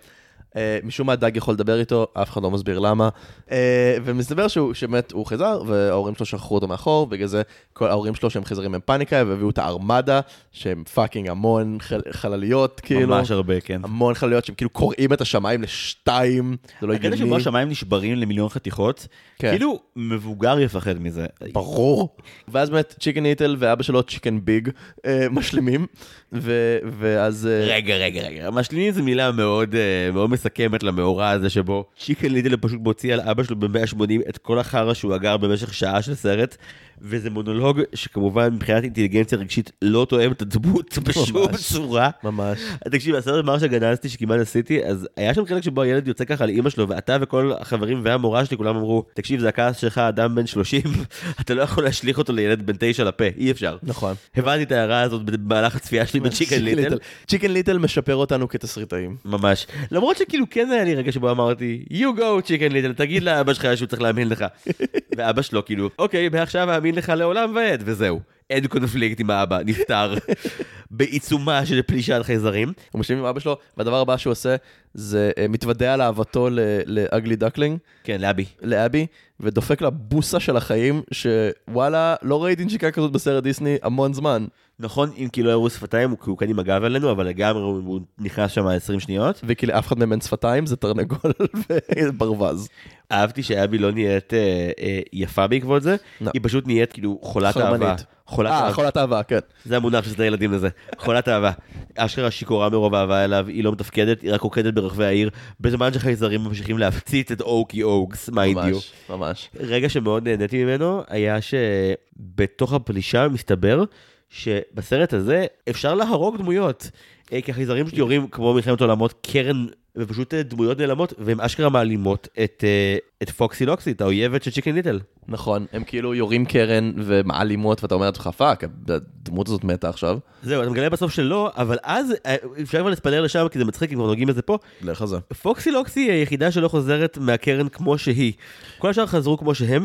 משום 0.85 1.07
מה 1.07 1.17
דג 1.17 1.37
יכול 1.37 1.55
לדבר 1.55 1.81
איתו, 1.81 2.07
אף 2.15 2.31
אחד 2.31 2.43
לא 2.43 2.51
מסביר 2.51 2.79
למה. 2.79 3.09
אה, 3.51 3.97
ומסתבר 4.05 4.49
שהוא, 4.49 4.75
שבאמת 4.75 5.13
הוא 5.13 5.27
חייזר, 5.27 5.63
וההורים 5.67 6.15
שלו 6.15 6.27
שכחו 6.27 6.55
אותו 6.55 6.69
מאחור, 6.69 7.07
בגלל 7.07 7.27
זה 7.27 7.43
כל 7.73 7.89
ההורים 7.89 8.15
שלו 8.15 8.31
שהם 8.31 8.45
חייזרים 8.45 8.75
הם 8.75 8.81
בפאניקה, 8.85 9.23
והביאו 9.27 9.51
את 9.51 9.59
הארמדה, 9.59 10.21
שהם 10.53 10.85
פאקינג 10.95 11.29
המון 11.29 11.79
חל- 11.81 12.03
חלליות, 12.11 12.81
כאילו. 12.81 13.09
ממש 13.09 13.31
הרבה, 13.31 13.61
כן. 13.61 13.81
המון 13.85 14.15
חלליות 14.15 14.45
שהם 14.45 14.55
כאילו 14.55 14.71
קורעים 14.71 15.13
את 15.13 15.21
השמיים 15.21 15.63
לשתיים, 15.63 16.57
זה 16.81 16.93
הקטע 16.93 17.07
שבו 17.17 17.25
הגיוני. 17.25 17.37
השמיים 17.37 17.69
נשברים 17.69 18.17
למיליון 18.17 18.49
חתיכות, 18.49 19.07
כן. 19.39 19.51
כאילו 19.51 19.81
מבוגר 19.97 20.61
יפחד 20.61 20.99
מזה. 21.01 21.27
ברור. 21.53 22.17
ואז 22.49 22.71
באמת 22.71 22.95
צ'יקן 23.01 23.23
ליטל 23.23 23.57
ואבא 23.59 23.83
שלו 23.83 24.03
צ'יקן 24.03 24.39
ביג 24.45 24.69
אה, 25.07 25.27
משלימים, 25.31 25.87
ו- 26.33 26.79
ואז... 26.99 27.47
אה, 27.47 27.75
רגע, 27.75 27.97
רגע, 27.97 28.21
רגע, 28.21 28.51
משלימים 28.51 28.93
זו 28.93 29.03
מילה 29.03 29.33
מאוד, 29.33 29.75
אה, 29.75 30.11
מאוד 30.13 30.31
מסכמת 30.49 30.83
למאורע 30.83 31.31
הזה 31.31 31.51
שבו 31.51 31.85
צ'יקן 31.99 32.29
ליטל 32.29 32.57
פשוט 32.57 32.81
מוציא 32.81 33.15
על 33.15 33.21
אבא 33.21 33.43
שלו 33.43 33.57
ב-180 33.57 34.29
את 34.29 34.39
כל 34.39 34.59
החרא 34.59 34.95
שהוא 34.95 35.17
אגר 35.17 35.37
במשך 35.37 35.75
שעה 35.75 36.03
של 36.03 36.15
סרט, 36.15 36.57
וזה 37.03 37.31
מונולוג 37.31 37.81
שכמובן 37.95 38.55
מבחינת 38.55 38.85
אינטליגנציה 38.85 39.39
רגשית 39.39 39.73
לא 39.83 40.07
תואם 40.09 40.33
את 40.33 40.43
הדמות 40.43 40.99
בשום. 40.99 41.53
צורה. 41.57 42.11
ממש. 42.25 42.59
תקשיב, 42.91 43.15
הסרט 43.15 43.45
גמר 43.45 43.67
שהגשתי 43.67 44.09
שכמעט 44.09 44.41
עשיתי, 44.41 44.85
אז 44.85 45.09
היה 45.17 45.35
שם 45.35 45.47
חלק 45.47 45.63
שבו 45.63 45.83
הילד 45.83 46.09
יוצא 46.09 46.25
ככה 46.25 46.45
על 46.45 46.51
אימא 46.51 46.71
שלו, 46.71 46.89
ואתה 46.89 47.17
וכל 47.21 47.53
החברים 47.61 48.01
והמורה 48.05 48.45
שלי 48.45 48.57
כולם 48.57 48.77
אמרו, 48.77 49.05
תקשיב, 49.15 49.41
זה 49.41 49.49
הכעס 49.49 49.77
שלך, 49.77 49.99
אדם 49.99 50.35
בן 50.35 50.47
30, 50.47 50.83
אתה 51.41 51.55
לא 51.55 51.63
יכול 51.63 51.85
להשליך 51.85 52.19
אותו 52.19 52.33
לילד 52.33 52.67
בן 52.67 52.75
9 52.79 53.05
לפה, 53.05 53.25
אי 53.37 53.51
אפשר. 53.51 53.77
נכון. 53.83 54.15
הבנתי 54.37 54.63
את 54.63 54.73
ההערה 54.73 55.01
הזאת 55.01 55.23
במהלך 55.25 55.77
הצפייה 55.77 56.07
שלי 56.07 56.21
בצ'יקן 56.21 56.63
ליטל. 56.63 56.99
צ'יקן 57.27 57.51
ליטל 57.51 57.79
משפר 57.79 58.17
אותנו 58.17 58.49
כתסריטאים. 58.49 59.17
ממש. 59.25 59.67
למרות 59.91 60.17
שכאילו 60.17 60.47
כן 60.51 60.71
היה 60.71 60.85
לי 60.85 60.95
רגע 60.95 61.13
שבו 61.13 61.31
אמרתי, 61.31 61.85
you 61.91 62.19
go 62.19 62.41
צ'יקן 62.45 62.73
ליטל, 62.73 62.93
תגיד 62.93 63.23
לאבא 63.23 63.55
שלך 63.55 63.67
שהוא 63.77 63.87
צריך 63.87 64.03
להאמין 64.03 64.29
לך. 64.29 64.45
ואבא 65.17 65.43
שלו 65.43 65.65
כאילו, 65.65 65.91
אוקיי, 65.99 66.29
מעכשיו 66.29 66.71
אאמין 66.89 66.99
לך 66.99 67.09
לעולם 67.09 67.53
ועד, 67.57 67.83
וזהו. 67.85 68.21
אין 68.51 68.67
קונפליקט 68.67 69.21
עם 69.21 69.31
האבא, 69.31 69.61
נפתר. 69.65 70.15
בעיצומה 70.91 71.67
של 71.67 71.83
פלישת 71.83 72.21
חייזרים. 72.23 72.73
הוא 72.93 73.01
משלים 73.01 73.19
עם 73.19 73.25
אבא 73.25 73.41
שלו, 73.41 73.59
והדבר 73.77 74.01
הבא 74.01 74.17
שהוא 74.17 74.31
עושה 74.31 74.57
זה 74.95 75.31
אה, 75.39 75.49
מתוודע 75.49 75.95
על 75.95 76.03
אהבתו 76.03 76.49
ל 76.87 76.97
Ugly 76.97 77.37
Duckling, 77.37 77.79
כן, 78.05 78.21
לאבי. 78.21 78.45
לאבי, 78.63 79.07
ודופק 79.41 79.81
לה 79.81 79.91
בוסה 79.91 80.41
של 80.41 80.57
החיים, 80.57 81.03
שוואלה, 81.13 82.15
לא 82.23 82.45
ראיתי 82.45 82.65
נשיקה 82.65 82.91
כזאת 82.91 83.13
בסרט 83.13 83.43
דיסני 83.43 83.77
המון 83.83 84.13
זמן. 84.13 84.47
נכון, 84.81 85.11
אם 85.19 85.29
כי 85.33 85.43
לא 85.43 85.51
הראו 85.51 85.71
שפתיים, 85.71 86.11
הוא- 86.25 86.39
כאן 86.39 86.49
עם 86.49 86.59
הגב 86.59 86.85
אלינו, 86.85 87.11
אבל 87.11 87.27
לגמרי 87.27 87.63
הוא 87.63 88.01
נכנס 88.19 88.51
שם 88.51 88.67
20 88.67 89.01
שניות. 89.01 89.41
וכי 89.45 89.67
לאף 89.67 89.87
אחד 89.87 89.99
מהם 89.99 90.13
אין 90.13 90.21
שפתיים, 90.21 90.67
זה 90.67 90.77
תרנגול 90.77 91.33
וברווז. 92.09 92.69
אהבתי 93.13 93.43
שאבי 93.43 93.79
לא 93.79 93.93
נהיית 93.93 94.35
אה, 94.35 94.39
אה, 94.81 95.01
יפה 95.13 95.47
בעקבות 95.47 95.83
זה, 95.83 95.97
לא. 96.21 96.31
היא 96.35 96.41
פשוט 96.45 96.67
נהיית 96.67 96.93
כאילו 96.93 97.19
חולת 97.23 97.55
חרמנית. 97.55 97.83
אהבה. 97.83 97.95
חולת 98.27 98.51
אה, 98.51 98.61
אהבה. 98.61 98.73
חולת 98.73 98.97
אהבה, 98.97 99.23
כן. 99.23 99.39
זה 99.65 99.77
המונח 99.77 100.05
של 100.15 100.23
הילדים 100.23 100.53
לזה, 100.53 100.69
חולת 100.99 101.29
אהבה. 101.29 101.51
אשכרה 101.97 102.31
שיכורה 102.31 102.69
מרוב 102.71 102.95
אהבה 102.95 103.25
אליו, 103.25 103.47
היא 103.49 103.65
לא 103.65 103.73
מתפקדת, 103.73 104.23
היא 104.23 104.33
רק 104.33 104.41
רוקדת 104.41 104.75
ברחבי 104.75 105.05
העיר, 105.05 105.31
בזמן 105.61 105.93
שחייזרים 105.93 106.45
ממשיכים 106.45 106.79
להפציץ 106.79 107.31
את 107.31 107.41
אוקי 107.41 107.83
אוקס, 107.83 108.29
mind 108.29 108.59
you. 108.69 108.75
ממש, 108.75 108.93
ממש. 109.11 109.51
רגע 109.61 109.89
שמאוד 109.89 110.29
נהניתי 110.29 110.65
ממנו 110.65 111.03
היה 111.09 111.39
שבתוך 111.41 112.73
הפלישה 112.73 113.29
מסתבר 113.29 113.85
שבסרט 114.31 115.13
הזה 115.13 115.47
אפשר 115.71 115.95
להרוג 115.95 116.37
דמויות. 116.37 116.91
אה, 117.33 117.41
כי 117.41 117.51
החייזרים 117.51 117.87
פשוט 117.87 117.99
יורים 117.99 118.29
כמו 118.29 118.55
מלחמת 118.55 118.81
עולמות 118.81 119.15
קרן 119.23 119.67
ופשוט 119.97 120.35
אה, 120.35 120.43
דמויות 120.43 120.79
נעלמות 120.79 121.13
והן 121.19 121.41
אשכרה 121.41 121.69
מעלימות 121.69 122.29
את, 122.45 122.65
אה, 122.67 122.97
את 123.23 123.31
פוקסי 123.31 123.67
לוקסי, 123.67 123.91
את 123.91 124.01
האויבת 124.01 124.43
של 124.43 124.51
צ'יקן 124.51 124.75
ליטל. 124.75 125.01
נכון, 125.29 125.67
הם 125.73 125.85
כאילו 125.85 126.15
יורים 126.15 126.45
קרן 126.45 126.93
ומעלימות, 126.97 127.83
ואתה 127.83 127.95
אומר 127.95 128.07
לעצמך, 128.07 128.31
פאק, 128.37 128.65
הדמות 128.89 129.49
הזאת 129.49 129.65
מתה 129.65 129.89
עכשיו. 129.89 130.19
זהו, 130.43 130.63
אתה 130.63 130.71
מגלה 130.71 130.91
בסוף 130.91 131.13
שלא, 131.13 131.51
אבל 131.57 131.79
אז 131.83 132.15
אפשר 132.63 132.81
כבר 132.81 132.91
לספלר 132.91 133.23
לשם 133.23 133.47
כי 133.51 133.59
זה 133.59 133.65
מצחיק, 133.65 133.93
אם 133.93 133.97
כבר 133.97 134.07
נוגעים 134.07 134.29
בזה 134.29 134.43
פה. 134.43 134.59
לך 134.83 135.05
זה. 135.05 135.17
פוקסי 135.43 135.71
לוקסי 135.71 136.01
היא 136.01 136.11
היחידה 136.11 136.53
שלא 136.53 136.69
חוזרת 136.69 137.19
מהקרן 137.21 137.69
כמו 137.69 137.99
שהיא. 137.99 138.33
כל 138.79 138.91
השאר 138.91 139.07
חזרו 139.07 139.39
כמו 139.39 139.55
שהם. 139.55 139.85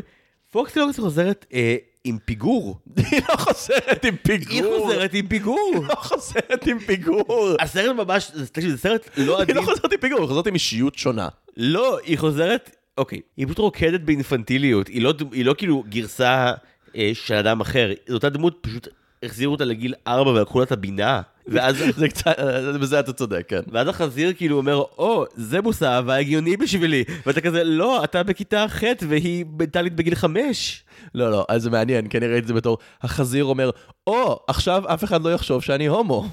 פוקסי 0.52 0.80
לוקסי 0.80 1.02
חוזרת 1.02 1.46
אה, 1.54 1.76
עם 2.04 2.18
פיגור. 2.26 2.80
היא 3.12 3.22
לא 3.30 3.36
חוזרת 3.36 4.06
עם 4.06 4.16
פיגור. 4.16 4.54
היא 4.54 4.64
חוזרת 4.64 5.14
עם 5.14 5.28
פיגור. 5.28 5.72
היא 5.74 5.88
לא 5.88 5.96
חוזרת 5.96 6.68
עם 6.68 6.80
פיגור. 6.80 7.56
הסרט 7.60 7.96
ממש, 7.96 8.32
תקשיב, 8.52 8.70
זה 8.70 8.78
סרט 8.78 9.10
לא 9.18 9.36
היא 9.36 9.42
עדין. 9.42 9.56
לא 9.56 9.62
חוזרת 9.62 9.94
עם 9.94 10.00
פיגור, 10.00 10.20
היא 10.20 10.28
חוזרת 10.28 10.48
עם 10.48 10.54
אישיות 10.54 10.96
שונה. 10.96 11.28
לא, 11.58 11.98
היא 12.04 12.18
חוזרת, 12.18 12.76
אוקיי, 12.98 13.20
היא 13.38 13.46
פשוט 13.46 13.58
רוקדת 13.58 14.02
באינפנטיליות. 14.02 14.88
היא 14.88 15.02
לא, 15.02 15.14
היא 15.32 15.46
לא 15.46 15.56
כאילו 15.58 15.84
גרסה 15.90 16.52
אה, 16.96 17.12
של 17.14 17.34
אדם 17.34 17.62
אחר. 17.62 17.92
זו 18.08 18.14
אותה 18.14 18.30
דמות, 18.30 18.58
פשוט 18.62 18.88
החזירו 19.24 19.54
אותה 19.54 19.66
לגיל 19.66 19.94
4 20.08 20.32
ולקחו 20.32 20.60
לה 20.60 20.66
את 20.66 20.72
הבינה. 20.72 21.22
ואז... 21.48 21.84
זה 21.98 22.08
קצת, 22.08 22.36
בזה 22.82 23.00
אתה 23.00 23.14
צודק, 23.14 23.46
כן. 23.48 23.62
ואז 23.72 23.88
החזיר 23.88 24.34
כאילו 24.34 24.58
אומר, 24.58 24.76
או, 24.98 25.26
זה 25.36 25.62
מושא 25.62 25.86
אהבה 25.86 26.16
הגיוני 26.16 26.58
בשבילי. 26.58 27.04
ואתה 27.26 27.42
כזה, 27.42 27.64
לא, 27.64 28.04
אתה 28.04 28.24
בכיתה 28.24 28.66
ח' 28.70 28.84
והיא 29.08 29.46
מנטלית 29.60 29.96
בגיל 29.96 30.16
5. 30.16 30.84
לא, 31.16 31.32
לא, 31.32 31.46
אז 31.50 31.62
זה 31.64 31.70
מעניין, 31.70 32.08
כי 32.08 32.18
אני 32.18 32.28
ראיתי 32.28 32.40
את 32.42 32.48
זה 32.48 32.54
בתור, 32.54 32.78
החזיר 33.02 33.46
אומר, 33.46 33.70
או, 34.08 34.40
עכשיו 34.48 34.84
אף 34.94 35.04
אחד 35.04 35.22
לא 35.24 35.34
יחשוב 35.34 35.62
שאני 35.62 35.86
הומו. 35.88 36.26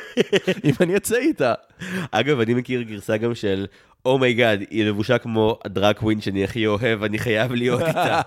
אם 0.64 0.72
אני 0.80 0.96
אצא 0.96 1.16
איתה. 1.16 1.54
אגב, 2.10 2.40
אני 2.40 2.54
מכיר 2.54 2.82
גרסה 2.82 3.16
גם 3.16 3.34
של, 3.34 3.66
oh 4.06 4.20
my 4.20 4.33
God, 4.33 4.60
היא 4.70 4.84
לבושה 4.84 5.18
כמו 5.18 5.58
ה 5.64 5.70
drag 5.70 5.96
queen 5.96 6.20
שאני 6.20 6.44
הכי 6.44 6.66
אוהב, 6.66 7.02
אני 7.02 7.18
חייב 7.18 7.52
להיות 7.52 7.80
איתה. 7.82 8.20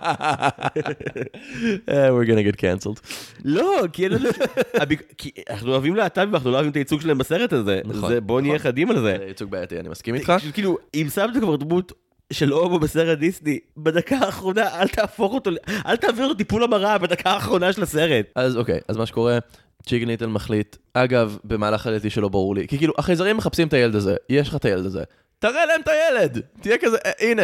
Eh, 1.86 1.90
we're 2.14 2.28
gonna 2.28 2.52
get 2.52 2.56
cancelled. 2.60 3.00
לא, 3.44 3.72
כי 3.92 4.04
אין. 4.04 4.12
הביק- 4.82 5.12
כי 5.18 5.30
אנחנו 5.50 5.70
אוהבים 5.72 5.94
להט"בים, 5.96 6.34
אנחנו 6.34 6.50
לא 6.50 6.54
אוהבים 6.54 6.70
את 6.70 6.76
הייצוג 6.76 7.00
שלהם 7.00 7.18
בסרט 7.18 7.52
הזה. 7.52 7.80
נכון. 7.84 8.08
זה- 8.08 8.18
נהיה 8.28 8.42
נכון. 8.54 8.58
חדים 8.58 8.90
על 8.90 8.96
זה. 9.00 9.16
זה 9.18 9.24
ייצוג 9.28 9.50
בעייתי, 9.50 9.80
אני 9.80 9.88
מסכים 9.88 10.14
איתך. 10.14 10.32
כאילו, 10.52 10.78
אם 10.94 11.06
שמת 11.14 11.36
כבר 11.40 11.56
דמות 11.56 11.92
של 12.34 12.52
הומו 12.52 12.78
בסרט 12.78 13.18
דיסני, 13.18 13.58
בדקה 13.76 14.16
האחרונה 14.16 14.80
אל 14.80 14.88
תהפוך 14.88 15.32
אותו, 15.32 15.50
אל 15.86 15.96
תעביר 15.96 16.24
אותו 16.24 16.34
טיפול 16.34 16.64
המרה 16.64 16.98
בדקה 16.98 17.30
האחרונה 17.30 17.72
של 17.72 17.82
הסרט. 17.82 18.26
אז 18.34 18.56
אוקיי, 18.56 18.80
אז 18.88 18.96
מה 18.96 19.06
שקורה, 19.06 19.38
צ'יגן 19.86 20.06
ליטל 20.08 20.26
מחליט, 20.26 20.76
אגב, 20.94 21.38
במהלך 21.44 21.86
הילדי 21.86 22.10
שלא 22.10 22.28
ברור 22.28 22.54
לי, 22.54 22.68
כי 22.68 22.78
כאילו, 22.78 22.94
החייזרים 22.98 23.36
מחפשים 23.36 23.68
את 23.68 23.72
הילד 23.72 23.94
הזה, 23.94 24.16
יש 24.28 24.48
לך 24.48 24.56
את 24.56 24.64
הילד 24.64 24.86
הזה, 24.86 25.02
תראה 25.38 25.66
להם 25.66 25.80
את 25.80 25.88
הילד! 25.88 26.40
תהיה 26.60 26.78
כזה, 26.78 26.96
"אה, 27.06 27.10
הנה, 27.30 27.42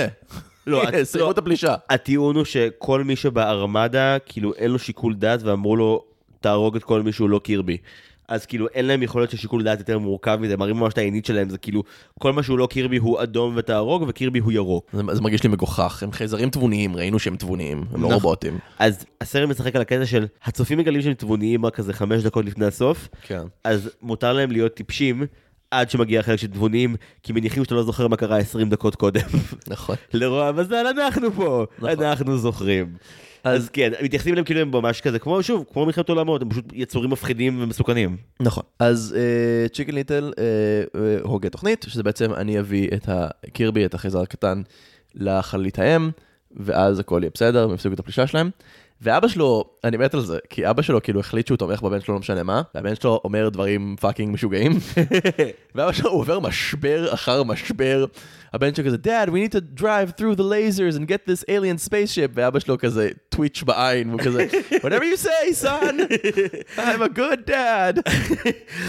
לא, 0.67 0.83
סיימו 1.03 1.27
לא. 1.27 1.31
את 1.31 1.39
הפלישה. 1.39 1.75
הטיעון 1.91 2.37
הוא 2.37 2.45
שכל 2.45 3.05
מי 3.05 3.17
שבארמדה, 3.17 4.17
כאילו 4.27 4.55
אין 4.55 4.71
לו 4.71 4.79
שיקול 4.79 5.15
דעת 5.15 5.43
ואמרו 5.43 5.77
לו, 5.77 6.05
תהרוג 6.41 6.77
את 6.77 6.85
כל 6.85 7.03
מי 7.03 7.13
שהוא 7.13 7.31
לא 7.31 7.39
קירבי. 7.39 7.77
אז 8.31 8.47
כאילו 8.47 8.69
אין 8.69 8.87
להם 8.87 9.03
יכולת 9.03 9.31
של 9.31 9.37
שיקול 9.37 9.63
דעת 9.63 9.79
יותר 9.79 9.99
מורכב 9.99 10.39
מזה, 10.41 10.57
מראים 10.57 10.77
ממש 10.77 10.93
את 10.93 10.99
העינית 10.99 11.27
שלהם, 11.27 11.51
זה 11.51 11.59
כאילו, 11.59 11.83
כל 12.19 12.33
מה 12.33 12.43
שהוא 12.43 12.59
לא 12.59 12.67
קירבי 12.67 12.97
הוא 12.97 13.23
אדום 13.23 13.55
ותהרוג, 13.57 14.05
וקירבי 14.09 14.39
הוא 14.39 14.53
ירוק. 14.53 14.87
זה, 14.93 15.03
זה 15.13 15.21
מרגיש 15.21 15.43
לי 15.43 15.49
מגוחך, 15.49 16.03
הם 16.03 16.13
חייזרים 16.13 16.51
תבוניים, 16.51 16.97
ראינו 16.97 17.19
שהם 17.19 17.37
תבוניים, 17.37 17.79
הם 17.79 17.85
לא 17.93 17.99
נכון. 17.99 18.13
רובוטים. 18.13 18.59
אז 18.79 19.05
הסרט 19.21 19.49
משחק 19.49 19.77
על 19.77 19.83
הקטע 19.83 20.07
של 20.07 20.27
הצופים 20.45 20.79
מגלים 20.79 21.03
שהם 21.03 21.15
תבוניים 21.15 21.67
רק 21.67 21.75
כזה 21.75 21.93
חמש 21.93 22.23
דקות 22.23 22.45
לפני 22.45 22.67
הסוף, 22.67 23.09
כן. 23.23 23.43
אז 23.65 23.91
מותר 24.03 24.33
להם 24.33 24.51
להיות 24.51 24.75
טיפשים 24.75 25.27
עד 25.71 25.91
שמגיע 25.91 26.21
החלק 26.21 26.39
של 26.39 26.47
תבוניים, 26.47 26.97
כי 27.23 27.33
מניחים 27.33 27.65
שאתה 27.65 27.75
לא 27.75 27.83
זוכר 27.83 28.09
מה 28.09 28.17
קרה 28.17 28.39
20 28.39 28.69
דקות 28.69 28.95
קודם. 28.95 29.21
נכון. 29.69 29.97
לרוע 30.13 30.49
המזל, 30.49 30.87
אנחנו 30.87 31.33
פה, 31.33 31.65
נכון. 31.79 32.03
אנחנו 32.03 32.39
זוכרים. 32.39 32.95
אז 33.45 33.69
כן, 33.69 33.93
מתייחסים 34.03 34.33
אליהם 34.33 34.45
כאילו 34.45 34.61
הם 34.61 34.71
ממש 34.71 35.01
כזה, 35.01 35.19
כמו 35.19 35.43
שוב, 35.43 35.65
כמו 35.73 35.87
מלחמת 35.87 36.09
עולמות, 36.09 36.43
הם 36.43 36.51
פשוט 36.51 36.65
יצורים 36.73 37.11
מפחידים 37.11 37.63
ומסוכנים. 37.63 38.17
נכון. 38.41 38.63
אז 38.79 39.17
צ'יקן 39.73 39.95
ליטל 39.95 40.33
הוגה 41.23 41.49
תוכנית, 41.49 41.87
שזה 41.89 42.03
בעצם 42.03 42.35
אני 42.35 42.61
אביא 42.61 42.89
את 42.95 43.09
הקירבי, 43.09 43.85
את 43.85 43.95
החייזר 43.95 44.21
הקטן, 44.21 44.63
לחללית 45.15 45.79
האם, 45.79 46.11
ואז 46.57 46.99
הכל 46.99 47.21
יהיה 47.23 47.31
בסדר, 47.35 47.65
הם 47.65 47.75
יפסיקו 47.75 47.95
את 47.95 48.01
הפלישה 48.01 48.27
שלהם. 48.27 48.51
ואבא 49.03 49.29
שלו, 49.29 49.65
אני 49.85 49.97
מת 49.97 50.15
על 50.15 50.21
זה, 50.21 50.39
כי 50.51 50.71
אבא 50.71 50.83
שלו 50.83 51.03
כאילו 51.03 51.21
החליט 51.21 51.47
שהוא 51.47 51.57
תומך 51.57 51.83
בבן 51.83 52.01
שלו, 52.01 52.15
לא 52.15 52.21
משנה 52.21 52.43
מה, 52.43 52.63
והבן 52.75 52.95
שלו 52.95 53.21
אומר 53.25 53.49
דברים 53.49 53.97
פאקינג 54.01 54.35
משוגעים. 54.35 54.73
ואבא 55.75 55.93
שלו 55.93 56.11
הוא 56.11 56.21
עובר 56.21 56.41
משבר 56.41 57.15
אחר 57.15 57.43
משבר. 57.43 58.05
הבן 58.55 58.75
שלו 58.75 58.85
כזה, 58.85 58.97
Dad, 59.05 59.29
we 59.29 59.33
need 59.33 59.53
to 59.53 59.81
drive 59.81 60.21
through 60.21 60.37
the 60.37 60.43
lasers 60.43 60.97
and 60.97 61.07
get 61.09 61.31
this 61.31 61.45
alien 61.49 61.89
spaceship, 61.89 62.31
ואבא 62.35 62.59
שלו 62.59 62.79
כזה 62.79 63.09
טוויץ' 63.29 63.63
בעין, 63.63 64.09
והוא 64.09 64.21
כזה, 64.21 64.47
whatever 64.73 65.03
you 65.03 65.25
say, 65.27 65.65
son, 65.65 65.95
I'm 66.77 67.03
a 67.03 67.19
good 67.19 67.49
dad. 67.51 68.13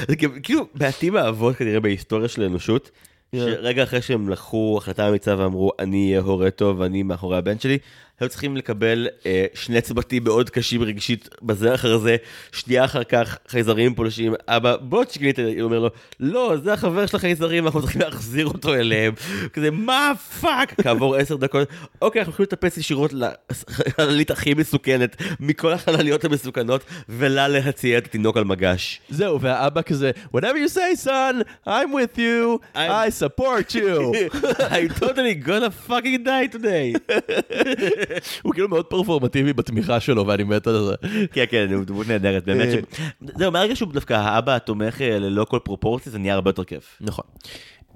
זה 0.07 0.15
כאילו- 0.43 0.67
מעטים 0.73 1.15
האבות 1.15 1.55
כנראה 1.55 1.79
בהיסטוריה 1.79 2.27
של 2.27 2.41
האנושות, 2.43 2.91
שרגע 3.35 3.83
אחרי 3.83 4.01
שהם 4.01 4.29
לקחו 4.29 4.75
החלטה 4.77 5.09
אמיצה 5.09 5.35
ואמרו 5.37 5.71
אני 5.79 6.07
אהיה 6.09 6.21
הורה 6.21 6.51
טוב 6.51 6.79
ואני 6.79 7.03
מאחורי 7.03 7.37
הבן 7.37 7.59
שלי, 7.59 7.77
היו 8.19 8.29
צריכים 8.29 8.57
לקבל 8.57 9.07
אה, 9.25 9.45
שני 9.53 9.81
צוותים 9.81 10.23
מאוד 10.23 10.49
קשים 10.49 10.83
רגשית 10.83 11.29
בזה 11.41 11.75
אחר 11.75 11.97
זה, 11.97 12.15
שנייה 12.51 12.85
אחר 12.85 13.03
כך 13.03 13.37
חייזרים 13.47 13.95
פולשים, 13.95 14.33
אבא 14.47 14.75
בוא 14.77 15.03
תשקלית, 15.03 15.39
הוא 15.39 15.61
אומר 15.61 15.79
לו 15.79 15.89
לא 16.19 16.53
זה 16.63 16.73
החבר 16.73 17.05
של 17.05 17.17
החייזרים 17.17 17.65
אנחנו 17.65 17.81
צריכים 17.81 18.01
להחזיר 18.01 18.45
אותו 18.47 18.73
אליהם, 18.75 19.13
כזה 19.53 19.71
מה 19.71 20.11
פאק, 20.41 20.81
כעבור 20.81 21.15
עשר 21.15 21.35
דקות, 21.35 21.67
אוקיי 22.01 22.19
אנחנו 22.19 22.31
יכולים 22.33 22.47
לטפס 22.51 22.77
ישירות 22.77 23.11
לחללית 23.13 24.31
הכי 24.31 24.53
מסוכנת 24.53 25.15
מכל 25.39 25.73
החלליות 25.73 26.25
המסוכנות 26.25 26.81
ולהציע 27.09 27.97
את 27.97 28.05
התינוק 28.05 28.37
על 28.37 28.43
מגש. 28.43 29.01
זהו, 29.09 29.41
והאבא 29.41 29.81
כזה, 29.81 30.11
whatever 30.37 30.41
you 30.67 30.73
say, 30.75 31.05
son, 31.05 31.43
I'm 31.67 31.91
with 31.93 32.17
you, 32.17 32.59
I'm- 32.75 32.91
I 32.91 33.09
support 33.23 33.75
you. 33.75 34.13
I'm 34.75 34.89
totally 34.99 35.35
gonna 35.47 35.71
fucking 35.89 36.23
die 36.23 36.47
today. 36.57 36.93
הוא 38.41 38.53
כאילו 38.53 38.69
מאוד 38.69 38.85
פרפורמטיבי 38.85 39.53
בתמיכה 39.53 39.99
שלו, 39.99 40.27
ואני 40.27 40.43
מת 40.43 40.67
על 40.67 40.83
זה. 40.85 40.95
כן, 41.33 41.45
כן, 41.49 41.73
הוא 41.73 41.83
דמות 41.85 42.07
נהדרת, 42.07 42.45
באמת. 42.45 42.67
ש- 42.71 43.01
זהו, 43.37 43.51
מהרגע 43.51 43.75
שהוא 43.75 43.93
דווקא 43.93 44.13
האבא 44.13 44.55
התומך 44.55 45.01
אה, 45.01 45.19
ללא 45.19 45.43
כל 45.43 45.59
פרופורציה, 45.63 46.11
זה 46.11 46.17
נהיה 46.19 46.33
הרבה 46.33 46.49
יותר 46.49 46.63
כיף. 46.63 46.97
נכון. 47.01 47.25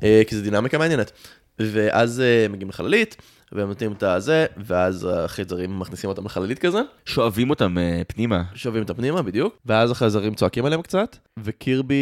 אה, 0.03 0.21
כי 0.27 0.35
זו 0.35 0.41
דינמיקה 0.43 0.77
מעניינת. 0.77 1.11
ואז 1.59 2.21
אה, 2.21 2.47
מגיעים 2.49 2.69
לחללית, 2.69 3.17
והם 3.51 3.67
נותנים 3.67 3.91
את 3.91 4.03
הזה, 4.03 4.45
ואז 4.57 5.07
החייזרים 5.11 5.79
מכניסים 5.79 6.09
אותם 6.09 6.25
לחללית 6.25 6.59
כזה, 6.59 6.81
שואבים 7.05 7.49
אותם 7.49 7.77
אה, 7.77 8.01
פנימה. 8.07 8.43
שואבים 8.53 8.83
את 8.83 8.89
הפנימה 8.89 9.21
בדיוק, 9.21 9.57
ואז 9.65 9.91
החייזרים 9.91 10.35
צועקים 10.35 10.65
עליהם 10.65 10.81
קצת, 10.81 11.17
וקירבי, 11.43 11.95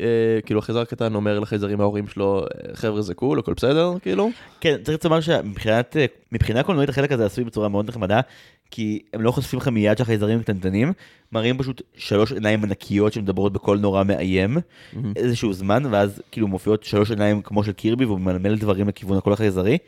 אה, 0.00 0.40
כאילו 0.46 0.60
החייזר 0.60 0.80
הקטן 0.80 1.14
אומר 1.14 1.40
לחייזרים 1.40 1.80
ההורים 1.80 2.06
שלו, 2.08 2.44
"אה, 2.44 2.76
חבר'ה 2.76 3.02
זה 3.02 3.14
קול, 3.14 3.38
הכל 3.38 3.54
בסדר, 3.54 3.92
כאילו. 4.02 4.30
כן, 4.60 4.76
צריך 4.84 5.04
לומר 5.04 5.20
שמבחינת 5.20 5.96
אה, 6.56 6.62
קולנועית 6.62 6.88
החלק 6.90 7.12
הזה 7.12 7.26
עשוי 7.26 7.44
בצורה 7.44 7.68
מאוד 7.68 7.88
נחמדה, 7.88 8.20
כי 8.70 9.02
הם 9.12 9.22
לא 9.22 9.30
חושפים 9.30 9.58
לך 9.58 9.68
מיד 9.68 9.98
שהחייזרים 9.98 10.42
קטנטנים, 10.42 10.92
מראים 11.32 11.58
פשוט 11.58 11.82
שלוש 11.96 12.32
עיניים 12.32 12.64
ענקיות 12.64 13.12
שמדברות 13.12 13.52
בקול 13.52 13.78
נורא 13.78 14.04
מאיים, 14.04 14.58
איזשהו 15.16 15.52
זמן, 15.52 15.82
ואז 15.90 16.22
כאילו 16.32 16.48
מופיעות 16.48 16.84
שלוש 16.84 17.10
עיניים 17.10 17.42
כמו 17.42 17.64
של 17.64 17.72
קירבי, 17.72 18.04
והוא 18.04 18.20
מלמל 18.20 18.58
דברים 18.58 18.88
לכיוון 18.88 19.18
הקול 19.18 19.32
החייזרי, 19.32 19.78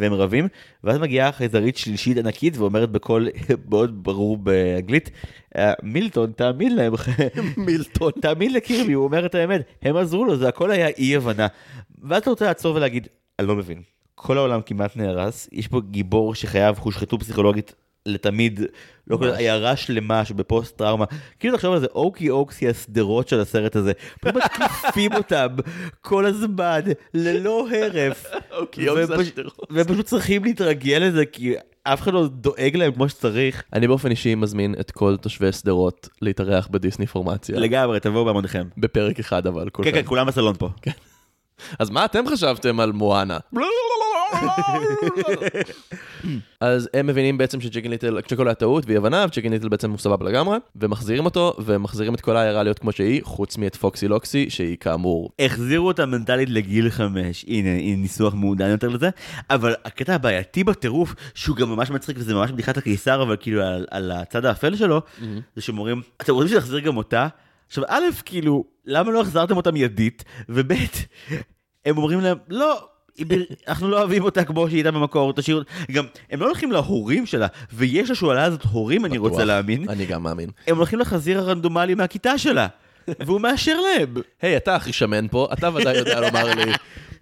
והם 0.00 0.12
רבים, 0.12 0.48
ואז 0.84 0.98
מגיעה 0.98 1.32
חייזרית 1.32 1.76
שלישית 1.76 2.16
ענקית 2.16 2.56
ואומרת 2.56 2.90
בקול 2.92 3.28
מאוד 3.70 4.04
ברור 4.04 4.36
באנגלית, 4.36 5.10
"אה, 5.56 5.72
מילטון, 5.82 6.32
תאמין 6.32 6.76
להם, 6.76 6.92
מילטון. 7.66 8.12
תאמין 8.22 8.52
לקירבי, 8.52 8.92
הוא 8.92 9.04
אומר 9.04 9.26
את 9.26 9.34
האמת, 9.34 9.62
הם 9.82 9.96
עזרו 9.96 10.24
לו, 10.24 10.36
זה 10.36 10.48
הכל 10.48 10.70
היה 10.70 10.88
אי 10.88 11.16
הבנה. 11.16 11.46
ואז 12.02 12.22
אתה 12.22 12.30
רוצה 12.30 12.44
לעצור 12.44 12.76
ולהגיד, 12.76 13.08
אני 13.38 13.48
לא 13.48 13.56
מבין. 13.56 13.82
כל 14.14 14.38
העולם 14.38 14.60
כמעט 14.66 14.96
נהרס, 14.96 15.48
יש 15.52 15.68
פה 15.68 15.80
גיבור 15.90 16.34
שחייו 16.34 16.74
הושחתו 16.80 17.18
פסיכולוגית 17.18 17.74
לתמיד, 18.06 18.60
לא 19.06 19.16
כל 19.16 19.26
ממש. 19.26 19.38
עיירה 19.38 19.76
שלמה 19.76 20.24
שבפוסט 20.24 20.76
טראומה. 20.76 21.04
כאילו 21.38 21.56
תחשוב 21.56 21.72
על 21.74 21.80
זה, 21.80 21.86
אוקי 21.94 22.30
אוקס 22.30 22.60
היא 22.60 22.68
השדרות 22.68 23.28
של 23.28 23.40
הסרט 23.40 23.76
הזה. 23.76 23.92
פשוט 24.20 24.36
מתקיפים 24.60 25.12
אותם 25.14 25.46
כל 26.00 26.26
הזמן, 26.26 26.80
ללא 27.14 27.66
הרף. 27.70 28.26
אוקי, 28.58 28.86
פש- 29.06 29.20
השדרות. 29.20 29.66
והם 29.70 29.84
פשוט 29.86 30.06
צריכים 30.06 30.44
להתרגל 30.44 30.98
לזה, 31.06 31.26
כי 31.26 31.54
אף 31.82 32.02
אחד 32.02 32.12
לא 32.12 32.26
דואג 32.28 32.76
להם 32.76 32.92
כמו 32.92 33.08
שצריך. 33.08 33.62
אני 33.72 33.86
באופן 33.88 34.10
אישי 34.10 34.34
מזמין 34.34 34.74
את 34.80 34.90
כל 34.90 35.16
תושבי 35.20 35.52
שדרות 35.52 36.08
להתארח 36.22 36.68
בדיסני 36.70 37.06
פורמציה. 37.06 37.58
לגמרי, 37.58 38.00
תבואו 38.00 38.24
בהמוניכם. 38.24 38.68
בפרק 38.78 39.18
אחד 39.18 39.46
אבל, 39.46 39.68
כן. 39.82 39.92
כן, 39.92 40.02
כולם 40.04 40.26
בסלון 40.26 40.54
פה. 40.58 40.68
אז 41.78 41.90
מה 41.90 42.04
אתם 42.04 42.24
חשבתם 42.28 42.80
על 42.80 42.92
מואנה? 42.92 43.38
אז 46.60 46.88
הם 46.94 47.06
מבינים 47.06 47.38
בעצם 47.38 47.60
שצ'יקן 47.60 47.90
ליטל, 47.90 48.18
שכל 48.28 48.48
היה 48.48 48.54
טעות 48.54 48.84
ואי 48.86 48.96
הבנה, 48.96 49.24
וצ'יקן 49.28 49.50
ליטל 49.50 49.68
בעצם 49.68 49.90
הוא 49.90 49.98
סבבה 49.98 50.26
לגמרי, 50.26 50.58
ומחזירים 50.76 51.24
אותו, 51.24 51.54
ומחזירים 51.58 52.14
את 52.14 52.20
כל 52.20 52.36
העיירה 52.36 52.62
להיות 52.62 52.78
כמו 52.78 52.92
שהיא, 52.92 53.20
חוץ 53.24 53.58
מאת 53.58 53.76
פוקסי 53.76 54.08
לוקסי, 54.08 54.50
שהיא 54.50 54.76
כאמור 54.76 55.30
החזירו 55.38 55.86
אותה 55.86 56.06
מנטלית 56.06 56.50
לגיל 56.50 56.90
חמש, 56.90 57.44
הנה, 57.48 57.68
הנה 57.68 57.96
ניסוח 57.96 58.34
מעודן 58.34 58.70
יותר 58.70 58.88
לזה, 58.88 59.10
אבל 59.50 59.74
הקטע 59.84 60.14
הבעייתי 60.14 60.64
בטירוף, 60.64 61.14
שהוא 61.34 61.56
גם 61.56 61.70
ממש 61.70 61.90
מצחיק 61.90 62.16
וזה 62.18 62.34
ממש 62.34 62.50
בדיחת 62.50 62.76
הקיסר, 62.76 63.22
אבל 63.22 63.36
כאילו 63.40 63.62
על, 63.62 63.86
על 63.90 64.10
הצד 64.10 64.44
האפל 64.44 64.76
שלו, 64.76 65.00
זה 65.56 65.62
שהם 65.62 65.78
אומרים, 65.78 66.02
אתם 66.22 66.32
רוצים 66.32 66.48
שנחזיר 66.48 66.80
גם 66.80 66.96
אותה? 66.96 67.28
עכשיו, 67.68 67.84
א', 67.88 68.00
כאילו, 68.24 68.64
למה 68.86 69.10
לא 69.10 69.20
החזרתם 69.20 69.56
אותה 69.56 69.72
מיידית? 69.72 70.24
וב', 70.48 70.72
הם 71.84 71.96
אומרים 71.96 72.20
להם, 72.20 72.38
לא. 72.48 72.86
אנחנו 73.68 73.88
לא 73.88 73.98
אוהבים 73.98 74.24
אותה 74.24 74.44
כמו 74.44 74.68
שהיא 74.68 74.76
הייתה 74.78 74.90
במקור, 74.90 75.32
תשאירו 75.32 75.60
אותה. 75.60 75.70
גם, 75.92 76.04
הם 76.30 76.40
לא 76.40 76.46
הולכים 76.46 76.72
להורים 76.72 77.26
שלה, 77.26 77.46
ויש 77.72 78.10
לשועלה 78.10 78.44
הזאת 78.44 78.62
הורים, 78.62 79.04
אני 79.04 79.18
רוצה. 79.18 79.44
להאמין. 79.44 79.88
אני 79.88 80.06
גם 80.06 80.22
מאמין. 80.22 80.50
הם 80.66 80.76
הולכים 80.76 80.98
לחזיר 80.98 81.38
הרנדומלי 81.38 81.94
מהכיתה 81.94 82.38
שלה, 82.38 82.66
והוא 83.26 83.40
מאשר 83.40 83.80
להם. 83.80 84.14
היי, 84.42 84.56
אתה 84.56 84.76
הכי 84.76 84.92
שמן 84.92 85.28
פה, 85.28 85.48
אתה 85.52 85.74
ודאי 85.74 85.96
יודע 85.96 86.20
לומר 86.20 86.54
לי 86.54 86.72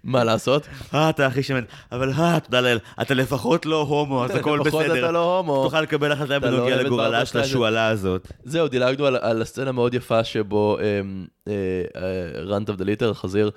מה 0.03 0.23
לעשות. 0.23 0.67
אה, 0.93 1.09
אתה 1.09 1.25
הכי 1.25 1.43
שמן, 1.43 1.63
אבל 1.91 2.11
אה, 2.13 2.39
תודה 2.39 2.61
לאל, 2.61 2.79
אתה 3.01 3.13
לפחות 3.13 3.65
לא 3.65 3.81
הומו, 3.81 4.25
אז 4.25 4.35
הכל 4.35 4.59
לפחות 4.65 4.83
בסדר. 4.83 4.99
אתה 4.99 5.11
לא 5.11 5.37
הומו. 5.37 5.63
תוכל 5.63 5.81
לקבל 5.81 6.11
החלטה 6.11 6.33
לא 6.33 6.39
בנוגע 6.39 6.81
את 6.81 6.85
לגורלה 6.85 7.25
של 7.25 7.39
השועלה 7.39 7.87
הזאת. 7.87 8.27
זהו, 8.43 8.67
דילגנו 8.67 9.05
על, 9.05 9.41
הסצנה 9.41 9.71
מאוד 9.71 9.93
יפה 9.93 10.23
שבו 10.23 10.77
אמ, 10.79 11.25
אה, 11.47 11.53
אה, 11.95 12.41
Runt 12.41 12.69
of 12.69 12.77
the 12.77 12.85
Litter, 12.85 13.09
החזיר, 13.09 13.51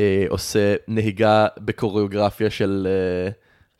אה, 0.00 0.24
עושה 0.28 0.74
נהיגה 0.88 1.46
בקוריאוגרפיה 1.58 2.50
של 2.50 2.88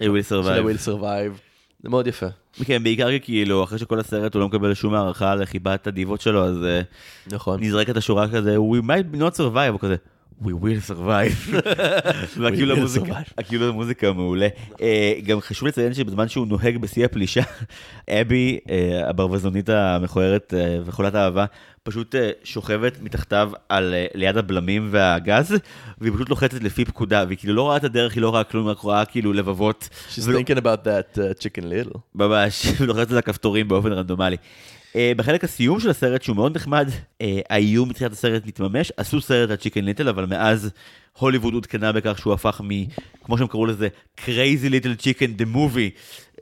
I 0.02 0.06
will 0.06 0.28
של 0.28 0.40
survive. 0.40 0.60
וויל 0.60 0.76
סרווייב. 0.76 1.40
זה 1.82 1.88
מאוד 1.88 2.06
יפה. 2.06 2.26
כן, 2.64 2.82
בעיקר 2.82 3.10
כי 3.10 3.20
כאילו, 3.20 3.64
אחרי 3.64 3.78
שכל 3.78 4.00
הסרט 4.00 4.34
הוא 4.34 4.40
לא 4.40 4.48
מקבל 4.48 4.74
שום 4.74 4.94
הערכה 4.94 5.32
על 5.32 5.44
חיבת 5.44 5.86
הדיוות 5.86 6.20
שלו, 6.20 6.44
אז 6.44 6.64
אה, 6.64 6.80
נכון. 7.26 7.60
נזרקת 7.60 7.96
השורה 7.96 8.28
כזה, 8.28 8.56
We 8.56 8.84
might 8.84 9.16
not 9.16 9.36
survive, 9.36 9.70
הוא 9.72 9.80
כזה. 9.80 9.96
We 10.42 10.46
will 10.46 10.90
survive. 10.90 11.54
והכאילו 12.40 12.57
המוזיקה, 12.57 12.74
will 12.74 14.08
survive. 14.08 14.12
מעולה. 14.12 14.48
אה, 14.80 15.12
גם 15.26 15.40
חשוב 15.40 15.68
לציין 15.68 15.94
שבזמן 15.94 16.28
שהוא 16.28 16.46
נוהג 16.46 16.76
בשיא 16.76 17.04
הפלישה, 17.04 17.42
אבי, 18.20 18.58
אה, 18.70 19.08
הברווזונית 19.08 19.68
המכוערת 19.68 20.54
אה, 20.56 20.78
וחולת 20.84 21.14
האהבה, 21.14 21.44
פשוט 21.84 22.14
אה, 22.14 22.30
שוכבת 22.44 22.92
מתחתיו 23.02 23.50
על, 23.68 23.94
אה, 23.94 24.06
ליד 24.14 24.36
הבלמים 24.36 24.88
והגז, 24.90 25.54
והיא 25.98 26.12
פשוט 26.14 26.28
לוחצת 26.30 26.62
לפי 26.62 26.84
פקודה, 26.84 27.24
והיא 27.26 27.38
כאילו 27.38 27.54
לא 27.54 27.62
רואה 27.62 27.76
את 27.76 27.84
הדרך, 27.84 28.14
היא 28.14 28.22
לא 28.22 28.28
רואה 28.30 28.44
כלום, 28.44 28.66
רק 28.66 28.78
רואה 28.78 29.04
כאילו 29.04 29.32
לבבות. 29.32 29.88
She's 30.14 30.18
ולא- 30.26 30.38
thinking 30.38 30.56
about 30.58 30.86
that 30.86 31.18
uh, 31.18 31.42
chicken 31.42 31.62
little. 31.62 31.98
ממש, 32.14 32.66
לוחצת 32.86 33.10
על 33.10 33.18
הכפתורים 33.18 33.68
באופן 33.68 33.92
רנדומלי. 33.92 34.36
Uh, 34.92 34.96
בחלק 35.16 35.44
הסיום 35.44 35.80
של 35.80 35.90
הסרט, 35.90 36.22
שהוא 36.22 36.36
מאוד 36.36 36.56
נחמד, 36.56 36.88
uh, 36.88 37.24
האיום 37.50 37.88
בתחילת 37.88 38.12
הסרט 38.12 38.46
מתממש, 38.46 38.92
עשו 38.96 39.20
סרט 39.20 39.50
על 39.50 39.56
צ'יקן 39.56 39.84
ליטל, 39.84 40.08
אבל 40.08 40.26
מאז 40.26 40.70
הוליווד 41.18 41.54
עודכנה 41.54 41.92
בכך 41.92 42.18
שהוא 42.18 42.32
הפך 42.32 42.60
מ... 42.64 42.68
כמו 43.24 43.38
שהם 43.38 43.46
קראו 43.46 43.66
לזה, 43.66 43.88
crazy 44.24 44.68
little 44.70 45.00
chicken 45.02 45.40
the 45.42 45.54
movie, 45.54 45.90
uh, 46.36 46.40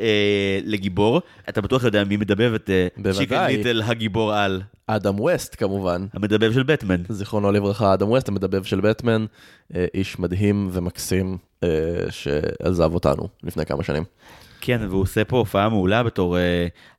לגיבור. 0.64 1.20
אתה 1.48 1.60
בטוח 1.60 1.84
יודע 1.84 2.04
מי 2.04 2.16
מדבב 2.16 2.54
את 2.54 2.70
צ'יקן. 3.16 3.46
ליטל 3.46 3.82
הגיבור 3.82 4.34
על, 4.34 4.62
אדם 4.86 5.20
ווסט 5.20 5.56
כמובן. 5.58 6.06
המדבב 6.12 6.52
של 6.52 6.62
בטמן. 6.62 7.02
זיכרונו 7.08 7.52
לברכה, 7.52 7.94
אדם 7.94 8.10
ווסט, 8.10 8.28
המדבב 8.28 8.62
של 8.62 8.80
בטמן, 8.80 9.26
אה, 9.74 9.86
איש 9.94 10.18
מדהים 10.18 10.68
ומקסים 10.72 11.38
אה, 11.64 11.68
שעזב 12.10 12.94
אותנו 12.94 13.28
לפני 13.42 13.66
כמה 13.66 13.82
שנים. 13.82 14.04
כן, 14.64 14.80
והוא 14.90 15.02
עושה 15.02 15.24
פה 15.24 15.36
הופעה 15.36 15.68
מעולה 15.68 16.02
בתור 16.02 16.36
uh, 16.36 16.40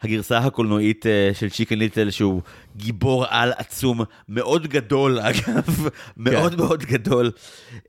הגרסה 0.01 0.37
הקולנועית 0.37 1.05
uh, 1.05 1.37
של 1.37 1.49
צ'יקן 1.49 1.79
ליטל, 1.79 2.09
שהוא 2.09 2.41
גיבור 2.75 3.25
על 3.29 3.53
עצום, 3.57 4.01
מאוד 4.29 4.67
גדול 4.67 5.19
אגב, 5.29 5.89
מאוד 6.17 6.55
מאוד 6.55 6.83
גדול. 6.83 7.31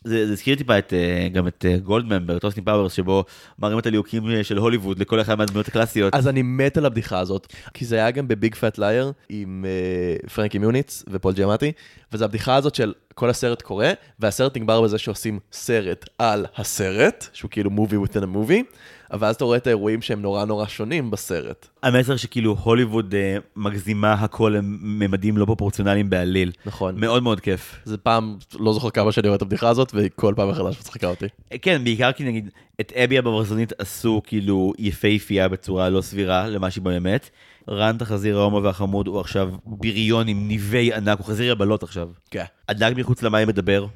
זה 0.05 0.27
הזכיר 0.33 0.57
טיפה 0.57 0.79
את, 0.79 0.93
אה, 0.93 1.33
גם 1.33 1.49
את 1.49 1.65
אה, 1.65 1.81
גולדממבר, 1.81 2.39
אוסטין 2.39 2.61
פאוורס, 2.61 2.93
שבו 2.93 3.25
מראים 3.59 3.79
את 3.79 3.87
הליהוקים 3.87 4.31
אה, 4.31 4.45
של 4.45 4.59
הוליווד 4.59 4.99
לכל 4.99 5.21
אחד 5.21 5.35
מהדמויות 5.35 5.69
הקלאסיות. 5.69 6.15
אז 6.15 6.29
אני 6.29 6.43
מת 6.43 6.77
על 6.77 6.87
הבדיחה 6.87 7.19
הזאת, 7.19 7.53
כי 7.75 7.85
זה 7.85 7.97
היה 7.97 8.11
גם 8.11 8.29
בביג 8.29 8.55
פאט 8.55 8.79
לייר 8.79 9.13
עם 9.29 9.65
אה, 10.25 10.31
פרנקי 10.31 10.59
מוניז 10.59 11.05
ופול 11.09 11.35
ג'יאמטי, 11.35 11.73
וזו 12.13 12.25
הבדיחה 12.25 12.57
הזאת 12.57 12.75
של 12.75 12.93
כל 13.15 13.31
הסרט 13.31 13.63
קורה, 13.63 13.93
והסרט 14.21 14.57
נגמר 14.57 14.81
בזה 14.81 14.99
שעושים 14.99 15.39
סרט 15.53 16.05
על 16.19 16.47
הסרט, 16.57 17.27
שהוא 17.33 17.51
כאילו 17.51 17.71
movie 17.71 18.09
within 18.09 18.23
a 18.23 18.37
movie, 18.37 18.77
אבל 19.13 19.29
אז 19.29 19.35
אתה 19.35 19.45
רואה 19.45 19.57
את 19.57 19.67
האירועים 19.67 20.03
שהם 20.03 20.23
נורא 20.23 20.45
נורא 20.45 20.67
שונים 20.67 21.11
בסרט. 21.11 21.69
המסר 21.83 22.17
שכאילו 22.17 22.57
הוליווד 22.63 23.15
אה, 23.15 23.43
מגזימה 23.57 24.13
הכל 24.13 24.55
לממדים 24.57 25.37
לא 25.37 25.45
פרופורציונליים 25.45 26.11
בעליל. 26.11 26.53
נכון. 26.67 27.01
מאוד 27.01 27.23
מאוד 27.23 27.41
כיף. 27.41 27.81
זה 27.85 27.97
פעם, 27.97 28.37
לא 28.59 28.73
זוכר 28.73 28.91
כמה 28.91 29.13
שאני 29.13 29.29
רואה 29.29 29.37
את 29.37 29.43
הבדיחה 29.43 29.69
הזאת, 29.69 29.95
והיא 29.95 30.11
כל 30.17 30.35
פעם 30.37 30.51
מחדש 30.51 30.79
מצחיקה 30.79 31.07
אותי. 31.07 31.27
כן, 31.63 31.85
בעיקר 31.85 32.13
כי 32.13 32.25
נגיד, 32.25 32.51
את 32.81 32.93
אבי 32.93 33.19
הבברזנית 33.19 33.73
עשו 33.79 34.23
כאילו 34.25 34.73
יפהפייה 34.79 35.49
בצורה 35.49 35.91
לא 35.91 36.01
סבירה 36.01 36.49
למה 36.49 36.71
שהיא 36.71 36.83
באמת. 36.83 37.31
רנט 37.69 38.03
החזיר 38.03 38.39
ההומו 38.39 38.63
והחמוד 38.63 39.07
הוא 39.07 39.21
עכשיו 39.21 39.51
בריון 39.67 40.29
עם 40.29 40.49
ניבי 40.49 40.93
ענק, 40.93 41.19
הוא 41.19 41.27
חזיר 41.27 41.53
יבלות 41.53 41.83
עכשיו. 41.83 42.09
כן. 42.31 42.45
הדג 42.69 42.93
מחוץ 42.97 43.23
למים 43.23 43.49
מדבר. 43.49 43.87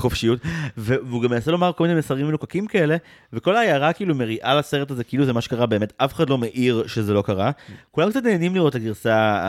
בחופשיות, 0.00 0.38
והוא 0.76 1.22
גם 1.22 1.30
מנסה 1.30 1.50
לומר 1.50 1.72
כל 1.72 1.86
מיני 1.86 1.98
מסרים 1.98 2.26
מלוקקים 2.26 2.66
כאלה, 2.66 2.96
וכל 3.32 3.56
העיירה 3.56 3.92
כאילו 3.92 4.14
מריעה 4.14 4.54
לסרט 4.54 4.90
הזה 4.90 5.04
כאילו 5.04 5.24
זה 5.24 5.32
מה 5.32 5.40
שקרה 5.40 5.66
באמת, 5.66 5.92
אף 5.96 6.14
אחד 6.14 6.30
לא 6.30 6.38
מעיר 6.38 6.86
שזה 6.86 7.14
לא 7.14 7.22
קרה. 7.22 7.50
כולם 7.90 8.10
קצת 8.10 8.22
נהנים 8.22 8.54
לראות 8.54 8.76
את 8.76 8.80
הגרסה 8.80 9.44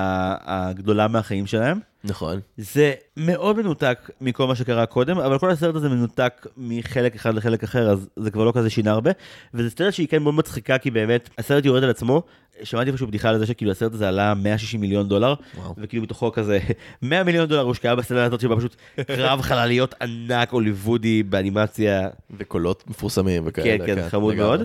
הגדולה 0.45 1.07
מהחיים 1.07 1.47
שלהם. 1.47 1.79
נכון. 2.03 2.39
זה 2.57 2.93
מאוד 3.17 3.57
מנותק 3.57 4.09
מכל 4.21 4.47
מה 4.47 4.55
שקרה 4.55 4.85
קודם, 4.85 5.19
אבל 5.19 5.39
כל 5.39 5.49
הסרט 5.49 5.75
הזה 5.75 5.89
מנותק 5.89 6.47
מחלק 6.57 7.15
אחד 7.15 7.35
לחלק 7.35 7.63
אחר, 7.63 7.89
אז 7.89 8.09
זה 8.15 8.31
כבר 8.31 8.43
לא 8.43 8.51
כזה 8.55 8.69
שינה 8.69 8.91
הרבה. 8.91 9.11
וזה 9.53 9.69
סרט 9.69 9.93
שהיא 9.93 10.07
כן 10.07 10.23
מאוד 10.23 10.33
מצחיקה, 10.33 10.77
כי 10.77 10.91
באמת, 10.91 11.29
הסרט 11.37 11.65
יורד 11.65 11.83
על 11.83 11.89
עצמו. 11.89 12.23
שמעתי 12.63 12.91
פשוט 12.91 13.09
בדיחה 13.09 13.29
על 13.29 13.39
זה 13.39 13.45
שכאילו 13.45 13.71
הסרט 13.71 13.93
הזה 13.93 14.07
עלה 14.07 14.33
160 14.33 14.81
מיליון 14.81 15.07
דולר, 15.07 15.33
וואו. 15.57 15.75
וכאילו 15.77 16.03
מתוכו 16.03 16.31
כזה 16.31 16.59
100 17.01 17.23
מיליון 17.23 17.45
דולר 17.45 17.61
הושקעה 17.61 17.95
בסצנה 17.95 18.23
הזאת 18.23 18.39
שבה 18.41 18.55
פשוט 18.55 18.75
קרב 19.07 19.41
חלליות 19.41 19.95
ענק 20.01 20.40
הוליוודי 20.49 21.23
באנימציה, 21.23 22.07
וקולות 22.37 22.83
מפורסמים 22.87 23.43
כן, 23.43 23.49
וכאלה. 23.49 23.85
כן, 23.85 24.09
חמוד. 24.09 24.35
מאוד. 24.35 24.63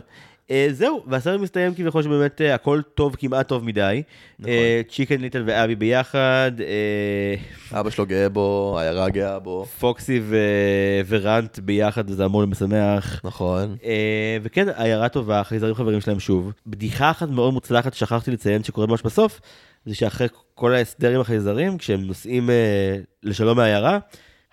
אה, 0.50 0.68
זהו, 0.72 1.02
והסרט 1.06 1.40
מסתיים 1.40 1.74
כביכול 1.74 2.02
שבאמת 2.02 2.40
אה, 2.40 2.54
הכל 2.54 2.80
טוב, 2.94 3.16
כמעט 3.18 3.48
טוב 3.48 3.64
מדי. 3.64 4.02
נכון. 4.38 4.52
צ'יקן 4.90 5.20
ליטל 5.20 5.42
ואבי 5.46 5.74
ביחד, 5.74 6.50
אה, 6.60 7.80
אבא 7.80 7.90
שלו 7.90 8.06
גאה 8.06 8.28
בו, 8.28 8.76
העיירה 8.78 9.08
גאה 9.08 9.38
בו. 9.38 9.64
פוקסי 9.64 10.20
ו- 10.22 11.00
ורנט 11.08 11.58
ביחד, 11.58 12.10
וזה 12.10 12.24
אמור 12.24 12.42
למשמח. 12.42 13.20
נכון. 13.24 13.76
אה, 13.84 14.36
וכן, 14.42 14.68
עיירה 14.76 15.08
טובה, 15.08 15.44
חייזרים 15.44 15.74
חברים 15.74 16.00
שלהם 16.00 16.20
שוב. 16.20 16.52
בדיחה 16.66 17.10
אחת 17.10 17.28
מאוד 17.28 17.52
מוצלחת 17.54 17.94
ששכחתי 17.94 18.30
לציין 18.30 18.64
שקורית 18.64 18.90
ממש 18.90 19.02
בסוף, 19.02 19.40
זה 19.86 19.94
שאחרי 19.94 20.26
כל 20.54 20.74
ההסדר 20.74 21.14
עם 21.14 21.20
החייזרים, 21.20 21.78
כשהם 21.78 22.00
נוסעים 22.00 22.50
אה, 22.50 22.96
לשלום 23.22 23.56
מהעיירה, 23.56 23.98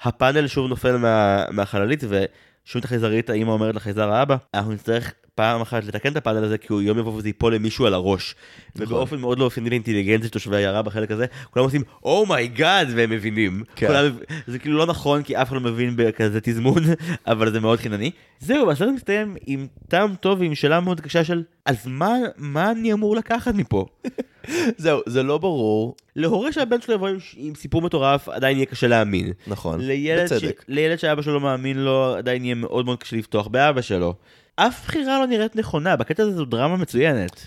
הפאנל 0.01 0.47
שוב 0.47 0.67
נופל 0.69 0.97
מה, 0.97 1.45
מהחללית, 1.51 2.03
ושומעים 2.03 2.79
את 2.79 2.85
החייזרית, 2.85 3.29
האמא 3.29 3.51
אומרת 3.51 3.75
לחייזר 3.75 4.11
האבא, 4.11 4.35
אנחנו 4.53 4.71
נצטרך 4.71 5.13
פעם 5.35 5.61
אחת 5.61 5.83
לתקן 5.85 6.11
את 6.11 6.17
הפאנל 6.17 6.43
הזה, 6.43 6.57
כי 6.57 6.73
הוא 6.73 6.81
יום 6.81 6.99
יבוא 6.99 7.13
וזה 7.17 7.29
ייפול 7.29 7.55
למישהו 7.55 7.85
על 7.85 7.93
הראש. 7.93 8.35
נכון. 8.75 8.87
ובאופן 8.87 9.17
מאוד 9.19 9.39
לא 9.39 9.43
אופייני 9.43 9.69
לאינטליגנציה 9.69 10.27
של 10.27 10.33
תושבי 10.33 10.55
העיירה 10.55 10.81
בחלק 10.81 11.11
הזה, 11.11 11.25
כולם 11.51 11.65
עושים 11.65 11.81
oh 12.03 12.27
my 12.27 12.51
God 12.51 12.87
והם 12.95 13.09
מבינים. 13.09 13.63
כן. 13.75 13.87
כולם- 13.87 14.17
זה 14.47 14.59
כאילו 14.59 14.77
לא 14.77 14.85
נכון 14.85 15.23
כי 15.23 15.37
אף 15.37 15.47
אחד 15.47 15.55
לא 15.55 15.61
מבין 15.61 15.93
בכזה 15.95 16.39
תזמון, 16.41 16.83
אבל 17.27 17.51
זה 17.51 17.59
מאוד 17.59 17.79
חינני. 17.79 18.11
זהו, 18.39 18.71
הסרט 18.71 18.89
מסתיים 18.95 19.35
עם 19.45 19.67
טעם 19.87 20.15
טוב 20.15 20.39
ועם 20.39 20.55
שאלה 20.55 20.79
מאוד 20.79 21.01
קשה 21.01 21.23
של, 21.23 21.43
אז 21.65 21.87
מה, 21.87 22.13
מה 22.37 22.71
אני 22.71 22.93
אמור 22.93 23.15
לקחת 23.15 23.55
מפה? 23.55 23.85
זהו, 24.77 24.99
זה 25.05 25.23
לא 25.23 25.37
ברור, 25.37 25.95
להורה 26.15 26.51
שהבן 26.51 26.81
שלו 26.81 26.95
יבוא 26.95 27.07
עם, 27.07 27.17
עם 27.35 27.55
סיפור 27.55 27.81
מטורף, 27.81 28.29
עדיין 28.29 28.57
יהיה 28.57 28.65
קשה 28.65 28.87
להאמין. 28.87 29.31
נכון, 29.47 29.81
לילד, 29.81 30.27
ש... 30.27 30.33
בצדק. 30.33 30.63
לילד 30.67 30.99
שאבא 30.99 31.21
שלו 31.21 31.39
מאמין 31.39 31.77
לו, 31.77 32.15
עדיין 32.17 32.45
יהיה 32.45 32.55
מאוד 32.55 32.85
מאוד 32.85 32.99
קשה 32.99 33.15
לפתוח 33.15 33.47
באבא 33.47 33.81
שלו. 33.81 34.13
אף 34.55 34.85
בחירה 34.85 35.19
לא 35.19 35.25
נראית 35.25 35.55
נכונה, 35.55 35.95
בקטע 35.95 36.23
הזה 36.23 36.35
זו 36.35 36.45
דרמה 36.45 36.77
מצוינת. 36.77 37.45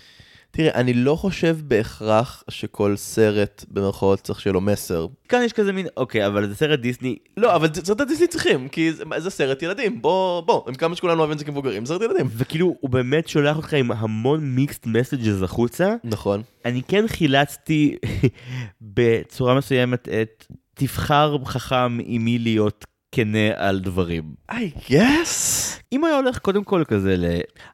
תראה, 0.51 0.75
אני 0.75 0.95
לא 0.95 1.17
חושב 1.17 1.57
בהכרח 1.63 2.45
שכל 2.51 2.97
סרט, 2.97 3.65
במרכאות, 3.71 4.21
צריך 4.21 4.41
שיהיה 4.41 4.53
לו 4.53 4.61
מסר. 4.61 5.07
כאן 5.29 5.43
יש 5.43 5.53
כזה 5.53 5.73
מין, 5.73 5.87
אוקיי, 5.97 6.27
אבל 6.27 6.49
זה 6.49 6.55
סרט 6.55 6.81
דיסני, 6.81 7.17
לא, 7.37 7.57
אבל 7.57 7.69
סרטי 7.85 8.05
דיסני 8.05 8.27
צריכים, 8.27 8.69
כי 8.69 8.93
זה, 8.93 9.05
זה 9.19 9.31
סרט 9.31 9.63
ילדים, 9.63 10.03
בוא, 10.03 10.41
בוא, 10.41 10.63
עם 10.69 10.75
כמה 10.75 10.97
שכולנו 10.97 11.19
אוהבים 11.19 11.35
את 11.35 11.39
זה 11.39 11.45
כמבוגרים, 11.45 11.87
סרט 11.87 12.03
ילדים. 12.03 12.27
וכאילו, 12.31 12.77
הוא 12.81 12.91
באמת 12.91 13.29
שולח 13.29 13.57
אותך 13.57 13.75
עם 13.75 13.93
המון 13.93 14.41
מיקסט 14.41 14.87
מסג'ז 14.87 15.43
החוצה. 15.43 15.95
נכון. 16.05 16.43
אני 16.65 16.83
כן 16.89 17.09
חילצתי 17.09 17.97
בצורה 18.81 19.55
מסוימת 19.55 20.09
את 20.09 20.47
תבחר 20.75 21.37
חכם 21.45 21.99
עם 22.05 22.25
מי 22.25 22.39
להיות 22.39 22.85
כנה 23.17 23.49
על 23.57 23.81
דברים. 23.81 24.35
I 24.51 24.91
guess. 24.91 25.35
אם 25.93 26.01
הוא 26.01 26.09
היה 26.09 26.17
הולך 26.17 26.39
קודם 26.39 26.65
כל 26.65 26.85
כזה 26.89 27.17
ל... 27.17 27.25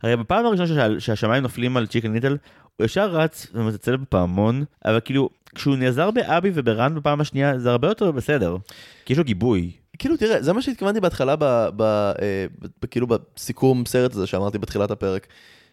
הרי 0.02 0.16
בפעם 0.16 0.46
הראשונה 0.46 0.68
שה... 0.68 1.00
שהשמיים 1.00 1.42
נופלים 1.42 1.76
על 1.76 1.86
צ'יקן 1.86 2.12
ניטל, 2.12 2.36
הוא 2.76 2.84
ישר 2.84 3.10
רץ 3.10 3.46
ומצלצל 3.54 3.96
בפעמון, 3.96 4.64
אבל 4.84 5.00
כאילו, 5.04 5.28
כשהוא 5.54 5.76
נעזר 5.76 6.10
באבי 6.10 6.50
וברן 6.54 6.94
בפעם 6.94 7.20
השנייה, 7.20 7.58
זה 7.58 7.70
הרבה 7.70 7.88
יותר 7.88 8.10
בסדר. 8.10 8.56
כי 9.04 9.12
יש 9.12 9.18
לו 9.18 9.24
גיבוי. 9.24 9.70
כאילו, 9.98 10.16
תראה, 10.16 10.42
זה 10.42 10.52
מה 10.52 10.62
שהתכוונתי 10.62 11.00
בהתחלה, 11.00 11.36
ב, 11.36 11.44
ב, 11.76 11.82
אה, 11.82 12.46
ב, 12.58 12.66
ב, 12.82 12.86
כאילו 12.86 13.06
בסיכום 13.06 13.86
סרט 13.86 14.14
הזה 14.14 14.26
שאמרתי 14.26 14.58
בתחילת 14.58 14.90
הפרק. 14.90 15.26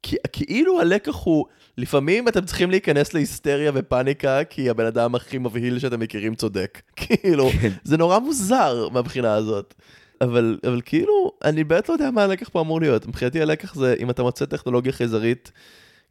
כי, 0.04 0.16
כאילו 0.32 0.80
הלקח 0.80 1.16
הוא, 1.16 1.46
לפעמים 1.78 2.28
אתם 2.28 2.46
צריכים 2.46 2.72
להיכנס 2.72 3.14
להיסטריה 3.14 3.72
ופאניקה, 3.76 4.44
כי 4.44 4.70
הבן 4.70 4.86
אדם 4.86 5.16
הכי 5.16 5.38
מבהיל 5.38 5.80
שאתם 5.80 6.00
מכירים 6.00 6.36
צודק. 6.36 6.82
כאילו, 6.96 7.50
כן. 7.62 7.70
זה 7.84 7.98
נורא 7.98 8.20
מוזר 8.20 8.88
מהבחינה 8.90 9.34
הזאת. 9.34 9.74
אבל, 10.22 10.58
אבל 10.68 10.82
כאילו, 10.86 11.32
אני 11.44 11.64
באמת 11.64 11.90
לא 11.90 11.94
יודע 11.94 12.12
מה 12.12 12.24
הלקח 12.24 12.50
פה 12.50 12.62
אמור 12.62 12.82
להיות. 12.82 13.08
מבחינתי 13.08 13.42
הלקח 13.42 13.76
זה, 13.76 13.96
אם 14.00 14.10
אתה 14.10 14.24
מוצא 14.24 14.46
טכנולוגיה 14.46 14.92
חייזרית, 14.92 15.52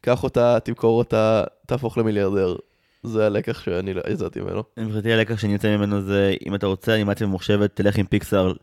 קח 0.01 0.23
אותה, 0.23 0.57
תמכור 0.63 0.97
אותה, 0.97 1.43
תהפוך 1.65 1.97
למיליארדר. 1.97 2.55
זה 3.03 3.25
הלקח 3.25 3.63
שאני 3.63 3.93
לא 3.93 4.01
יצאתי 4.09 4.41
ממנו. 4.41 4.63
מבחינתי 4.77 5.13
הלקח 5.13 5.39
שאני 5.39 5.53
יוצא 5.53 5.77
ממנו 5.77 6.01
זה, 6.01 6.33
אם 6.45 6.55
אתה 6.55 6.67
רוצה 6.67 6.95
אנימציה 6.95 7.27
ממוחשבת, 7.27 7.75
תלך 7.75 7.97
עם 7.97 8.05
פיקסאר. 8.05 8.53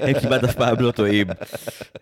הם 0.00 0.20
כמעט 0.20 0.44
אף 0.44 0.54
פעם 0.54 0.80
לא 0.80 0.90
טועים. 0.90 1.26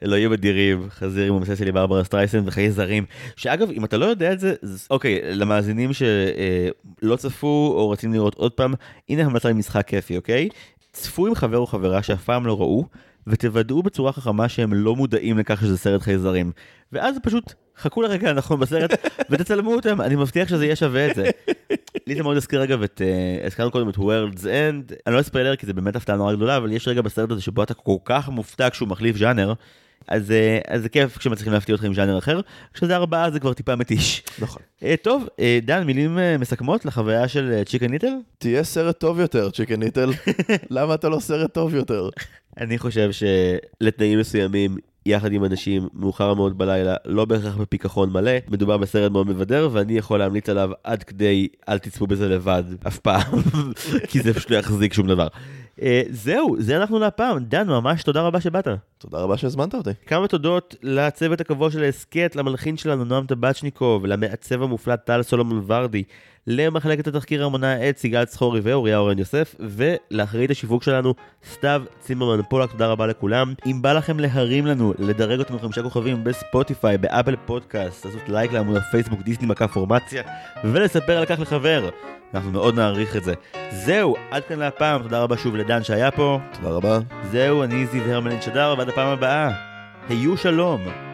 אלוהים 0.03 0.33
אדירים, 0.33 0.87
חזיר 0.91 1.27
עם 1.27 1.35
אובססיה 1.35 1.67
לברברה 1.67 2.05
סטרייסן 2.05 2.43
וחיי 2.47 2.71
זרים. 2.71 3.05
שאגב, 3.37 3.71
אם 3.71 3.85
אתה 3.85 3.97
לא 3.97 4.07
יודע 4.07 4.33
את 4.33 4.41
זה, 4.41 4.55
אוקיי, 4.91 5.21
למאזינים 5.35 5.91
שלא 5.93 7.17
צפו 7.17 7.75
או 7.77 7.87
רוצים 7.87 8.13
לראות 8.13 8.35
עוד 8.35 8.53
פעם, 8.53 8.75
הנה 9.09 9.25
המלצה 9.25 9.49
למשחק 9.49 9.87
כיפי, 9.87 10.17
אוקיי? 10.17 10.49
צפו 10.93 11.27
עם 11.27 11.35
חבר 11.35 11.59
או 11.59 11.67
חברה 11.67 12.03
שאף 12.03 12.25
פעם 12.25 12.47
לא 12.47 12.59
ראו, 12.59 12.85
ותוודאו 13.29 13.83
בצורה 13.83 14.13
חכמה 14.13 14.49
שהם 14.49 14.75
לא 14.75 14.97
מודעים 14.97 15.39
לכך 15.39 15.61
שזה 15.61 15.79
סרט 15.79 16.03
חייזרים. 16.03 16.53
ואז 16.93 17.17
פשוט 17.23 17.53
חכו 17.79 18.03
לרגע 18.03 18.31
הנכון 18.31 18.61
בסרט 18.61 18.91
ותצלמו 19.31 19.75
אותם, 19.75 20.01
אני 20.01 20.17
מבטיח 20.17 20.49
שזה 20.49 20.65
יהיה 20.65 20.77
שווה 20.77 21.11
את 21.11 21.17
זה. 21.17 21.31
לי 22.07 22.15
זה 22.15 22.23
מאוד 22.23 22.37
הזכיר 22.37 22.65
אגב 22.65 22.83
את, 22.83 23.03
אה, 23.05 23.47
הזכרנו 23.47 23.71
קודם 23.71 23.89
את 23.89 23.97
World's 23.97 24.43
End, 24.43 24.95
אני 25.07 25.15
לא 25.15 25.21
אספיילר 25.21 25.57
כי 25.57 25.67
זה 25.67 25.73
באמת 25.73 25.97
הפתעה 25.97 26.17
נורא 26.17 26.35
גדולה, 26.35 26.57
אבל 26.57 26.73
יש 26.73 26.89
רגע 26.89 27.03
בסרט 27.03 27.31
הזה 27.31 27.43
שבו 27.43 27.63
אתה 27.63 27.75
כל 27.75 27.97
כך 28.05 28.29
מופתע 28.29 28.71
כשהוא 28.71 28.89
מחליף 28.89 29.17
ז'אנר, 29.17 29.53
אז, 30.09 30.31
אה, 30.31 30.59
אז 30.69 30.83
זה 30.83 30.89
כיף 30.89 31.19
כשמצליחים 31.19 31.53
להפתיע 31.53 31.75
אותך 31.75 31.85
עם 31.85 31.95
ז'אנר 31.95 32.19
אחר, 32.19 32.41
כשזה 32.75 32.97
ארבעה 32.97 33.31
זה 33.31 33.41
כבר 33.41 33.53
טיפה 33.53 33.77
מתיש. 33.77 34.23
נכון. 34.39 34.63
אה, 34.83 34.95
טוב, 35.03 35.29
דן, 35.63 35.85
מילים 35.85 36.19
מסכמות 36.39 36.85
לחוויה 36.85 37.29
של 37.29 37.63
צ'יקן 37.67 37.91
ניטל? 37.91 38.13
תהיה 38.39 38.65
סרט 38.65 38.99
טוב 38.99 39.21
יותר, 39.21 39.51
צ'יקן 39.51 39.81
ניטל. 39.81 40.11
למה 40.71 40.95
אתה 40.95 41.09
לא 41.09 41.21
סרט 41.21 41.55
טוב 41.55 41.75
יותר? 41.75 42.09
אני 42.61 42.79
חושב 42.79 43.11
שלתנאים 43.13 44.19
מסוימים, 44.19 44.77
יחד 45.07 45.33
עם 45.33 45.45
אנשים, 45.45 45.89
מאוחר 45.95 46.35
מאוד 46.35 46.59
בלילה, 46.59 46.95
לא 47.05 47.25
בהכרח 47.25 47.57
בפיכחון 47.57 48.11
מלא, 48.13 48.33
מדובר 48.49 48.77
בסרט 48.77 49.13
מאוד 49.13 49.27
מבדר, 49.27 49.69
ואני 49.73 49.99
יכול 49.99 50.19
להמליץ 50.19 50.49
עליו 50.49 50.71
עד 50.85 51.03
כדי 51.03 51.49
אל 51.69 51.79
תצפו 51.79 52.07
בזה 52.07 52.29
לבד, 52.29 52.63
אף 52.87 52.99
פעם, 52.99 53.33
כי 54.11 54.21
זה 54.21 54.35
פשוט 54.35 54.51
לא 54.51 54.57
יחזיק 54.57 54.93
שום 54.93 55.07
דבר. 55.07 55.29
אה, 55.83 56.03
זהו, 56.11 56.57
זה 56.59 56.77
אנחנו 56.77 56.99
להפעם. 56.99 57.45
דן, 57.45 57.69
ממש 57.69 58.03
תודה 58.03 58.23
רבה 58.23 58.41
שבאת. 58.41 58.69
תודה 58.99 59.19
רבה 59.19 59.37
שהזמנת 59.37 59.75
אותי. 59.75 59.91
כמה 60.07 60.29
תודות 60.29 60.75
לצוות 60.83 61.41
הקבוע 61.41 61.71
של 61.71 61.83
ההסכת, 61.83 62.37
למלחין 62.37 62.77
שלנו 62.77 63.05
נועם 63.05 63.27
טבצ'ניקוב, 63.27 64.07
למעצב 64.07 64.63
המופלא 64.63 64.97
טל 64.97 65.23
סולומון 65.23 65.65
ורדי, 65.67 66.03
למחלקת 66.51 67.07
התחקיר 67.07 67.45
המונה 67.45 67.89
את 67.89 67.99
סיגל 67.99 68.25
צחורי 68.25 68.61
ואוריה 68.63 68.99
אורן 68.99 69.19
יוסף, 69.19 69.55
ולאחראית 69.61 70.51
השיווק 70.51 70.83
שלנו 70.83 71.15
סתיו 71.53 71.83
צימרמן 72.01 72.43
פולק, 72.49 72.71
תודה 72.71 72.87
רבה 72.87 73.07
לכולם. 73.07 73.55
אם 73.67 73.83
בא 73.83 73.93
לכם 73.93 74.21
להרים 74.21 74.67
לנו, 74.67 74.95
לדרג 74.99 75.39
אותנו 75.39 75.59
חמישה 75.59 75.83
כוכבים 75.83 76.25
בספוטיפיי, 76.25 76.99
באפל 76.99 77.37
פודקאסט, 77.47 78.07
לעשות 78.07 78.29
לייק 78.29 78.53
לעמוד 78.53 78.77
הפייסבוק 78.77 79.21
דיסני 79.23 79.47
מכה 79.47 79.69
פורמציה, 79.69 80.23
ולספר 80.65 81.19
על 81.19 81.27
כך 81.27 81.41
לחבר. 81.41 81.89
אנחנו 82.35 82.51
מאוד 82.51 82.75
נעריך 82.75 83.17
את 83.17 83.25
זה. 83.25 83.35
זהו, 83.71 84.15
עד 84.31 84.45
כאן 84.45 84.59
להפעם, 84.59 85.03
תודה 85.03 85.23
רבה 85.23 85.37
שוב 85.37 85.57
לדן 85.57 85.83
שהיה 85.83 86.11
פה. 86.11 86.39
תודה 86.53 86.69
רבה. 86.69 86.99
זהו, 87.31 87.63
אני 87.63 87.87
זיו 87.87 88.03
הרמלין 88.03 88.43
שדר, 88.43 88.75
ועד 88.79 88.89
הפעם 88.89 89.09
הבאה. 89.09 89.51
היו 90.09 90.37
שלום. 90.37 91.08